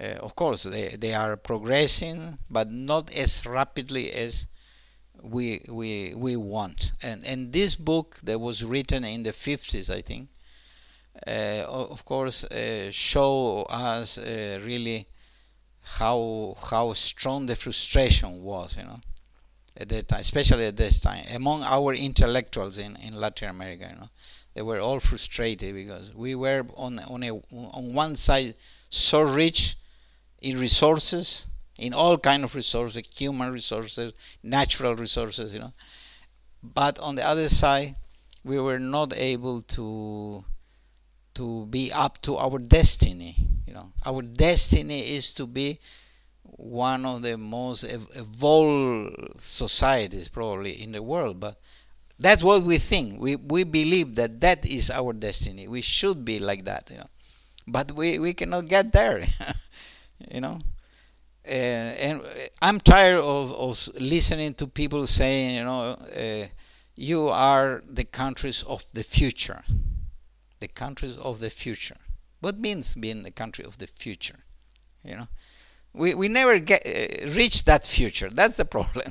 Uh, 0.01 0.17
of 0.21 0.35
course 0.35 0.63
they 0.63 0.97
they 0.97 1.15
are 1.15 1.37
progressing 1.37 2.39
but 2.51 2.71
not 2.71 3.15
as 3.15 3.45
rapidly 3.45 4.11
as 4.13 4.47
we 5.23 5.65
we 5.69 6.15
we 6.15 6.37
want. 6.37 6.93
And 7.03 7.25
and 7.27 7.53
this 7.53 7.75
book 7.75 8.19
that 8.25 8.41
was 8.41 8.65
written 8.65 9.05
in 9.05 9.23
the 9.23 9.33
50s 9.33 9.91
i 9.91 10.01
think 10.01 10.29
uh, 11.27 11.65
of 11.69 12.05
course 12.05 12.45
uh, 12.45 12.91
show 12.91 13.63
us 13.69 14.19
uh, 14.19 14.59
really 14.65 15.07
how 15.83 16.57
how 16.71 16.93
strong 16.93 17.47
the 17.47 17.57
frustration 17.57 18.43
was, 18.43 18.77
you 18.77 18.85
know, 18.85 19.01
at 19.77 19.89
that 19.89 20.09
time, 20.09 20.21
especially 20.21 20.67
at 20.67 20.77
this 20.77 21.01
time, 21.01 21.25
among 21.35 21.63
our 21.65 21.93
intellectuals 21.95 22.79
in, 22.79 22.97
in 22.97 23.15
Latin 23.15 23.49
America, 23.49 23.89
you 23.91 24.01
know, 24.01 24.09
they 24.55 24.63
were 24.63 24.79
all 24.79 25.01
frustrated 25.01 25.75
because 25.75 26.15
we 26.15 26.35
were 26.35 26.65
on 26.77 26.99
on 27.01 27.23
a 27.23 27.31
on 27.53 27.95
one 27.95 28.17
side 28.17 28.55
so 28.91 29.23
rich 29.23 29.77
in 30.41 30.59
resources, 30.59 31.47
in 31.79 31.93
all 31.95 32.19
kind 32.19 32.45
of 32.45 32.55
resources, 32.55 33.03
human 33.15 33.53
resources, 33.53 34.13
natural 34.43 34.95
resources, 34.95 35.53
you 35.53 35.61
know, 35.61 35.73
but 36.63 36.99
on 36.99 37.17
the 37.17 37.27
other 37.27 37.49
side, 37.49 37.97
we 38.45 38.59
were 38.59 38.79
not 38.79 39.13
able 39.17 39.63
to 39.63 40.45
to 41.35 41.67
be 41.67 41.91
up 41.93 42.21
to 42.23 42.37
our 42.37 42.59
destiny 42.59 43.37
you 43.73 43.79
know, 43.79 43.91
our 44.05 44.21
destiny 44.21 45.17
is 45.17 45.33
to 45.33 45.47
be 45.47 45.81
one 46.43 47.07
of 47.07 47.23
the 47.23 47.39
most 47.39 47.85
evolved 47.85 49.41
societies 49.41 50.29
probably 50.29 50.83
in 50.83 50.93
the 50.93 51.03
world, 51.03 51.41
but 51.41 51.59
that's 52.19 52.43
what 52.43 52.63
we 52.63 52.77
think. 52.77 53.19
We 53.19 53.37
we 53.37 53.65
believe 53.65 54.15
that 54.17 54.41
that 54.43 54.67
is 54.67 54.91
our 54.91 55.15
destiny. 55.15 55.69
We 55.69 55.81
should 55.81 56.23
be 56.23 56.39
like 56.39 56.65
that, 56.67 56.91
you 56.91 56.99
know. 56.99 57.09
But 57.67 57.93
we 57.93 58.19
we 58.19 58.35
cannot 58.35 58.67
get 58.67 58.93
there, 58.93 59.27
you 60.31 60.43
know. 60.43 60.59
Uh, 61.47 61.51
and 61.51 62.23
I'm 62.61 62.79
tired 62.81 63.21
of, 63.21 63.53
of 63.53 63.89
listening 64.01 64.55
to 64.55 64.67
people 64.67 65.07
saying, 65.07 65.57
you 65.57 65.65
know, 65.65 65.93
uh, 66.17 66.47
you 66.95 67.29
are 67.31 67.83
the 67.89 68.05
countries 68.05 68.63
of 68.65 68.87
the 68.93 69.03
future, 69.03 69.65
the 70.61 70.69
countries 70.69 71.17
of 71.17 71.41
the 71.41 71.51
future. 71.51 71.97
What 72.43 72.59
means 72.59 72.97
being 72.97 73.25
a 73.25 73.31
country 73.31 73.65
of 73.65 73.79
the 73.79 73.87
future? 73.87 74.41
You 75.05 75.17
know, 75.17 75.29
we 75.95 76.13
we 76.13 76.27
never 76.27 76.59
get 76.59 76.83
uh, 76.85 77.31
reach 77.31 77.65
that 77.67 77.87
future. 77.87 78.31
That's 78.31 78.57
the 78.57 78.65
problem. 78.77 79.07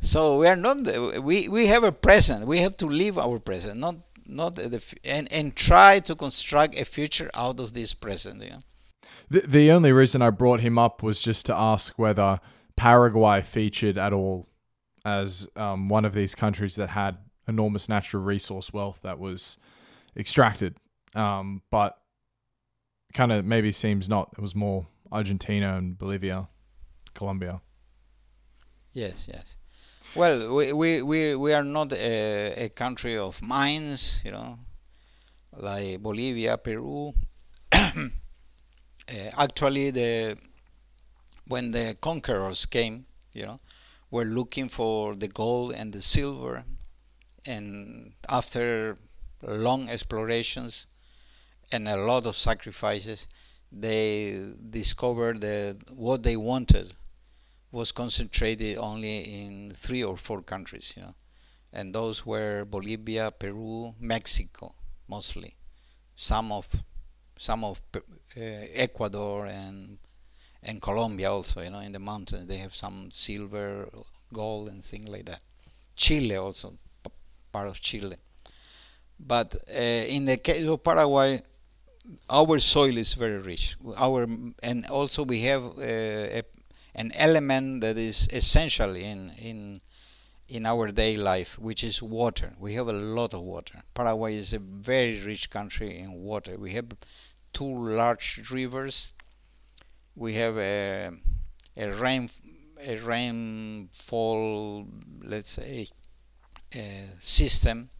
so 0.00 0.38
we 0.38 0.48
are 0.48 0.56
not. 0.56 0.84
The, 0.84 1.20
we 1.22 1.48
we 1.48 1.66
have 1.66 1.84
a 1.84 1.92
present. 1.92 2.46
We 2.46 2.60
have 2.60 2.78
to 2.78 2.86
live 2.86 3.18
our 3.18 3.38
present, 3.38 3.78
not 3.78 3.96
not 4.26 4.54
the 4.54 4.82
and 5.04 5.30
and 5.30 5.54
try 5.54 6.00
to 6.00 6.14
construct 6.14 6.80
a 6.80 6.86
future 6.86 7.30
out 7.34 7.60
of 7.60 7.74
this 7.74 7.92
present. 7.92 8.42
You 8.42 8.50
know. 8.50 8.62
The 9.28 9.40
the 9.40 9.70
only 9.70 9.92
reason 9.92 10.22
I 10.22 10.30
brought 10.30 10.60
him 10.60 10.78
up 10.78 11.02
was 11.02 11.20
just 11.20 11.44
to 11.46 11.54
ask 11.54 11.98
whether 11.98 12.40
Paraguay 12.74 13.42
featured 13.42 13.98
at 13.98 14.14
all 14.14 14.48
as 15.04 15.46
um, 15.56 15.90
one 15.90 16.06
of 16.06 16.14
these 16.14 16.34
countries 16.34 16.74
that 16.76 16.88
had 16.88 17.18
enormous 17.46 17.86
natural 17.86 18.22
resource 18.22 18.72
wealth 18.72 19.00
that 19.02 19.18
was 19.18 19.58
extracted 20.16 20.74
um, 21.14 21.62
but 21.70 21.97
kind 23.12 23.32
of 23.32 23.44
maybe 23.44 23.72
seems 23.72 24.08
not. 24.08 24.30
It 24.32 24.40
was 24.40 24.54
more 24.54 24.86
Argentina 25.10 25.76
and 25.76 25.98
Bolivia, 25.98 26.48
Colombia. 27.14 27.60
Yes, 28.92 29.28
yes. 29.32 29.56
Well, 30.14 30.54
we 30.54 30.72
we 30.72 31.02
we, 31.02 31.34
we 31.36 31.52
are 31.52 31.64
not 31.64 31.92
a, 31.92 32.64
a 32.64 32.68
country 32.70 33.16
of 33.16 33.42
mines, 33.42 34.22
you 34.24 34.32
know, 34.32 34.58
like 35.56 36.00
Bolivia, 36.00 36.56
Peru. 36.58 37.12
uh, 37.72 38.08
actually, 39.38 39.90
the 39.90 40.38
when 41.46 41.72
the 41.72 41.96
conquerors 42.00 42.66
came, 42.66 43.06
you 43.32 43.46
know, 43.46 43.60
were 44.10 44.24
looking 44.24 44.68
for 44.68 45.14
the 45.14 45.28
gold 45.28 45.72
and 45.74 45.92
the 45.92 46.02
silver, 46.02 46.64
and 47.46 48.12
after 48.28 48.96
long 49.42 49.88
explorations, 49.88 50.86
and 51.70 51.88
a 51.88 51.96
lot 51.96 52.26
of 52.26 52.36
sacrifices, 52.36 53.28
they 53.70 54.40
discovered 54.70 55.40
that 55.42 55.76
what 55.90 56.22
they 56.22 56.36
wanted 56.36 56.94
was 57.70 57.92
concentrated 57.92 58.78
only 58.78 59.18
in 59.18 59.72
three 59.74 60.02
or 60.02 60.16
four 60.16 60.40
countries, 60.42 60.94
you 60.96 61.02
know, 61.02 61.14
and 61.72 61.94
those 61.94 62.24
were 62.24 62.64
Bolivia, 62.64 63.30
Peru, 63.30 63.94
Mexico, 64.00 64.74
mostly, 65.06 65.54
some 66.14 66.50
of 66.50 66.68
some 67.36 67.62
of 67.62 67.80
uh, 67.94 68.00
Ecuador 68.36 69.46
and 69.46 69.98
and 70.62 70.82
Colombia 70.82 71.30
also, 71.30 71.60
you 71.60 71.70
know, 71.70 71.80
in 71.80 71.92
the 71.92 71.98
mountains 71.98 72.46
they 72.46 72.56
have 72.56 72.74
some 72.74 73.10
silver, 73.10 73.88
gold, 74.32 74.68
and 74.68 74.82
things 74.82 75.08
like 75.08 75.26
that. 75.26 75.40
Chile 75.94 76.36
also, 76.36 76.74
part 77.52 77.68
of 77.68 77.80
Chile. 77.80 78.16
But 79.20 79.54
uh, 79.68 79.78
in 79.78 80.24
the 80.24 80.38
case 80.38 80.66
of 80.66 80.82
Paraguay, 80.82 81.42
our 82.30 82.58
soil 82.58 82.96
is 82.96 83.14
very 83.14 83.38
rich. 83.38 83.76
Our 83.96 84.26
and 84.62 84.86
also 84.86 85.24
we 85.24 85.40
have 85.42 85.62
uh, 85.78 85.82
a, 85.82 86.42
an 86.94 87.12
element 87.14 87.82
that 87.82 87.98
is 87.98 88.28
essential 88.32 88.96
in 88.96 89.32
in 89.38 89.80
in 90.48 90.64
our 90.66 90.88
day 90.90 91.16
life, 91.16 91.58
which 91.58 91.84
is 91.84 92.02
water. 92.02 92.54
We 92.58 92.74
have 92.74 92.88
a 92.88 92.92
lot 92.92 93.34
of 93.34 93.42
water. 93.42 93.82
Paraguay 93.94 94.36
is 94.36 94.52
a 94.54 94.58
very 94.58 95.20
rich 95.20 95.50
country 95.50 95.98
in 95.98 96.12
water. 96.14 96.56
We 96.58 96.72
have 96.72 96.86
two 97.52 97.74
large 97.74 98.50
rivers. 98.50 99.12
We 100.14 100.34
have 100.34 100.56
a 100.58 101.10
a 101.76 101.90
rain 101.92 102.30
a 102.80 102.96
rainfall, 102.96 104.86
let's 105.22 105.50
say, 105.50 105.88
system 107.18 107.90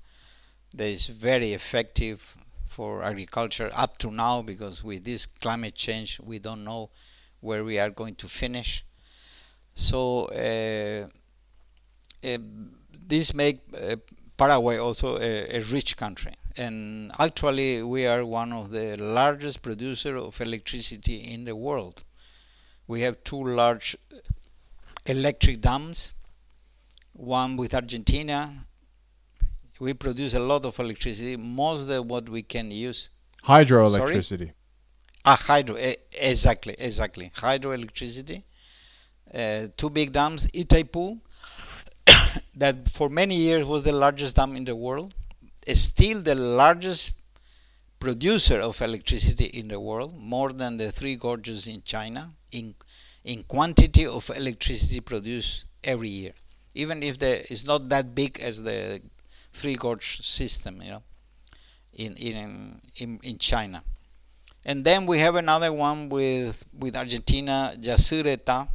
that 0.74 0.86
is 0.86 1.06
very 1.06 1.52
effective 1.52 2.36
for 2.78 3.02
agriculture 3.02 3.72
up 3.74 3.98
to 3.98 4.08
now 4.08 4.40
because 4.40 4.84
with 4.84 5.02
this 5.02 5.26
climate 5.26 5.74
change 5.74 6.20
we 6.20 6.38
don't 6.38 6.62
know 6.62 6.90
where 7.40 7.64
we 7.64 7.76
are 7.76 7.90
going 7.90 8.14
to 8.14 8.28
finish. 8.28 8.84
So 9.74 10.26
uh, 10.26 11.08
uh, 12.24 12.38
this 13.12 13.34
make 13.34 13.58
uh, 13.74 13.96
Paraguay 14.36 14.76
also 14.78 15.18
a, 15.18 15.56
a, 15.56 15.60
rich 15.72 15.96
country. 15.96 16.34
And 16.56 17.10
actually 17.18 17.82
we 17.82 18.06
are 18.06 18.24
one 18.24 18.52
of 18.52 18.70
the 18.70 18.96
largest 18.96 19.62
producer 19.62 20.14
of 20.16 20.40
electricity 20.40 21.16
in 21.34 21.46
the 21.46 21.56
world. 21.56 22.04
We 22.86 23.00
have 23.00 23.24
two 23.24 23.42
large 23.42 23.96
electric 25.04 25.62
dams 25.62 26.14
one 27.12 27.56
with 27.56 27.74
Argentina 27.74 28.67
we 29.80 29.94
produce 29.94 30.34
a 30.34 30.38
lot 30.40 30.64
of 30.64 30.78
electricity, 30.78 31.36
most 31.36 31.88
of 31.90 32.06
what 32.06 32.28
we 32.28 32.42
can 32.42 32.70
use. 32.70 33.10
Hydroelectricity. 33.44 34.52
Ah, 35.24 35.36
hydro, 35.36 35.76
exactly, 36.12 36.74
exactly. 36.78 37.30
Hydroelectricity. 37.36 38.42
Uh, 39.32 39.68
two 39.76 39.90
big 39.90 40.12
dams, 40.12 40.46
Itaipu, 40.48 41.20
that 42.56 42.90
for 42.94 43.08
many 43.08 43.34
years 43.34 43.66
was 43.66 43.82
the 43.82 43.92
largest 43.92 44.36
dam 44.36 44.56
in 44.56 44.64
the 44.64 44.74
world, 44.74 45.14
is 45.66 45.82
still 45.82 46.22
the 46.22 46.34
largest 46.34 47.12
producer 48.00 48.58
of 48.60 48.80
electricity 48.80 49.44
in 49.44 49.68
the 49.68 49.78
world, 49.78 50.18
more 50.18 50.52
than 50.52 50.76
the 50.76 50.90
three 50.90 51.16
gorges 51.16 51.66
in 51.66 51.82
China 51.82 52.32
in 52.52 52.74
in 53.24 53.42
quantity 53.42 54.06
of 54.06 54.30
electricity 54.34 55.00
produced 55.00 55.66
every 55.84 56.08
year. 56.08 56.32
Even 56.74 57.02
if 57.02 57.18
the 57.18 57.50
it's 57.52 57.64
not 57.64 57.88
that 57.90 58.14
big 58.14 58.40
as 58.40 58.62
the 58.62 59.02
three 59.58 59.74
gorge 59.74 60.20
system, 60.22 60.80
you 60.82 60.90
know, 60.90 61.02
in 61.92 62.16
in 62.16 62.80
in, 62.96 63.20
in 63.22 63.38
China. 63.38 63.82
And 64.64 64.84
then 64.84 65.06
we 65.06 65.18
have 65.18 65.34
another 65.34 65.72
one 65.72 66.08
with 66.08 66.64
with 66.72 66.96
Argentina, 66.96 67.74
Yacyretá, 67.78 68.68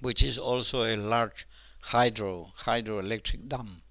which 0.00 0.22
is 0.22 0.38
also 0.38 0.84
a 0.84 0.96
large 0.96 1.46
hydro 1.80 2.52
hydroelectric 2.64 3.48
dam. 3.48 3.82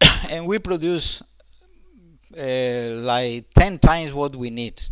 and 0.30 0.46
we 0.46 0.58
produce 0.58 1.22
uh, 2.36 3.00
like 3.02 3.46
10 3.54 3.78
times 3.78 4.12
what 4.12 4.36
we 4.36 4.50
need 4.50 4.82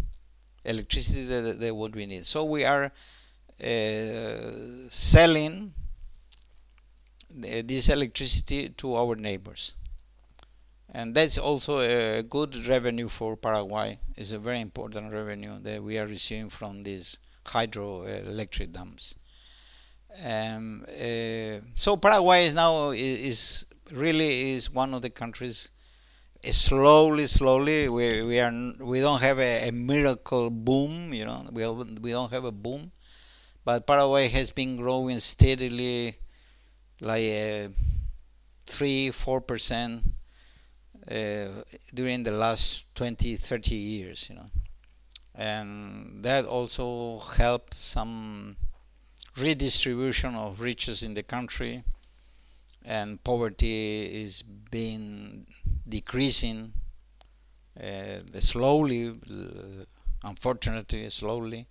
electricity 0.64 1.24
that 1.24 1.74
what 1.74 1.94
we 1.94 2.04
need 2.06 2.26
so 2.26 2.44
we 2.44 2.64
are 2.64 2.92
uh, 3.64 4.50
selling 4.88 5.72
this 7.32 7.88
electricity 7.88 8.70
to 8.70 8.96
our 8.96 9.16
neighbors. 9.16 9.76
And 10.92 11.14
that's 11.14 11.38
also 11.38 11.80
a 11.80 12.22
good 12.22 12.66
revenue 12.66 13.08
for 13.08 13.36
Paraguay. 13.36 14.00
It's 14.16 14.32
a 14.32 14.38
very 14.38 14.60
important 14.60 15.12
revenue 15.12 15.60
that 15.60 15.82
we 15.82 15.98
are 15.98 16.06
receiving 16.06 16.50
from 16.50 16.82
these 16.82 17.20
hydroelectric 17.44 18.72
dams 18.72 19.14
um, 20.24 20.84
uh, 20.88 21.60
so 21.74 21.96
Paraguay 21.96 22.46
is 22.46 22.54
now 22.54 22.90
is, 22.90 23.66
really 23.90 24.52
is 24.52 24.70
one 24.70 24.94
of 24.94 25.02
the 25.02 25.10
countries 25.10 25.72
slowly 26.50 27.26
slowly 27.26 27.88
we 27.88 28.22
we 28.22 28.40
are 28.40 28.52
we 28.78 29.00
don't 29.00 29.20
have 29.20 29.38
a, 29.38 29.68
a, 29.68 29.72
miracle 29.72 30.48
boom 30.48 31.12
you 31.12 31.24
know 31.24 31.44
we 31.52 31.68
we 32.00 32.10
don't 32.10 32.30
have 32.32 32.44
a 32.44 32.52
boom. 32.52 32.92
But 33.62 33.86
Paraguay 33.86 34.28
has 34.28 34.50
been 34.50 34.76
growing 34.76 35.18
steadily 35.18 36.16
like 37.00 37.24
uh, 37.32 37.68
3 38.66 39.10
4 39.10 39.40
percent 39.40 40.02
uh, 41.10 41.62
during 41.94 42.24
the 42.24 42.30
last 42.30 42.84
20 42.94 43.36
30 43.36 43.74
years 43.74 44.28
you 44.28 44.36
know. 44.36 44.50
And 45.34 46.24
that 46.24 46.44
also 46.46 47.18
helped 47.20 47.74
some 47.74 48.56
redistribution 49.38 50.34
of 50.34 50.60
riches 50.60 51.02
in 51.02 51.14
the 51.14 51.22
country 51.22 51.84
and 52.84 53.22
poverty 53.24 54.22
is 54.22 54.42
being 54.42 55.46
decreasing 55.88 56.72
uh, 57.82 58.20
slowly 58.38 59.14
unfortunately 60.22 61.08
slowly. 61.10 61.66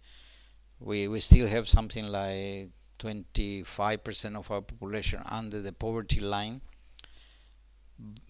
We 0.79 1.07
we 1.07 1.19
still 1.19 1.47
have 1.47 1.67
something 1.69 2.07
like 2.07 2.69
25% 2.99 4.35
of 4.35 4.51
our 4.51 4.61
population 4.61 5.21
under 5.25 5.61
the 5.61 5.71
poverty 5.71 6.19
line 6.19 6.61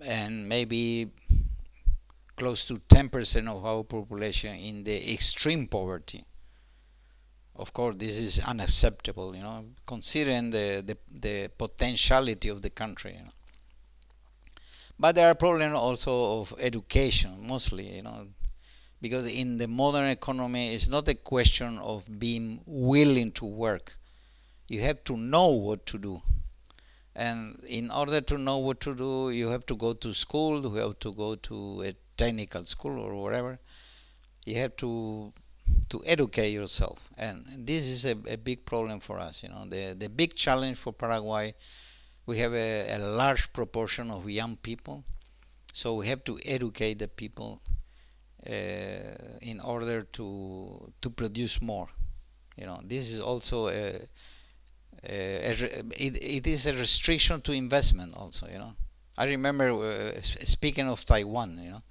and 0.02 0.48
maybe 0.48 1.12
close 2.36 2.66
to 2.66 2.76
10% 2.76 3.48
of 3.50 3.66
our 3.66 3.84
population 3.84 4.56
in 4.56 4.84
the 4.84 5.14
extreme 5.14 5.68
poverty 5.68 6.24
of 7.60 7.74
course 7.74 7.96
this 7.98 8.18
is 8.18 8.40
unacceptable 8.40 9.36
you 9.36 9.44
know 9.44 9.66
considering 9.86 10.50
the 10.50 10.82
the, 10.86 10.98
the 11.12 11.50
potentiality 11.58 12.48
of 12.50 12.62
the 12.62 12.70
country 12.70 13.14
you 13.18 13.24
know. 13.26 13.32
but 14.98 15.16
there 15.16 15.28
are 15.28 15.36
problems 15.36 15.74
also 15.74 16.40
of 16.40 16.54
education 16.60 17.36
mostly 17.46 17.98
you 17.98 18.02
know 18.02 18.28
because 19.02 19.26
in 19.32 19.58
the 19.58 19.68
modern 19.68 20.08
economy 20.08 20.74
it's 20.74 20.88
not 20.88 21.08
a 21.10 21.16
question 21.16 21.78
of 21.80 22.20
being 22.20 22.62
willing 22.66 23.32
to 23.32 23.46
work 23.46 23.99
you 24.70 24.82
have 24.82 25.04
to 25.04 25.18
know 25.18 25.48
what 25.48 25.86
to 25.88 25.98
do. 25.98 26.22
And 27.16 27.62
in 27.68 27.92
order 27.92 28.22
to 28.22 28.38
know 28.38 28.60
what 28.60 28.80
to 28.82 28.96
do 28.96 29.32
you 29.32 29.50
have 29.50 29.66
to 29.66 29.76
go 29.76 29.94
to 29.94 30.14
school 30.14 30.62
you 30.62 30.76
have 30.76 31.00
to 31.00 31.14
go 31.14 31.36
to 31.36 31.84
a 31.86 31.94
technical 32.16 32.64
school 32.66 33.00
or 33.00 33.16
whatever. 33.22 33.60
You 34.46 34.56
have 34.56 34.76
to 34.78 35.34
to 35.90 36.04
educate 36.06 36.50
yourself. 36.50 37.10
And, 37.18 37.46
this 37.66 37.86
is 37.86 38.06
a, 38.06 38.16
a, 38.28 38.38
big 38.38 38.66
problem 38.66 39.00
for 39.00 39.20
us 39.20 39.44
you 39.44 39.50
know. 39.50 39.66
The 39.68 39.96
the 39.98 40.10
big 40.10 40.36
challenge 40.36 40.78
for 40.78 40.94
Paraguay 40.94 41.56
we 42.26 42.38
have 42.38 42.54
a, 42.54 42.94
a, 42.94 43.00
large 43.00 43.52
proportion 43.54 44.12
of 44.12 44.30
young 44.30 44.56
people. 44.58 45.04
So 45.74 45.96
we 45.96 46.08
have 46.08 46.24
to 46.26 46.38
educate 46.46 47.00
the 47.00 47.08
people 47.08 47.60
uh, 48.46 48.52
in 49.42 49.60
order 49.64 50.04
to 50.18 50.94
to 51.02 51.10
produce 51.10 51.60
more 51.62 51.90
you 52.60 52.66
know. 52.66 52.80
This 52.84 53.12
is 53.12 53.20
also 53.20 53.68
a, 53.70 53.96
a 53.96 54.00
it, 55.04 56.18
it 56.22 56.48
is 56.48 56.66
a 56.66 56.74
restriction 56.74 57.42
to 57.42 57.52
investment 57.52 58.16
also 58.16 58.48
you 58.48 58.58
know 58.58 58.74
I 59.18 59.26
remember 59.26 59.70
uh, 59.72 60.22
speaking 60.22 60.88
of 60.88 61.06
Taiwan 61.06 61.60
you 61.62 61.72
know 61.72 61.84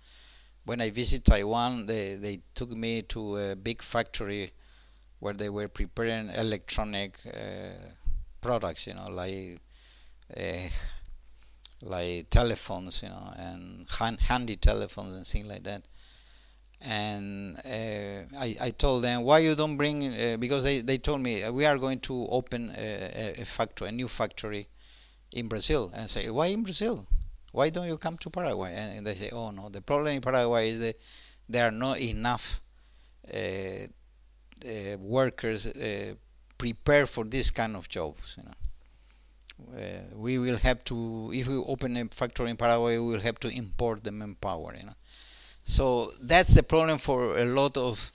when 0.65 0.81
I 0.81 0.91
visit 0.91 1.25
Taiwan, 1.25 1.87
they, 1.87 2.15
they 2.17 2.41
took 2.55 2.71
me 2.71 3.03
to 3.03 3.37
a 3.39 3.57
big 3.57 3.83
factory 3.83 4.53
where 5.21 5.35
they 5.35 5.49
were 5.49 5.69
preparing 5.69 6.31
electronic 6.31 7.19
uh, 7.27 7.93
products, 8.41 8.87
you 8.87 8.95
know, 8.95 9.09
like 9.09 9.61
uh, 10.37 10.69
like 11.83 12.31
telephones, 12.31 13.03
you 13.03 13.09
know, 13.09 13.33
and 13.37 13.87
hand, 13.99 14.21
handy 14.21 14.57
telephones 14.57 15.17
and 15.17 15.27
things 15.27 15.47
like 15.47 15.65
that. 15.65 15.87
And 16.81 17.59
uh, 17.65 18.39
I, 18.39 18.57
I 18.61 18.71
told 18.71 19.03
them 19.03 19.23
why 19.23 19.41
you 19.41 19.55
don't 19.55 19.77
bring 19.77 20.15
uh, 20.15 20.37
because 20.39 20.63
they, 20.63 20.81
they 20.81 20.99
told 20.99 21.21
me 21.21 21.49
we 21.51 21.65
are 21.67 21.77
going 21.79 21.99
to 22.01 22.27
open 22.31 22.73
a, 22.77 23.35
a 23.41 23.45
factory, 23.45 23.89
a 23.89 23.93
new 23.93 24.07
factory 24.09 24.69
in 25.33 25.49
Brazil, 25.49 25.91
and 25.93 26.05
I 26.05 26.07
say 26.07 26.31
why 26.31 26.47
in 26.47 26.63
Brazil? 26.63 27.07
why 27.53 27.71
don't 27.71 27.87
you 27.87 27.99
come 27.99 28.17
to 28.19 28.31
Paraguay? 28.31 28.75
And 28.75 29.07
they 29.07 29.15
say, 29.15 29.31
oh 29.33 29.51
no, 29.51 29.69
the 29.69 29.81
problem 29.81 30.15
in 30.15 30.21
Paraguay 30.21 30.71
is 30.71 30.81
that 30.81 30.97
there 31.49 31.65
are 31.67 31.71
not 31.73 31.99
enough 32.01 32.61
uh, 33.33 33.39
uh, 34.65 34.97
workers 34.99 35.67
uh, 35.67 36.15
prepared 36.57 37.09
for 37.09 37.25
this 37.25 37.51
kind 37.51 37.77
of 37.77 37.89
jobs. 37.89 38.37
You 38.37 38.45
know, 38.45 39.79
uh, 39.79 40.17
we 40.17 40.39
will 40.39 40.59
have 40.59 40.85
to, 40.85 41.31
if 41.35 41.49
we 41.49 41.57
open 41.57 41.97
a 41.97 42.05
factory 42.07 42.51
in 42.51 42.57
Paraguay, 42.57 42.99
we 42.99 43.13
will 43.13 43.21
have 43.21 43.41
to 43.41 43.49
import 43.49 44.05
the 44.05 44.13
manpower. 44.13 44.75
You 44.79 44.87
know, 44.87 44.95
so 45.77 46.13
that's 46.21 46.55
the 46.55 46.63
problem 46.63 46.99
for 46.99 47.39
a 47.39 47.45
lot 47.45 47.77
of 47.77 48.13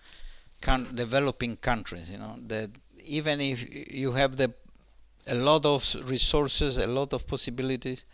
con- 0.62 0.90
developing 0.96 1.58
countries. 1.58 2.12
You 2.12 2.20
know, 2.20 2.36
that 2.48 2.72
even 3.06 3.42
if 3.42 3.60
you 3.94 4.14
have 4.14 4.38
the 4.38 4.54
a 5.28 5.36
lot 5.36 5.66
of 5.66 5.82
resources, 6.10 6.78
a 6.78 6.88
lot 6.88 7.14
of 7.14 7.28
possibilities, 7.28 8.06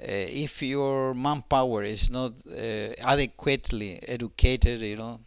uh, 0.00 0.04
if 0.46 0.62
your 0.62 1.14
manpower 1.14 1.82
is 1.84 2.10
not 2.10 2.32
uh, 2.50 2.94
adequately 3.00 4.00
educated, 4.08 4.80
you 4.80 4.96
know, 4.96 5.20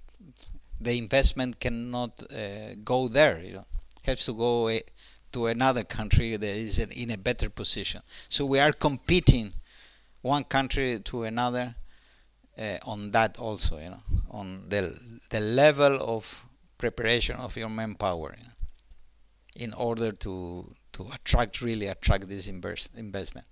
the 0.82 0.98
investment 0.98 1.60
cannot 1.60 2.24
uh, 2.34 2.76
go 2.84 3.08
there. 3.08 3.40
You 3.42 3.54
know, 3.56 3.66
has 4.04 4.26
to 4.26 4.34
go 4.34 4.80
to 5.34 5.48
another 5.48 5.84
country 5.84 6.36
that 6.38 6.48
is 6.48 6.80
in 6.80 7.12
a 7.12 7.18
better 7.18 7.50
position. 7.50 8.02
So 8.30 8.46
we 8.46 8.60
are 8.60 8.74
competing 8.74 9.54
one 10.22 10.44
country 10.46 11.00
to 11.00 11.24
another 11.24 11.76
uh, 12.58 12.78
on 12.86 13.12
that 13.12 13.40
also, 13.40 13.78
you 13.80 13.90
know, 13.90 14.04
on 14.30 14.66
the 14.70 14.98
the 15.30 15.40
level 15.40 15.98
of 16.02 16.46
preparation 16.78 17.36
of 17.38 17.56
your 17.58 17.70
manpower, 17.70 18.36
you 18.38 18.44
know, 18.44 18.54
in 19.56 19.74
order 19.74 20.12
to 20.12 20.74
to 20.94 21.10
attract 21.14 21.62
really 21.62 21.88
attract 21.88 22.28
this 22.30 22.48
investment 22.48 23.48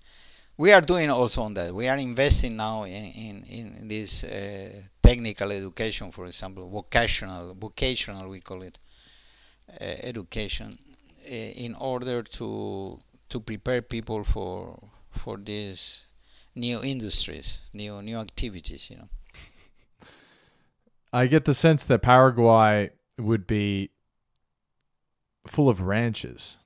we 0.57 0.71
are 0.73 0.81
doing 0.81 1.09
also 1.09 1.43
on 1.43 1.53
that. 1.55 1.73
We 1.73 1.87
are 1.87 1.97
investing 1.97 2.55
now 2.57 2.83
in 2.83 3.05
in, 3.27 3.43
in 3.45 3.87
this 3.87 4.23
uh, 4.23 4.69
technical 5.01 5.51
education, 5.51 6.11
for 6.11 6.25
example, 6.27 6.69
vocational, 6.69 7.55
vocational 7.55 8.29
we 8.29 8.41
call 8.41 8.61
it, 8.63 8.79
uh, 9.69 9.83
education, 9.83 10.77
uh, 11.25 11.29
in 11.33 11.75
order 11.75 12.23
to 12.23 12.99
to 13.29 13.39
prepare 13.39 13.81
people 13.81 14.23
for 14.23 14.77
for 15.11 15.37
these 15.37 16.07
new 16.55 16.81
industries, 16.83 17.59
new 17.73 18.01
new 18.01 18.17
activities. 18.17 18.89
You 18.89 18.97
know. 18.97 19.09
I 21.13 21.27
get 21.27 21.45
the 21.45 21.53
sense 21.53 21.83
that 21.85 22.01
Paraguay 22.01 22.91
would 23.17 23.45
be 23.45 23.91
full 25.47 25.69
of 25.69 25.81
ranches 25.81 26.57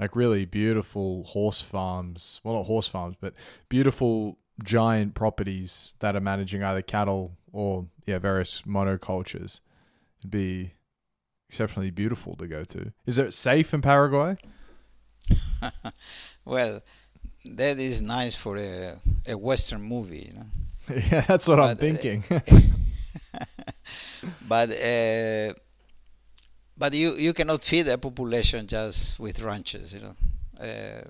like 0.00 0.16
really 0.16 0.46
beautiful 0.46 1.24
horse 1.24 1.60
farms. 1.60 2.40
Well, 2.42 2.54
not 2.56 2.64
horse 2.64 2.88
farms, 2.88 3.16
but 3.20 3.34
beautiful 3.68 4.38
giant 4.64 5.14
properties 5.14 5.94
that 6.00 6.16
are 6.16 6.20
managing 6.20 6.64
either 6.64 6.82
cattle 6.82 7.36
or 7.52 7.86
yeah 8.06 8.18
various 8.18 8.62
monocultures. 8.62 9.60
It'd 10.20 10.30
be 10.30 10.72
exceptionally 11.50 11.90
beautiful 11.90 12.34
to 12.36 12.46
go 12.46 12.64
to. 12.64 12.92
Is 13.06 13.18
it 13.18 13.34
safe 13.34 13.74
in 13.74 13.82
Paraguay? 13.82 14.38
well, 16.46 16.80
that 17.44 17.78
is 17.78 18.02
nice 18.02 18.34
for 18.34 18.56
a, 18.56 18.96
a 19.26 19.36
Western 19.36 19.82
movie, 19.82 20.28
you 20.28 20.34
know. 20.34 20.46
yeah, 21.10 21.20
that's 21.22 21.48
what 21.48 21.56
but, 21.56 21.64
I'm 21.64 21.70
uh, 21.72 21.74
thinking. 21.74 22.24
but 24.48 24.70
uh, 24.70 25.54
but 26.76 26.94
you 26.94 27.14
you 27.16 27.32
cannot 27.32 27.62
feed 27.62 27.88
a 27.88 27.98
population 27.98 28.66
just 28.66 29.18
with 29.18 29.40
ranches, 29.42 29.92
you 29.92 30.00
know. 30.00 30.16
Uh, 30.60 31.02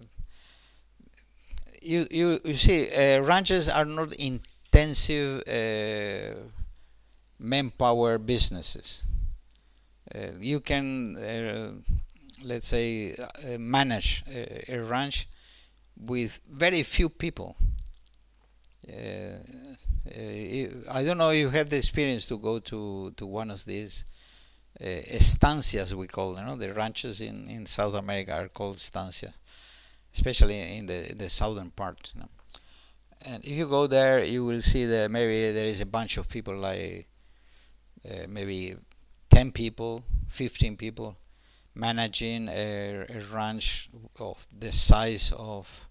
you 1.83 2.07
you 2.11 2.41
you 2.45 2.55
see, 2.55 2.91
uh, 2.91 3.21
ranches 3.23 3.69
are 3.69 3.85
not 3.85 4.13
intensive 4.13 5.43
uh, 5.49 6.39
manpower 7.39 8.19
businesses. 8.19 9.07
Uh, 10.15 10.33
you 10.41 10.61
can 10.61 11.17
let's 12.43 12.67
say 12.69 13.15
manage 13.59 14.25
a 14.69 14.79
ranch 14.79 15.29
with 16.01 16.41
very 16.51 16.83
few 16.83 17.09
people. 17.09 17.57
Uh, 18.89 19.39
I 20.91 21.05
don't 21.05 21.19
know 21.19 21.31
if 21.31 21.39
you 21.39 21.51
have 21.51 21.71
the 21.71 21.77
experience 21.77 22.27
to 22.29 22.39
go 22.39 22.59
to, 22.59 23.13
to 23.17 23.27
one 23.27 23.51
of 23.51 23.65
these 23.65 24.05
uh, 24.81 24.85
estancias 24.85 25.93
we 25.93 26.07
call 26.07 26.35
them. 26.35 26.47
You 26.47 26.51
know? 26.53 26.57
The 26.57 26.73
ranches 26.73 27.21
in, 27.21 27.49
in 27.49 27.67
South 27.67 27.95
America 27.95 28.33
are 28.33 28.49
called 28.49 28.77
estancias, 28.77 29.35
especially 30.13 30.79
in 30.79 30.87
the 30.87 31.15
the 31.15 31.29
southern 31.29 31.71
part. 31.71 32.13
You 32.15 32.23
know? 32.23 32.29
And 33.23 33.45
if 33.45 33.51
you 33.51 33.67
go 33.67 33.87
there, 33.87 34.25
you 34.25 34.45
will 34.45 34.63
see 34.63 34.87
that 34.87 35.11
maybe 35.11 35.53
there 35.53 35.67
is 35.67 35.81
a 35.81 35.87
bunch 35.87 36.17
of 36.17 36.29
people, 36.29 36.57
like 36.57 37.07
uh, 38.09 38.27
maybe 38.29 38.77
10 39.29 39.53
people, 39.53 40.03
15 40.29 40.77
people, 40.79 41.17
managing 41.75 42.49
a, 42.49 43.05
a 43.09 43.21
ranch 43.33 43.91
of 44.19 44.47
the 44.59 44.73
size 44.73 45.33
of 45.37 45.87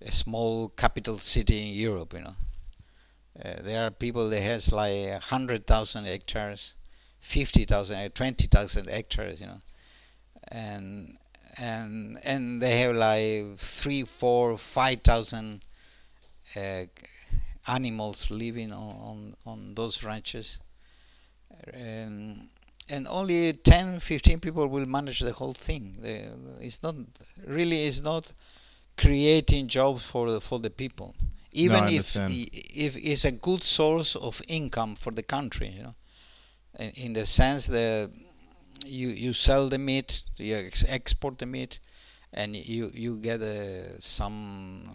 a 0.00 0.10
small 0.12 0.68
capital 0.70 1.18
city 1.18 1.68
in 1.68 1.74
Europe. 1.74 2.14
You 2.14 2.20
know, 2.20 2.36
uh, 3.44 3.62
there 3.62 3.86
are 3.86 3.90
people 3.90 4.28
that 4.30 4.40
has 4.40 4.72
like 4.72 5.20
hundred 5.24 5.66
thousand 5.66 6.04
hectares, 6.06 6.76
fifty 7.20 7.64
thousand, 7.64 8.14
twenty 8.14 8.46
thousand 8.46 8.88
hectares. 8.88 9.40
You 9.40 9.46
know, 9.46 9.60
and 10.48 11.18
and 11.58 12.18
and 12.24 12.62
they 12.62 12.78
have 12.80 12.96
like 12.96 13.58
three, 13.58 14.04
four, 14.04 14.56
five 14.58 15.02
thousand 15.02 15.62
uh, 16.56 16.84
animals 17.66 18.30
living 18.30 18.72
on, 18.72 18.94
on, 18.96 19.36
on 19.46 19.74
those 19.74 20.02
ranches. 20.02 20.60
And, 21.72 22.48
and 22.88 23.06
only 23.08 23.52
10 23.52 24.00
15 24.00 24.40
people 24.40 24.66
will 24.68 24.86
manage 24.86 25.20
the 25.20 25.32
whole 25.32 25.52
thing 25.52 25.96
it's 26.60 26.82
not 26.82 26.94
really 27.46 27.84
it's 27.84 28.00
not 28.00 28.32
creating 28.98 29.68
jobs 29.68 30.04
for 30.04 30.30
the, 30.30 30.40
for 30.40 30.58
the 30.60 30.70
people. 30.70 31.14
Even 31.52 31.84
no, 31.84 31.88
if 31.88 32.18
if 32.26 32.96
it's 32.96 33.24
a 33.24 33.32
good 33.32 33.64
source 33.64 34.16
of 34.16 34.42
income 34.48 34.96
for 34.96 35.12
the 35.12 35.22
country 35.22 35.68
you 35.68 35.82
know 35.82 35.94
in, 36.78 36.90
in 37.04 37.12
the 37.14 37.26
sense 37.26 37.66
that 37.66 38.10
you 38.86 39.08
you 39.08 39.32
sell 39.32 39.68
the 39.68 39.78
meat 39.78 40.22
you 40.36 40.56
ex- 40.56 40.84
export 40.88 41.38
the 41.38 41.46
meat 41.46 41.80
and 42.32 42.56
you 42.56 42.90
you 42.94 43.18
get 43.18 43.40
uh, 43.42 43.98
some 44.00 44.92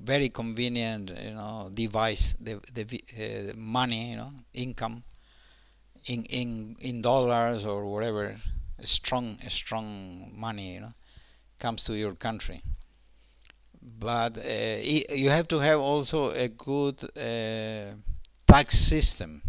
very 0.00 0.28
convenient 0.30 1.10
you 1.22 1.32
know 1.34 1.70
device 1.74 2.34
the 2.40 2.60
the 2.74 2.84
uh, 3.18 3.54
money 3.56 4.10
you 4.12 4.16
know 4.16 4.32
income 4.54 5.02
in 6.06 6.24
in 6.24 6.76
in 6.80 7.02
dollars 7.02 7.66
or 7.66 7.86
whatever 7.86 8.36
strong 8.82 9.38
strong 9.48 10.30
money 10.34 10.74
you 10.74 10.80
know 10.80 10.94
comes 11.58 11.82
to 11.84 11.94
your 11.94 12.14
country 12.14 12.62
but 13.82 14.38
uh, 14.38 14.76
you 14.82 15.30
have 15.30 15.48
to 15.48 15.58
have 15.58 15.80
also 15.80 16.30
a 16.30 16.48
good 16.48 16.96
uh, 17.16 17.94
tax 18.46 18.78
system 18.78 19.42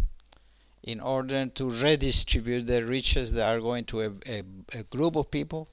in 0.82 1.00
order 1.00 1.46
to 1.46 1.70
redistribute 1.70 2.66
the 2.66 2.84
riches 2.84 3.32
that 3.32 3.52
are 3.52 3.60
going 3.60 3.84
to 3.84 4.00
a, 4.00 4.10
a, 4.26 4.42
a, 4.74 4.82
group 4.84 5.16
of 5.16 5.30
people 5.30 5.68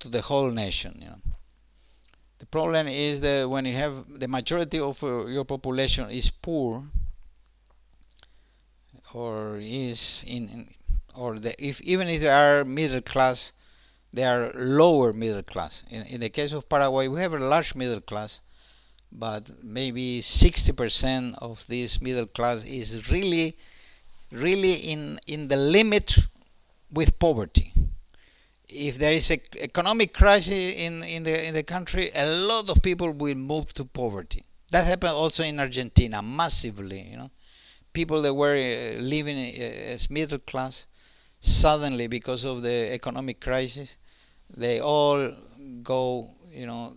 to 0.00 0.08
the 0.08 0.20
whole 0.20 0.50
nation. 0.50 0.98
You 1.00 1.08
know. 1.08 1.18
The 2.38 2.46
problem 2.46 2.88
is 2.88 3.20
that 3.20 3.48
when 3.48 3.64
you 3.64 3.74
have 3.74 4.18
the 4.18 4.28
majority 4.28 4.80
of 4.80 5.02
uh, 5.04 5.26
your 5.26 5.44
population 5.44 6.10
is 6.10 6.30
poor 6.30 6.84
or 9.12 9.58
is 9.60 10.24
in, 10.26 10.68
or 11.14 11.38
the, 11.38 11.54
if 11.64 11.80
even 11.82 12.08
if 12.08 12.22
they 12.22 12.28
are 12.28 12.64
middle 12.64 13.02
class 13.02 13.52
they 14.14 14.24
are 14.24 14.52
lower 14.54 15.12
middle 15.12 15.42
class. 15.42 15.82
In, 15.90 16.06
in 16.06 16.20
the 16.20 16.28
case 16.28 16.52
of 16.52 16.68
Paraguay, 16.68 17.08
we 17.08 17.20
have 17.20 17.34
a 17.34 17.38
large 17.38 17.74
middle 17.74 18.00
class, 18.00 18.42
but 19.10 19.50
maybe 19.62 20.20
60% 20.20 21.36
of 21.38 21.66
this 21.66 22.00
middle 22.00 22.26
class 22.26 22.64
is 22.64 23.10
really, 23.10 23.56
really 24.30 24.74
in, 24.74 25.18
in 25.26 25.48
the 25.48 25.56
limit 25.56 26.16
with 26.92 27.18
poverty. 27.18 27.72
If 28.68 28.98
there 28.98 29.12
is 29.12 29.30
an 29.32 29.40
economic 29.58 30.14
crisis 30.14 30.74
in, 30.80 31.02
in, 31.02 31.24
the, 31.24 31.48
in 31.48 31.54
the 31.54 31.64
country, 31.64 32.10
a 32.14 32.26
lot 32.26 32.70
of 32.70 32.82
people 32.82 33.10
will 33.10 33.34
move 33.34 33.74
to 33.74 33.84
poverty. 33.84 34.44
That 34.70 34.86
happened 34.86 35.12
also 35.14 35.42
in 35.42 35.58
Argentina 35.58 36.22
massively. 36.22 37.00
You 37.00 37.16
know, 37.16 37.30
people 37.92 38.22
that 38.22 38.34
were 38.34 38.54
uh, 38.54 39.00
living 39.00 39.36
uh, 39.36 39.92
as 39.92 40.08
middle 40.08 40.38
class 40.38 40.86
suddenly 41.40 42.06
because 42.06 42.44
of 42.44 42.62
the 42.62 42.92
economic 42.92 43.40
crisis 43.40 43.96
they 44.50 44.80
all 44.80 45.32
go, 45.82 46.30
you 46.50 46.66
know, 46.66 46.96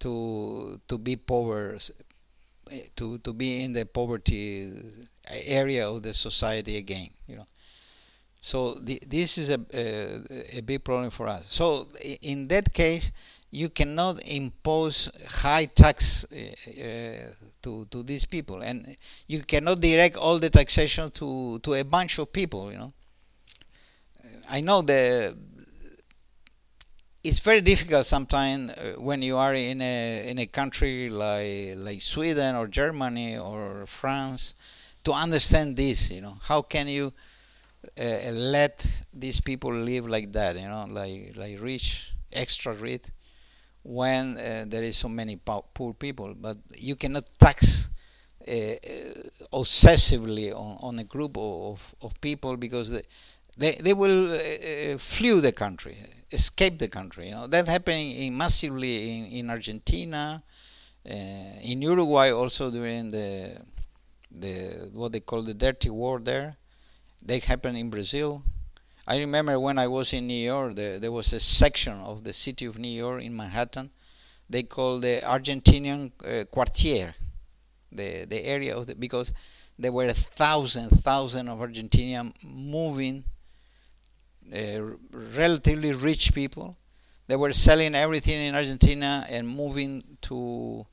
to 0.00 0.80
to 0.88 0.98
be 0.98 1.16
poor, 1.16 1.78
to 2.96 3.18
to 3.18 3.32
be 3.32 3.62
in 3.64 3.72
the 3.72 3.86
poverty 3.86 4.72
area 5.28 5.88
of 5.88 6.02
the 6.02 6.12
society 6.12 6.76
again, 6.76 7.08
you 7.26 7.36
know. 7.36 7.46
So 8.40 8.74
the, 8.74 9.00
this 9.06 9.38
is 9.38 9.50
a, 9.50 9.60
a, 9.72 10.58
a 10.58 10.60
big 10.62 10.82
problem 10.84 11.10
for 11.10 11.28
us. 11.28 11.46
So 11.52 11.88
in 12.22 12.48
that 12.48 12.72
case, 12.72 13.12
you 13.50 13.68
cannot 13.68 14.20
impose 14.26 15.10
high 15.28 15.66
tax 15.66 16.24
uh, 16.24 17.32
to 17.62 17.86
to 17.90 18.02
these 18.02 18.24
people, 18.24 18.62
and 18.62 18.96
you 19.28 19.42
cannot 19.42 19.80
direct 19.80 20.16
all 20.16 20.38
the 20.38 20.50
taxation 20.50 21.10
to 21.12 21.58
to 21.60 21.74
a 21.74 21.84
bunch 21.84 22.18
of 22.18 22.32
people. 22.32 22.72
You 22.72 22.78
know, 22.78 22.92
I 24.48 24.60
know 24.60 24.82
the 24.82 25.36
it's 27.24 27.38
very 27.38 27.60
difficult 27.60 28.04
sometimes 28.04 28.72
uh, 28.72 28.94
when 28.98 29.22
you 29.22 29.36
are 29.36 29.54
in 29.54 29.80
a 29.80 30.28
in 30.28 30.38
a 30.38 30.46
country 30.46 31.08
like 31.08 31.74
like 31.76 32.02
Sweden 32.02 32.56
or 32.56 32.66
Germany 32.66 33.38
or 33.38 33.86
France 33.86 34.54
to 35.04 35.12
understand 35.12 35.76
this. 35.76 36.10
You 36.10 36.20
know, 36.20 36.36
how 36.42 36.62
can 36.62 36.88
you 36.88 37.12
uh, 37.98 38.30
let 38.32 38.84
these 39.12 39.40
people 39.40 39.72
live 39.72 40.08
like 40.08 40.32
that? 40.32 40.56
You 40.56 40.68
know, 40.68 40.86
like 40.90 41.34
like 41.36 41.60
rich, 41.60 42.12
extra 42.32 42.72
rich, 42.72 43.04
when 43.84 44.36
uh, 44.36 44.64
there 44.66 44.82
is 44.82 44.96
so 44.96 45.08
many 45.08 45.36
poor 45.36 45.94
people. 45.94 46.34
But 46.34 46.58
you 46.76 46.96
cannot 46.96 47.24
tax. 47.38 47.88
Uh, 48.44 48.50
uh, 48.50 49.56
obsessively 49.62 50.50
on, 50.52 50.76
on 50.80 50.98
a 50.98 51.04
group 51.04 51.38
of, 51.38 51.94
of 52.02 52.20
people 52.20 52.56
because 52.56 52.90
they, 52.90 53.02
they, 53.56 53.70
they 53.80 53.94
will 53.94 54.32
uh, 54.32 54.98
flee 54.98 55.38
the 55.38 55.52
country 55.52 55.96
escape 56.32 56.78
the 56.78 56.88
country. 56.88 57.28
You 57.28 57.34
know 57.34 57.46
that 57.46 57.68
happening 57.68 58.12
in 58.12 58.36
massively 58.36 59.18
in, 59.18 59.26
in 59.26 59.50
Argentina, 59.50 60.42
uh, 61.08 61.12
in 61.12 61.82
Uruguay 61.82 62.30
also 62.30 62.70
during 62.70 63.10
the 63.10 63.56
the 64.30 64.90
what 64.92 65.12
they 65.12 65.20
call 65.20 65.42
the 65.42 65.54
dirty 65.54 65.90
war 65.90 66.18
there. 66.18 66.56
They 67.22 67.38
happened 67.38 67.78
in 67.78 67.90
Brazil. 67.90 68.42
I 69.06 69.18
remember 69.18 69.58
when 69.58 69.78
I 69.78 69.88
was 69.88 70.12
in 70.12 70.26
New 70.26 70.34
York, 70.34 70.76
the, 70.76 70.98
there 71.00 71.12
was 71.12 71.32
a 71.32 71.40
section 71.40 71.94
of 72.00 72.24
the 72.24 72.32
city 72.32 72.66
of 72.66 72.78
New 72.78 72.88
York 72.88 73.22
in 73.22 73.36
Manhattan. 73.36 73.90
They 74.48 74.62
called 74.62 75.02
the 75.02 75.20
Argentinian 75.24 76.12
uh, 76.24 76.44
quartier, 76.44 77.14
the 77.90 78.24
the 78.24 78.44
area 78.44 78.76
of 78.76 78.86
the 78.86 78.94
because 78.94 79.32
there 79.78 79.92
were 79.92 80.06
a 80.06 80.14
thousand 80.14 80.90
thousand 80.90 81.48
of 81.48 81.58
Argentinians 81.58 82.32
moving 82.44 83.24
relatively 85.12 85.92
rich 85.92 86.34
people. 86.34 86.76
They 87.26 87.36
were 87.36 87.52
selling 87.52 87.94
everything 87.94 88.40
in 88.40 88.54
Argentina 88.54 89.26
and 89.28 89.48
moving 89.48 90.02
to 90.22 90.86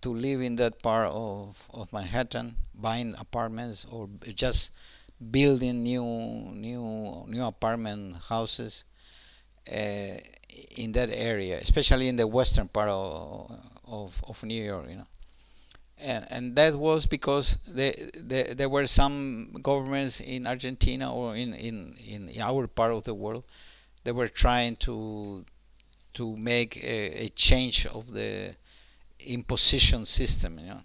to 0.00 0.14
live 0.14 0.40
in 0.40 0.56
that 0.56 0.80
part 0.82 1.08
of, 1.10 1.56
of 1.74 1.92
Manhattan, 1.92 2.54
buying 2.74 3.14
apartments 3.18 3.84
or 3.90 4.08
just 4.34 4.72
building 5.30 5.82
new 5.82 6.04
new 6.54 7.24
new 7.28 7.44
apartment 7.44 8.16
houses 8.28 8.84
uh, 9.70 10.16
in 10.76 10.92
that 10.92 11.10
area, 11.10 11.58
especially 11.58 12.08
in 12.08 12.16
the 12.16 12.26
western 12.26 12.68
part 12.68 12.88
of, 12.88 13.50
of, 13.84 14.22
of 14.28 14.42
New 14.44 14.62
York. 14.62 14.86
You 14.88 14.96
know 14.96 15.06
and, 16.00 16.26
and 16.30 16.56
that 16.56 16.74
was 16.76 17.06
because 17.06 17.58
the, 17.66 18.10
the, 18.14 18.54
there 18.54 18.68
were 18.68 18.86
some 18.86 19.56
governments 19.62 20.20
in 20.20 20.46
Argentina 20.46 21.14
or 21.14 21.36
in, 21.36 21.54
in, 21.54 21.96
in 22.06 22.30
our 22.40 22.66
part 22.66 22.92
of 22.92 23.04
the 23.04 23.14
world 23.14 23.44
that 24.04 24.14
were 24.14 24.28
trying 24.28 24.76
to 24.76 25.44
to 26.14 26.36
make 26.36 26.82
a, 26.82 27.26
a 27.26 27.28
change 27.28 27.86
of 27.86 28.12
the 28.12 28.54
imposition 29.20 30.04
system, 30.04 30.58
you 30.58 30.66
know, 30.66 30.80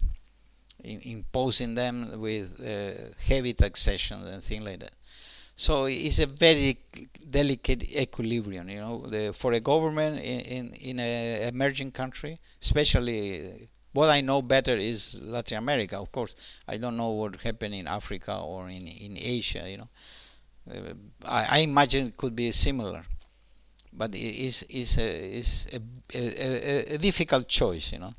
imposing 0.84 1.74
them 1.74 2.20
with 2.20 2.60
uh, 2.60 3.12
heavy 3.26 3.52
taxation 3.52 4.22
and 4.22 4.42
things 4.42 4.64
like 4.64 4.80
that. 4.80 4.92
So 5.56 5.86
it's 5.86 6.18
a 6.18 6.26
very 6.26 6.78
delicate 7.30 7.82
equilibrium, 7.96 8.68
you 8.68 8.80
know, 8.80 9.06
the, 9.06 9.32
for 9.32 9.52
a 9.52 9.60
government 9.60 10.18
in 10.18 10.40
in, 10.40 10.74
in 10.74 11.00
an 11.00 11.48
emerging 11.54 11.92
country, 11.92 12.38
especially. 12.60 13.68
What 13.94 14.10
I 14.10 14.20
know 14.20 14.42
better 14.42 14.76
is 14.76 15.18
Latin 15.22 15.56
America, 15.56 15.96
of 15.98 16.12
course. 16.12 16.36
I 16.68 16.76
don't 16.76 16.96
know 16.96 17.12
what 17.12 17.40
happened 17.40 17.74
in 17.74 17.86
Africa 17.88 18.36
or 18.38 18.68
in 18.68 18.86
in 18.86 19.16
Asia, 19.18 19.64
you 19.70 19.78
know. 19.78 19.88
Uh, 20.70 20.94
I, 21.24 21.46
I 21.50 21.58
imagine 21.60 22.08
it 22.08 22.16
could 22.16 22.36
be 22.36 22.52
similar 22.52 23.04
but 23.96 24.14
it 24.14 24.18
is 24.18 24.64
is 24.64 24.98
a, 24.98 25.38
is 25.38 25.68
a, 25.72 26.18
a, 26.18 26.94
a, 26.94 26.98
difficult 26.98 27.48
choice, 27.48 27.92
you 27.92 27.98
know. 27.98 28.12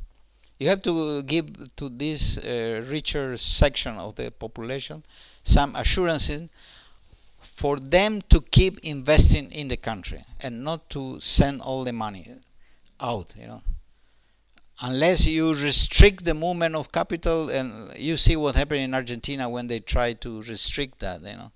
You 0.57 0.69
have 0.69 0.81
to 0.83 1.21
give 1.23 1.75
to 1.75 1.89
this 1.89 2.37
uh, 2.37 2.83
richer 2.87 3.35
section 3.35 3.97
of 3.97 4.15
the 4.15 4.31
population 4.31 5.03
some 5.43 5.75
assurances 5.75 6.49
for 7.39 7.77
them 7.77 8.21
to 8.29 8.39
keep 8.41 8.79
investing 8.79 9.51
in 9.51 9.67
the 9.67 9.77
country 9.77 10.23
and 10.39 10.63
not 10.63 10.89
to 10.91 11.19
send 11.19 11.61
all 11.61 11.83
the 11.83 11.93
money 11.93 12.25
out, 13.01 13.35
you 13.37 13.47
know. 13.47 13.61
Unless 14.81 15.25
you 15.27 15.53
restrict 15.53 16.25
the 16.25 16.33
movement 16.33 16.75
of 16.75 16.91
capital, 16.91 17.49
and 17.49 17.97
you 17.97 18.17
see 18.17 18.35
what 18.35 18.55
happened 18.55 18.81
in 18.81 18.93
Argentina 18.93 19.47
when 19.49 19.67
they 19.67 19.79
tried 19.79 20.19
to 20.21 20.41
restrict 20.43 20.99
that, 20.99 21.21
you 21.21 21.37
know. 21.37 21.51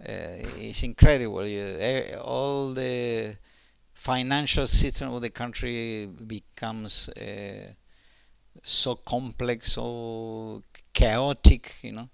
Uh, 0.00 0.46
it's 0.58 0.82
incredible. 0.82 1.46
You, 1.46 1.62
uh, 1.62 2.18
all 2.20 2.72
the 2.72 3.36
financial 3.94 4.66
system 4.66 5.12
of 5.12 5.22
the 5.22 5.30
country 5.30 6.06
becomes 6.06 7.08
uh, 7.10 7.72
so 8.62 8.94
complex, 8.96 9.72
so 9.72 10.62
chaotic, 10.92 11.76
you 11.82 11.92
know, 11.92 12.08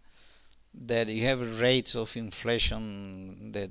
that 0.75 1.09
you 1.09 1.25
have 1.27 1.61
rates 1.61 1.95
of 1.95 2.17
inflation 2.17 3.53
that 3.53 3.71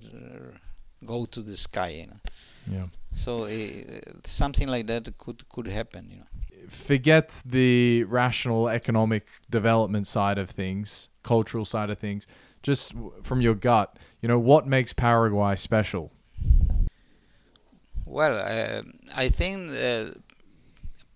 go 1.05 1.25
to 1.25 1.41
the 1.41 1.57
sky, 1.57 1.89
you 1.89 2.07
know. 2.07 2.19
Yeah. 2.69 2.87
So 3.13 3.45
uh, 3.45 3.59
something 4.23 4.67
like 4.67 4.87
that 4.87 5.17
could 5.17 5.47
could 5.49 5.67
happen, 5.67 6.09
you 6.09 6.17
know. 6.17 6.30
Forget 6.71 7.41
the 7.45 8.05
rational 8.05 8.69
economic 8.69 9.27
development 9.49 10.07
side 10.07 10.37
of 10.37 10.49
things, 10.49 11.09
cultural 11.21 11.65
side 11.65 11.89
of 11.89 11.99
things. 11.99 12.27
Just 12.63 12.93
from 13.23 13.41
your 13.41 13.55
gut, 13.55 13.97
you 14.21 14.29
know, 14.29 14.39
what 14.39 14.65
makes 14.65 14.93
Paraguay 14.93 15.57
special? 15.57 16.11
Well, 18.05 18.35
uh, 18.35 18.83
I 19.15 19.27
think 19.27 19.71
uh, 19.71 20.11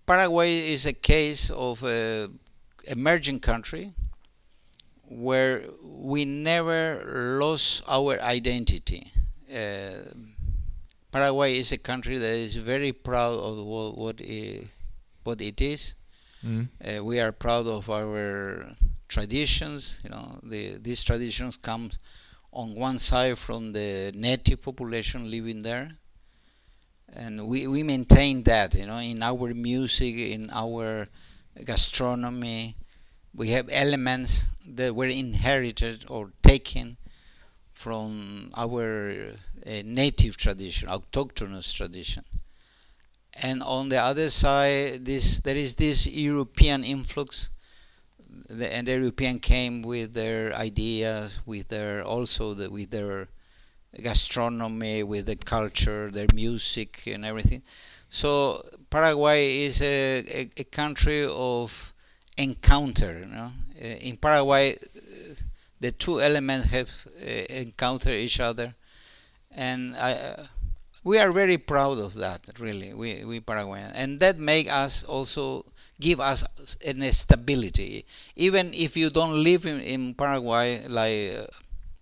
Paraguay 0.04 0.72
is 0.72 0.84
a 0.84 0.92
case 0.92 1.48
of 1.48 1.82
an 1.84 2.38
emerging 2.86 3.40
country 3.40 3.94
where 5.08 5.64
we 5.82 6.26
never 6.26 7.02
lost 7.40 7.82
our 7.88 8.20
identity. 8.20 9.10
Uh, 9.50 10.12
Paraguay 11.10 11.58
is 11.58 11.72
a 11.72 11.78
country 11.78 12.18
that 12.18 12.34
is 12.34 12.56
very 12.56 12.92
proud 12.92 13.38
of 13.38 13.64
what 13.64 13.96
what 13.96 14.20
it, 14.20 14.68
what 15.26 15.40
it 15.40 15.60
is. 15.60 15.94
Mm. 16.44 16.68
Uh, 16.84 17.04
we 17.04 17.20
are 17.20 17.32
proud 17.32 17.66
of 17.66 17.90
our 17.90 18.70
traditions. 19.08 19.98
You 20.04 20.10
know, 20.10 20.38
the, 20.42 20.76
these 20.78 21.02
traditions 21.02 21.56
come 21.56 21.90
on 22.52 22.74
one 22.74 22.98
side 22.98 23.38
from 23.38 23.72
the 23.72 24.12
native 24.14 24.62
population 24.62 25.30
living 25.30 25.62
there, 25.62 25.92
and 27.12 27.46
we, 27.46 27.66
we 27.66 27.82
maintain 27.82 28.42
that 28.44 28.74
you 28.74 28.86
know 28.86 28.98
in 28.98 29.22
our 29.22 29.52
music 29.54 30.16
in 30.16 30.50
our 30.52 31.08
gastronomy 31.64 32.76
we 33.34 33.48
have 33.50 33.68
elements 33.70 34.46
that 34.66 34.94
were 34.94 35.06
inherited 35.06 36.04
or 36.08 36.32
taken 36.42 36.96
from 37.72 38.50
our 38.54 39.28
uh, 39.66 39.70
native 39.84 40.36
tradition 40.36 40.88
autochthonous 40.88 41.74
tradition 41.74 42.24
and 43.42 43.62
on 43.62 43.88
the 43.88 44.00
other 44.00 44.30
side 44.30 45.04
this 45.04 45.40
there 45.40 45.56
is 45.56 45.74
this 45.74 46.06
european 46.06 46.84
influx 46.84 47.50
the, 48.48 48.72
and 48.74 48.86
the 48.86 48.92
european 48.92 49.38
came 49.38 49.82
with 49.82 50.12
their 50.14 50.54
ideas 50.54 51.40
with 51.46 51.68
their 51.68 52.02
also 52.04 52.54
the, 52.54 52.70
with 52.70 52.90
their 52.90 53.28
gastronomy, 54.02 55.02
with 55.02 55.26
the 55.26 55.36
culture, 55.36 56.10
their 56.10 56.26
music, 56.34 57.02
and 57.06 57.24
everything. 57.24 57.62
So 58.08 58.64
Paraguay 58.90 59.64
is 59.64 59.80
a, 59.80 60.18
a, 60.28 60.50
a 60.58 60.64
country 60.64 61.26
of 61.28 61.92
encounter. 62.36 63.20
You 63.20 63.26
know? 63.26 63.52
Uh, 63.80 63.84
in 63.84 64.16
Paraguay, 64.16 64.78
the 65.80 65.92
two 65.92 66.20
elements 66.20 66.68
have 66.68 66.90
uh, 67.20 67.26
encountered 67.50 68.14
each 68.14 68.40
other, 68.40 68.74
and 69.50 69.96
I, 69.96 70.46
we 71.06 71.18
are 71.22 71.30
very 71.30 71.56
proud 71.56 71.98
of 71.98 72.14
that. 72.14 72.40
Really, 72.58 72.92
we 72.92 73.24
we 73.24 73.38
Paraguayan, 73.38 73.92
and 73.94 74.18
that 74.18 74.42
make 74.42 74.66
us 74.66 75.04
also 75.04 75.64
give 76.00 76.18
us 76.18 76.42
an 76.84 77.00
stability. 77.12 78.04
Even 78.34 78.74
if 78.74 78.96
you 78.96 79.08
don't 79.08 79.38
live 79.44 79.66
in, 79.66 79.80
in 79.80 80.14
Paraguay, 80.14 80.82
like 80.88 81.38
uh, 81.38 81.46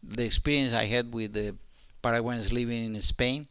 the 0.02 0.24
experience 0.24 0.72
I 0.72 0.86
had 0.86 1.12
with 1.12 1.34
the 1.34 1.54
Paraguayans 2.02 2.50
living 2.50 2.94
in 2.94 3.00
Spain, 3.02 3.46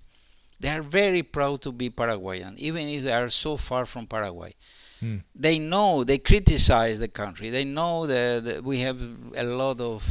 they 0.60 0.70
are 0.70 0.82
very 0.82 1.22
proud 1.22 1.62
to 1.62 1.72
be 1.72 1.92
Paraguayan, 1.92 2.58
even 2.58 2.88
if 2.88 3.04
they 3.04 3.14
are 3.14 3.30
so 3.30 3.56
far 3.56 3.86
from 3.86 4.08
Paraguay. 4.08 4.56
Hmm. 5.00 5.18
They 5.36 5.60
know, 5.60 6.04
they 6.04 6.18
criticize 6.18 6.98
the 6.98 7.08
country. 7.08 7.50
They 7.52 7.64
know 7.64 8.08
that, 8.08 8.44
that 8.44 8.64
we 8.64 8.80
have 8.80 9.00
a 9.36 9.44
lot 9.44 9.82
of, 9.82 10.02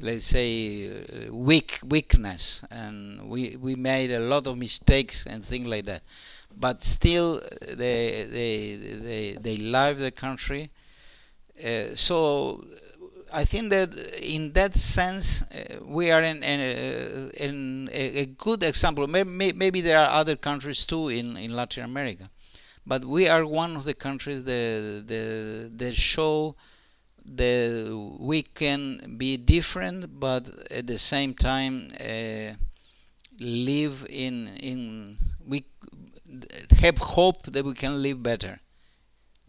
let's 0.00 0.24
say, 0.24 0.88
uh, 0.88 1.34
weak 1.34 1.80
weakness, 1.84 2.62
and 2.70 3.28
we 3.28 3.56
we 3.56 3.74
made 3.74 4.10
a 4.12 4.20
lot 4.20 4.46
of 4.46 4.56
mistakes 4.58 5.26
and 5.26 5.44
things 5.44 5.66
like 5.66 5.86
that. 5.86 6.02
But 6.56 6.84
still, 6.84 7.40
they 7.66 8.26
they 8.30 8.76
they 8.76 9.36
they 9.40 9.56
love 9.56 9.98
the 9.98 10.10
country. 10.10 10.70
Uh, 11.62 11.94
so 11.94 12.64
I 13.34 13.44
think 13.44 13.70
that 13.70 13.92
in 14.22 14.52
that 14.52 14.76
sense, 14.76 15.42
uh, 15.42 15.84
we 15.84 16.12
are 16.12 16.22
in, 16.22 16.42
in, 16.44 16.60
uh, 16.60 17.30
in 17.36 17.90
a, 17.92 18.22
a, 18.22 18.26
good 18.26 18.62
example. 18.62 19.08
Maybe, 19.08 19.52
maybe, 19.52 19.80
there 19.80 19.98
are 19.98 20.10
other 20.10 20.36
countries 20.36 20.86
too 20.86 21.08
in, 21.08 21.36
in 21.36 21.54
Latin 21.54 21.84
America, 21.84 22.30
but 22.86 23.04
we 23.04 23.28
are 23.28 23.44
one 23.44 23.74
of 23.74 23.84
the 23.84 23.94
countries 23.94 24.44
that, 24.44 25.04
that, 25.08 25.70
that 25.78 25.94
show 25.94 26.54
that 27.24 28.16
we 28.20 28.42
can 28.42 29.16
be 29.16 29.36
different, 29.36 30.20
but 30.20 30.46
at 30.70 30.86
the 30.86 30.98
same 30.98 31.34
time 31.34 31.92
uh, 32.00 32.54
live 33.40 34.06
in 34.08 34.48
in 34.60 35.18
we 35.46 35.64
have 36.80 36.98
hope 36.98 37.44
that 37.44 37.64
we 37.64 37.74
can 37.74 38.02
live 38.02 38.22
better 38.22 38.60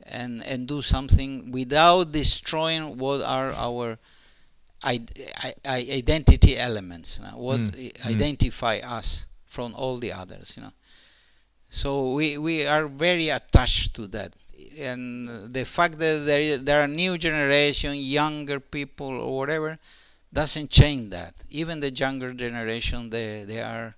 and 0.03 0.43
and 0.43 0.67
do 0.67 0.81
something 0.81 1.51
without 1.51 2.11
destroying 2.11 2.97
what 2.97 3.21
are 3.21 3.51
our 3.53 3.97
identity 5.65 6.57
elements 6.57 7.17
you 7.17 7.25
know, 7.25 7.37
what 7.37 7.59
mm. 7.59 8.05
identify 8.05 8.79
mm. 8.79 8.91
us 8.91 9.27
from 9.45 9.73
all 9.75 9.97
the 9.97 10.11
others 10.11 10.55
you 10.55 10.63
know 10.63 10.71
so 11.69 12.13
we 12.13 12.37
we 12.37 12.67
are 12.67 12.87
very 12.87 13.29
attached 13.29 13.95
to 13.95 14.05
that 14.07 14.33
and 14.79 15.53
the 15.53 15.65
fact 15.65 15.99
that 15.99 16.25
there 16.25 16.57
there 16.57 16.81
are 16.81 16.87
new 16.87 17.17
generation 17.17 17.95
younger 17.95 18.59
people 18.59 19.21
or 19.21 19.37
whatever 19.37 19.77
doesn't 20.31 20.69
change 20.69 21.09
that. 21.11 21.33
Even 21.49 21.79
the 21.79 21.91
younger 21.91 22.33
generation 22.33 23.09
they 23.09 23.43
they 23.43 23.61
are 23.61 23.95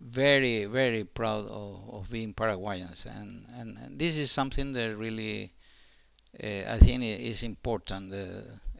very 0.00 0.64
very 0.64 1.04
proud 1.04 1.46
of, 1.46 1.88
of 1.92 2.10
being 2.10 2.32
Paraguayans. 2.32 3.06
And, 3.06 3.46
and, 3.56 3.76
and 3.78 3.98
this 3.98 4.16
is 4.16 4.30
something 4.30 4.72
that 4.72 4.96
really 4.96 5.52
uh, 6.42 6.74
I 6.74 6.78
think 6.78 7.02
is 7.04 7.42
important 7.42 8.12
uh, 8.12 8.16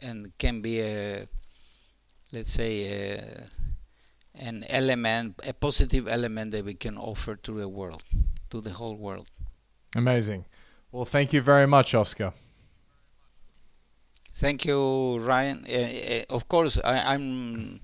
and 0.01 0.33
can 0.39 0.61
be 0.61 0.81
a 0.81 1.27
let's 2.33 2.53
say 2.53 3.17
a, 3.17 3.47
an 4.35 4.65
element 4.69 5.41
a 5.47 5.53
positive 5.53 6.09
element 6.09 6.53
that 6.53 6.65
we 6.65 6.75
can 6.75 6.97
offer 6.97 7.37
to 7.37 7.53
the 7.59 7.69
world 7.69 8.05
to 8.51 8.61
the 8.61 8.71
whole 8.71 8.97
world. 8.97 9.29
Amazing 9.95 10.45
well 10.93 11.05
thank 11.05 11.33
you 11.33 11.41
very 11.41 11.67
much 11.67 11.95
Oscar 11.95 12.33
thank 14.33 14.65
you 14.65 15.19
Ryan 15.21 15.65
uh, 15.67 16.35
of 16.35 16.49
course 16.49 16.79
I, 16.85 17.15
I'm 17.15 17.81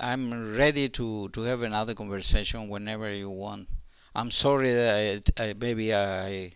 I'm 0.00 0.56
ready 0.56 0.88
to, 0.90 1.28
to 1.30 1.42
have 1.42 1.62
another 1.62 1.94
conversation 1.94 2.68
whenever 2.68 3.12
you 3.12 3.30
want. 3.30 3.68
I'm 4.14 4.30
sorry 4.30 4.72
that 4.72 5.30
I, 5.38 5.42
I, 5.42 5.54
maybe 5.58 5.94
I 5.94 6.52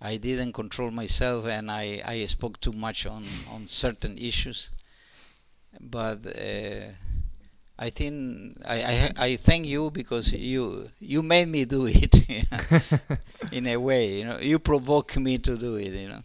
I 0.00 0.16
didn't 0.18 0.52
control 0.52 0.90
myself 0.90 1.46
and 1.46 1.70
I, 1.70 2.02
I 2.04 2.26
spoke 2.26 2.60
too 2.60 2.72
much 2.72 3.06
on, 3.06 3.24
on 3.50 3.66
certain 3.66 4.18
issues. 4.18 4.70
But 5.80 6.26
uh, 6.26 6.92
I 7.78 7.90
think 7.90 8.56
I, 8.66 8.82
I 8.82 9.24
I 9.26 9.36
thank 9.36 9.66
you 9.66 9.90
because 9.90 10.32
you 10.32 10.88
you 10.98 11.22
made 11.22 11.48
me 11.48 11.64
do 11.64 11.86
it 11.86 12.14
in 13.52 13.66
a 13.66 13.76
way. 13.76 14.18
You 14.18 14.24
know, 14.24 14.38
you 14.38 14.58
provoke 14.58 15.16
me 15.16 15.38
to 15.38 15.56
do 15.56 15.76
it. 15.76 15.88
You 15.88 16.08
know. 16.08 16.22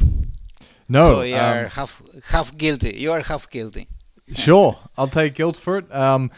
No, 0.87 1.07
So 1.07 1.21
you 1.21 1.35
um, 1.35 1.41
are 1.41 1.67
half 1.67 2.01
half 2.29 2.57
guilty. 2.57 2.97
You 2.97 3.11
are 3.11 3.21
half 3.21 3.49
guilty. 3.49 3.87
sure, 4.33 4.77
I'll 4.97 5.07
take 5.07 5.35
guilt 5.35 5.57
for 5.57 5.77
it. 5.77 5.93
Um, 5.93 6.31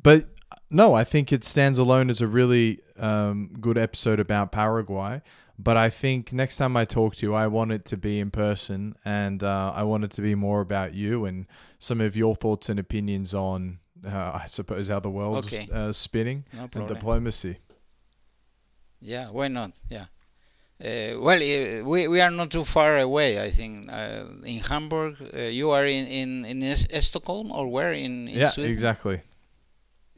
but 0.00 0.26
no, 0.70 0.94
I 0.94 1.04
think 1.04 1.32
it 1.32 1.44
stands 1.44 1.78
alone 1.78 2.10
as 2.10 2.20
a 2.20 2.26
really 2.26 2.80
um, 2.98 3.50
good 3.60 3.78
episode 3.78 4.20
about 4.20 4.52
Paraguay. 4.52 5.22
But 5.58 5.76
I 5.76 5.90
think 5.90 6.32
next 6.32 6.56
time 6.56 6.76
I 6.76 6.84
talk 6.84 7.14
to 7.16 7.26
you, 7.26 7.34
I 7.34 7.46
want 7.46 7.72
it 7.72 7.84
to 7.86 7.96
be 7.96 8.18
in 8.18 8.30
person, 8.30 8.96
and 9.04 9.42
uh, 9.42 9.72
I 9.74 9.84
want 9.84 10.02
it 10.02 10.10
to 10.12 10.22
be 10.22 10.34
more 10.34 10.60
about 10.60 10.94
you 10.94 11.24
and 11.24 11.46
some 11.78 12.00
of 12.00 12.16
your 12.16 12.34
thoughts 12.34 12.68
and 12.68 12.80
opinions 12.80 13.34
on, 13.34 13.78
uh, 14.06 14.40
I 14.42 14.46
suppose, 14.46 14.88
how 14.88 15.00
the 15.00 15.10
world's 15.10 15.46
Okay. 15.46 15.68
uh, 15.72 15.92
spinning 15.92 16.44
No 16.52 16.68
and 16.74 16.88
diplomacy. 16.88 17.58
Yeah, 19.00 19.30
why 19.30 19.48
not? 19.48 19.72
Yeah. 19.88 20.06
Uh, 20.82 21.20
well, 21.20 21.38
uh, 21.38 21.84
we 21.84 22.08
we 22.08 22.20
are 22.20 22.30
not 22.30 22.50
too 22.50 22.64
far 22.64 22.98
away. 22.98 23.40
I 23.40 23.50
think 23.50 23.90
uh, 23.90 24.24
in 24.44 24.58
Hamburg. 24.60 25.14
Uh, 25.20 25.42
you 25.42 25.70
are 25.70 25.86
in 25.86 26.06
in 26.06 26.44
in 26.44 26.76
Stockholm 27.00 27.52
or 27.52 27.68
where 27.68 27.92
in, 27.92 28.28
in 28.28 28.38
yeah, 28.38 28.50
Sweden? 28.50 28.72
exactly. 28.72 29.20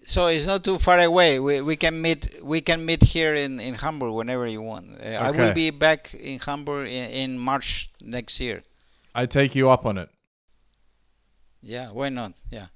So 0.06 0.26
it's 0.26 0.46
not 0.46 0.64
too 0.64 0.78
far 0.78 0.98
away. 1.00 1.38
We 1.40 1.60
we 1.60 1.76
can 1.76 2.00
meet 2.00 2.42
we 2.42 2.60
can 2.60 2.84
meet 2.84 3.02
here 3.02 3.34
in 3.34 3.60
in 3.60 3.74
Hamburg 3.74 4.12
whenever 4.14 4.46
you 4.46 4.62
want. 4.62 4.86
Uh, 5.02 5.08
I 5.20 5.30
will 5.30 5.52
be 5.52 5.70
back 5.70 6.14
in 6.14 6.38
Hamburg 6.38 6.88
in, 6.88 7.10
in 7.10 7.38
March 7.38 7.90
next 8.00 8.40
year. 8.40 8.62
I 9.14 9.26
take 9.26 9.54
you 9.54 9.70
up 9.70 9.84
on 9.86 9.98
it. 9.98 10.08
Yeah, 11.62 11.90
why 11.92 12.08
not? 12.10 12.32
Yeah. 12.50 12.66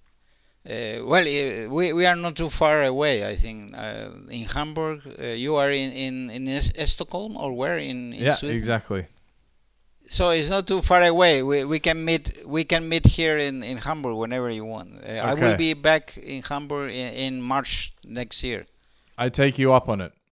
Uh, 0.67 1.05
well, 1.05 1.23
uh, 1.23 1.69
we 1.71 1.93
we 1.93 2.05
are 2.05 2.17
not 2.17 2.37
too 2.37 2.51
far 2.51 2.85
away. 2.85 3.27
I 3.27 3.37
think 3.37 3.75
uh, 3.77 4.11
in 4.29 4.45
Hamburg. 4.45 5.01
Uh, 5.07 5.27
you 5.29 5.57
are 5.57 5.71
in 5.71 5.93
in 5.93 6.31
in 6.31 6.61
Stockholm 6.87 7.37
or 7.37 7.53
where 7.55 7.79
in, 7.79 8.13
in 8.13 8.25
yeah, 8.25 8.35
Sweden? 8.35 8.57
exactly. 8.57 9.07
So 10.09 10.31
it's 10.31 10.49
not 10.49 10.67
too 10.67 10.83
far 10.83 11.03
away. 11.03 11.43
We 11.43 11.65
we 11.65 11.79
can 11.79 12.05
meet 12.05 12.47
we 12.47 12.65
can 12.65 12.89
meet 12.89 13.07
here 13.07 13.39
in, 13.39 13.63
in 13.63 13.77
Hamburg 13.79 14.17
whenever 14.17 14.51
you 14.51 14.65
want. 14.65 15.05
Uh, 15.05 15.13
I 15.13 15.35
will 15.35 15.57
be 15.57 15.75
back 15.75 16.17
in 16.17 16.43
Hamburg 16.43 16.91
in, 16.93 17.13
in 17.15 17.43
March 17.43 17.93
next 18.05 18.43
year. 18.43 18.67
I 19.17 19.29
take 19.29 19.59
you 19.59 19.73
up 19.73 19.89
on 19.89 20.01
it. 20.01 20.13